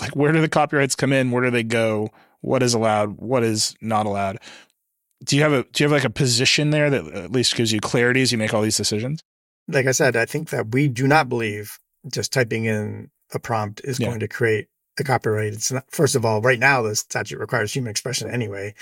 like 0.00 0.14
where 0.16 0.32
do 0.32 0.40
the 0.40 0.48
copyrights 0.48 0.96
come 0.96 1.12
in? 1.12 1.30
Where 1.30 1.44
do 1.44 1.50
they 1.50 1.62
go? 1.62 2.10
What 2.40 2.62
is 2.62 2.74
allowed? 2.74 3.18
What 3.18 3.42
is 3.42 3.74
not 3.80 4.06
allowed? 4.06 4.38
Do 5.24 5.36
you 5.36 5.42
have 5.42 5.52
a 5.52 5.62
do 5.62 5.82
you 5.82 5.88
have 5.88 5.92
like 5.92 6.04
a 6.04 6.10
position 6.10 6.70
there 6.70 6.90
that 6.90 7.06
at 7.06 7.32
least 7.32 7.56
gives 7.56 7.72
you 7.72 7.80
clarity 7.80 8.20
as 8.20 8.32
you 8.32 8.38
make 8.38 8.52
all 8.52 8.62
these 8.62 8.76
decisions? 8.76 9.22
Like 9.68 9.86
I 9.86 9.92
said 9.92 10.16
I 10.16 10.26
think 10.26 10.50
that 10.50 10.72
we 10.72 10.88
do 10.88 11.06
not 11.06 11.28
believe 11.28 11.78
just 12.12 12.32
typing 12.32 12.66
in 12.66 13.10
a 13.32 13.38
prompt 13.38 13.80
is 13.84 13.98
yeah. 13.98 14.08
going 14.08 14.20
to 14.20 14.28
create 14.28 14.68
the 14.96 15.04
copyright. 15.04 15.52
It's 15.52 15.72
not, 15.72 15.84
first 15.90 16.14
of 16.14 16.24
all, 16.24 16.40
right 16.40 16.58
now, 16.58 16.82
the 16.82 16.96
statute 16.96 17.38
requires 17.38 17.72
human 17.72 17.90
expression 17.90 18.30
anyway. 18.30 18.74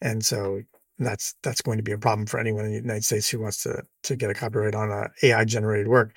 And 0.00 0.24
so 0.24 0.62
that's, 0.98 1.34
that's 1.42 1.62
going 1.62 1.78
to 1.78 1.82
be 1.82 1.92
a 1.92 1.98
problem 1.98 2.26
for 2.26 2.38
anyone 2.38 2.64
in 2.64 2.70
the 2.70 2.76
United 2.76 3.04
States 3.04 3.28
who 3.28 3.40
wants 3.40 3.62
to, 3.64 3.82
to 4.04 4.16
get 4.16 4.30
a 4.30 4.34
copyright 4.34 4.74
on 4.74 4.90
a 4.90 5.08
AI 5.22 5.44
generated 5.44 5.88
work. 5.88 6.16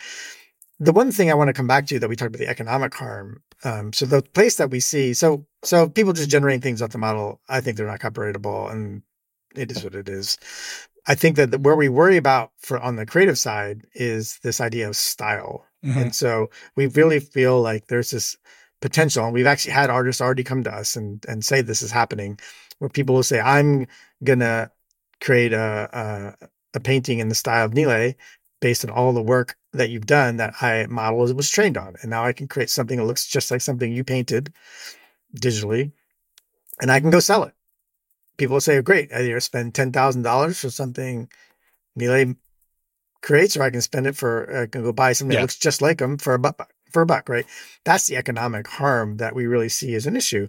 The 0.79 0.91
one 0.91 1.11
thing 1.11 1.31
I 1.31 1.35
want 1.35 1.47
to 1.47 1.53
come 1.53 1.67
back 1.67 1.87
to 1.87 1.99
that 1.99 2.09
we 2.09 2.15
talked 2.15 2.29
about 2.35 2.39
the 2.39 2.49
economic 2.49 2.93
harm. 2.93 3.41
Um, 3.63 3.93
so 3.93 4.05
the 4.05 4.21
place 4.21 4.57
that 4.57 4.71
we 4.71 4.81
see, 4.81 5.13
so, 5.13 5.45
so 5.63 5.87
people 5.87 6.11
just 6.11 6.29
generating 6.29 6.61
things 6.61 6.81
off 6.81 6.91
the 6.91 6.97
model, 6.97 7.39
I 7.47 7.61
think 7.61 7.77
they're 7.77 7.87
not 7.87 8.01
copyrightable 8.01 8.71
and 8.71 9.01
it 9.55 9.71
is 9.71 9.83
what 9.83 9.95
it 9.95 10.09
is. 10.09 10.37
I 11.07 11.15
think 11.15 11.35
that 11.35 11.61
where 11.61 11.75
we 11.75 11.87
worry 11.87 12.17
about 12.17 12.51
for 12.57 12.79
on 12.79 12.95
the 12.95 13.05
creative 13.05 13.37
side 13.37 13.85
is 13.93 14.39
this 14.43 14.59
idea 14.59 14.89
of 14.89 14.95
style. 14.95 15.65
Mm-hmm. 15.83 15.99
And 15.99 16.15
so 16.15 16.49
we 16.75 16.87
really 16.87 17.19
feel 17.19 17.61
like 17.61 17.87
there's 17.87 18.11
this 18.11 18.35
potential. 18.81 19.25
And 19.25 19.33
we've 19.33 19.47
actually 19.47 19.73
had 19.73 19.89
artists 19.89 20.21
already 20.21 20.43
come 20.43 20.63
to 20.63 20.73
us 20.73 20.95
and, 20.95 21.23
and 21.27 21.43
say 21.43 21.61
this 21.61 21.81
is 21.81 21.91
happening, 21.91 22.39
where 22.79 22.89
people 22.89 23.15
will 23.15 23.23
say, 23.23 23.39
I'm 23.39 23.87
going 24.23 24.39
to 24.39 24.71
create 25.21 25.53
a, 25.53 26.35
a, 26.41 26.47
a, 26.75 26.79
painting 26.79 27.19
in 27.19 27.29
the 27.29 27.35
style 27.35 27.65
of 27.65 27.71
Nilay 27.71 28.15
based 28.59 28.83
on 28.83 28.91
all 28.91 29.13
the 29.13 29.21
work 29.21 29.57
that 29.73 29.89
you've 29.89 30.05
done 30.05 30.37
that 30.37 30.55
I 30.61 30.87
model 30.87 31.33
was 31.33 31.49
trained 31.49 31.77
on. 31.77 31.95
And 32.01 32.09
now 32.09 32.25
I 32.25 32.33
can 32.33 32.47
create 32.47 32.69
something 32.69 32.97
that 32.97 33.05
looks 33.05 33.27
just 33.27 33.51
like 33.51 33.61
something 33.61 33.91
you 33.91 34.03
painted 34.03 34.53
digitally 35.35 35.91
and 36.81 36.91
I 36.91 36.99
can 36.99 37.09
go 37.09 37.19
sell 37.19 37.43
it. 37.43 37.53
People 38.37 38.55
will 38.55 38.61
say, 38.61 38.77
oh, 38.77 38.81
great, 38.81 39.13
I 39.13 39.21
either 39.21 39.39
spend 39.39 39.73
$10,000 39.73 40.59
for 40.59 40.69
something 40.69 41.29
Nilay 41.97 42.35
creates, 43.21 43.55
or 43.55 43.63
I 43.63 43.69
can 43.69 43.81
spend 43.81 44.07
it 44.07 44.15
for, 44.15 44.63
I 44.63 44.67
can 44.67 44.83
go 44.83 44.91
buy 44.91 45.13
something 45.13 45.33
yeah. 45.33 45.39
that 45.39 45.43
looks 45.43 45.57
just 45.57 45.81
like 45.81 45.99
them 45.99 46.17
for 46.17 46.33
a 46.33 46.39
buck 46.39 46.69
for 46.95 47.01
a 47.01 47.05
buck, 47.05 47.27
right? 47.27 47.45
That's 47.83 48.07
the 48.07 48.15
economic 48.15 48.67
harm 48.67 49.17
that 49.17 49.35
we 49.35 49.47
really 49.47 49.67
see 49.67 49.95
as 49.95 50.07
an 50.07 50.15
issue. 50.15 50.47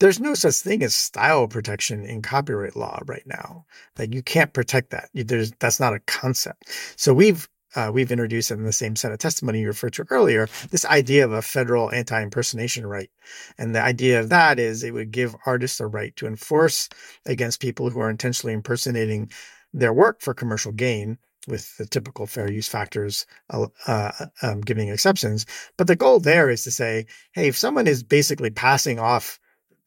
There's 0.00 0.18
no 0.18 0.34
such 0.34 0.56
thing 0.56 0.82
as 0.82 0.92
style 0.92 1.46
protection 1.46 2.04
in 2.04 2.20
copyright 2.20 2.74
law 2.74 2.98
right 3.06 3.22
now. 3.26 3.64
Like 3.96 4.12
you 4.12 4.20
can't 4.20 4.52
protect 4.52 4.90
that. 4.90 5.08
There's 5.14 5.52
that's 5.60 5.78
not 5.78 5.94
a 5.94 6.00
concept. 6.00 6.68
So 6.96 7.14
we've 7.14 7.48
uh, 7.76 7.92
we've 7.94 8.10
introduced 8.10 8.50
in 8.50 8.64
the 8.64 8.72
same 8.72 8.96
set 8.96 9.12
of 9.12 9.20
testimony 9.20 9.60
you 9.60 9.68
referred 9.68 9.92
to 9.92 10.06
earlier 10.10 10.48
this 10.70 10.84
idea 10.86 11.24
of 11.24 11.32
a 11.32 11.42
federal 11.42 11.92
anti-impersonation 11.92 12.86
right, 12.86 13.10
and 13.56 13.72
the 13.72 13.80
idea 13.80 14.18
of 14.18 14.30
that 14.30 14.58
is 14.58 14.82
it 14.82 14.94
would 14.94 15.12
give 15.12 15.36
artists 15.46 15.78
a 15.78 15.86
right 15.86 16.14
to 16.16 16.26
enforce 16.26 16.88
against 17.24 17.60
people 17.60 17.88
who 17.88 18.00
are 18.00 18.10
intentionally 18.10 18.52
impersonating 18.52 19.30
their 19.72 19.92
work 19.92 20.20
for 20.20 20.34
commercial 20.34 20.72
gain 20.72 21.18
with 21.46 21.76
the 21.76 21.86
typical 21.86 22.26
fair 22.26 22.50
use 22.50 22.68
factors 22.68 23.26
uh, 23.50 23.66
uh, 23.86 24.12
um, 24.42 24.60
giving 24.60 24.88
exceptions. 24.88 25.46
But 25.76 25.86
the 25.86 25.96
goal 25.96 26.20
there 26.20 26.50
is 26.50 26.64
to 26.64 26.70
say, 26.70 27.06
hey, 27.32 27.48
if 27.48 27.56
someone 27.56 27.86
is 27.86 28.02
basically 28.02 28.50
passing 28.50 28.98
off 28.98 29.38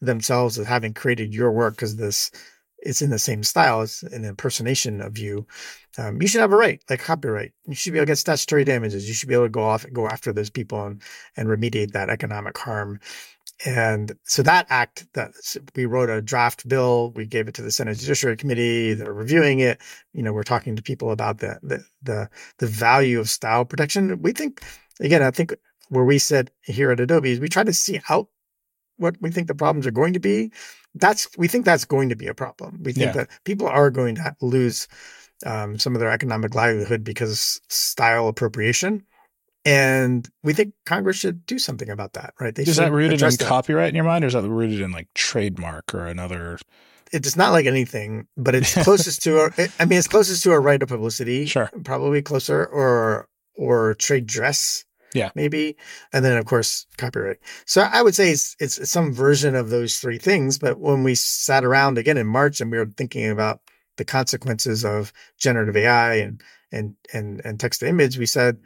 themselves 0.01 0.60
as 0.60 0.68
having 0.68 0.93
created 0.93 1.34
your 1.34 1.51
work 1.51 1.76
because 1.76 1.95
this 1.95 2.32
it's 2.80 3.01
in 3.01 3.10
the 3.10 3.20
same 3.20 3.43
style 3.43 3.82
as 3.82 4.03
an 4.03 4.24
impersonation 4.24 5.01
of 5.01 5.18
you, 5.18 5.47
um, 5.97 6.22
you 6.22 6.28
should 6.28 6.41
have 6.41 6.53
a 6.53 6.55
right, 6.55 6.80
like 6.89 6.99
copyright. 6.99 7.51
You 7.66 7.74
should 7.74 7.91
be 7.91 7.97
able 7.97 8.05
to 8.05 8.12
get 8.12 8.20
statutory 8.20 8.64
damages. 8.64 9.08
You 9.08 9.16
should 9.16 9.30
be 9.30 9.34
able 9.34 9.45
to 9.45 9.49
go 9.49 9.64
off 9.64 9.86
go 9.91 10.08
after 10.08 10.32
those 10.32 10.51
people 10.51 10.86
and, 10.86 11.01
and 11.36 11.49
remediate 11.49 11.91
that 11.93 12.10
economic 12.10 12.58
harm. 12.58 12.99
And 13.66 14.16
so 14.24 14.43
that 14.43 14.68
act 14.70 15.08
that 15.14 15.32
we 15.76 15.86
wrote 15.86 16.10
a 16.10 16.22
draft 16.22 16.68
bill, 16.68 17.12
we 17.16 17.26
gave 17.26 17.47
it 17.47 17.55
to 17.55 17.64
the 17.64 17.72
Senate 17.72 17.97
Judiciary 17.97 18.38
Committee. 18.38 18.93
They're 18.93 19.12
reviewing 19.12 19.60
it. 19.60 19.82
You 20.14 20.22
know, 20.22 20.32
we're 20.32 20.43
talking 20.43 20.76
to 20.76 20.84
people 20.84 21.12
about 21.12 21.39
the 21.39 21.60
the 21.64 21.84
the, 22.03 22.30
the 22.60 22.68
value 22.68 23.20
of 23.20 23.30
style 23.30 23.66
protection. 23.66 24.22
We 24.22 24.32
think 24.32 24.64
again, 24.99 25.24
I 25.24 25.32
think 25.32 25.55
where 25.89 26.05
we 26.05 26.20
sit 26.20 26.51
here 26.62 26.91
at 26.91 26.99
Adobe 26.99 27.32
is 27.32 27.39
we 27.39 27.49
try 27.49 27.64
to 27.64 27.74
see 27.74 27.99
out 28.10 28.28
what 28.97 29.16
we 29.22 29.32
think 29.32 29.47
the 29.47 29.55
problems 29.55 29.88
are 29.88 29.91
going 29.91 30.14
to 30.14 30.20
be. 30.20 30.51
That's 30.93 31.28
we 31.38 31.47
think 31.47 31.66
that's 31.66 31.86
going 31.86 32.10
to 32.10 32.16
be 32.16 32.28
a 32.28 32.34
problem. 32.34 32.82
We 32.84 32.93
think 32.93 33.08
yeah. 33.08 33.24
that 33.24 33.30
people 33.43 33.68
are 33.68 33.89
going 33.89 34.16
to 34.16 34.36
lose 34.41 34.88
um, 35.45 35.78
some 35.78 35.95
of 35.95 35.99
their 35.99 36.12
economic 36.12 36.55
livelihood 36.55 37.03
because 37.03 37.62
style 37.70 38.28
appropriation. 38.28 39.05
And 39.68 40.30
we 40.43 40.53
think 40.53 40.74
Congress 40.86 41.18
should 41.18 41.45
do 41.45 41.59
something 41.59 41.89
about 41.89 42.13
that, 42.13 42.34
right? 42.39 42.55
They 42.55 42.63
is 42.63 42.78
that 42.78 42.89
rooted 42.89 43.22
in 43.22 43.30
that. 43.30 43.39
copyright 43.45 43.89
in 43.89 43.95
your 43.95 44.05
mind, 44.05 44.24
or 44.24 44.28
is 44.28 44.34
that 44.34 44.43
rooted 44.43 44.80
in 44.80 44.91
like 44.91 45.09
trademark 45.13 45.93
or 45.93 46.07
another? 46.07 46.57
It's 47.11 47.36
not 47.36 47.51
like 47.51 47.65
anything, 47.65 48.28
but 48.38 48.55
it's 48.55 48.74
closest 48.86 49.24
to. 49.24 49.39
A, 49.41 49.86
mean, 49.86 49.99
it's 49.99 50.07
closest 50.07 50.41
to 50.43 50.53
a 50.53 50.59
right 50.59 50.82
of 50.82 50.88
publicity. 50.88 51.47
Sure, 51.47 51.70
probably 51.84 52.22
closer, 52.22 52.65
or 52.65 53.28
or 53.55 53.95
trade 53.95 54.26
dress. 54.26 54.86
Yeah. 55.13 55.32
maybe, 55.36 55.76
and 56.13 56.24
then 56.24 56.38
of 56.38 56.45
course 56.45 56.86
copyright. 56.97 57.38
So 57.65 57.82
I 57.82 58.01
would 58.01 58.13
say 58.13 58.30
it's, 58.30 58.55
it's 58.59 58.89
some 58.89 59.13
version 59.13 59.55
of 59.55 59.70
those 59.70 59.97
three 59.97 60.20
things. 60.20 60.59
But 60.59 60.80
when 60.80 61.03
we 61.03 61.15
sat 61.15 61.63
around 61.63 61.97
again 61.97 62.18
in 62.18 62.28
March 62.28 62.61
and 62.61 62.70
we 62.72 62.78
were 62.78 62.86
thinking 62.86 63.30
about 63.30 63.61
the 63.95 64.05
consequences 64.05 64.86
of 64.86 65.11
generative 65.39 65.76
AI 65.76 66.15
and 66.15 66.41
and 66.72 66.95
and 67.13 67.41
and 67.43 67.59
text 67.59 67.80
to 67.82 67.88
image, 67.88 68.18
we 68.18 68.26
said 68.26 68.59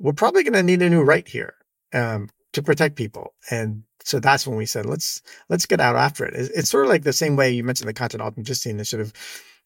we're 0.00 0.12
probably 0.12 0.42
going 0.42 0.54
to 0.54 0.62
need 0.62 0.82
a 0.82 0.90
new 0.90 1.02
right 1.02 1.28
here 1.28 1.54
um, 1.92 2.28
to 2.54 2.62
protect 2.62 2.96
people. 2.96 3.34
And 3.50 3.84
so 4.02 4.18
that's 4.18 4.46
when 4.46 4.56
we 4.56 4.66
said 4.66 4.86
let's 4.86 5.22
let's 5.48 5.66
get 5.66 5.78
out 5.78 5.94
after 5.94 6.24
it. 6.24 6.34
It's, 6.34 6.48
it's 6.50 6.70
sort 6.70 6.84
of 6.84 6.90
like 6.90 7.02
the 7.02 7.12
same 7.12 7.36
way 7.36 7.50
you 7.50 7.62
mentioned 7.62 7.88
the 7.88 7.94
content 7.94 8.22
authenticity 8.22 8.70
initiative. 8.70 9.12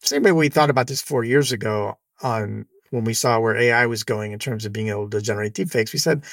Same 0.01 0.23
way 0.23 0.33
we 0.33 0.49
thought 0.49 0.69
about 0.69 0.87
this 0.87 1.01
four 1.01 1.23
years 1.23 1.51
ago 1.51 1.97
on 2.21 2.65
when 2.91 3.05
we 3.05 3.13
saw 3.13 3.39
where 3.39 3.55
AI 3.55 3.85
was 3.85 4.03
going 4.03 4.33
in 4.33 4.39
terms 4.39 4.65
of 4.65 4.73
being 4.73 4.89
able 4.89 5.09
to 5.09 5.21
generate 5.21 5.53
deepfakes. 5.53 5.93
We 5.93 5.99
said 5.99 6.23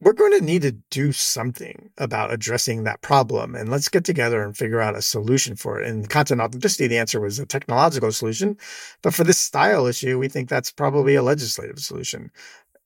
we're 0.00 0.12
going 0.14 0.32
to 0.38 0.44
need 0.44 0.62
to 0.62 0.72
do 0.90 1.12
something 1.12 1.90
about 1.98 2.32
addressing 2.32 2.84
that 2.84 3.02
problem. 3.02 3.54
And 3.54 3.68
let's 3.68 3.90
get 3.90 4.04
together 4.04 4.42
and 4.42 4.56
figure 4.56 4.80
out 4.80 4.96
a 4.96 5.02
solution 5.02 5.56
for 5.56 5.78
it. 5.78 5.86
And 5.86 6.08
content 6.08 6.40
authenticity, 6.40 6.86
the 6.86 6.96
answer 6.96 7.20
was 7.20 7.38
a 7.38 7.44
technological 7.44 8.10
solution. 8.10 8.56
But 9.02 9.12
for 9.12 9.24
this 9.24 9.38
style 9.38 9.86
issue, 9.86 10.18
we 10.18 10.28
think 10.28 10.48
that's 10.48 10.70
probably 10.70 11.16
a 11.16 11.22
legislative 11.22 11.80
solution. 11.80 12.30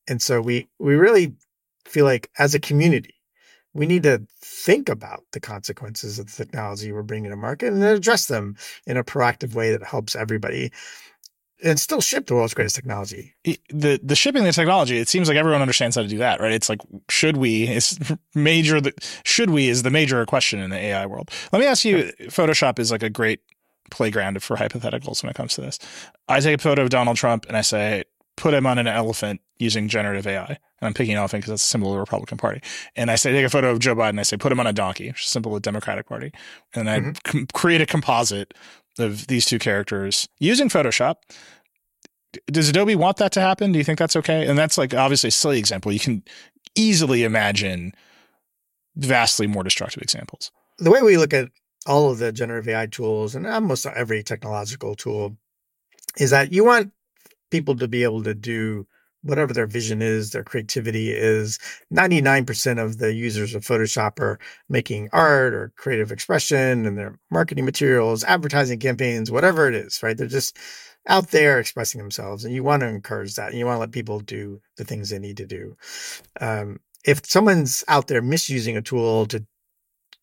And 0.09 0.21
so 0.21 0.41
we, 0.41 0.69
we 0.79 0.95
really 0.95 1.35
feel 1.87 2.05
like 2.05 2.31
as 2.39 2.55
a 2.55 2.61
community, 2.61 3.15
we 3.73 3.87
need 3.87 4.05
to 4.05 4.25
think 4.41 4.89
about 4.89 5.25
the 5.33 5.41
consequences 5.41 6.19
of 6.19 6.27
the 6.27 6.45
technology 6.45 6.93
we're 6.93 7.03
bringing 7.03 7.31
to 7.31 7.37
market 7.37 7.73
and 7.73 7.83
address 7.83 8.27
them 8.27 8.57
in 8.87 8.97
a 8.97 9.05
proactive 9.05 9.55
way 9.55 9.73
that 9.73 9.83
helps 9.83 10.15
everybody 10.15 10.71
and 11.63 11.81
still 11.81 12.01
ship 12.01 12.27
the 12.27 12.35
world's 12.35 12.55
greatest 12.55 12.77
technology. 12.77 13.35
The 13.71 13.99
the 14.03 14.15
shipping 14.15 14.45
the 14.45 14.53
technology, 14.53 14.99
it 14.99 15.09
seems 15.09 15.29
like 15.29 15.37
everyone 15.37 15.63
understands 15.63 15.97
how 15.97 16.03
to 16.03 16.09
do 16.09 16.19
that, 16.19 16.41
right? 16.41 16.53
It's 16.53 16.69
like 16.69 16.81
should 17.09 17.37
we 17.37 17.69
is 17.69 17.99
major 18.35 18.81
the 18.81 18.93
should 19.25 19.51
we 19.51 19.69
is 19.69 19.83
the 19.83 19.91
major 19.91 20.25
question 20.27 20.61
in 20.61 20.71
the 20.71 20.77
AI 20.77 21.07
world. 21.07 21.31
Let 21.53 21.61
me 21.61 21.67
ask 21.67 21.85
you, 21.85 22.13
Photoshop 22.25 22.79
is 22.79 22.91
like 22.91 23.03
a 23.03 23.11
great 23.11 23.41
playground 23.91 24.43
for 24.43 24.57
hypotheticals 24.57 25.23
when 25.23 25.31
it 25.31 25.37
comes 25.37 25.55
to 25.55 25.61
this. 25.61 25.79
I 26.29 26.41
take 26.41 26.59
a 26.59 26.63
photo 26.63 26.83
of 26.83 26.91
Donald 26.91 27.17
Trump 27.17 27.47
and 27.49 27.57
I 27.57 27.61
say, 27.61 28.05
put 28.37 28.55
him 28.55 28.67
on 28.67 28.79
an 28.79 28.87
elephant 28.87 29.41
using 29.59 29.89
generative 29.89 30.27
AI. 30.27 30.47
And 30.47 30.59
I'm 30.89 30.95
picking 30.95 31.15
elephant 31.15 31.43
because 31.43 31.51
that's 31.51 31.63
a 31.63 31.67
symbol 31.67 31.91
of 31.91 31.95
the 31.95 32.01
Republican 32.01 32.39
Party. 32.39 32.61
And 32.97 33.11
I 33.11 33.17
say, 33.17 33.33
take 33.33 33.47
a 33.47 33.51
photo 33.51 33.71
of 33.71 33.79
Joe 33.79 33.95
Biden. 33.95 34.19
I 34.19 34.23
say, 34.23 34.37
put 34.37 34.53
him 34.53 34.61
on 34.61 34.67
a 34.67 34.73
donkey, 34.73 35.09
which 35.09 35.23
is 35.23 35.27
a 35.27 35.31
symbol 35.31 35.55
of 35.55 35.63
the 35.63 35.67
Democratic 35.67 36.07
Party. 36.07 36.33
And 36.75 36.91
I 36.91 37.01
mm-hmm. 37.01 37.11
com- 37.25 37.47
create 37.53 37.81
a 37.81 37.87
composite 37.87 38.55
of 38.99 39.27
these 39.27 39.47
two 39.47 39.59
characters 39.59 40.29
using 40.39 40.69
Photoshop. 40.69 41.17
Does 42.47 42.69
Adobe 42.69 42.97
want 42.97 43.19
that 43.19 43.33
to 43.33 43.41
happen? 43.41 43.73
Do 43.73 43.79
you 43.79 43.85
think 43.85 43.99
that's 43.99 44.17
okay? 44.17 44.47
And 44.47 44.59
that's 44.59 44.77
like 44.77 44.93
obviously 44.93 45.29
a 45.29 45.33
silly 45.33 45.59
example. 45.59 45.93
You 45.93 46.01
can 46.01 46.25
easily 46.75 47.23
imagine 47.23 47.93
vastly 48.97 49.47
more 49.47 49.63
destructive 49.63 50.03
examples. 50.03 50.51
The 50.79 50.91
way 50.91 51.03
we 51.03 51.17
look 51.17 51.33
at 51.33 51.49
all 51.87 52.11
of 52.11 52.19
the 52.19 52.33
generative 52.33 52.69
AI 52.69 52.87
tools 52.87 53.35
and 53.35 53.47
almost 53.47 53.87
every 53.87 54.23
technological 54.23 54.95
tool 54.95 55.37
is 56.17 56.31
that 56.31 56.53
you 56.53 56.65
want 56.65 56.93
people 57.55 57.77
to 57.77 57.87
be 57.87 58.03
able 58.03 58.21
to 58.21 58.35
do 58.35 58.85
whatever 59.23 59.55
their 59.55 59.69
vision 59.69 60.03
is, 60.03 60.31
their 60.31 60.43
creativity 60.43 61.13
is. 61.13 61.61
99% 61.93 62.83
of 62.83 62.99
the 62.99 63.15
users 63.15 63.55
of 63.55 63.63
Photoshop 63.63 64.19
are 64.19 64.41
making 64.69 65.09
art 65.13 65.55
or 65.55 65.73
creative 65.77 66.11
expression 66.11 66.85
and 66.85 66.99
their 66.99 67.17
marketing 67.31 67.65
materials, 67.65 68.25
advertising 68.25 68.81
campaigns, 68.81 69.31
whatever 69.31 69.69
it 69.69 69.77
is, 69.77 70.03
right? 70.03 70.17
They're 70.17 70.27
just 70.27 70.59
out 71.07 71.29
there 71.29 71.61
expressing 71.61 72.01
themselves. 72.01 72.45
And 72.45 72.53
you 72.53 72.65
want 72.65 72.81
to 72.81 72.89
encourage 72.89 73.37
that. 73.37 73.51
And 73.51 73.59
you 73.59 73.67
want 73.67 73.77
to 73.77 73.81
let 73.83 73.93
people 73.93 74.19
do 74.19 74.61
the 74.77 74.85
things 74.85 75.11
they 75.11 75.21
need 75.21 75.37
to 75.37 75.47
do. 75.47 75.77
Um, 76.41 76.81
if 77.05 77.25
someone's 77.25 77.85
out 77.87 78.09
there 78.09 78.21
misusing 78.21 78.77
a 78.77 78.83
tool 78.83 79.27
to 79.27 79.47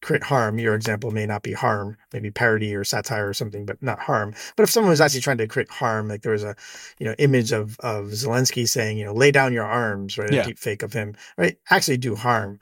create 0.02 0.24
harm. 0.24 0.60
Your 0.60 0.76
example 0.76 1.12
may 1.12 1.26
not 1.26 1.44
be 1.44 1.54
harm, 1.54 1.98
maybe 2.12 2.32
parody 2.32 2.76
or 2.76 2.84
satire 2.84 3.30
or 3.30 3.34
something, 3.34 3.66
but 3.66 3.82
not 3.82 4.00
harm. 4.00 4.34
But 4.56 4.64
if 4.64 4.70
someone 4.70 4.90
was 4.90 5.02
actually 5.02 5.22
trying 5.22 5.38
to 5.38 5.48
create 5.48 5.70
harm, 5.70 6.08
like 6.08 6.22
there 6.24 6.32
was 6.32 6.44
a, 6.44 6.56
you 7.00 7.06
know, 7.06 7.16
image 7.20 7.52
of 7.52 7.80
of 7.80 8.08
Zelensky 8.08 8.68
saying, 8.68 8.98
you 8.98 9.06
know, 9.06 9.14
lay 9.14 9.32
down 9.32 9.54
your 9.54 9.66
arms, 9.66 10.18
right? 10.18 10.32
Yeah. 10.32 10.42
A 10.42 10.46
deep 10.46 10.60
fake 10.60 10.84
of 10.84 10.94
him, 10.94 11.16
right? 11.38 11.58
Actually 11.70 11.98
do 11.98 12.16
harm. 12.16 12.60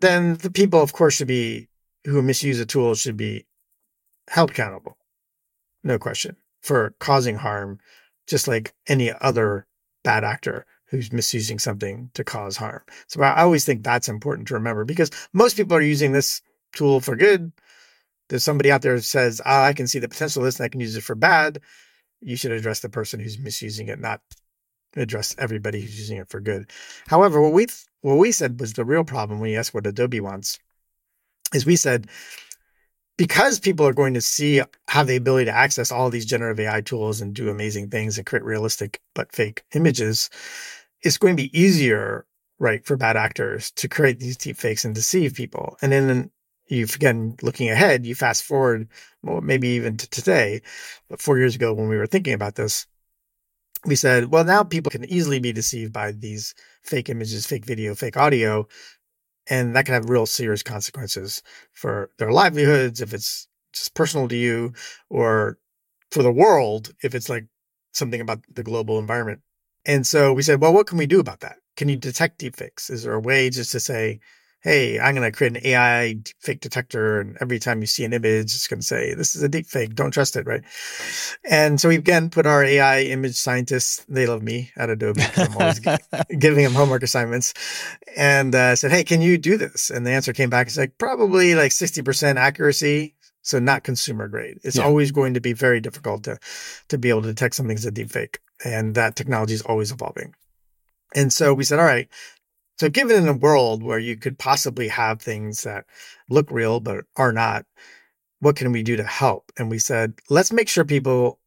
Then 0.00 0.34
the 0.36 0.50
people, 0.50 0.82
of 0.82 0.92
course, 0.92 1.14
should 1.14 1.28
be 1.28 1.68
who 2.04 2.22
misuse 2.22 2.60
a 2.60 2.66
tool 2.66 2.94
should 2.94 3.16
be 3.16 3.46
held 4.28 4.50
accountable. 4.50 4.96
No 5.82 5.98
question 5.98 6.36
for 6.62 6.94
causing 6.98 7.36
harm, 7.36 7.78
just 8.26 8.48
like 8.48 8.74
any 8.88 9.12
other 9.12 9.66
bad 10.02 10.24
actor 10.24 10.66
who's 10.94 11.12
misusing 11.12 11.58
something 11.58 12.10
to 12.14 12.24
cause 12.24 12.56
harm. 12.56 12.82
So 13.08 13.22
I 13.22 13.42
always 13.42 13.64
think 13.64 13.82
that's 13.82 14.08
important 14.08 14.48
to 14.48 14.54
remember 14.54 14.84
because 14.84 15.10
most 15.32 15.56
people 15.56 15.76
are 15.76 15.82
using 15.82 16.12
this 16.12 16.42
tool 16.72 17.00
for 17.00 17.16
good. 17.16 17.52
There's 18.28 18.44
somebody 18.44 18.70
out 18.70 18.82
there 18.82 18.94
who 18.94 19.00
says, 19.00 19.40
oh, 19.44 19.62
I 19.62 19.72
can 19.72 19.86
see 19.86 19.98
the 19.98 20.08
potential 20.08 20.42
of 20.42 20.46
this 20.46 20.58
and 20.58 20.64
I 20.64 20.68
can 20.68 20.80
use 20.80 20.96
it 20.96 21.02
for 21.02 21.14
bad. 21.14 21.60
You 22.20 22.36
should 22.36 22.52
address 22.52 22.80
the 22.80 22.88
person 22.88 23.20
who's 23.20 23.38
misusing 23.38 23.88
it, 23.88 24.00
not 24.00 24.20
address 24.96 25.34
everybody 25.38 25.80
who's 25.80 25.98
using 25.98 26.18
it 26.18 26.28
for 26.28 26.40
good. 26.40 26.70
However, 27.06 27.40
what 27.40 27.52
we 27.52 27.66
what 28.00 28.16
we 28.16 28.32
said 28.32 28.60
was 28.60 28.72
the 28.74 28.84
real 28.84 29.04
problem 29.04 29.40
when 29.40 29.50
you 29.50 29.58
asked 29.58 29.74
what 29.74 29.86
Adobe 29.86 30.20
wants 30.20 30.58
is 31.52 31.66
we 31.66 31.76
said 31.76 32.08
because 33.16 33.60
people 33.60 33.86
are 33.86 33.92
going 33.92 34.14
to 34.14 34.20
see 34.20 34.60
have 34.88 35.06
the 35.06 35.16
ability 35.16 35.46
to 35.46 35.56
access 35.56 35.92
all 35.92 36.10
these 36.10 36.26
generative 36.26 36.60
AI 36.60 36.80
tools 36.80 37.20
and 37.20 37.34
do 37.34 37.48
amazing 37.48 37.90
things 37.90 38.18
and 38.18 38.26
create 38.26 38.44
realistic 38.44 39.00
but 39.14 39.32
fake 39.32 39.62
images, 39.74 40.30
it's 41.04 41.18
going 41.18 41.36
to 41.36 41.42
be 41.42 41.58
easier, 41.58 42.26
right, 42.58 42.84
for 42.84 42.96
bad 42.96 43.16
actors 43.16 43.70
to 43.72 43.88
create 43.88 44.18
these 44.18 44.36
deep 44.36 44.56
fakes 44.56 44.84
and 44.84 44.94
deceive 44.94 45.34
people. 45.34 45.76
And 45.82 45.92
then 45.92 46.30
you've 46.68 46.94
again 46.96 47.36
looking 47.42 47.70
ahead, 47.70 48.06
you 48.06 48.14
fast 48.14 48.42
forward, 48.42 48.88
well, 49.22 49.40
maybe 49.42 49.68
even 49.68 49.96
to 49.98 50.08
today, 50.10 50.62
but 51.08 51.20
four 51.20 51.38
years 51.38 51.54
ago 51.54 51.72
when 51.74 51.88
we 51.88 51.96
were 51.96 52.06
thinking 52.06 52.32
about 52.34 52.56
this, 52.56 52.86
we 53.84 53.96
said, 53.96 54.30
well, 54.30 54.44
now 54.44 54.64
people 54.64 54.90
can 54.90 55.04
easily 55.04 55.38
be 55.38 55.52
deceived 55.52 55.92
by 55.92 56.12
these 56.12 56.54
fake 56.82 57.10
images, 57.10 57.46
fake 57.46 57.66
video, 57.66 57.94
fake 57.94 58.16
audio, 58.16 58.66
and 59.48 59.76
that 59.76 59.84
can 59.84 59.92
have 59.92 60.08
real 60.08 60.24
serious 60.24 60.62
consequences 60.62 61.42
for 61.72 62.10
their 62.18 62.32
livelihoods 62.32 63.02
if 63.02 63.12
it's 63.12 63.46
just 63.74 63.94
personal 63.94 64.26
to 64.28 64.36
you 64.36 64.72
or 65.10 65.58
for 66.10 66.22
the 66.22 66.32
world 66.32 66.92
if 67.02 67.14
it's 67.14 67.28
like 67.28 67.46
something 67.92 68.20
about 68.20 68.40
the 68.52 68.62
global 68.62 68.98
environment 68.98 69.40
and 69.86 70.06
so 70.06 70.32
we 70.32 70.42
said, 70.42 70.60
well, 70.60 70.72
what 70.72 70.86
can 70.86 70.98
we 70.98 71.06
do 71.06 71.20
about 71.20 71.40
that? 71.40 71.56
Can 71.76 71.88
you 71.88 71.96
detect 71.96 72.40
deepfakes? 72.40 72.90
Is 72.90 73.02
there 73.02 73.14
a 73.14 73.20
way 73.20 73.50
just 73.50 73.72
to 73.72 73.80
say, 73.80 74.20
hey, 74.64 74.98
I'm 74.98 75.14
going 75.14 75.30
to 75.30 75.36
create 75.36 75.56
an 75.56 75.66
AI 75.66 76.16
fake 76.40 76.60
detector, 76.60 77.20
and 77.20 77.36
every 77.40 77.58
time 77.58 77.82
you 77.82 77.86
see 77.86 78.02
an 78.04 78.14
image, 78.14 78.46
it's 78.46 78.66
going 78.66 78.80
to 78.80 78.86
say, 78.86 79.12
this 79.12 79.36
is 79.36 79.42
a 79.42 79.48
deepfake. 79.48 79.94
Don't 79.94 80.10
trust 80.10 80.36
it, 80.36 80.46
right? 80.46 80.62
And 81.44 81.78
so 81.78 81.90
we 81.90 81.96
again 81.96 82.30
put 82.30 82.46
our 82.46 82.64
AI 82.64 83.02
image 83.02 83.34
scientists, 83.34 84.04
they 84.08 84.26
love 84.26 84.42
me 84.42 84.72
at 84.76 84.88
Adobe. 84.88 85.20
I'm 85.36 85.56
always 85.56 85.80
giving 86.38 86.64
them 86.64 86.72
homework 86.72 87.02
assignments, 87.02 87.52
and 88.16 88.54
uh, 88.54 88.74
said, 88.74 88.90
hey, 88.90 89.04
can 89.04 89.20
you 89.20 89.36
do 89.36 89.58
this? 89.58 89.90
And 89.90 90.06
the 90.06 90.12
answer 90.12 90.32
came 90.32 90.50
back, 90.50 90.66
it's 90.66 90.78
like 90.78 90.96
probably 90.96 91.54
like 91.54 91.70
60% 91.70 92.36
accuracy. 92.36 93.14
So 93.42 93.58
not 93.58 93.84
consumer 93.84 94.26
grade. 94.26 94.56
It's 94.64 94.78
yeah. 94.78 94.84
always 94.84 95.12
going 95.12 95.34
to 95.34 95.40
be 95.40 95.52
very 95.52 95.78
difficult 95.78 96.24
to 96.24 96.38
to 96.88 96.96
be 96.96 97.10
able 97.10 97.20
to 97.20 97.28
detect 97.28 97.54
something's 97.54 97.84
a 97.84 97.92
deepfake 97.92 98.36
and 98.64 98.94
that 98.94 99.16
technology 99.16 99.54
is 99.54 99.62
always 99.62 99.90
evolving. 99.90 100.34
And 101.14 101.32
so 101.32 101.54
we 101.54 101.64
said, 101.64 101.78
all 101.78 101.84
right, 101.84 102.08
so 102.78 102.88
given 102.88 103.16
in 103.16 103.28
a 103.28 103.32
world 103.32 103.82
where 103.82 103.98
you 103.98 104.16
could 104.16 104.38
possibly 104.38 104.88
have 104.88 105.22
things 105.22 105.62
that 105.62 105.86
look 106.28 106.50
real 106.50 106.80
but 106.80 107.04
are 107.16 107.32
not, 107.32 107.66
what 108.40 108.56
can 108.56 108.72
we 108.72 108.82
do 108.82 108.96
to 108.96 109.04
help? 109.04 109.52
And 109.56 109.70
we 109.70 109.78
said, 109.78 110.14
let's 110.28 110.52
make 110.52 110.68
sure 110.68 110.84
people 110.84 111.38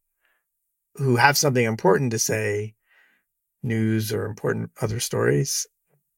who 0.96 1.16
have 1.16 1.36
something 1.36 1.64
important 1.64 2.10
to 2.12 2.18
say, 2.18 2.74
news 3.62 4.12
or 4.12 4.24
important 4.24 4.70
other 4.80 5.00
stories, 5.00 5.66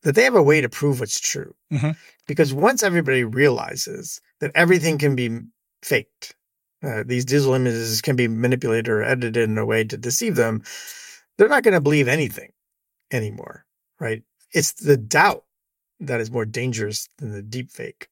that 0.03 0.15
they 0.15 0.25
have 0.25 0.37
a 0.37 0.43
way 0.43 0.61
to 0.61 0.69
prove 0.69 1.01
what's 1.01 1.21
true. 1.21 1.55
Mm-hmm. 1.73 1.91
Because 2.27 2.55
once 2.55 2.83
everybody 2.83 3.25
realizes 3.25 4.21
that 4.41 4.53
everything 4.55 4.97
can 4.97 5.17
be 5.17 5.41
faked, 5.83 6.35
uh, 6.83 7.05
these 7.07 7.25
digital 7.25 7.55
images 7.55 8.01
can 8.01 8.17
be 8.17 8.29
manipulated 8.29 8.89
or 8.89 9.03
edited 9.03 9.49
in 9.49 9.59
a 9.59 9.67
way 9.67 9.85
to 9.85 9.97
deceive 9.97 10.37
them, 10.37 10.63
they're 11.37 11.49
not 11.49 11.63
going 11.63 11.75
to 11.75 11.81
believe 11.81 12.09
anything 12.09 12.53
anymore, 13.11 13.65
right? 13.99 14.23
It's 14.53 14.73
the 14.73 14.97
doubt 14.97 15.45
that 16.01 16.21
is 16.21 16.31
more 16.31 16.47
dangerous 16.47 17.09
than 17.19 17.33
the 17.33 17.43
deep 17.43 17.71
fake. 17.71 18.09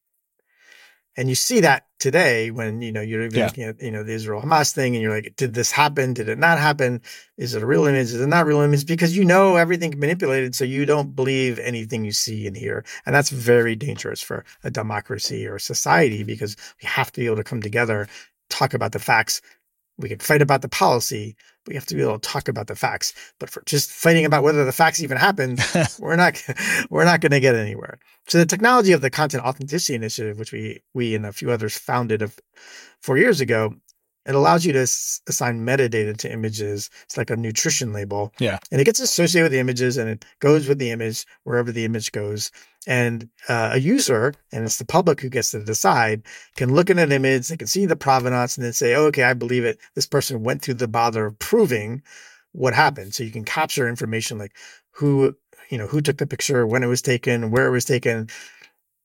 And 1.17 1.29
you 1.29 1.35
see 1.35 1.59
that 1.61 1.87
today 1.99 2.53
when, 2.53 2.81
you 2.81 2.93
know, 2.93 3.01
you're 3.01 3.23
even 3.23 3.39
yeah. 3.39 3.47
looking 3.47 3.65
at, 3.65 3.83
you 3.83 3.91
know, 3.91 4.05
the 4.05 4.13
Israel 4.13 4.41
Hamas 4.41 4.73
thing 4.73 4.95
and 4.95 5.03
you're 5.03 5.13
like, 5.13 5.35
did 5.37 5.53
this 5.53 5.73
happen? 5.73 6.15
Did 6.15 6.29
it 6.29 6.39
not 6.39 6.61
happen? 6.61 7.03
Is 7.37 7.57
it 7.57 7.63
a 7.63 7.67
real 7.67 7.87
image? 7.87 8.07
Is 8.07 8.21
it 8.21 8.29
not 8.29 8.47
real 8.47 8.61
image? 8.61 8.87
Because 8.87 9.17
you 9.17 9.25
know 9.25 9.57
everything 9.57 9.99
manipulated. 9.99 10.55
So 10.55 10.65
you 10.65 10.87
don't 10.87 11.17
believe 11.17 11.59
anything 11.59 12.05
you 12.05 12.13
see 12.13 12.47
and 12.47 12.57
hear. 12.57 12.85
And 13.05 13.13
that's 13.13 13.31
very 13.31 13.75
dangerous 13.75 14.23
for 14.23 14.45
a 14.63 14.71
democracy 14.71 15.45
or 15.45 15.57
a 15.57 15.61
society 15.61 16.23
because 16.23 16.57
we 16.81 16.87
have 16.87 17.11
to 17.11 17.21
be 17.21 17.27
able 17.27 17.37
to 17.37 17.45
come 17.45 17.63
together 17.63 18.07
talk 18.51 18.75
about 18.75 18.93
the 18.93 18.99
facts. 18.99 19.41
We 19.99 20.09
can 20.09 20.19
fight 20.19 20.43
about 20.43 20.63
the 20.63 20.69
policy, 20.69 21.37
We 21.67 21.75
have 21.75 21.87
to 21.87 21.95
be 21.95 22.03
able 22.03 22.19
to 22.19 22.29
talk 22.29 22.49
about 22.49 22.69
the 22.69 22.77
facts. 22.77 23.13
But 23.41 23.51
for 23.51 23.63
just 23.67 23.91
fighting 23.91 24.25
about 24.25 24.45
whether 24.45 24.65
the 24.65 24.73
facts 24.73 25.03
even 25.03 25.17
happened, 25.17 25.61
we're 25.99 26.17
not 26.17 26.43
we're 26.91 27.05
not 27.05 27.21
going 27.21 27.33
to 27.33 27.41
get 27.41 27.55
anywhere. 27.55 27.99
So 28.29 28.39
the 28.39 28.47
technology 28.47 28.93
of 28.93 29.01
the 29.01 29.11
Content 29.11 29.45
Authenticity 29.45 29.95
Initiative, 29.95 30.39
which 30.39 30.53
we 30.53 30.83
we 30.95 31.15
and 31.15 31.27
a 31.27 31.33
few 31.33 31.51
others 31.51 31.77
founded 31.77 32.23
of 32.23 32.39
four 33.03 33.19
years 33.19 33.41
ago, 33.41 33.75
it 34.29 34.35
allows 34.35 34.65
you 34.65 34.73
to 34.75 34.81
s- 34.81 35.23
assign 35.27 35.65
metadata 35.65 36.17
to 36.19 36.33
images. 36.33 36.91
It's 37.05 37.17
like 37.17 37.31
a 37.31 37.37
nutrition 37.37 37.93
label. 37.93 38.33
Yeah. 38.39 38.59
And 38.71 38.81
it 38.81 38.85
gets 38.85 39.01
associated 39.01 39.47
with 39.47 39.53
the 39.53 39.59
images 39.59 39.97
and 39.97 40.11
it 40.11 40.25
goes 40.41 40.69
with 40.69 40.79
the 40.79 40.91
image 40.91 41.25
wherever 41.45 41.73
the 41.73 41.87
image 41.87 42.13
goes. 42.13 42.51
And 42.87 43.29
uh, 43.49 43.71
a 43.73 43.79
user, 43.79 44.35
and 44.53 44.65
it's 44.65 44.79
the 44.79 44.85
public 44.85 45.21
who 45.21 45.29
gets 45.29 45.51
to 45.51 45.65
decide, 45.65 46.23
can 46.57 46.75
look 46.75 46.91
at 46.91 46.99
an 46.99 47.11
image, 47.11 47.49
they 47.49 47.57
can 47.57 47.67
see 47.67 47.87
the 47.87 47.97
provenance, 47.97 48.57
and 48.57 48.65
then 48.65 48.73
say, 48.73 48.95
oh, 48.95 49.07
okay, 49.07 49.25
I 49.25 49.35
believe 49.35 49.65
it. 49.65 49.79
This 49.95 50.07
person 50.07 50.43
went 50.43 50.63
through 50.63 50.75
the 50.75 50.89
bother 50.89 51.27
of 51.27 51.39
proving 51.39 52.03
what 52.53 52.75
happened. 52.75 53.15
So 53.15 53.25
you 53.25 53.31
can 53.31 53.45
capture 53.45 53.89
information 53.89 54.39
like 54.39 54.57
who, 54.91 55.37
you 55.71 55.79
know, 55.79 55.87
who 55.87 56.01
took 56.01 56.19
the 56.19 56.27
picture, 56.27 56.67
when 56.67 56.83
it 56.83 56.87
was 56.87 57.03
taken, 57.03 57.51
where 57.51 57.67
it 57.67 57.73
was 57.73 57.85
taken. 57.85 58.29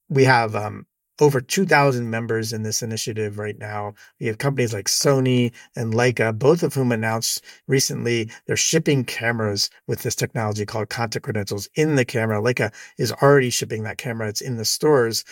We 0.08 0.24
have 0.24 0.54
um, 0.54 0.86
over 1.20 1.40
2,000 1.40 2.10
members 2.10 2.52
in 2.52 2.62
this 2.62 2.82
initiative 2.82 3.38
right 3.38 3.58
now. 3.58 3.94
We 4.20 4.26
have 4.26 4.38
companies 4.38 4.72
like 4.72 4.86
Sony 4.86 5.52
and 5.76 5.94
Leica, 5.94 6.36
both 6.36 6.62
of 6.62 6.74
whom 6.74 6.92
announced 6.92 7.44
recently 7.66 8.30
they're 8.46 8.56
shipping 8.56 9.04
cameras 9.04 9.70
with 9.86 10.02
this 10.02 10.16
technology 10.16 10.66
called 10.66 10.88
content 10.88 11.22
credentials 11.22 11.68
in 11.74 11.94
the 11.94 12.04
camera. 12.04 12.40
Leica 12.40 12.72
is 12.98 13.12
already 13.12 13.50
shipping 13.50 13.84
that 13.84 13.98
camera. 13.98 14.28
It's 14.28 14.40
in 14.40 14.56
the 14.56 14.64
stores. 14.64 15.24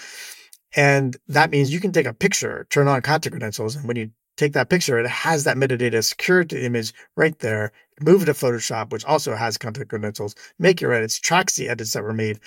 And 0.74 1.16
that 1.28 1.50
means 1.50 1.72
you 1.72 1.80
can 1.80 1.92
take 1.92 2.06
a 2.06 2.14
picture, 2.14 2.66
turn 2.70 2.88
on 2.88 3.02
content 3.02 3.32
credentials, 3.32 3.76
and 3.76 3.86
when 3.86 3.96
you 3.96 4.10
take 4.36 4.54
that 4.54 4.70
picture, 4.70 4.98
it 4.98 5.06
has 5.06 5.44
that 5.44 5.56
metadata 5.56 6.02
secured 6.02 6.48
to 6.50 6.64
image 6.64 6.94
right 7.16 7.38
there. 7.40 7.72
Move 8.00 8.22
it 8.22 8.26
to 8.26 8.32
Photoshop, 8.32 8.90
which 8.90 9.04
also 9.04 9.34
has 9.34 9.58
content 9.58 9.88
credentials, 9.88 10.34
make 10.58 10.80
your 10.80 10.92
edits, 10.92 11.20
tracks 11.20 11.56
the 11.56 11.68
edits 11.68 11.92
that 11.92 12.02
were 12.02 12.14
made, 12.14 12.40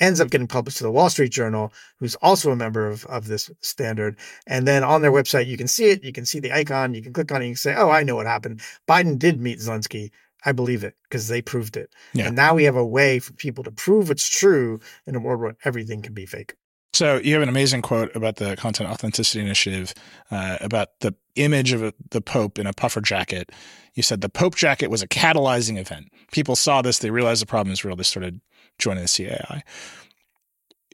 ends 0.00 0.20
up 0.20 0.30
getting 0.30 0.46
published 0.48 0.78
to 0.78 0.84
the 0.84 0.90
Wall 0.90 1.10
Street 1.10 1.30
Journal, 1.30 1.72
who's 1.98 2.16
also 2.16 2.50
a 2.50 2.56
member 2.56 2.88
of, 2.88 3.04
of 3.06 3.26
this 3.26 3.50
standard. 3.60 4.18
And 4.46 4.66
then 4.66 4.82
on 4.82 5.02
their 5.02 5.12
website, 5.12 5.46
you 5.46 5.56
can 5.56 5.68
see 5.68 5.90
it. 5.90 6.02
You 6.02 6.12
can 6.12 6.26
see 6.26 6.40
the 6.40 6.52
icon. 6.52 6.94
You 6.94 7.02
can 7.02 7.12
click 7.12 7.30
on 7.30 7.42
it. 7.42 7.46
You 7.46 7.52
can 7.52 7.56
say, 7.56 7.74
oh, 7.76 7.90
I 7.90 8.02
know 8.02 8.16
what 8.16 8.26
happened. 8.26 8.62
Biden 8.88 9.18
did 9.18 9.40
meet 9.40 9.58
Zelensky. 9.58 10.10
I 10.44 10.52
believe 10.52 10.84
it 10.84 10.94
because 11.02 11.28
they 11.28 11.42
proved 11.42 11.76
it. 11.76 11.94
Yeah. 12.14 12.28
And 12.28 12.36
now 12.36 12.54
we 12.54 12.64
have 12.64 12.76
a 12.76 12.86
way 12.86 13.18
for 13.18 13.34
people 13.34 13.62
to 13.64 13.70
prove 13.70 14.10
it's 14.10 14.26
true 14.26 14.80
in 15.06 15.14
a 15.14 15.20
world 15.20 15.40
where 15.40 15.56
everything 15.64 16.00
can 16.00 16.14
be 16.14 16.24
fake. 16.24 16.54
So 16.92 17.18
you 17.18 17.34
have 17.34 17.42
an 17.42 17.48
amazing 17.48 17.82
quote 17.82 18.14
about 18.16 18.36
the 18.36 18.56
Content 18.56 18.90
Authenticity 18.90 19.40
Initiative 19.40 19.94
uh, 20.30 20.58
about 20.60 20.88
the 21.00 21.14
image 21.36 21.72
of 21.72 21.82
a, 21.82 21.92
the 22.10 22.20
Pope 22.20 22.58
in 22.58 22.66
a 22.66 22.72
puffer 22.72 23.00
jacket. 23.00 23.50
You 23.94 24.02
said 24.02 24.22
the 24.22 24.28
Pope 24.28 24.56
jacket 24.56 24.88
was 24.90 25.02
a 25.02 25.08
catalyzing 25.08 25.78
event. 25.78 26.10
People 26.32 26.56
saw 26.56 26.82
this, 26.82 26.98
they 26.98 27.10
realized 27.10 27.42
the 27.42 27.46
problem 27.46 27.72
is 27.72 27.84
real, 27.84 27.96
they 27.96 28.02
started 28.02 28.40
joining 28.80 29.04
the 29.04 29.08
CAI. 29.08 29.62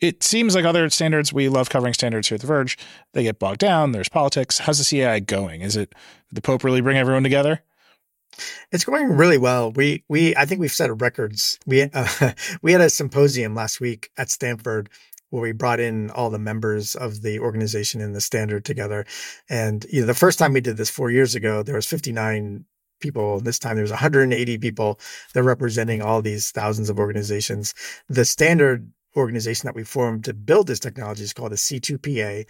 It 0.03 0.23
seems 0.23 0.55
like 0.55 0.65
other 0.65 0.91
standards, 0.91 1.33
we 1.33 1.49
love 1.49 1.71
covering 1.71 1.95
standards 1.95 2.29
here 2.29 2.37
at 2.37 2.43
The 2.43 2.47
Verge, 2.47 2.77
they 3.15 3.23
get 3.23 3.39
bogged 3.39 3.61
down, 3.61 3.93
there's 3.93 4.11
politics. 4.11 4.59
How's 4.59 4.79
the 4.79 5.01
CAI 5.01 5.21
going? 5.21 5.63
Is 5.63 5.77
it 5.77 5.95
the 6.31 6.43
Pope 6.43 6.65
really 6.65 6.83
bring 6.83 6.99
everyone 6.99 7.23
together? 7.23 7.63
It's 8.71 8.85
going 8.85 9.17
really 9.17 9.39
well. 9.39 9.73
We 9.73 10.05
we 10.09 10.37
I 10.37 10.45
think 10.45 10.61
we've 10.61 10.71
set 10.71 10.91
records. 11.01 11.59
We 11.67 11.83
uh, 11.83 12.33
we 12.63 12.73
had 12.73 12.83
a 12.83 12.91
symposium 12.91 13.55
last 13.55 13.81
week 13.81 14.11
at 14.19 14.29
Stanford 14.29 14.91
where 15.31 15.43
we 15.43 15.53
brought 15.53 15.81
in 15.81 16.11
all 16.11 16.31
the 16.31 16.39
members 16.39 16.95
of 16.95 17.23
the 17.23 17.41
organization 17.41 18.01
and 18.01 18.15
the 18.15 18.21
standard 18.21 18.65
together. 18.65 19.07
And 19.49 19.85
you 19.91 20.01
know, 20.01 20.07
the 20.07 20.15
first 20.15 20.39
time 20.39 20.53
we 20.53 20.61
did 20.61 20.77
this 20.77 20.91
four 20.91 21.11
years 21.11 21.35
ago, 21.35 21.63
there 21.63 21.75
was 21.75 21.87
59 21.87 22.65
people. 23.01 23.41
This 23.41 23.59
time 23.59 23.77
there's 23.77 23.91
180 23.91 24.59
people. 24.59 24.99
They're 25.33 25.43
representing 25.43 26.03
all 26.03 26.23
these 26.23 26.51
thousands 26.51 26.91
of 26.91 26.99
organizations. 26.99 27.75
The 28.09 28.25
standard 28.25 28.91
organization 29.17 29.67
that 29.67 29.75
we 29.75 29.85
formed 29.85 30.25
to 30.25 30.35
build 30.35 30.67
this 30.67 30.81
technology 30.81 31.25
is 31.25 31.33
called 31.33 31.53
the 31.53 31.57
C2PA. 31.57 32.47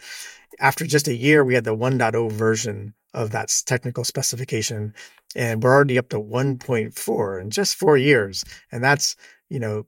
After 0.58 0.86
just 0.86 1.08
a 1.08 1.14
year, 1.14 1.44
we 1.44 1.54
had 1.54 1.64
the 1.64 1.76
1.0 1.76 2.32
version 2.32 2.94
of 3.14 3.30
that 3.30 3.52
technical 3.66 4.04
specification, 4.04 4.94
and 5.34 5.62
we're 5.62 5.74
already 5.74 5.98
up 5.98 6.08
to 6.10 6.20
1.4 6.20 7.40
in 7.40 7.50
just 7.50 7.76
four 7.76 7.96
years. 7.96 8.44
And 8.72 8.82
that's, 8.82 9.16
you 9.48 9.60
know, 9.60 9.86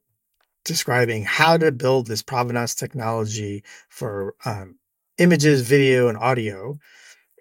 describing 0.65 1.25
how 1.25 1.57
to 1.57 1.73
build 1.73 2.07
this 2.07 2.23
provenance 2.23 2.75
technology 2.75 3.65
for 3.89 4.35
um, 4.45 4.77
images, 5.19 5.63
video, 5.63 6.09
and 6.09 6.19
audio, 6.19 6.79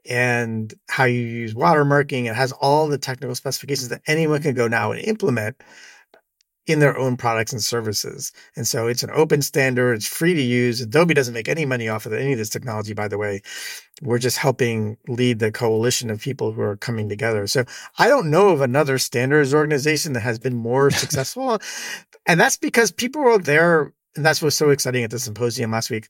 and 0.09 0.73
how 0.89 1.05
you 1.05 1.21
use 1.21 1.53
watermarking. 1.53 2.29
It 2.29 2.35
has 2.35 2.51
all 2.53 2.87
the 2.87 2.97
technical 2.97 3.35
specifications 3.35 3.89
that 3.89 4.01
anyone 4.07 4.41
can 4.41 4.55
go 4.55 4.67
now 4.67 4.91
and 4.91 5.01
implement 5.01 5.57
in 6.67 6.79
their 6.79 6.97
own 6.97 7.15
products 7.15 7.53
and 7.53 7.63
services. 7.63 8.33
And 8.57 8.67
so 8.67 8.87
it's 8.87 9.01
an 9.01 9.09
open 9.13 9.41
standard. 9.41 9.93
It's 9.93 10.07
free 10.07 10.33
to 10.33 10.41
use. 10.41 10.81
Adobe 10.81 11.13
doesn't 11.13 11.33
make 11.33 11.47
any 11.47 11.65
money 11.65 11.87
off 11.87 12.05
of 12.05 12.11
any 12.13 12.33
of 12.33 12.37
this 12.37 12.49
technology, 12.49 12.93
by 12.93 13.07
the 13.07 13.17
way. 13.17 13.41
We're 14.01 14.19
just 14.19 14.37
helping 14.37 14.97
lead 15.07 15.39
the 15.39 15.51
coalition 15.51 16.09
of 16.09 16.21
people 16.21 16.51
who 16.51 16.61
are 16.61 16.75
coming 16.75 17.07
together. 17.07 17.47
So 17.47 17.63
I 17.97 18.09
don't 18.09 18.29
know 18.29 18.49
of 18.49 18.59
another 18.59 18.97
standards 18.97 19.53
organization 19.53 20.11
that 20.13 20.19
has 20.21 20.39
been 20.39 20.55
more 20.55 20.91
successful. 20.91 21.59
And 22.25 22.39
that's 22.39 22.57
because 22.57 22.91
people 22.91 23.21
are 23.21 23.39
there. 23.39 23.93
And 24.17 24.25
that's 24.25 24.41
what's 24.41 24.55
so 24.57 24.69
exciting 24.69 25.05
at 25.05 25.11
the 25.11 25.19
symposium 25.19 25.71
last 25.71 25.89
week. 25.89 26.09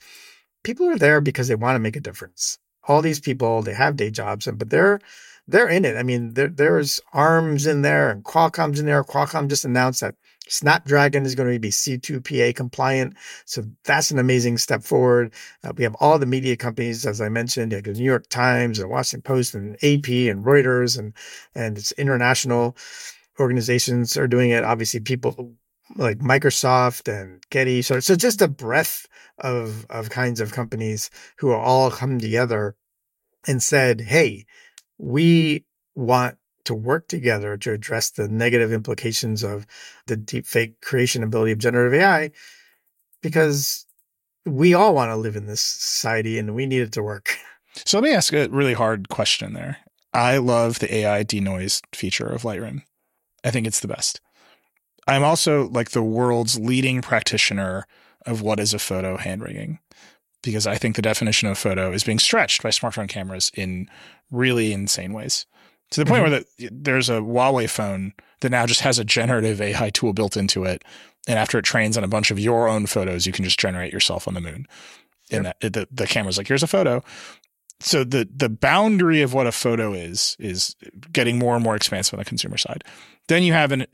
People 0.63 0.87
are 0.89 0.97
there 0.97 1.21
because 1.21 1.47
they 1.47 1.55
want 1.55 1.75
to 1.75 1.79
make 1.79 1.95
a 1.95 2.01
difference. 2.01 2.57
All 2.87 3.01
these 3.01 3.19
people, 3.19 3.61
they 3.61 3.73
have 3.73 3.95
day 3.95 4.09
jobs, 4.09 4.47
but 4.47 4.69
they're 4.69 4.99
they're 5.47 5.69
in 5.69 5.85
it. 5.85 5.95
I 5.95 6.03
mean, 6.03 6.33
there, 6.33 6.49
there's 6.49 6.99
Arm's 7.13 7.65
in 7.65 7.81
there 7.81 8.09
and 8.09 8.23
Qualcomm's 8.23 8.79
in 8.79 8.85
there. 8.85 9.03
Qualcomm 9.03 9.47
just 9.47 9.63
announced 9.65 10.01
that 10.01 10.15
Snapdragon 10.49 11.25
is 11.25 11.35
going 11.35 11.53
to 11.53 11.59
be 11.59 11.69
C2PA 11.69 12.55
compliant. 12.55 13.15
So 13.45 13.63
that's 13.85 14.11
an 14.11 14.19
amazing 14.19 14.57
step 14.57 14.83
forward. 14.83 15.33
Uh, 15.63 15.73
we 15.75 15.83
have 15.83 15.95
all 15.99 16.19
the 16.19 16.25
media 16.25 16.57
companies, 16.57 17.05
as 17.05 17.21
I 17.21 17.29
mentioned, 17.29 17.73
like 17.73 17.85
the 17.85 17.93
New 17.93 18.03
York 18.03 18.27
Times 18.29 18.79
and 18.79 18.89
Washington 18.89 19.21
Post 19.21 19.55
and 19.55 19.75
AP 19.75 20.09
and 20.29 20.45
Reuters 20.45 20.97
and, 20.97 21.13
and 21.55 21.77
it's 21.77 21.91
international 21.93 22.75
organizations 23.39 24.17
are 24.17 24.27
doing 24.27 24.49
it. 24.49 24.63
Obviously, 24.63 24.99
people 24.99 25.53
like 25.95 26.19
Microsoft 26.19 27.07
and 27.11 27.43
Getty. 27.49 27.81
So, 27.81 27.99
so 27.99 28.15
just 28.15 28.41
a 28.41 28.47
breadth 28.47 29.07
of, 29.39 29.85
of 29.89 30.09
kinds 30.09 30.39
of 30.39 30.53
companies 30.53 31.09
who 31.37 31.51
all 31.53 31.91
come 31.91 32.19
together 32.19 32.75
and 33.47 33.61
said, 33.61 34.01
Hey, 34.01 34.45
we 34.97 35.65
want 35.95 36.37
to 36.65 36.75
work 36.75 37.07
together 37.07 37.55
to 37.57 37.71
address 37.71 38.11
the 38.11 38.27
negative 38.27 38.73
implications 38.73 39.43
of 39.43 39.65
the 40.07 40.17
deepfake 40.17 40.75
creation 40.81 41.23
ability 41.23 41.53
of 41.53 41.59
generative 41.59 41.99
AI 41.99 42.31
because 43.21 43.85
we 44.45 44.73
all 44.73 44.93
want 44.93 45.09
to 45.11 45.15
live 45.15 45.35
in 45.35 45.45
this 45.45 45.61
society 45.61 46.37
and 46.37 46.55
we 46.55 46.65
need 46.65 46.81
it 46.81 46.91
to 46.93 47.03
work. 47.03 47.37
So 47.85 47.99
let 47.99 48.03
me 48.05 48.13
ask 48.13 48.33
a 48.33 48.49
really 48.49 48.73
hard 48.73 49.07
question 49.09 49.53
there. 49.53 49.77
I 50.13 50.37
love 50.37 50.79
the 50.79 50.93
AI 50.93 51.23
denoise 51.23 51.81
feature 51.93 52.25
of 52.25 52.41
Lightroom. 52.41 52.81
I 53.43 53.51
think 53.51 53.67
it's 53.67 53.81
the 53.81 53.87
best. 53.87 54.19
I'm 55.07 55.23
also 55.23 55.69
like 55.69 55.91
the 55.91 56.03
world's 56.03 56.59
leading 56.59 57.01
practitioner 57.01 57.87
of 58.25 58.41
what 58.41 58.59
is 58.59 58.73
a 58.73 58.79
photo 58.79 59.17
hand 59.17 59.41
rigging 59.41 59.79
because 60.43 60.67
I 60.67 60.75
think 60.75 60.95
the 60.95 61.01
definition 61.01 61.49
of 61.49 61.57
photo 61.57 61.91
is 61.91 62.03
being 62.03 62.19
stretched 62.19 62.61
by 62.61 62.69
smartphone 62.69 63.09
cameras 63.09 63.51
in 63.53 63.89
really 64.31 64.73
insane 64.73 65.13
ways 65.13 65.45
to 65.91 66.01
the 66.01 66.05
point 66.05 66.23
mm-hmm. 66.23 66.31
where 66.31 66.43
the, 66.59 66.69
there's 66.71 67.09
a 67.09 67.19
Huawei 67.19 67.69
phone 67.69 68.13
that 68.41 68.49
now 68.49 68.65
just 68.65 68.81
has 68.81 68.99
a 68.99 69.05
generative 69.05 69.61
AI 69.61 69.89
tool 69.89 70.13
built 70.13 70.37
into 70.37 70.63
it. 70.63 70.83
And 71.27 71.39
after 71.39 71.57
it 71.57 71.65
trains 71.65 71.97
on 71.97 72.03
a 72.03 72.09
bunch 72.09 72.31
of 72.31 72.39
your 72.39 72.67
own 72.67 72.85
photos, 72.85 73.25
you 73.25 73.33
can 73.33 73.43
just 73.43 73.59
generate 73.59 73.93
yourself 73.93 74.27
on 74.27 74.33
the 74.33 74.41
moon. 74.41 74.67
And 75.31 75.45
that, 75.45 75.59
the, 75.59 75.87
the 75.91 76.07
camera's 76.07 76.37
like, 76.37 76.47
here's 76.47 76.63
a 76.63 76.67
photo 76.67 77.03
so 77.79 78.03
the 78.03 78.27
the 78.33 78.49
boundary 78.49 79.21
of 79.21 79.33
what 79.33 79.47
a 79.47 79.51
photo 79.51 79.93
is 79.93 80.35
is 80.39 80.75
getting 81.11 81.37
more 81.37 81.55
and 81.55 81.63
more 81.63 81.75
expansive 81.75 82.13
on 82.15 82.19
the 82.19 82.25
consumer 82.25 82.57
side. 82.57 82.83
Then 83.27 83.43
you 83.43 83.53
have 83.53 83.71
an 83.71 83.85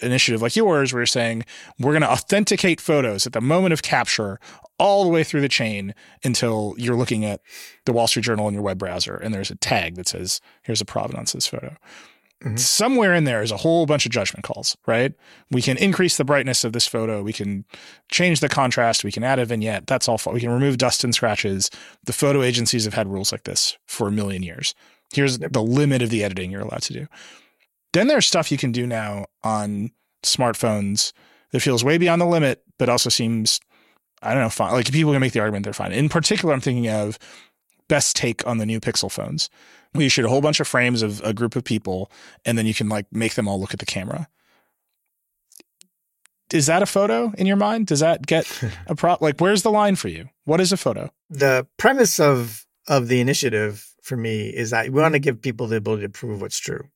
initiative 0.00 0.40
like 0.40 0.56
yours 0.56 0.92
where 0.92 1.02
you're 1.02 1.06
saying 1.06 1.44
we're 1.78 1.92
going 1.92 2.02
to 2.02 2.10
authenticate 2.10 2.80
photos 2.80 3.26
at 3.26 3.34
the 3.34 3.40
moment 3.40 3.74
of 3.74 3.82
capture 3.82 4.40
all 4.78 5.04
the 5.04 5.10
way 5.10 5.22
through 5.22 5.42
the 5.42 5.48
chain 5.48 5.94
until 6.24 6.74
you're 6.78 6.96
looking 6.96 7.24
at 7.24 7.42
the 7.84 7.92
Wall 7.92 8.06
Street 8.06 8.24
Journal 8.24 8.48
in 8.48 8.54
your 8.54 8.62
web 8.62 8.78
browser 8.78 9.16
and 9.16 9.34
there's 9.34 9.50
a 9.50 9.56
tag 9.56 9.96
that 9.96 10.08
says 10.08 10.40
here's 10.62 10.80
a 10.80 10.86
provenance 10.86 11.34
of 11.34 11.38
this 11.38 11.46
photo. 11.46 11.76
Mm-hmm. 12.42 12.56
Somewhere 12.56 13.14
in 13.14 13.24
there 13.24 13.42
is 13.42 13.50
a 13.50 13.56
whole 13.58 13.84
bunch 13.84 14.06
of 14.06 14.12
judgment 14.12 14.44
calls, 14.44 14.74
right? 14.86 15.12
We 15.50 15.60
can 15.60 15.76
increase 15.76 16.16
the 16.16 16.24
brightness 16.24 16.64
of 16.64 16.72
this 16.72 16.86
photo. 16.86 17.22
We 17.22 17.34
can 17.34 17.66
change 18.10 18.40
the 18.40 18.48
contrast. 18.48 19.04
We 19.04 19.12
can 19.12 19.24
add 19.24 19.38
a 19.38 19.44
vignette. 19.44 19.86
That's 19.86 20.08
all. 20.08 20.16
Fine. 20.16 20.34
We 20.34 20.40
can 20.40 20.50
remove 20.50 20.78
dust 20.78 21.04
and 21.04 21.14
scratches. 21.14 21.70
The 22.04 22.14
photo 22.14 22.42
agencies 22.42 22.86
have 22.86 22.94
had 22.94 23.08
rules 23.08 23.30
like 23.30 23.44
this 23.44 23.76
for 23.86 24.08
a 24.08 24.12
million 24.12 24.42
years. 24.42 24.74
Here's 25.12 25.38
the 25.38 25.62
limit 25.62 26.00
of 26.00 26.08
the 26.08 26.24
editing 26.24 26.50
you're 26.50 26.62
allowed 26.62 26.82
to 26.82 26.94
do. 26.94 27.06
Then 27.92 28.06
there's 28.06 28.26
stuff 28.26 28.50
you 28.50 28.58
can 28.58 28.72
do 28.72 28.86
now 28.86 29.26
on 29.42 29.90
smartphones 30.22 31.12
that 31.52 31.60
feels 31.60 31.84
way 31.84 31.98
beyond 31.98 32.22
the 32.22 32.26
limit, 32.26 32.62
but 32.78 32.88
also 32.88 33.10
seems, 33.10 33.60
I 34.22 34.32
don't 34.32 34.42
know, 34.42 34.48
fine. 34.48 34.72
Like 34.72 34.90
people 34.90 35.12
can 35.12 35.20
make 35.20 35.32
the 35.32 35.40
argument 35.40 35.64
they're 35.64 35.74
fine. 35.74 35.92
In 35.92 36.08
particular, 36.08 36.54
I'm 36.54 36.60
thinking 36.60 36.88
of 36.88 37.18
best 37.88 38.16
take 38.16 38.46
on 38.46 38.58
the 38.58 38.66
new 38.66 38.80
Pixel 38.80 39.10
phones 39.10 39.50
where 39.92 40.02
you 40.04 40.08
shoot 40.08 40.24
a 40.24 40.28
whole 40.28 40.40
bunch 40.40 40.60
of 40.60 40.68
frames 40.68 41.02
of 41.02 41.20
a 41.22 41.32
group 41.34 41.56
of 41.56 41.64
people 41.64 42.10
and 42.44 42.56
then 42.56 42.66
you 42.66 42.74
can 42.74 42.88
like 42.88 43.06
make 43.12 43.34
them 43.34 43.48
all 43.48 43.58
look 43.60 43.72
at 43.72 43.80
the 43.80 43.86
camera. 43.86 44.28
Is 46.52 46.66
that 46.66 46.82
a 46.82 46.86
photo 46.86 47.32
in 47.38 47.46
your 47.46 47.56
mind? 47.56 47.86
Does 47.86 48.00
that 48.00 48.26
get 48.26 48.46
a 48.86 48.94
prop? 48.94 49.20
like 49.20 49.40
where's 49.40 49.62
the 49.62 49.70
line 49.70 49.96
for 49.96 50.08
you? 50.08 50.28
What 50.44 50.60
is 50.60 50.72
a 50.72 50.76
photo? 50.76 51.10
The 51.28 51.66
premise 51.76 52.18
of 52.20 52.66
of 52.88 53.08
the 53.08 53.20
initiative 53.20 53.86
for 54.02 54.16
me 54.16 54.48
is 54.48 54.70
that 54.70 54.86
we 54.90 55.00
want 55.00 55.14
to 55.14 55.20
give 55.20 55.40
people 55.40 55.66
the 55.66 55.76
ability 55.76 56.02
to 56.02 56.08
prove 56.08 56.40
what's 56.40 56.58
true. 56.58 56.88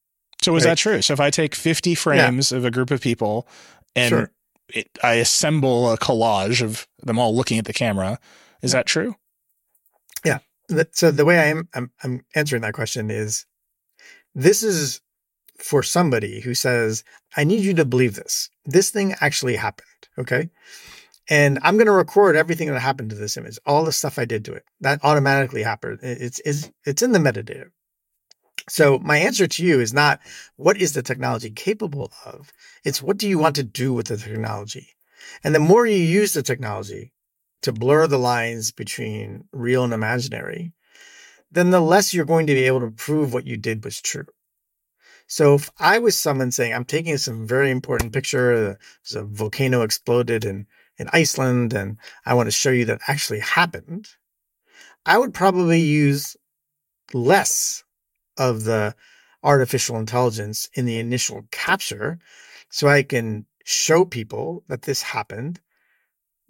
So 0.42 0.56
is 0.56 0.64
Right. 0.64 0.70
that 0.70 0.78
true? 0.78 1.02
So 1.02 1.12
if 1.12 1.20
I 1.20 1.30
take 1.30 1.54
50 1.54 1.94
frames 1.94 2.50
of 2.52 2.64
a 2.64 2.70
group 2.70 2.90
of 2.90 3.00
people 3.00 3.46
and 3.94 4.08
Sure. 4.08 4.30
it, 4.70 4.88
I 5.02 5.14
assemble 5.14 5.92
a 5.92 5.98
collage 5.98 6.62
of 6.62 6.88
them 7.02 7.18
all 7.18 7.34
looking 7.36 7.58
at 7.58 7.66
the 7.66 7.72
camera, 7.72 8.18
is 8.62 8.72
that 8.72 8.86
true? 8.86 9.14
So 10.92 11.10
the 11.10 11.24
way 11.24 11.38
I 11.38 11.46
am 11.46 11.68
I'm, 11.74 11.90
I'm 12.02 12.24
answering 12.34 12.62
that 12.62 12.74
question 12.74 13.10
is 13.10 13.46
this 14.34 14.62
is 14.62 15.00
for 15.58 15.82
somebody 15.82 16.40
who 16.40 16.54
says, 16.54 17.04
I 17.36 17.44
need 17.44 17.60
you 17.60 17.74
to 17.74 17.84
believe 17.84 18.14
this. 18.14 18.50
This 18.64 18.90
thing 18.90 19.14
actually 19.20 19.56
happened. 19.56 19.88
Okay. 20.18 20.50
And 21.28 21.58
I'm 21.62 21.76
going 21.76 21.86
to 21.86 21.92
record 21.92 22.36
everything 22.36 22.68
that 22.68 22.80
happened 22.80 23.10
to 23.10 23.16
this 23.16 23.36
image, 23.36 23.58
all 23.64 23.84
the 23.84 23.92
stuff 23.92 24.18
I 24.18 24.26
did 24.26 24.44
to 24.44 24.52
it. 24.52 24.64
That 24.80 25.00
automatically 25.02 25.62
happened. 25.62 26.00
It's, 26.02 26.40
it's, 26.44 26.70
it's 26.84 27.02
in 27.02 27.12
the 27.12 27.18
metadata. 27.18 27.70
So 28.68 28.98
my 28.98 29.18
answer 29.18 29.46
to 29.46 29.64
you 29.64 29.80
is 29.80 29.92
not 29.92 30.20
what 30.56 30.76
is 30.76 30.92
the 30.92 31.02
technology 31.02 31.50
capable 31.50 32.12
of? 32.24 32.52
It's 32.84 33.02
what 33.02 33.18
do 33.18 33.28
you 33.28 33.38
want 33.38 33.56
to 33.56 33.62
do 33.62 33.92
with 33.92 34.06
the 34.06 34.16
technology? 34.16 34.88
And 35.42 35.54
the 35.54 35.60
more 35.60 35.86
you 35.86 35.96
use 35.96 36.34
the 36.34 36.42
technology 36.42 37.12
to 37.64 37.72
blur 37.72 38.06
the 38.06 38.18
lines 38.18 38.70
between 38.70 39.44
real 39.52 39.84
and 39.84 39.92
imaginary, 39.92 40.72
then 41.50 41.70
the 41.70 41.80
less 41.80 42.12
you're 42.12 42.24
going 42.24 42.46
to 42.46 42.54
be 42.54 42.64
able 42.64 42.80
to 42.80 42.90
prove 42.90 43.32
what 43.32 43.46
you 43.46 43.56
did 43.56 43.84
was 43.84 44.00
true. 44.00 44.26
So 45.26 45.54
if 45.54 45.70
I 45.78 45.98
was 45.98 46.16
someone 46.16 46.50
saying, 46.50 46.74
I'm 46.74 46.84
taking 46.84 47.16
some 47.16 47.46
very 47.46 47.70
important 47.70 48.12
picture, 48.12 48.52
uh, 48.52 48.74
there's 49.02 49.14
a 49.14 49.24
volcano 49.24 49.80
exploded 49.80 50.44
in, 50.44 50.66
in 50.98 51.08
Iceland, 51.12 51.72
and 51.72 51.96
I 52.26 52.34
want 52.34 52.48
to 52.48 52.50
show 52.50 52.70
you 52.70 52.84
that 52.84 53.00
actually 53.08 53.40
happened, 53.40 54.08
I 55.06 55.16
would 55.16 55.32
probably 55.32 55.80
use 55.80 56.36
less 57.14 57.82
of 58.36 58.64
the 58.64 58.94
artificial 59.42 59.96
intelligence 59.96 60.68
in 60.74 60.84
the 60.84 60.98
initial 60.98 61.46
capture 61.50 62.18
so 62.68 62.88
I 62.88 63.02
can 63.02 63.46
show 63.64 64.04
people 64.04 64.64
that 64.68 64.82
this 64.82 65.00
happened. 65.00 65.60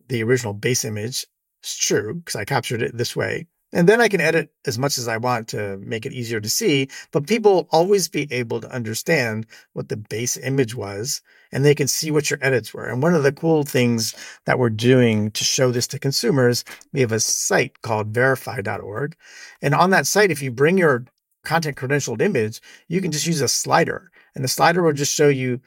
The 0.08 0.22
original 0.22 0.54
base 0.54 0.84
image 0.84 1.26
is 1.62 1.76
true 1.76 2.14
because 2.14 2.36
I 2.36 2.44
captured 2.44 2.82
it 2.82 2.96
this 2.96 3.16
way. 3.16 3.46
And 3.74 3.88
then 3.88 4.00
I 4.00 4.08
can 4.08 4.20
mm-hmm. 4.20 4.28
edit 4.28 4.50
as 4.66 4.78
much 4.78 4.98
as 4.98 5.08
I 5.08 5.16
want 5.16 5.48
to 5.48 5.78
make 5.78 6.06
it 6.06 6.12
easier 6.12 6.40
to 6.40 6.48
see, 6.48 6.88
but 7.10 7.26
people 7.26 7.52
will 7.52 7.68
always 7.72 8.08
be 8.08 8.32
able 8.32 8.60
to 8.60 8.70
understand 8.70 9.46
what 9.72 9.88
the 9.88 9.96
base 9.96 10.36
image 10.36 10.76
was 10.76 11.20
and 11.50 11.64
they 11.64 11.74
can 11.74 11.88
see 11.88 12.12
what 12.12 12.30
your 12.30 12.38
edits 12.40 12.72
were. 12.72 12.86
And 12.86 13.02
one 13.02 13.14
of 13.14 13.24
the 13.24 13.32
cool 13.32 13.64
things 13.64 14.14
that 14.46 14.60
we're 14.60 14.70
doing 14.70 15.32
to 15.32 15.44
show 15.44 15.72
this 15.72 15.88
to 15.88 15.98
consumers, 15.98 16.64
we 16.92 17.00
have 17.00 17.12
a 17.12 17.18
site 17.18 17.82
called 17.82 18.08
verify.org. 18.08 19.16
And 19.60 19.74
on 19.74 19.90
that 19.90 20.06
site, 20.06 20.30
if 20.30 20.40
you 20.40 20.52
bring 20.52 20.78
your 20.78 21.04
content 21.44 21.76
credentialed 21.76 22.22
image, 22.22 22.60
you 22.86 23.00
can 23.00 23.10
just 23.10 23.26
use 23.26 23.40
a 23.40 23.48
slider 23.48 24.12
and 24.36 24.44
the 24.44 24.48
slider 24.48 24.82
will 24.82 24.92
just 24.92 25.14
show 25.14 25.28
you 25.28 25.60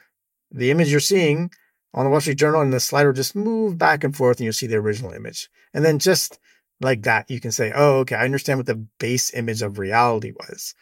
the 0.50 0.70
image 0.70 0.90
you're 0.90 1.00
seeing 1.00 1.50
on 1.94 2.04
the 2.04 2.10
Wall 2.10 2.20
Street 2.20 2.38
Journal 2.38 2.60
and 2.60 2.72
the 2.72 2.80
slider 2.80 3.12
just 3.12 3.34
move 3.34 3.78
back 3.78 4.04
and 4.04 4.16
forth 4.16 4.38
and 4.38 4.44
you'll 4.44 4.52
see 4.52 4.66
the 4.66 4.76
original 4.76 5.12
image. 5.12 5.48
And 5.72 5.84
then 5.84 5.98
just 5.98 6.38
like 6.80 7.02
that, 7.02 7.30
you 7.30 7.40
can 7.40 7.50
say, 7.50 7.72
oh, 7.74 7.98
okay, 8.00 8.16
I 8.16 8.24
understand 8.24 8.58
what 8.58 8.66
the 8.66 8.86
base 8.98 9.32
image 9.34 9.62
of 9.62 9.78
reality 9.78 10.32
was. 10.32 10.74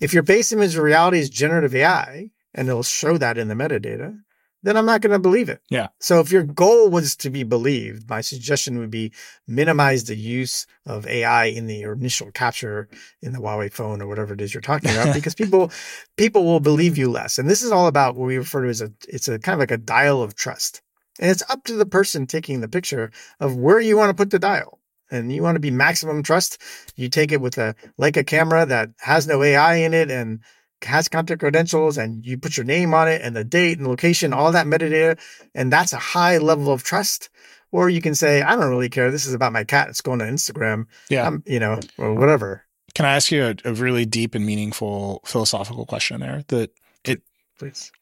If 0.00 0.14
your 0.14 0.22
base 0.22 0.52
image 0.52 0.76
of 0.76 0.82
reality 0.82 1.18
is 1.18 1.30
generative 1.30 1.74
AI 1.74 2.30
and 2.54 2.68
it'll 2.68 2.82
show 2.82 3.18
that 3.18 3.36
in 3.36 3.48
the 3.48 3.54
metadata, 3.54 4.18
then 4.62 4.76
I'm 4.76 4.86
not 4.86 5.00
going 5.00 5.12
to 5.12 5.18
believe 5.18 5.48
it. 5.48 5.60
Yeah. 5.70 5.88
So 6.00 6.20
if 6.20 6.32
your 6.32 6.42
goal 6.42 6.90
was 6.90 7.14
to 7.16 7.30
be 7.30 7.44
believed, 7.44 8.08
my 8.08 8.20
suggestion 8.20 8.78
would 8.78 8.90
be 8.90 9.12
minimize 9.46 10.04
the 10.04 10.16
use 10.16 10.66
of 10.84 11.06
AI 11.06 11.46
in 11.46 11.66
the 11.66 11.82
initial 11.82 12.30
capture 12.32 12.88
in 13.22 13.32
the 13.32 13.38
Huawei 13.38 13.72
phone 13.72 14.02
or 14.02 14.06
whatever 14.06 14.34
it 14.34 14.40
is 14.40 14.52
you're 14.52 14.60
talking 14.60 14.90
about, 14.90 15.14
because 15.14 15.34
people 15.34 15.70
people 16.16 16.44
will 16.44 16.60
believe 16.60 16.98
you 16.98 17.10
less. 17.10 17.38
And 17.38 17.48
this 17.48 17.62
is 17.62 17.70
all 17.70 17.86
about 17.86 18.16
what 18.16 18.26
we 18.26 18.38
refer 18.38 18.64
to 18.64 18.68
as 18.68 18.82
a 18.82 18.92
it's 19.08 19.28
a 19.28 19.38
kind 19.38 19.54
of 19.54 19.60
like 19.60 19.70
a 19.70 19.78
dial 19.78 20.22
of 20.22 20.34
trust. 20.34 20.82
And 21.20 21.30
it's 21.30 21.48
up 21.50 21.64
to 21.64 21.74
the 21.74 21.86
person 21.86 22.26
taking 22.26 22.60
the 22.60 22.68
picture 22.68 23.10
of 23.40 23.56
where 23.56 23.80
you 23.80 23.96
want 23.96 24.10
to 24.10 24.14
put 24.14 24.30
the 24.30 24.38
dial. 24.38 24.78
And 25.10 25.32
you 25.32 25.42
want 25.42 25.56
to 25.56 25.60
be 25.60 25.70
maximum 25.70 26.22
trust, 26.22 26.60
you 26.94 27.08
take 27.08 27.32
it 27.32 27.40
with 27.40 27.56
a 27.56 27.74
Leica 27.98 28.26
camera 28.26 28.66
that 28.66 28.90
has 28.98 29.26
no 29.26 29.42
AI 29.42 29.76
in 29.76 29.94
it 29.94 30.10
and 30.10 30.40
has 30.82 31.08
content 31.08 31.40
credentials 31.40 31.98
and 31.98 32.24
you 32.24 32.38
put 32.38 32.56
your 32.56 32.64
name 32.64 32.94
on 32.94 33.08
it 33.08 33.22
and 33.22 33.34
the 33.34 33.44
date 33.44 33.78
and 33.78 33.86
location, 33.86 34.32
all 34.32 34.52
that 34.52 34.66
metadata, 34.66 35.18
and 35.54 35.72
that's 35.72 35.92
a 35.92 35.98
high 35.98 36.38
level 36.38 36.72
of 36.72 36.82
trust. 36.82 37.30
Or 37.70 37.90
you 37.90 38.00
can 38.00 38.14
say, 38.14 38.40
I 38.42 38.56
don't 38.56 38.70
really 38.70 38.88
care. 38.88 39.10
This 39.10 39.26
is 39.26 39.34
about 39.34 39.52
my 39.52 39.64
cat. 39.64 39.88
It's 39.88 40.00
going 40.00 40.20
to 40.20 40.24
Instagram. 40.24 40.86
Yeah. 41.10 41.26
Um, 41.26 41.42
you 41.46 41.60
know, 41.60 41.80
or 41.98 42.14
whatever. 42.14 42.64
Can 42.94 43.04
I 43.04 43.14
ask 43.14 43.30
you 43.30 43.44
a, 43.44 43.54
a 43.64 43.74
really 43.74 44.06
deep 44.06 44.34
and 44.34 44.46
meaningful 44.46 45.20
philosophical 45.24 45.84
question 45.84 46.20
there? 46.20 46.44
That 46.48 46.70
it, 47.04 47.22
Please. 47.58 47.92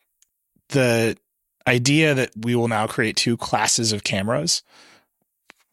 the 0.68 1.16
idea 1.66 2.14
that 2.14 2.30
we 2.36 2.54
will 2.54 2.68
now 2.68 2.86
create 2.86 3.16
two 3.16 3.36
classes 3.36 3.92
of 3.92 4.04
cameras. 4.04 4.62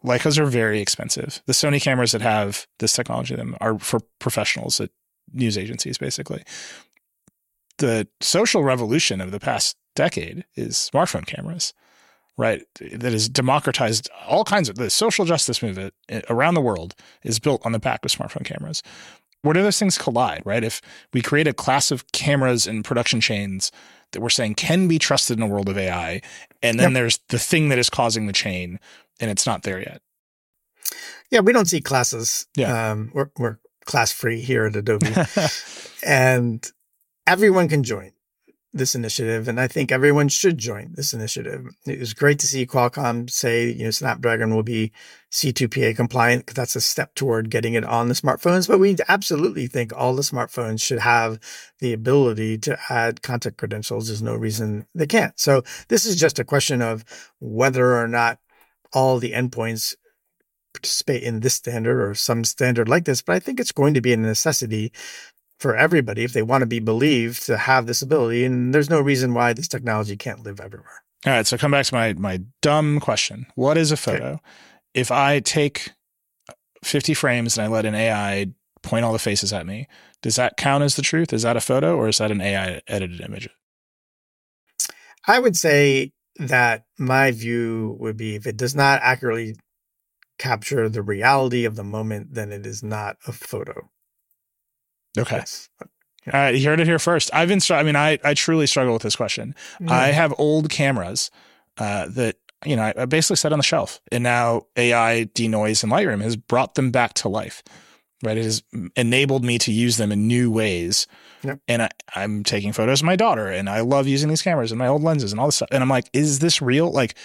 Leicas 0.03 0.37
are 0.37 0.45
very 0.45 0.81
expensive. 0.81 1.41
The 1.45 1.53
Sony 1.53 1.81
cameras 1.81 2.11
that 2.11 2.21
have 2.21 2.67
this 2.79 2.93
technology 2.93 3.35
in 3.35 3.39
them 3.39 3.55
are 3.61 3.79
for 3.79 4.01
professionals 4.19 4.81
at 4.81 4.89
news 5.31 5.57
agencies, 5.57 5.97
basically. 5.97 6.43
The 7.79 8.07
social 8.21 8.63
revolution 8.63 9.21
of 9.21 9.31
the 9.31 9.39
past 9.39 9.77
decade 9.95 10.45
is 10.55 10.89
smartphone 10.93 11.25
cameras, 11.25 11.73
right? 12.37 12.63
That 12.79 13.11
has 13.13 13.29
democratized 13.29 14.09
all 14.27 14.43
kinds 14.43 14.69
of 14.69 14.75
the 14.75 14.89
social 14.89 15.25
justice 15.25 15.61
movement 15.61 15.93
eh, 16.09 16.21
around 16.29 16.53
the 16.53 16.61
world 16.61 16.95
is 17.23 17.39
built 17.39 17.65
on 17.65 17.71
the 17.71 17.79
back 17.79 18.03
of 18.05 18.11
smartphone 18.11 18.45
cameras. 18.45 18.81
Where 19.41 19.53
do 19.53 19.61
those 19.61 19.77
things 19.79 19.97
collide, 19.97 20.41
right? 20.45 20.63
If 20.63 20.81
we 21.13 21.21
create 21.21 21.47
a 21.47 21.53
class 21.53 21.91
of 21.91 22.09
cameras 22.13 22.65
and 22.65 22.85
production 22.85 23.19
chains 23.19 23.71
that 24.11 24.21
we're 24.21 24.29
saying 24.29 24.55
can 24.55 24.87
be 24.87 24.97
trusted 24.99 25.37
in 25.37 25.43
a 25.43 25.47
world 25.47 25.67
of 25.67 25.77
AI, 25.77 26.21
and 26.61 26.79
then 26.79 26.91
Yep. 26.91 26.93
there's 26.93 27.19
the 27.29 27.39
thing 27.39 27.69
that 27.69 27.77
is 27.79 27.89
causing 27.89 28.27
the 28.27 28.33
chain, 28.33 28.79
and 29.19 29.29
it's 29.29 29.45
not 29.45 29.63
there 29.63 29.79
yet. 29.79 30.01
Yeah, 31.29 31.39
we 31.41 31.51
don't 31.51 31.65
see 31.65 31.81
classes. 31.81 32.45
Yeah. 32.55 32.91
Um, 32.91 33.11
we're, 33.13 33.31
we're 33.37 33.57
class 33.85 34.11
free 34.11 34.39
here 34.39 34.65
at 34.65 34.75
Adobe. 34.75 35.13
and 36.05 36.71
everyone 37.27 37.67
can 37.67 37.83
join 37.83 38.11
this 38.73 38.95
initiative. 38.95 39.47
And 39.47 39.59
I 39.59 39.67
think 39.67 39.91
everyone 39.91 40.29
should 40.29 40.57
join 40.57 40.93
this 40.95 41.13
initiative. 41.13 41.67
It 41.85 41.99
was 41.99 42.13
great 42.13 42.39
to 42.39 42.47
see 42.47 42.65
Qualcomm 42.65 43.29
say, 43.29 43.71
you 43.71 43.83
know, 43.83 43.91
Snapdragon 43.91 44.53
will 44.53 44.63
be 44.63 44.91
C2PA 45.31 45.95
compliant 45.95 46.41
because 46.41 46.55
that's 46.55 46.75
a 46.75 46.81
step 46.81 47.13
toward 47.13 47.51
getting 47.51 47.75
it 47.75 47.83
on 47.83 48.07
the 48.07 48.15
smartphones. 48.15 48.67
But 48.67 48.79
we 48.79 48.97
absolutely 49.07 49.67
think 49.67 49.93
all 49.95 50.15
the 50.15 50.23
smartphones 50.23 50.81
should 50.81 50.99
have 50.99 51.39
the 51.79 51.93
ability 51.93 52.57
to 52.59 52.77
add 52.89 53.21
content 53.21 53.57
credentials. 53.57 54.07
There's 54.07 54.23
no 54.23 54.35
reason 54.35 54.87
they 54.95 55.07
can't. 55.07 55.39
So 55.39 55.63
this 55.89 56.05
is 56.05 56.15
just 56.15 56.39
a 56.39 56.43
question 56.43 56.81
of 56.81 57.05
whether 57.39 57.95
or 57.95 58.07
not 58.07 58.39
all 58.91 59.19
the 59.19 59.33
endpoints 59.33 59.95
participate 60.73 61.21
in 61.21 61.41
this 61.41 61.53
standard 61.53 62.01
or 62.01 62.15
some 62.15 62.43
standard 62.43 62.89
like 62.89 63.05
this, 63.05 63.21
but 63.21 63.35
I 63.35 63.39
think 63.39 63.59
it's 63.59 63.71
going 63.71 63.93
to 63.93 64.01
be 64.01 64.11
a 64.11 64.17
necessity 64.17 64.91
for 65.63 65.77
everybody 65.77 66.25
if 66.25 66.33
they 66.33 66.41
want 66.41 66.61
to 66.61 66.65
be 66.67 66.81
believed 66.81 67.45
to 67.45 67.57
have 67.57 67.87
this 67.87 68.01
hmm. 68.01 68.05
ability. 68.05 68.43
And 68.43 68.75
there's 68.75 68.89
no 68.89 68.99
reason 68.99 69.33
why 69.33 69.53
this 69.53 69.69
technology 69.69 70.17
can't 70.17 70.43
live 70.43 70.59
everywhere. 70.59 71.01
All 71.25 71.31
right, 71.31 71.47
so 71.47 71.57
come 71.57 71.71
back 71.71 71.85
to 71.85 71.95
my 71.95 72.13
my 72.13 72.41
dumb 72.61 72.99
question. 72.99 73.47
What 73.55 73.77
is 73.77 73.91
a 73.93 73.97
photo? 73.97 74.41
If 74.93 75.09
I 75.09 75.39
take 75.39 75.91
uh, 76.49 76.53
50 76.83 77.13
frames 77.13 77.57
and 77.57 77.65
I 77.65 77.69
let 77.69 77.85
an 77.85 77.95
AI 77.95 78.47
point 78.83 79.05
all 79.05 79.13
the 79.13 79.19
faces 79.19 79.53
at 79.53 79.65
me, 79.65 79.87
does 80.21 80.35
that 80.35 80.57
count 80.57 80.83
as 80.83 80.97
the 80.97 81.01
truth? 81.01 81.31
Is 81.31 81.43
that 81.43 81.55
a 81.55 81.61
photo 81.61 81.95
or 81.95 82.09
is 82.09 82.17
that 82.17 82.29
an 82.29 82.41
AI 82.41 82.81
edited 82.87 83.21
image? 83.21 83.47
I 85.25 85.39
would 85.39 85.55
say 85.55 86.11
that 86.35 86.83
my 86.99 87.31
view 87.31 87.95
would 87.99 88.17
be 88.17 88.35
if 88.35 88.45
it 88.45 88.57
does 88.57 88.75
not 88.75 88.99
accurately 89.01 89.55
capture 90.37 90.89
the 90.89 91.01
reality 91.01 91.63
of 91.63 91.77
the 91.77 91.85
moment, 91.85 92.33
then 92.33 92.51
it 92.51 92.65
is 92.65 92.83
not 92.83 93.15
a 93.25 93.31
photo. 93.31 93.89
Okay. 95.17 95.37
Yes. 95.37 95.69
All 95.81 95.89
right, 96.31 96.55
you 96.55 96.65
heard 96.67 96.79
it 96.79 96.87
here 96.87 96.99
first. 96.99 97.29
I've 97.33 97.49
been, 97.49 97.59
str- 97.59 97.73
I 97.73 97.83
mean, 97.83 97.97
I, 97.97 98.17
I 98.23 98.33
truly 98.33 98.65
struggle 98.65 98.93
with 98.93 99.01
this 99.01 99.15
question. 99.15 99.55
I 99.89 100.07
have 100.07 100.33
old 100.37 100.69
cameras 100.69 101.29
uh, 101.77 102.07
that, 102.11 102.37
you 102.65 102.77
know, 102.77 102.83
I, 102.83 102.93
I 102.95 103.05
basically 103.05 103.35
set 103.35 103.51
on 103.51 103.59
the 103.59 103.63
shelf 103.63 103.99
and 104.09 104.23
now 104.23 104.67
AI 104.77 105.25
denoise 105.33 105.83
and 105.83 105.91
Lightroom 105.91 106.21
has 106.21 106.37
brought 106.37 106.75
them 106.75 106.91
back 106.91 107.13
to 107.15 107.27
life, 107.27 107.61
right? 108.23 108.37
It 108.37 108.45
has 108.45 108.63
enabled 108.95 109.43
me 109.43 109.57
to 109.59 109.71
use 109.73 109.97
them 109.97 110.13
in 110.13 110.25
new 110.25 110.49
ways. 110.49 111.07
Yep. 111.43 111.59
And 111.67 111.81
I, 111.81 111.89
I'm 112.15 112.45
taking 112.45 112.71
photos 112.71 113.01
of 113.01 113.05
my 113.05 113.17
daughter 113.17 113.47
and 113.47 113.69
I 113.69 113.81
love 113.81 114.07
using 114.07 114.29
these 114.29 114.41
cameras 114.41 114.71
and 114.71 114.79
my 114.79 114.87
old 114.87 115.03
lenses 115.03 115.33
and 115.33 115.41
all 115.41 115.47
this 115.47 115.57
stuff. 115.57 115.69
And 115.73 115.83
I'm 115.83 115.89
like, 115.89 116.09
is 116.13 116.39
this 116.39 116.61
real? 116.61 116.89
Like, 116.89 117.15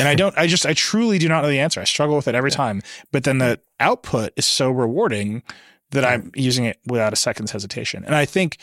and 0.00 0.08
I 0.08 0.16
don't, 0.16 0.36
I 0.36 0.48
just, 0.48 0.66
I 0.66 0.72
truly 0.74 1.18
do 1.18 1.28
not 1.28 1.42
know 1.42 1.48
the 1.48 1.60
answer. 1.60 1.80
I 1.80 1.84
struggle 1.84 2.16
with 2.16 2.26
it 2.26 2.34
every 2.34 2.50
Yeah. 2.50 2.56
time. 2.56 2.82
But 3.12 3.22
then 3.22 3.38
the 3.38 3.60
output 3.78 4.32
is 4.36 4.46
so 4.46 4.68
rewarding 4.72 5.44
that 5.92 6.04
I'm 6.04 6.30
using 6.34 6.64
it 6.64 6.78
without 6.86 7.12
a 7.12 7.16
second's 7.16 7.52
hesitation. 7.52 8.04
And 8.04 8.14
I 8.14 8.24
think 8.24 8.58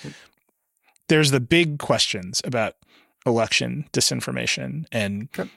there's 1.07 1.31
the 1.31 1.39
big 1.39 1.79
questions 1.79 2.41
about 2.43 2.75
election 3.25 3.87
disinformation 3.93 4.85
and 4.91 5.29
Yep. 5.37 5.47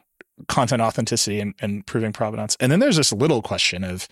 content 0.49 0.83
authenticity 0.83 1.41
and, 1.41 1.55
and 1.61 1.87
proving 1.87 2.13
provenance. 2.13 2.57
And 2.59 2.73
then 2.73 2.81
there's 2.81 2.97
this 2.97 3.13
little 3.13 3.43
question 3.43 3.85
of, 3.85 4.09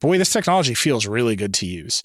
boy, 0.00 0.18
this 0.18 0.32
technology 0.32 0.74
feels 0.74 1.06
really 1.06 1.36
good 1.36 1.54
to 1.54 1.66
use. 1.66 2.02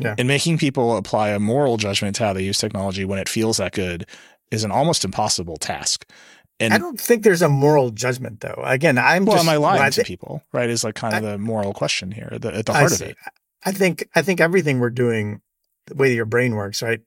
Yeah. 0.00 0.14
And 0.18 0.26
making 0.26 0.58
people 0.58 0.96
apply 0.96 1.28
a 1.28 1.38
moral 1.38 1.76
judgment 1.76 2.16
to 2.16 2.24
how 2.24 2.32
they 2.32 2.42
use 2.42 2.58
technology 2.58 3.04
when 3.04 3.18
it 3.18 3.28
feels 3.28 3.58
that 3.58 3.72
good 3.72 4.06
is 4.50 4.64
an 4.64 4.72
almost 4.72 5.04
impossible 5.04 5.56
task. 5.56 6.10
And 6.58 6.72
I 6.74 6.78
don't 6.78 7.00
think 7.00 7.22
there's 7.22 7.42
a 7.42 7.48
moral 7.48 7.90
judgment 7.90 8.40
though. 8.40 8.60
Again, 8.64 8.98
I'm 8.98 9.24
well, 9.24 9.36
just 9.36 9.46
am 9.46 9.52
I 9.52 9.56
lying 9.56 9.80
when 9.82 9.92
to 9.92 10.02
people? 10.04 10.42
Right? 10.52 10.68
Is 10.68 10.82
like 10.82 10.94
kind 10.96 11.14
of 11.14 11.22
the 11.22 11.38
moral 11.38 11.72
question 11.72 12.10
here, 12.10 12.36
the, 12.40 12.54
at 12.54 12.66
the 12.66 12.72
I 12.72 12.80
heart 12.80 12.92
of 12.92 13.02
it. 13.02 13.16
I 13.64 13.72
think 13.72 14.08
I 14.14 14.22
think 14.22 14.40
everything 14.40 14.78
we're 14.80 14.90
doing, 14.90 15.40
the 15.86 15.94
way 15.94 16.14
your 16.14 16.26
brain 16.26 16.54
works, 16.54 16.82
right? 16.82 17.00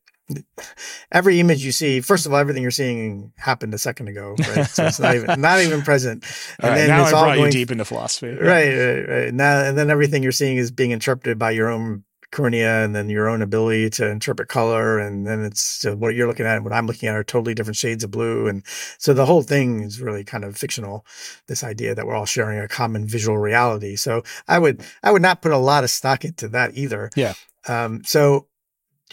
Every 1.12 1.40
image 1.40 1.64
you 1.64 1.72
see, 1.72 2.02
first 2.02 2.26
of 2.26 2.34
all, 2.34 2.40
everything 2.40 2.62
you're 2.62 2.70
seeing 2.72 3.32
happened 3.38 3.74
a 3.74 3.78
second 3.78 4.10
ago, 4.10 4.36
right? 4.40 4.66
So 4.66 4.86
it's 4.86 5.00
not 5.00 5.16
even 5.16 5.40
not 5.42 5.62
even 5.62 5.82
present. 5.84 6.26
All 6.62 6.70
right, 6.70 6.88
now 6.88 7.00
I 7.00 7.04
it's 7.04 7.14
all 7.14 7.24
brought 7.24 7.34
you 7.38 7.44
going- 7.44 7.52
deep 7.52 7.72
into 7.72 7.86
philosophy. 7.86 8.30
Right, 8.36 8.74
right, 8.74 9.10
right. 9.10 9.34
Now 9.34 9.64
and 9.64 9.78
then 9.78 9.90
everything 9.90 10.24
you're 10.24 10.32
seeing 10.34 10.58
is 10.58 10.70
being 10.72 10.92
interpreted 10.92 11.40
by 11.40 11.52
your 11.52 11.70
own 11.70 12.04
cornea 12.32 12.84
and 12.84 12.94
then 12.94 13.10
your 13.10 13.30
own 13.30 13.42
ability 13.42 13.90
to 13.90 14.10
interpret 14.10 14.50
color 14.50 15.00
and 15.00 15.26
then 15.26 15.44
it's 15.44 15.62
so 15.62 15.96
what 15.96 16.14
you're 16.14 16.28
looking 16.28 16.46
at 16.46 16.58
and 16.58 16.66
what 16.66 16.74
I'm 16.74 16.86
looking 16.86 17.08
at 17.08 17.16
are 17.16 17.24
totally 17.24 17.54
different 17.54 17.78
shades 17.78 18.04
of 18.04 18.12
blue 18.12 18.48
and 18.48 18.64
so 18.98 19.14
the 19.14 19.26
whole 19.26 19.42
thing 19.42 19.82
is 19.82 20.02
really 20.02 20.26
kind 20.26 20.44
of 20.44 20.58
fictional 20.58 21.06
this 21.48 21.64
idea 21.64 21.96
that 21.96 22.06
we're 22.06 22.16
all 22.16 22.26
sharing 22.26 22.60
a 22.60 22.68
common 22.68 23.08
visual 23.08 23.38
reality. 23.38 23.96
So 23.96 24.24
I 24.48 24.60
would 24.60 24.84
I 25.04 25.12
would 25.12 25.22
not 25.22 25.42
put 25.42 25.54
a 25.54 25.58
lot 25.58 25.86
of 25.86 25.90
stock 25.90 26.26
into 26.26 26.50
that 26.50 26.78
either. 26.78 27.10
Yeah. 27.16 27.34
um 27.68 28.04
so 28.04 28.48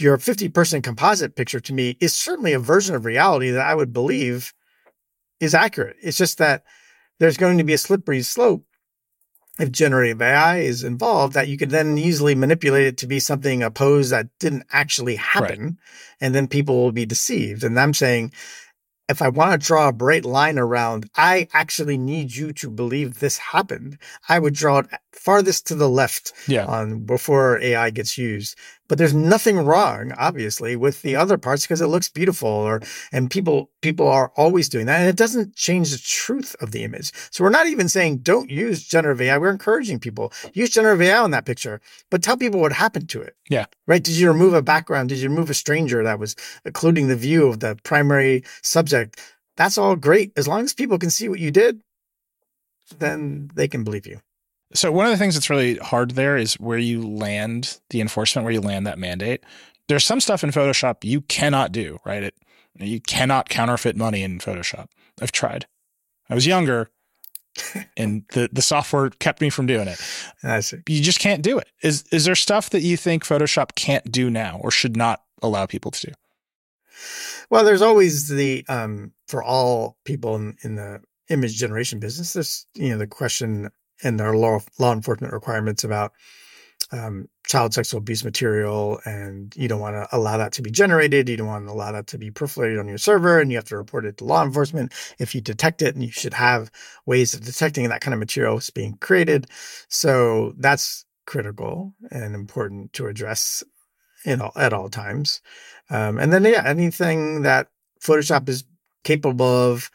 your 0.00 0.18
50 0.18 0.48
person 0.48 0.82
composite 0.82 1.36
picture 1.36 1.60
to 1.60 1.72
me 1.72 1.96
is 2.00 2.12
certainly 2.12 2.52
a 2.52 2.58
version 2.58 2.96
of 2.96 3.04
reality 3.04 3.50
that 3.52 3.66
I 3.66 3.76
would 3.76 3.92
believe 3.92 4.52
is 5.38 5.54
accurate. 5.54 5.96
It's 6.02 6.18
just 6.18 6.38
that 6.38 6.64
there's 7.20 7.36
going 7.36 7.58
to 7.58 7.64
be 7.64 7.74
a 7.74 7.78
slippery 7.78 8.22
slope 8.22 8.64
if 9.58 9.70
generative 9.70 10.20
AI 10.20 10.58
is 10.58 10.82
involved, 10.82 11.34
that 11.34 11.48
you 11.48 11.56
could 11.56 11.70
then 11.70 11.96
easily 11.96 12.34
manipulate 12.34 12.86
it 12.86 12.98
to 12.98 13.06
be 13.06 13.20
something 13.20 13.62
opposed 13.62 14.10
that 14.10 14.28
didn't 14.40 14.66
actually 14.72 15.16
happen. 15.16 15.78
And 16.20 16.34
then 16.34 16.48
people 16.48 16.76
will 16.76 16.92
be 16.92 17.06
deceived. 17.06 17.62
And 17.62 17.78
I'm 17.78 17.94
saying, 17.94 18.32
if 19.08 19.20
I 19.20 19.28
want 19.28 19.52
to 19.60 19.66
draw 19.66 19.88
a 19.88 19.92
bright 19.92 20.24
line 20.24 20.58
around, 20.58 21.10
I 21.16 21.48
actually 21.52 21.98
need 21.98 22.34
you 22.34 22.52
to 22.54 22.70
believe 22.70 23.20
this 23.20 23.38
happened. 23.38 23.98
I 24.28 24.38
would 24.38 24.54
draw 24.54 24.78
it 24.78 24.86
farthest 25.14 25.66
to 25.68 25.74
the 25.74 25.88
left 25.88 26.32
Yeah. 26.46 26.66
on 26.66 27.00
before 27.04 27.58
AI 27.60 27.90
gets 27.90 28.18
used. 28.18 28.56
But 28.86 28.98
there's 28.98 29.14
nothing 29.14 29.56
wrong, 29.58 30.12
obviously, 30.18 30.76
with 30.76 31.00
the 31.00 31.16
other 31.16 31.38
parts 31.38 31.62
because 31.62 31.80
it 31.80 31.86
looks 31.86 32.08
beautiful 32.10 32.48
or 32.50 32.82
and 33.12 33.30
people 33.30 33.70
people 33.80 34.06
are 34.08 34.30
always 34.36 34.68
doing 34.68 34.86
that. 34.86 35.00
And 35.00 35.08
it 35.08 35.16
doesn't 35.16 35.56
change 35.56 35.90
the 35.90 35.98
truth 35.98 36.54
of 36.60 36.70
the 36.72 36.84
image. 36.84 37.10
So 37.30 37.42
we're 37.44 37.50
not 37.50 37.66
even 37.66 37.88
saying 37.88 38.18
don't 38.18 38.50
use 38.50 38.84
generative 38.84 39.22
AI. 39.22 39.38
We're 39.38 39.50
encouraging 39.50 40.00
people. 40.00 40.32
Use 40.52 40.70
generative 40.70 41.00
AI 41.02 41.18
on 41.18 41.30
that 41.30 41.46
picture, 41.46 41.80
but 42.10 42.22
tell 42.22 42.36
people 42.36 42.60
what 42.60 42.72
happened 42.72 43.08
to 43.10 43.22
it. 43.22 43.34
Yeah. 43.48 43.66
Right. 43.86 44.04
Did 44.04 44.16
you 44.16 44.28
remove 44.28 44.52
a 44.52 44.62
background? 44.62 45.08
Did 45.08 45.18
you 45.18 45.30
remove 45.30 45.48
a 45.48 45.54
stranger 45.54 46.02
that 46.04 46.18
was 46.18 46.36
occluding 46.66 47.08
the 47.08 47.16
view 47.16 47.46
of 47.46 47.60
the 47.60 47.76
primary 47.84 48.44
subject? 48.62 49.18
That's 49.56 49.78
all 49.78 49.96
great. 49.96 50.32
As 50.36 50.46
long 50.46 50.62
as 50.64 50.74
people 50.74 50.98
can 50.98 51.10
see 51.10 51.28
what 51.28 51.38
you 51.38 51.50
did, 51.50 51.80
then 52.98 53.50
they 53.54 53.68
can 53.68 53.82
believe 53.84 54.06
you. 54.06 54.20
So 54.72 54.90
one 54.90 55.06
of 55.06 55.12
the 55.12 55.18
things 55.18 55.34
that's 55.34 55.50
really 55.50 55.76
hard 55.76 56.12
there 56.12 56.36
is 56.36 56.54
where 56.54 56.78
you 56.78 57.06
land 57.06 57.78
the 57.90 58.00
enforcement, 58.00 58.44
where 58.44 58.54
you 58.54 58.60
land 58.60 58.86
that 58.86 58.98
mandate. 58.98 59.44
There's 59.88 60.04
some 60.04 60.20
stuff 60.20 60.42
in 60.42 60.50
Photoshop 60.50 61.04
you 61.04 61.20
cannot 61.22 61.70
do, 61.70 61.98
right? 62.04 62.24
It, 62.24 62.34
you 62.78 63.00
cannot 63.00 63.48
counterfeit 63.48 63.96
money 63.96 64.22
in 64.22 64.38
Photoshop. 64.38 64.88
I've 65.20 65.32
tried. 65.32 65.66
I 66.28 66.34
was 66.34 66.46
younger 66.46 66.90
and 67.96 68.24
the, 68.32 68.48
the 68.52 68.62
software 68.62 69.10
kept 69.10 69.40
me 69.40 69.50
from 69.50 69.66
doing 69.66 69.88
it. 69.88 70.00
I 70.42 70.60
see. 70.60 70.78
You 70.88 71.02
just 71.02 71.20
can't 71.20 71.42
do 71.42 71.58
it. 71.58 71.68
Is 71.82 72.04
is 72.10 72.24
there 72.24 72.34
stuff 72.34 72.70
that 72.70 72.80
you 72.80 72.96
think 72.96 73.24
Photoshop 73.24 73.74
can't 73.74 74.10
do 74.10 74.30
now 74.30 74.58
or 74.60 74.70
should 74.70 74.96
not 74.96 75.22
allow 75.42 75.66
people 75.66 75.90
to 75.92 76.08
do? 76.08 76.12
Well, 77.50 77.64
there's 77.64 77.82
always 77.82 78.28
the 78.28 78.64
um, 78.68 79.12
for 79.28 79.42
all 79.42 79.96
people 80.04 80.36
in, 80.36 80.56
in 80.62 80.76
the 80.76 81.02
image 81.28 81.56
generation 81.56 82.00
business. 82.00 82.32
There's 82.32 82.66
you 82.74 82.90
know 82.90 82.98
the 82.98 83.06
question 83.06 83.70
and 84.04 84.20
our 84.20 84.36
law 84.36 84.60
law 84.78 84.92
enforcement 84.92 85.32
requirements 85.32 85.82
about 85.82 86.12
um, 86.92 87.28
child 87.46 87.74
sexual 87.74 87.98
abuse 87.98 88.24
material, 88.24 89.00
and 89.04 89.54
you 89.56 89.66
don't 89.68 89.80
want 89.80 89.96
to 89.96 90.06
allow 90.16 90.36
that 90.36 90.52
to 90.52 90.62
be 90.62 90.70
generated. 90.70 91.28
You 91.28 91.36
don't 91.36 91.46
want 91.46 91.66
to 91.66 91.72
allow 91.72 91.90
that 91.92 92.06
to 92.08 92.18
be 92.18 92.30
proliferated 92.30 92.78
on 92.78 92.86
your 92.86 92.98
server, 92.98 93.40
and 93.40 93.50
you 93.50 93.56
have 93.56 93.64
to 93.66 93.76
report 93.76 94.04
it 94.04 94.18
to 94.18 94.24
law 94.24 94.44
enforcement 94.44 94.92
if 95.18 95.34
you 95.34 95.40
detect 95.40 95.82
it. 95.82 95.94
And 95.94 96.04
you 96.04 96.12
should 96.12 96.34
have 96.34 96.70
ways 97.06 97.34
of 97.34 97.40
detecting 97.44 97.88
that 97.88 98.00
kind 98.00 98.14
of 98.14 98.20
material 98.20 98.58
is 98.58 98.70
being 98.70 98.96
created. 99.00 99.46
So 99.88 100.52
that's 100.58 101.04
critical 101.26 101.94
and 102.10 102.34
important 102.34 102.92
to 102.92 103.06
address 103.06 103.64
in 104.24 104.40
all, 104.40 104.52
at 104.56 104.72
all 104.72 104.88
times. 104.88 105.40
Um, 105.90 106.18
and 106.18 106.32
then, 106.32 106.44
yeah, 106.44 106.62
anything 106.66 107.42
that 107.42 107.68
Photoshop 108.00 108.48
is 108.48 108.64
capable 109.04 109.46
of 109.46 109.90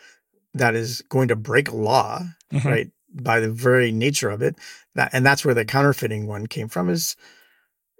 that 0.53 0.76
is 0.76 1.02
going 1.10 1.27
to 1.27 1.36
break 1.36 1.72
law, 1.72 2.23
Mhm. 2.52 2.65
right, 2.65 2.91
by 3.14 3.40
the 3.40 3.52
very 3.52 3.91
nature 3.91 4.30
of 4.30 4.41
it. 4.41 4.56
That, 4.95 5.11
and 5.14 5.26
that's 5.26 5.45
where 5.45 5.53
the 5.53 5.65
counterfeiting 5.65 6.27
one 6.27 6.48
came 6.48 6.68
from 6.68 6.90
is, 6.90 7.15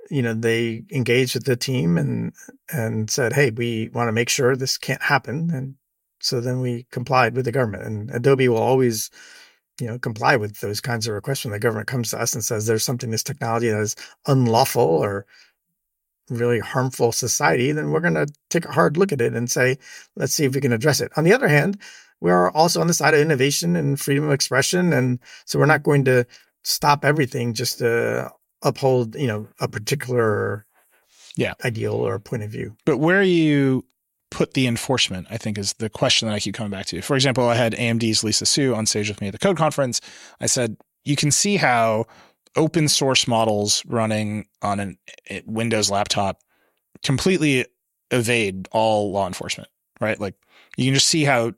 you 0.10 0.22
know, 0.22 0.34
they 0.34 0.84
engaged 0.91 1.36
with 1.36 1.45
the 1.45 1.56
team 1.56 1.98
and, 1.98 2.34
and 2.72 3.10
said, 3.10 3.34
Hey, 3.34 3.52
we 3.52 3.90
want 3.94 4.07
to 4.07 4.14
make 4.14 4.30
sure 4.30 4.56
this 4.56 4.77
can't 4.77 5.02
happen. 5.02 5.49
And 5.52 5.76
so 6.19 6.41
then 6.41 6.61
we 6.61 6.86
complied 6.91 7.36
with 7.36 7.45
the 7.45 7.52
government 7.52 7.84
and 7.84 8.11
Adobe 8.11 8.49
will 8.49 8.57
always, 8.57 9.10
you 9.80 9.88
know, 9.88 9.99
comply 9.99 10.36
with 10.36 10.60
those 10.60 10.81
kinds 10.81 11.07
of 11.07 11.14
requests 11.14 11.45
when 11.45 11.52
the 11.52 11.60
government 11.60 11.88
comes 11.88 12.11
to 12.11 12.19
us 12.19 12.34
and 12.34 12.44
says 12.44 12.65
there's 12.65 12.84
something, 12.84 13.11
this 13.11 13.23
technology 13.23 13.69
that 13.69 13.80
is 13.80 13.95
unlawful 14.27 14.81
or 14.81 15.26
really 16.30 16.60
harmful 16.60 17.11
society, 17.11 17.72
then 17.72 17.91
we're 17.91 17.99
going 17.99 18.14
to 18.14 18.27
take 18.49 18.65
a 18.65 18.72
hard 18.72 18.98
look 18.98 19.11
at 19.11 19.22
it 19.22 19.34
and 19.34 19.49
say, 19.49 19.77
let's 20.15 20.34
see 20.34 20.45
if 20.45 20.56
we 20.56 20.61
can 20.61 20.73
address 20.73 21.02
it. 21.02 21.11
On 21.15 21.23
the 21.23 21.34
other 21.34 21.48
hand, 21.48 21.80
we 22.22 22.32
are 22.32 22.52
also 22.52 22.82
on 22.82 22.88
the 22.88 22.94
side 22.94 23.14
of 23.14 23.20
innovation 23.20 23.76
and 23.76 24.00
freedom 24.00 24.26
of 24.26 24.32
expression. 24.32 24.94
And 24.94 25.20
so 25.46 25.60
we're 25.60 25.66
not 25.66 25.84
going 25.84 26.06
to 26.06 26.26
stop 26.64 27.06
everything 27.06 27.54
just 27.54 27.80
to 27.80 28.32
uphold, 28.62 29.16
you 29.16 29.28
know, 29.28 29.48
a 29.60 29.68
particular 29.68 30.66
Yeah. 31.36 31.54
ideal 31.64 31.94
or 31.94 32.20
point 32.20 32.44
of 32.44 32.52
view. 32.52 32.76
But 32.86 32.98
where 32.98 33.24
you 33.24 33.86
put 34.32 34.54
the 34.54 34.68
enforcement, 34.68 35.28
I 35.30 35.38
think, 35.38 35.58
is 35.58 35.74
the 35.74 35.90
question 35.90 36.28
that 36.28 36.36
I 36.36 36.40
keep 36.40 36.54
coming 36.56 36.72
back 36.72 36.86
to. 36.88 37.02
For 37.02 37.16
example, 37.16 37.48
I 37.48 37.56
had 37.56 37.74
AMD's 37.74 38.24
Lisa 38.24 38.46
Su 38.46 38.76
on 38.76 38.86
stage 38.86 39.10
with 39.10 39.22
me 39.22 39.28
at 39.28 39.32
the 39.32 39.40
Code 39.40 39.58
Conference. 39.58 40.02
I 40.41 40.46
said, 40.46 40.78
you 41.06 41.16
can 41.16 41.32
see 41.32 41.58
how 41.58 42.06
open 42.56 42.88
source 42.90 43.28
models 43.28 43.84
running 43.88 44.46
on 44.62 44.80
an 44.80 44.98
a 45.30 45.41
Windows 45.46 45.90
laptop 45.90 46.41
completely 47.04 47.66
evade 48.12 48.68
all 48.72 49.12
law 49.12 49.28
enforcement, 49.28 49.70
right? 50.02 50.20
Like 50.20 50.36
you 50.78 50.86
can 50.86 50.94
just 50.94 51.08
see 51.08 51.24
how 51.24 51.54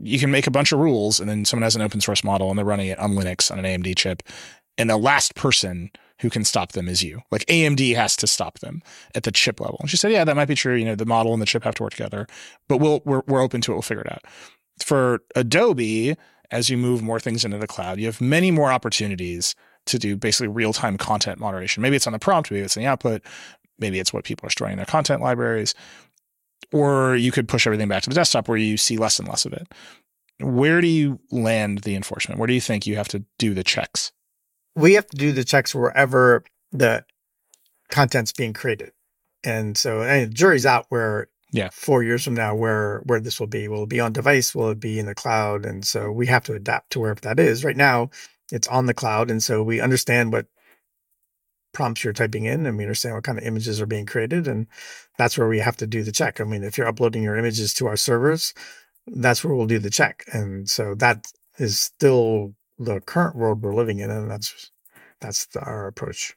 you 0.00 0.18
can 0.18 0.30
make 0.30 0.46
a 0.46 0.50
bunch 0.50 0.72
of 0.72 0.78
rules 0.78 1.20
and 1.20 1.28
then 1.28 1.44
someone 1.44 1.64
has 1.64 1.76
an 1.76 1.82
open 1.82 2.00
source 2.00 2.22
model 2.22 2.50
and 2.50 2.58
they're 2.58 2.64
running 2.66 2.88
it 2.88 2.98
on 2.98 3.12
Linux 3.12 3.50
on 3.50 3.58
an 3.58 3.64
AMD 3.64 3.96
chip. 3.96 4.22
And 4.76 4.88
the 4.88 4.96
last 4.96 5.34
person 5.34 5.90
who 6.20 6.30
can 6.30 6.44
stop 6.44 6.72
them 6.72 6.88
is 6.88 7.02
you. 7.02 7.22
Like 7.30 7.44
AMD 7.46 7.94
has 7.94 8.16
to 8.16 8.26
stop 8.26 8.58
them 8.60 8.82
at 9.14 9.22
the 9.22 9.32
chip 9.32 9.60
level. 9.60 9.78
And 9.80 9.90
she 9.90 9.96
said, 9.96 10.12
yeah, 10.12 10.24
that 10.24 10.36
might 10.36 10.48
be 10.48 10.54
true. 10.54 10.74
You 10.74 10.84
know, 10.84 10.94
the 10.94 11.06
model 11.06 11.32
and 11.32 11.42
the 11.42 11.46
chip 11.46 11.64
have 11.64 11.74
to 11.76 11.82
work 11.82 11.92
together, 11.92 12.26
but 12.68 12.78
we'll, 12.78 13.02
we're, 13.04 13.22
we're 13.26 13.42
open 13.42 13.60
to 13.62 13.72
it. 13.72 13.74
We'll 13.74 13.82
figure 13.82 14.02
it 14.02 14.12
out. 14.12 14.22
For 14.84 15.20
Adobe, 15.34 16.16
as 16.50 16.70
you 16.70 16.76
move 16.76 17.02
more 17.02 17.20
things 17.20 17.44
into 17.44 17.58
the 17.58 17.66
cloud, 17.66 17.98
you 17.98 18.06
have 18.06 18.20
many 18.20 18.50
more 18.50 18.72
opportunities 18.72 19.54
to 19.86 19.98
do 19.98 20.16
basically 20.16 20.48
real 20.48 20.72
time 20.72 20.96
content 20.96 21.38
moderation. 21.38 21.82
Maybe 21.82 21.96
it's 21.96 22.06
on 22.06 22.12
the 22.12 22.18
prompt, 22.18 22.50
maybe 22.50 22.64
it's 22.64 22.76
in 22.76 22.82
the 22.82 22.88
output, 22.88 23.22
maybe 23.78 23.98
it's 23.98 24.12
what 24.12 24.24
people 24.24 24.46
are 24.46 24.50
storing 24.50 24.72
in 24.72 24.76
their 24.78 24.86
content 24.86 25.22
libraries, 25.22 25.74
or 26.72 27.16
you 27.16 27.32
could 27.32 27.48
push 27.48 27.66
everything 27.66 27.88
back 27.88 28.02
to 28.02 28.08
the 28.10 28.14
desktop 28.14 28.48
where 28.48 28.58
you 28.58 28.76
see 28.76 28.96
less 28.96 29.18
and 29.18 29.28
less 29.28 29.44
of 29.44 29.52
it. 29.52 29.66
Where 30.40 30.80
do 30.80 30.86
you 30.86 31.18
land 31.30 31.78
the 31.78 31.94
enforcement? 31.96 32.38
Where 32.38 32.46
do 32.46 32.54
you 32.54 32.60
think 32.60 32.86
you 32.86 32.96
have 32.96 33.08
to 33.08 33.24
do 33.38 33.54
the 33.54 33.64
checks? 33.64 34.12
we 34.76 34.92
have 34.92 35.08
to 35.08 35.16
do 35.16 35.32
the 35.32 35.42
checks 35.42 35.74
wherever 35.74 36.44
the 36.70 37.04
content's 37.90 38.32
being 38.32 38.52
created. 38.52 38.92
And 39.42 39.76
so 39.76 40.02
and 40.02 40.30
the 40.30 40.34
jury's 40.34 40.66
out 40.66 40.86
where 40.90 41.28
Yeah. 41.50 41.70
four 41.72 42.04
years 42.04 42.22
from 42.22 42.34
now 42.34 42.54
where 42.54 43.00
where 43.06 43.18
this 43.18 43.40
will 43.40 43.48
be. 43.48 43.66
Will 43.66 43.84
it 43.84 43.88
be 43.88 43.98
on 43.98 44.12
device? 44.12 44.54
Will 44.54 44.70
it 44.70 44.78
be 44.78 45.00
in 45.00 45.06
the 45.06 45.14
cloud? 45.16 45.64
And 45.66 45.84
so 45.84 46.12
we 46.12 46.26
have 46.26 46.44
to 46.44 46.54
adapt 46.54 46.90
to 46.90 47.00
wherever 47.00 47.20
that 47.22 47.40
is. 47.40 47.64
Right 47.64 47.76
now, 47.76 48.10
it's 48.52 48.68
on 48.68 48.86
the 48.86 48.94
cloud. 48.94 49.30
And 49.32 49.42
so 49.42 49.64
we 49.64 49.80
understand 49.80 50.32
what 50.32 50.46
prompts 51.72 52.02
you're 52.02 52.12
typing 52.12 52.44
in 52.44 52.66
and 52.66 52.76
we 52.76 52.84
understand 52.84 53.14
what 53.14 53.24
kind 53.24 53.38
of 53.38 53.44
images 53.44 53.80
are 53.80 53.86
being 53.86 54.06
created. 54.06 54.48
And 54.48 54.66
that's 55.18 55.36
where 55.36 55.48
we 55.48 55.58
have 55.58 55.76
to 55.78 55.86
do 55.86 56.02
the 56.02 56.12
check. 56.12 56.40
I 56.40 56.44
mean, 56.44 56.64
if 56.64 56.78
you're 56.78 56.88
uploading 56.88 57.22
your 57.22 57.36
images 57.36 57.74
to 57.74 57.86
our 57.86 57.96
servers, 57.96 58.54
that's 59.06 59.44
where 59.44 59.54
we'll 59.54 59.66
do 59.66 59.78
the 59.78 59.90
check. 59.90 60.24
And 60.32 60.68
so 60.68 60.94
that 60.96 61.26
is 61.58 61.78
still 61.78 62.54
the 62.78 63.00
current 63.00 63.36
world 63.36 63.62
we're 63.62 63.74
living 63.74 63.98
in, 63.98 64.10
and 64.10 64.30
that's 64.30 64.70
that's 65.20 65.46
the, 65.46 65.60
our 65.60 65.86
approach. 65.86 66.34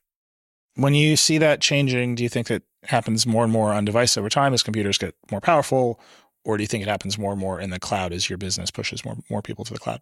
When 0.75 0.95
you 0.95 1.15
see 1.15 1.37
that 1.37 1.61
changing, 1.61 2.15
do 2.15 2.23
you 2.23 2.29
think 2.29 2.47
that 2.47 2.63
happens 2.83 3.27
more 3.27 3.43
and 3.43 3.53
more 3.53 3.73
on 3.73 3.85
device 3.85 4.17
over 4.17 4.29
time 4.29 4.53
as 4.53 4.63
computers 4.63 4.97
get 4.97 5.15
more 5.29 5.41
powerful, 5.41 5.99
or 6.43 6.57
do 6.57 6.63
you 6.63 6.67
think 6.67 6.81
it 6.81 6.89
happens 6.89 7.17
more 7.17 7.31
and 7.31 7.39
more 7.39 7.59
in 7.59 7.69
the 7.69 7.79
cloud 7.79 8.13
as 8.13 8.29
your 8.29 8.37
business 8.37 8.71
pushes 8.71 9.05
more 9.05 9.17
more 9.29 9.41
people 9.41 9.65
to 9.65 9.73
the 9.73 9.79
cloud? 9.79 10.01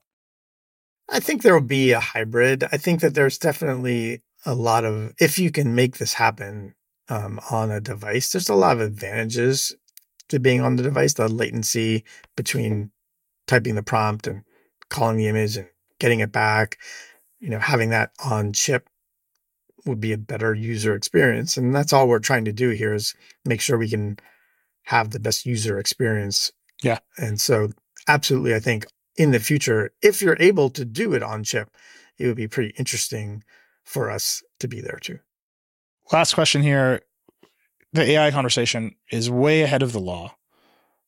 I 1.10 1.20
think 1.20 1.42
there 1.42 1.54
will 1.54 1.62
be 1.62 1.92
a 1.92 2.00
hybrid. 2.00 2.64
I 2.72 2.78
think 2.78 3.02
that 3.02 3.16
there's 3.16 3.38
definitely 3.38 4.22
a 4.46 4.56
lot 4.56 4.86
of 4.86 5.14
if 5.20 5.40
you 5.40 5.52
can 5.52 5.76
make 5.76 5.98
this 5.98 6.14
happen 6.14 6.76
um, 7.10 7.40
on 7.52 7.72
a 7.72 7.82
device, 7.82 8.32
there's 8.32 8.50
a 8.50 8.56
lot 8.56 8.78
of 8.78 8.82
advantages 8.82 9.76
to 10.30 10.40
being 10.40 10.62
on 10.62 10.76
the 10.76 10.84
device. 10.84 11.14
The 11.14 11.28
latency 11.28 12.04
between 12.36 12.92
typing 13.48 13.76
the 13.76 13.84
prompt 13.84 14.28
and 14.28 14.44
calling 14.90 15.18
the 15.18 15.28
image 15.28 15.58
and 15.58 15.68
getting 16.00 16.20
it 16.20 16.32
back, 16.32 16.78
you 17.40 17.50
know, 17.50 17.60
having 17.60 17.90
that 17.90 18.12
on 18.24 18.54
chip 18.54 18.90
would 19.86 20.00
be 20.00 20.14
a 20.14 20.18
better 20.18 20.54
user 20.54 20.94
experience. 20.94 21.58
And 21.58 21.74
that's 21.74 21.94
all 21.94 22.08
we're 22.08 22.20
trying 22.20 22.46
to 22.46 22.54
do 22.54 22.70
here 22.70 22.94
is 22.94 23.16
make 23.46 23.62
sure 23.62 23.78
we 23.78 23.90
can 23.90 24.18
have 24.84 25.12
the 25.12 25.20
best 25.20 25.46
user 25.46 25.78
experience. 25.80 26.52
Yeah. 26.84 27.00
And 27.18 27.40
so 27.40 27.70
absolutely, 28.08 28.56
I 28.56 28.60
think 28.60 28.86
in 29.16 29.32
the 29.32 29.40
future, 29.40 29.92
if 30.02 30.22
you're 30.22 30.38
able 30.40 30.70
to 30.72 30.86
do 30.86 31.14
it 31.14 31.24
on 31.24 31.44
chip, 31.44 31.70
it 32.18 32.28
would 32.28 32.36
be 32.36 32.48
pretty 32.48 32.74
interesting 32.78 33.44
for 33.90 34.12
us 34.12 34.44
to 34.60 34.68
be 34.68 34.82
there 34.82 35.00
too. 35.02 35.18
Last 36.12 36.36
question 36.36 36.62
here. 36.62 37.02
The 37.92 38.04
AI 38.04 38.30
conversation 38.30 38.96
is 39.12 39.32
way 39.32 39.64
ahead 39.64 39.82
of 39.82 39.94
the 39.94 40.00
law, 40.00 40.36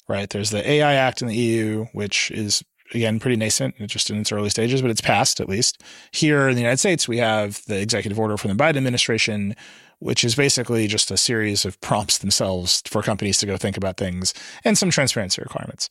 right? 0.09 0.27
There's 0.27 0.49
the 0.49 0.67
AI 0.67 0.95
Act 0.95 1.21
in 1.21 1.27
the 1.27 1.35
EU, 1.35 1.85
which 1.93 2.31
is 2.31 2.63
again 2.91 3.19
pretty 3.19 3.35
nascent, 3.35 3.75
just 3.87 4.09
in 4.09 4.17
its 4.17 4.31
early 4.31 4.49
stages, 4.49 4.81
but 4.81 4.89
it's 4.89 4.99
passed 4.99 5.39
at 5.39 5.47
least. 5.47 5.83
Here 6.11 6.49
in 6.49 6.55
the 6.55 6.61
United 6.61 6.79
States, 6.79 7.07
we 7.07 7.19
have 7.19 7.61
the 7.67 7.79
executive 7.79 8.19
order 8.19 8.35
from 8.35 8.49
the 8.49 8.61
Biden 8.61 8.77
administration, 8.77 9.55
which 9.99 10.23
is 10.23 10.33
basically 10.33 10.87
just 10.87 11.11
a 11.11 11.17
series 11.17 11.65
of 11.65 11.79
prompts 11.81 12.17
themselves 12.17 12.81
for 12.87 13.03
companies 13.03 13.37
to 13.37 13.45
go 13.45 13.57
think 13.57 13.77
about 13.77 13.97
things 13.97 14.33
and 14.63 14.75
some 14.75 14.89
transparency 14.89 15.39
requirements. 15.39 15.87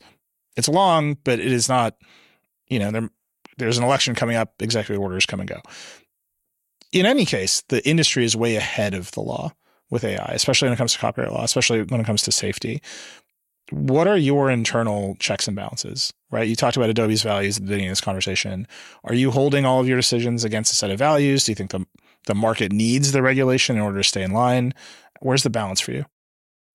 It's 0.57 0.67
long, 0.67 1.17
but 1.23 1.39
it 1.39 1.53
is 1.53 1.69
not, 1.69 1.95
you 2.67 2.79
know, 2.79 2.91
there, 2.91 3.09
there's 3.57 3.77
an 3.77 3.85
election 3.85 4.13
coming 4.13 4.35
up, 4.35 4.55
executive 4.59 5.01
orders 5.01 5.25
come 5.25 5.39
and 5.39 5.47
go. 5.47 5.61
In 6.91 7.05
any 7.05 7.25
case, 7.25 7.63
the 7.69 7.87
industry 7.87 8.25
is 8.25 8.35
way 8.35 8.55
ahead 8.55 8.93
of 8.93 9.11
the 9.11 9.21
law 9.21 9.53
with 9.89 10.03
AI, 10.03 10.31
especially 10.33 10.67
when 10.67 10.73
it 10.73 10.77
comes 10.77 10.93
to 10.93 10.99
copyright 10.99 11.31
law, 11.31 11.43
especially 11.43 11.83
when 11.83 12.01
it 12.01 12.05
comes 12.05 12.23
to 12.23 12.31
safety 12.31 12.81
what 13.71 14.07
are 14.07 14.17
your 14.17 14.51
internal 14.51 15.15
checks 15.19 15.47
and 15.47 15.55
balances, 15.55 16.13
right? 16.29 16.47
You 16.47 16.55
talked 16.55 16.75
about 16.75 16.89
Adobe's 16.89 17.23
values 17.23 17.57
at 17.57 17.63
the 17.63 17.67
beginning 17.67 17.87
of 17.87 17.91
this 17.91 18.01
conversation. 18.01 18.67
Are 19.05 19.13
you 19.13 19.31
holding 19.31 19.65
all 19.65 19.79
of 19.79 19.87
your 19.87 19.97
decisions 19.97 20.43
against 20.43 20.73
a 20.73 20.75
set 20.75 20.91
of 20.91 20.99
values? 20.99 21.45
Do 21.45 21.53
you 21.53 21.55
think 21.55 21.71
the, 21.71 21.85
the 22.27 22.35
market 22.35 22.71
needs 22.71 23.11
the 23.11 23.21
regulation 23.21 23.77
in 23.77 23.81
order 23.81 23.99
to 23.99 24.03
stay 24.03 24.23
in 24.23 24.31
line? 24.31 24.73
Where's 25.21 25.43
the 25.43 25.49
balance 25.49 25.79
for 25.79 25.91
you? 25.91 26.05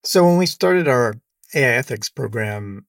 So 0.04 0.24
when 0.24 0.38
we 0.38 0.46
started 0.46 0.88
our 0.88 1.14
AI 1.54 1.74
ethics 1.74 2.08
program 2.08 2.86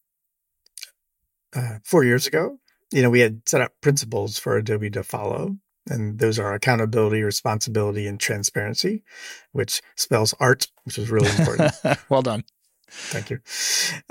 uh, 1.53 1.79
four 1.83 2.03
years 2.03 2.27
ago, 2.27 2.57
you 2.91 3.01
know, 3.01 3.09
we 3.09 3.19
had 3.19 3.47
set 3.47 3.61
up 3.61 3.73
principles 3.81 4.39
for 4.39 4.55
Adobe 4.55 4.89
to 4.91 5.03
follow. 5.03 5.57
And 5.89 6.19
those 6.19 6.39
are 6.39 6.53
accountability, 6.53 7.23
responsibility, 7.23 8.07
and 8.07 8.19
transparency, 8.19 9.03
which 9.51 9.81
spells 9.95 10.33
art, 10.39 10.67
which 10.83 10.97
is 10.97 11.09
really 11.09 11.29
important. 11.29 11.73
well 12.09 12.21
done. 12.21 12.43
Thank 12.89 13.29
you. 13.29 13.39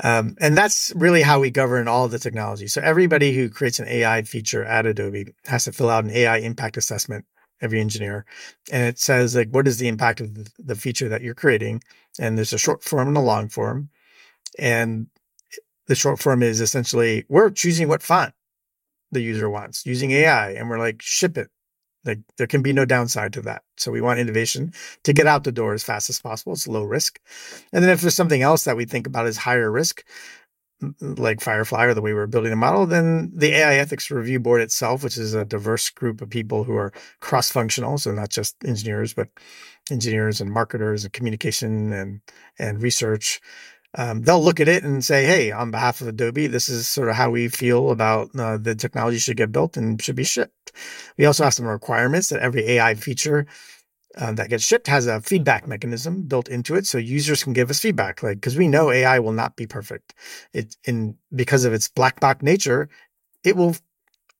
Um, 0.04 0.36
and 0.40 0.56
that's 0.56 0.92
really 0.94 1.22
how 1.22 1.40
we 1.40 1.50
govern 1.50 1.88
all 1.88 2.04
of 2.04 2.10
the 2.10 2.18
technology. 2.18 2.66
So 2.66 2.82
everybody 2.82 3.34
who 3.34 3.48
creates 3.48 3.78
an 3.78 3.88
AI 3.88 4.22
feature 4.22 4.64
at 4.64 4.86
Adobe 4.86 5.34
has 5.46 5.64
to 5.64 5.72
fill 5.72 5.88
out 5.88 6.04
an 6.04 6.10
AI 6.10 6.38
impact 6.38 6.76
assessment. 6.76 7.24
Every 7.62 7.80
engineer, 7.80 8.26
and 8.70 8.82
it 8.82 8.98
says 8.98 9.34
like, 9.34 9.48
what 9.48 9.66
is 9.66 9.78
the 9.78 9.88
impact 9.88 10.20
of 10.20 10.36
the 10.58 10.74
feature 10.74 11.08
that 11.08 11.22
you're 11.22 11.32
creating? 11.32 11.82
And 12.20 12.36
there's 12.36 12.52
a 12.52 12.58
short 12.58 12.84
form 12.84 13.08
and 13.08 13.16
a 13.16 13.20
long 13.20 13.48
form, 13.48 13.88
and 14.58 15.06
the 15.86 15.94
short 15.94 16.18
form 16.18 16.42
is 16.42 16.60
essentially 16.60 17.24
we're 17.30 17.48
choosing 17.48 17.88
what 17.88 18.02
font 18.02 18.34
the 19.10 19.22
user 19.22 19.48
wants 19.48 19.86
using 19.86 20.10
AI, 20.10 20.50
and 20.50 20.68
we're 20.68 20.78
like 20.78 21.00
ship 21.00 21.38
it 21.38 21.48
like 22.06 22.20
there 22.38 22.46
can 22.46 22.62
be 22.62 22.72
no 22.72 22.84
downside 22.84 23.32
to 23.34 23.42
that. 23.42 23.62
So 23.76 23.90
we 23.90 24.00
want 24.00 24.20
innovation 24.20 24.72
to 25.04 25.12
get 25.12 25.26
out 25.26 25.44
the 25.44 25.52
door 25.52 25.74
as 25.74 25.84
fast 25.84 26.08
as 26.08 26.20
possible. 26.20 26.52
It's 26.52 26.68
low 26.68 26.84
risk. 26.84 27.20
And 27.72 27.82
then 27.82 27.90
if 27.90 28.00
there's 28.00 28.14
something 28.14 28.42
else 28.42 28.64
that 28.64 28.76
we 28.76 28.84
think 28.84 29.06
about 29.06 29.26
as 29.26 29.36
higher 29.36 29.70
risk, 29.70 30.04
like 31.00 31.40
Firefly 31.40 31.86
or 31.86 31.94
the 31.94 32.02
way 32.02 32.12
we're 32.12 32.26
building 32.26 32.50
the 32.50 32.56
model, 32.56 32.86
then 32.86 33.32
the 33.34 33.52
AI 33.52 33.76
ethics 33.76 34.10
review 34.10 34.38
board 34.38 34.60
itself, 34.60 35.02
which 35.02 35.16
is 35.16 35.32
a 35.32 35.44
diverse 35.44 35.88
group 35.88 36.20
of 36.20 36.28
people 36.28 36.64
who 36.64 36.76
are 36.76 36.92
cross-functional, 37.20 37.96
so 37.98 38.12
not 38.12 38.28
just 38.28 38.56
engineers, 38.64 39.14
but 39.14 39.28
engineers 39.90 40.40
and 40.40 40.50
marketers 40.50 41.04
and 41.04 41.12
communication 41.12 41.92
and 41.92 42.20
and 42.58 42.82
research, 42.82 43.40
um, 43.96 44.22
they'll 44.22 44.42
look 44.44 44.60
at 44.60 44.68
it 44.68 44.84
and 44.84 45.04
say, 45.04 45.26
"Hey, 45.26 45.52
on 45.52 45.70
behalf 45.72 46.00
of 46.00 46.08
Adobe, 46.08 46.46
this 46.48 46.68
is 46.68 46.88
sort 46.88 47.08
of 47.08 47.16
how 47.16 47.30
we 47.30 47.48
feel 47.48 47.90
about 47.90 48.30
uh, 48.38 48.58
the 48.58 48.74
technology 48.74 49.18
should 49.18 49.36
get 49.38 49.52
built 49.52 49.76
and 49.76 50.00
should 50.02 50.16
be 50.16 50.24
shipped." 50.24 50.72
We 51.18 51.26
also 51.26 51.44
have 51.44 51.54
some 51.54 51.66
requirements 51.66 52.28
that 52.30 52.40
every 52.40 52.66
AI 52.68 52.94
feature 52.94 53.46
uh, 54.16 54.32
that 54.32 54.50
gets 54.50 54.64
shipped 54.64 54.86
has 54.88 55.06
a 55.06 55.20
feedback 55.20 55.68
mechanism 55.68 56.22
built 56.22 56.48
into 56.48 56.74
it, 56.76 56.86
so 56.86 56.98
users 56.98 57.44
can 57.44 57.52
give 57.54 57.70
us 57.70 57.80
feedback. 57.80 58.22
Like 58.22 58.38
because 58.38 58.56
we 58.56 58.68
know 58.68 58.90
AI 58.90 59.18
will 59.20 59.32
not 59.32 59.56
be 59.56 59.66
perfect, 59.66 60.14
it 60.52 60.76
in 60.84 61.16
because 61.34 61.64
of 61.64 61.72
its 61.74 61.88
black 61.88 62.20
box 62.20 62.42
nature, 62.42 62.88
it 63.44 63.56
will 63.56 63.76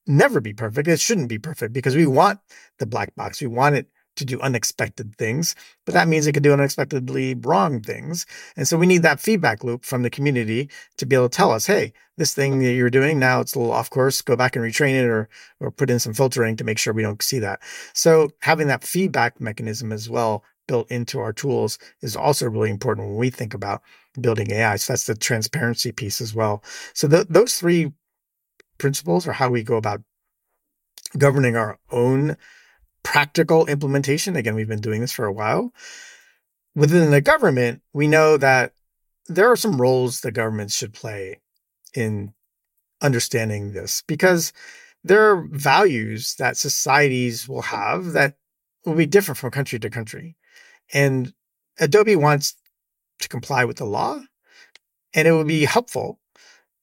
never 0.07 0.41
be 0.41 0.55
perfect. 0.55 0.89
It 0.89 1.01
shouldn't 1.01 1.31
be 1.31 1.39
perfect 1.41 1.75
because 1.75 1.97
we 1.97 2.07
want 2.07 2.41
the 2.81 2.87
black 2.87 3.15
box. 3.17 3.41
We 3.43 3.49
want 3.49 3.77
it 3.77 3.89
to 4.17 4.25
do 4.25 4.41
unexpected 4.41 5.17
things, 5.17 5.55
but 5.85 5.95
that 5.95 6.09
means 6.09 6.25
mm-hmm. 6.25 6.31
it 6.31 6.33
could 6.33 6.43
do 6.43 6.53
unexpectedly 6.53 7.35
wrong 7.35 7.81
things. 7.81 8.27
And 8.57 8.67
so 8.67 8.77
we 8.77 8.87
need 8.87 9.03
that 9.03 9.21
feedback 9.21 9.63
loop 9.63 9.85
from 9.85 10.03
the 10.03 10.11
community 10.11 10.71
to 10.99 11.07
be 11.07 11.17
able 11.17 11.29
to 11.29 11.37
tell 11.37 11.53
us, 11.53 11.67
hey, 11.67 11.93
this 12.17 12.35
thing 12.35 12.59
that 12.61 12.73
you're 12.73 12.91
doing 12.91 13.19
now, 13.19 13.41
it's 13.41 13.55
a 13.55 13.59
little 13.59 13.75
off 13.75 13.91
course, 13.91 14.23
go 14.23 14.37
back 14.37 14.57
and 14.57 14.65
retrain 14.65 14.95
it 14.95 15.05
or, 15.05 15.29
or 15.61 15.71
put 15.71 15.91
in 15.91 15.99
some 15.99 16.15
filtering 16.15 16.57
to 16.57 16.65
make 16.65 16.79
sure 16.79 16.93
we 16.93 17.03
don't 17.03 17.23
see 17.23 17.39
that. 17.39 17.61
So 17.93 18.31
having 18.41 18.69
that 18.69 18.85
feedback 18.85 19.41
mechanism 19.41 19.93
as 19.93 20.09
well 20.09 20.43
built 20.67 20.91
into 20.91 21.21
our 21.21 21.33
tools 21.33 21.79
is 22.03 22.17
also 22.17 22.49
really 22.49 22.71
important 22.71 23.07
when 23.07 23.17
we 23.17 23.31
think 23.31 23.55
about 23.55 23.83
building 24.21 24.51
AI. 24.51 24.77
So 24.77 24.93
that's 24.93 25.07
the 25.07 25.15
transparency 25.15 25.93
piece 25.93 26.21
as 26.21 26.35
well. 26.35 26.65
So 26.95 27.07
those 27.07 27.59
three 27.59 27.93
principles 28.79 29.27
are 29.27 29.33
how 29.33 29.49
we 29.51 29.63
go 29.63 29.77
about 29.77 30.03
governing 31.19 31.57
our 31.57 31.79
own 31.91 32.37
practical 33.07 33.67
implementation. 33.67 34.35
Again, 34.35 34.57
we've 34.57 34.67
been 34.67 34.81
doing 34.81 35.01
this 35.01 35.13
for 35.13 35.27
a 35.27 35.33
while. 35.33 35.73
Within 36.75 37.13
the 37.13 37.21
government, 37.21 37.81
we 37.93 38.09
know 38.09 38.37
that 38.37 38.73
there 39.29 39.49
are 39.49 39.55
some 39.55 39.81
roles 39.81 40.21
the 40.21 40.33
government 40.33 40.73
should 40.73 40.93
play 40.93 41.41
in 41.95 42.35
understanding 43.01 43.73
this 43.73 44.03
because 44.09 44.53
there 45.05 45.31
are 45.31 45.47
values 45.53 46.35
that 46.41 46.57
societies 46.57 47.49
will 47.49 47.63
have 47.63 48.07
that 48.13 48.35
will 48.85 48.97
be 48.97 49.07
different 49.07 49.39
from 49.39 49.53
country 49.53 49.79
to 49.79 49.89
country. 49.89 50.37
And 50.93 51.33
Adobe 51.79 52.17
wants 52.17 52.57
to 53.21 53.29
comply 53.29 53.65
with 53.65 53.77
the 53.77 53.85
law, 53.85 54.21
and 55.15 55.29
it 55.29 55.33
would 55.33 55.47
be 55.47 55.65
helpful 55.65 56.19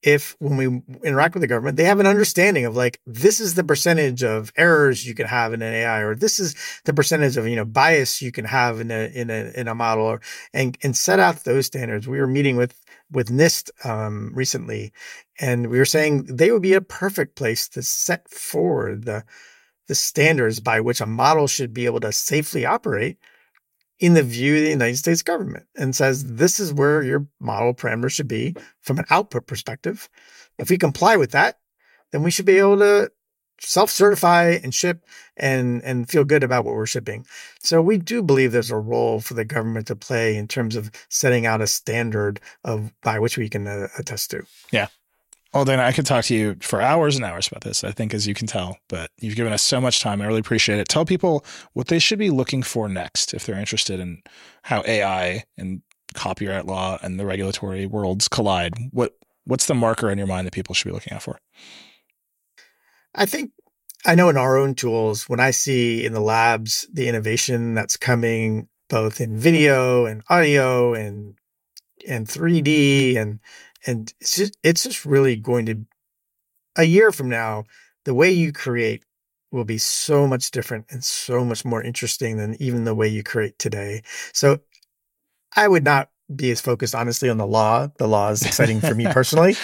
if 0.04 0.36
when 0.40 0.58
we 0.58 0.66
interact 1.08 1.34
with 1.34 1.42
the 1.42 1.48
government, 1.48 1.78
they 1.78 1.86
have 1.86 2.00
an 2.00 2.08
understanding 2.08 2.66
of 2.66 2.76
like, 2.76 3.00
this 3.08 3.40
is 3.40 3.56
the 3.56 3.64
percentage 3.64 4.22
of 4.22 4.52
errors 4.58 5.08
you 5.08 5.16
can 5.16 5.28
have 5.28 5.54
in 5.54 5.62
an 5.62 5.74
AI, 5.74 6.00
or 6.00 6.14
this 6.14 6.40
is 6.40 6.56
the 6.84 6.94
percentage 6.94 7.38
of, 7.38 7.48
you 7.48 7.56
know, 7.56 7.66
bias 7.66 8.22
you 8.22 8.32
can 8.32 8.46
have 8.46 8.82
in 8.82 8.92
a, 8.92 9.10
in 9.14 9.30
a, 9.30 9.52
in 9.56 9.68
a 9.68 9.76
model 9.76 10.06
or, 10.06 10.22
and, 10.54 10.78
and 10.84 10.96
set 10.96 11.20
out 11.20 11.46
those 11.46 11.66
standards. 11.66 12.08
We 12.08 12.20
were 12.20 12.28
meeting 12.28 12.58
with, 12.58 12.78
with 13.12 13.30
NIST, 13.30 13.70
um, 13.86 14.32
recently, 14.36 14.92
and 15.40 15.70
we 15.70 15.78
were 15.78 15.86
saying 15.86 16.26
they 16.26 16.52
would 16.52 16.62
be 16.62 16.74
a 16.74 16.82
perfect 16.82 17.36
place 17.36 17.70
to 17.70 17.82
set 17.82 18.30
forward 18.30 19.06
the, 19.06 19.24
the 19.88 19.96
standards 19.96 20.60
by 20.60 20.82
which 20.82 21.00
a 21.00 21.06
model 21.06 21.48
should 21.48 21.74
be 21.74 21.86
able 21.86 22.02
to 22.02 22.12
safely 22.12 22.66
operate 22.66 23.18
in 24.00 24.14
the 24.14 24.24
view 24.24 24.56
of 24.56 24.62
the 24.64 24.70
United 24.70 24.98
States 24.98 25.22
government 25.22 25.66
and 25.78 25.96
says 25.96 26.36
this 26.36 26.60
is 26.60 26.74
where 26.74 27.04
your 27.04 27.28
model 27.40 27.74
parameters 27.74 28.12
should 28.12 28.28
be 28.28 28.56
from 28.82 29.00
an 29.00 29.06
output 29.10 29.48
perspective. 29.48 30.10
If 30.58 30.70
we 30.70 30.78
comply 30.78 31.16
with 31.16 31.32
that, 31.32 31.60
then 32.12 32.24
we 32.24 32.32
should 32.32 32.46
be 32.46 32.60
able 32.60 32.78
to 32.80 33.12
self-certify 33.60 34.60
and 34.64 34.74
ship 34.74 35.06
and 35.38 35.82
and 35.84 36.10
feel 36.10 36.24
good 36.24 36.44
about 36.44 36.66
what 36.66 36.76
we're 36.76 36.86
shipping. 36.86 37.26
So 37.60 37.82
we 37.82 37.98
do 37.98 38.22
believe 38.22 38.52
there's 38.52 38.72
a 38.72 38.78
role 38.78 39.20
for 39.20 39.36
the 39.36 39.46
government 39.46 39.88
to 39.88 39.96
play 39.96 40.36
in 40.36 40.48
terms 40.48 40.76
of 40.76 40.92
setting 41.10 41.46
out 41.46 41.62
a 41.62 41.68
standard 41.68 42.40
of 42.64 42.92
by 43.02 43.20
which 43.20 43.38
we 43.38 43.50
can 43.50 43.68
uh, 43.68 43.88
attest 43.98 44.32
to. 44.32 44.44
Yeah. 44.72 44.88
Well, 45.54 45.66
then 45.66 45.80
I 45.80 45.92
could 45.92 46.06
talk 46.06 46.26
to 46.26 46.36
you 46.36 46.56
for 46.62 46.82
hours 46.82 47.16
and 47.16 47.24
hours 47.24 47.48
about 47.48 47.62
this, 47.62 47.84
I 47.84 47.92
think, 47.92 48.14
as 48.14 48.26
you 48.26 48.34
can 48.34 48.48
tell, 48.48 48.78
but 48.90 49.12
you've 49.20 49.36
given 49.36 49.54
us 49.54 49.62
so 49.62 49.80
much 49.80 50.02
time. 50.02 50.22
I 50.22 50.26
really 50.26 50.40
appreciate 50.40 50.80
it. 50.80 50.88
Tell 50.88 51.06
people 51.06 51.46
what 51.74 51.88
they 51.88 52.00
should 52.00 52.18
be 52.18 52.32
looking 52.32 52.64
for 52.64 52.90
next 52.90 53.36
if 53.36 53.46
they're 53.46 53.60
interested 53.60 54.00
in 54.00 54.24
how 54.64 54.84
AI 54.88 55.44
and 55.58 55.84
copyright 56.16 56.66
law 56.66 56.98
and 57.04 57.20
the 57.20 57.26
regulatory 57.26 57.86
worlds 57.86 58.28
collide. 58.28 58.74
What 58.92 59.14
What's 59.46 59.66
the 59.66 59.76
marker 59.76 60.10
in 60.10 60.18
your 60.18 60.28
mind 60.28 60.48
that 60.48 60.54
people 60.54 60.74
should 60.74 60.88
be 60.88 60.94
looking 60.94 61.14
out 61.14 61.22
for? 61.22 61.38
I 63.14 63.26
think 63.26 63.52
I 64.06 64.16
know 64.16 64.30
in 64.30 64.38
our 64.38 64.58
own 64.58 64.74
tools, 64.74 65.28
when 65.30 65.40
I 65.40 65.52
see 65.52 66.06
in 66.06 66.14
the 66.14 66.22
labs 66.22 66.88
the 66.92 67.08
innovation 67.08 67.74
that's 67.74 67.98
coming 67.98 68.70
both 68.90 69.22
in 69.22 69.38
video 69.38 70.06
and 70.06 70.24
audio 70.30 70.94
and 70.94 71.36
and 72.08 72.28
3D 72.28 73.18
and 73.18 73.40
and 73.86 74.14
it's 74.20 74.36
just 74.36 74.58
it's 74.64 74.84
just 74.84 75.06
really 75.06 75.36
going 75.36 75.66
to 75.68 75.86
a 76.76 76.84
year 76.84 77.12
from 77.12 77.30
now, 77.30 77.66
the 78.06 78.14
way 78.14 78.32
you 78.32 78.52
create 78.52 79.04
will 79.52 79.66
be 79.66 79.78
so 79.78 80.28
much 80.28 80.52
different 80.52 80.86
and 80.90 81.04
so 81.04 81.46
much 81.46 81.64
more 81.64 81.82
interesting 81.82 82.38
than 82.38 82.62
even 82.62 82.86
the 82.86 82.96
way 82.96 83.08
you 83.08 83.24
create 83.24 83.60
today. 83.60 84.02
So 84.34 84.60
I 85.56 85.68
would 85.68 85.84
not 85.84 86.10
be 86.36 86.50
as 86.50 86.62
focused 86.62 86.96
honestly 86.96 87.30
on 87.30 87.38
the 87.38 87.46
law. 87.46 87.88
The 87.98 88.08
law 88.08 88.30
is 88.32 88.42
exciting 88.42 88.82
for 88.82 88.96
me 88.96 89.06
personally. 89.06 89.56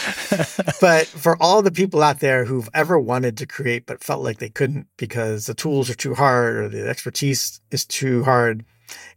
But 0.80 1.08
for 1.08 1.42
all 1.42 1.62
the 1.62 1.72
people 1.72 2.04
out 2.04 2.20
there 2.20 2.46
who've 2.46 2.70
ever 2.74 3.00
wanted 3.00 3.38
to 3.38 3.48
create 3.48 3.88
but 3.88 4.04
felt 4.04 4.24
like 4.24 4.38
they 4.38 4.50
couldn't 4.50 4.88
because 4.98 5.48
the 5.48 5.56
tools 5.56 5.90
are 5.90 5.96
too 5.96 6.14
hard 6.14 6.56
or 6.58 6.70
the 6.70 6.88
expertise 6.88 7.60
is 7.72 7.86
too 7.86 8.24
hard, 8.24 8.66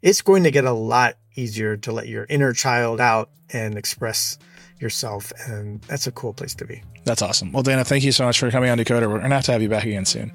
it's 0.01 0.23
going 0.23 0.45
to 0.45 0.51
get 0.51 0.65
a 0.65 0.73
lot 0.73 1.19
easier 1.37 1.77
to 1.77 1.93
let 1.93 2.09
your 2.09 2.27
inner 2.31 2.53
child 2.53 3.01
out 3.01 3.31
and 3.53 3.77
express 3.77 4.39
yourself. 4.83 5.33
And 5.47 5.81
that's 5.83 6.07
a 6.07 6.13
cool 6.13 6.35
place 6.35 6.55
to 6.57 6.67
be. 6.67 6.83
That's 7.05 7.23
awesome. 7.23 7.53
Well, 7.53 7.63
Dana, 7.63 7.85
thank 7.85 8.05
you 8.05 8.13
so 8.13 8.25
much 8.25 8.39
for 8.39 8.51
coming 8.51 8.69
on 8.69 8.79
Decoder. 8.79 9.09
We're 9.09 9.19
going 9.19 9.31
to 9.31 9.37
have 9.37 9.45
to 9.45 9.53
have 9.53 9.63
you 9.63 9.69
back 9.69 9.85
again 9.85 10.05
soon. 10.05 10.33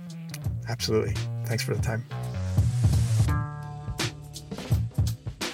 Absolutely. 0.69 1.13
Thanks 1.45 1.63
for 1.63 1.75
the 1.75 1.81
time. 1.81 2.03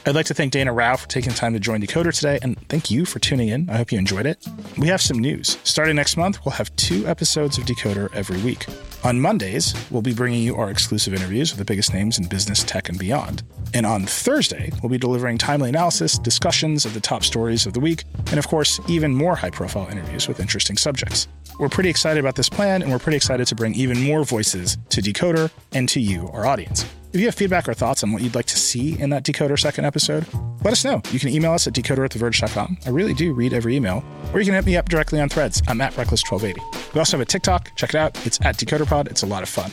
I'd 0.06 0.16
like 0.16 0.26
to 0.26 0.34
thank 0.34 0.52
Dana 0.52 0.74
Rao 0.74 0.98
for 0.98 1.08
taking 1.08 1.32
time 1.32 1.54
to 1.54 1.62
join 1.62 1.82
Decoder 1.82 2.14
today, 2.14 2.38
and 2.42 2.58
thank 2.68 2.92
you 2.92 3.06
for 3.06 3.20
tuning 3.20 3.48
in. 3.48 3.70
I 3.70 3.78
hope 3.78 3.90
you 3.90 3.98
enjoyed 3.98 4.26
it. 4.26 4.46
We 4.78 4.88
have 4.88 5.02
some 5.02 5.18
news. 5.18 5.58
Starting 5.64 5.96
next 5.96 6.18
month, 6.18 6.44
we'll 6.44 6.52
have 6.56 6.76
two 6.76 7.08
episodes 7.08 7.58
of 7.58 7.64
Decoder 7.64 8.14
every 8.14 8.42
week. 8.42 8.66
On 9.06 9.22
Mondays, 9.22 9.74
we'll 9.92 10.02
be 10.02 10.14
bringing 10.14 10.44
you 10.44 10.58
our 10.58 10.70
exclusive 10.70 11.14
interviews 11.14 11.52
with 11.52 11.60
the 11.60 11.66
biggest 11.66 11.94
names 11.94 12.20
in 12.20 12.28
business, 12.28 12.66
tech, 12.66 12.90
and 12.90 13.00
beyond. 13.00 13.44
And 13.74 13.86
on 13.86 14.06
Thursday, 14.06 14.74
we'll 14.82 14.90
be 14.90 14.98
delivering 14.98 15.38
timely 15.38 15.70
analysis, 15.70 16.18
discussions 16.18 16.86
of 16.86 16.94
the 16.94 17.00
top 17.00 17.24
stories 17.24 17.66
of 17.66 17.72
the 17.72 17.80
week, 17.80 18.04
and 18.28 18.38
of 18.38 18.48
course, 18.50 18.82
even 18.90 19.16
more 19.16 19.38
high 19.38 19.52
profile 19.52 19.88
interviews 19.90 20.28
with 20.28 20.42
interesting 20.42 20.76
subjects. 20.76 21.30
We're 21.60 21.70
pretty 21.70 21.90
excited 21.90 22.20
about 22.20 22.36
this 22.36 22.50
plan, 22.50 22.82
and 22.82 22.92
we're 22.92 23.00
pretty 23.00 23.18
excited 23.18 23.48
to 23.48 23.56
bring 23.56 23.74
even 23.76 24.02
more 24.04 24.26
voices 24.26 24.78
to 24.90 25.02
Decoder 25.02 25.50
and 25.72 25.88
to 25.88 26.02
you, 26.02 26.28
our 26.34 26.46
audience. 26.46 26.86
If 27.14 27.20
you 27.20 27.28
have 27.28 27.36
feedback 27.36 27.70
or 27.70 27.76
thoughts 27.76 28.04
on 28.04 28.12
what 28.12 28.24
you'd 28.24 28.34
like 28.34 28.48
to 28.48 28.58
see 28.58 29.00
in 29.00 29.12
that 29.12 29.24
Decoder 29.24 29.60
second 29.60 29.86
episode, 29.86 30.26
let 30.64 30.72
us 30.72 30.84
know. 30.84 31.00
You 31.12 31.20
can 31.20 31.30
email 31.30 31.52
us 31.52 31.68
at 31.68 31.74
decoder 31.74 32.04
at 32.04 32.10
theverge.com. 32.10 32.80
I 32.88 32.90
really 32.90 33.14
do 33.14 33.34
read 33.34 33.54
every 33.54 33.76
email. 33.76 34.04
Or 34.34 34.40
you 34.40 34.46
can 34.46 34.56
hit 34.56 34.66
me 34.66 34.76
up 34.78 34.90
directly 34.90 35.22
on 35.22 35.30
threads. 35.30 35.62
I'm 35.68 35.80
at 35.80 35.94
Reckless1280. 35.94 36.94
We 36.96 37.00
also 37.00 37.18
have 37.18 37.22
a 37.22 37.26
TikTok. 37.26 37.76
Check 37.76 37.92
it 37.92 37.98
out. 37.98 38.26
It's 38.26 38.42
at 38.42 38.58
DecoderPod. 38.58 39.12
It's 39.12 39.22
a 39.22 39.28
lot 39.28 39.44
of 39.44 39.50
fun. 39.50 39.72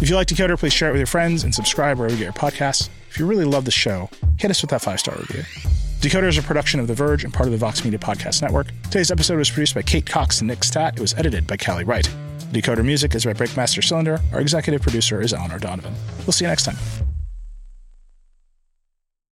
If 0.00 0.10
you 0.10 0.16
like 0.16 0.26
Decoder, 0.26 0.58
please 0.58 0.72
share 0.72 0.88
it 0.88 0.92
with 0.92 0.98
your 0.98 1.06
friends 1.06 1.44
and 1.44 1.54
subscribe 1.54 1.98
wherever 1.98 2.12
you 2.16 2.18
get 2.18 2.24
your 2.24 2.50
podcasts. 2.50 2.88
If 3.10 3.16
you 3.16 3.26
really 3.26 3.44
love 3.44 3.64
the 3.64 3.70
show, 3.70 4.10
hit 4.38 4.50
us 4.50 4.60
with 4.60 4.70
that 4.70 4.82
five 4.82 4.98
star 4.98 5.14
review. 5.16 5.44
Decoder 6.00 6.26
is 6.26 6.36
a 6.36 6.42
production 6.42 6.80
of 6.80 6.88
The 6.88 6.94
Verge 6.94 7.22
and 7.22 7.32
part 7.32 7.46
of 7.46 7.52
the 7.52 7.58
Vox 7.58 7.84
Media 7.84 8.00
Podcast 8.00 8.42
Network. 8.42 8.66
Today's 8.84 9.12
episode 9.12 9.38
was 9.38 9.50
produced 9.50 9.76
by 9.76 9.82
Kate 9.82 10.04
Cox 10.04 10.40
and 10.40 10.48
Nick 10.48 10.64
Statt. 10.64 10.96
It 10.96 11.00
was 11.00 11.14
edited 11.14 11.46
by 11.46 11.56
Callie 11.58 11.84
Wright. 11.84 12.12
Decoder 12.52 12.84
music 12.84 13.14
is 13.14 13.24
by 13.24 13.32
Breakmaster 13.32 13.82
Cylinder. 13.82 14.20
Our 14.34 14.40
executive 14.40 14.82
producer 14.82 15.22
is 15.22 15.32
Eleanor 15.32 15.58
Donovan. 15.58 15.94
We'll 16.26 16.32
see 16.32 16.44
you 16.44 16.50
next 16.50 16.64
time. 16.64 16.76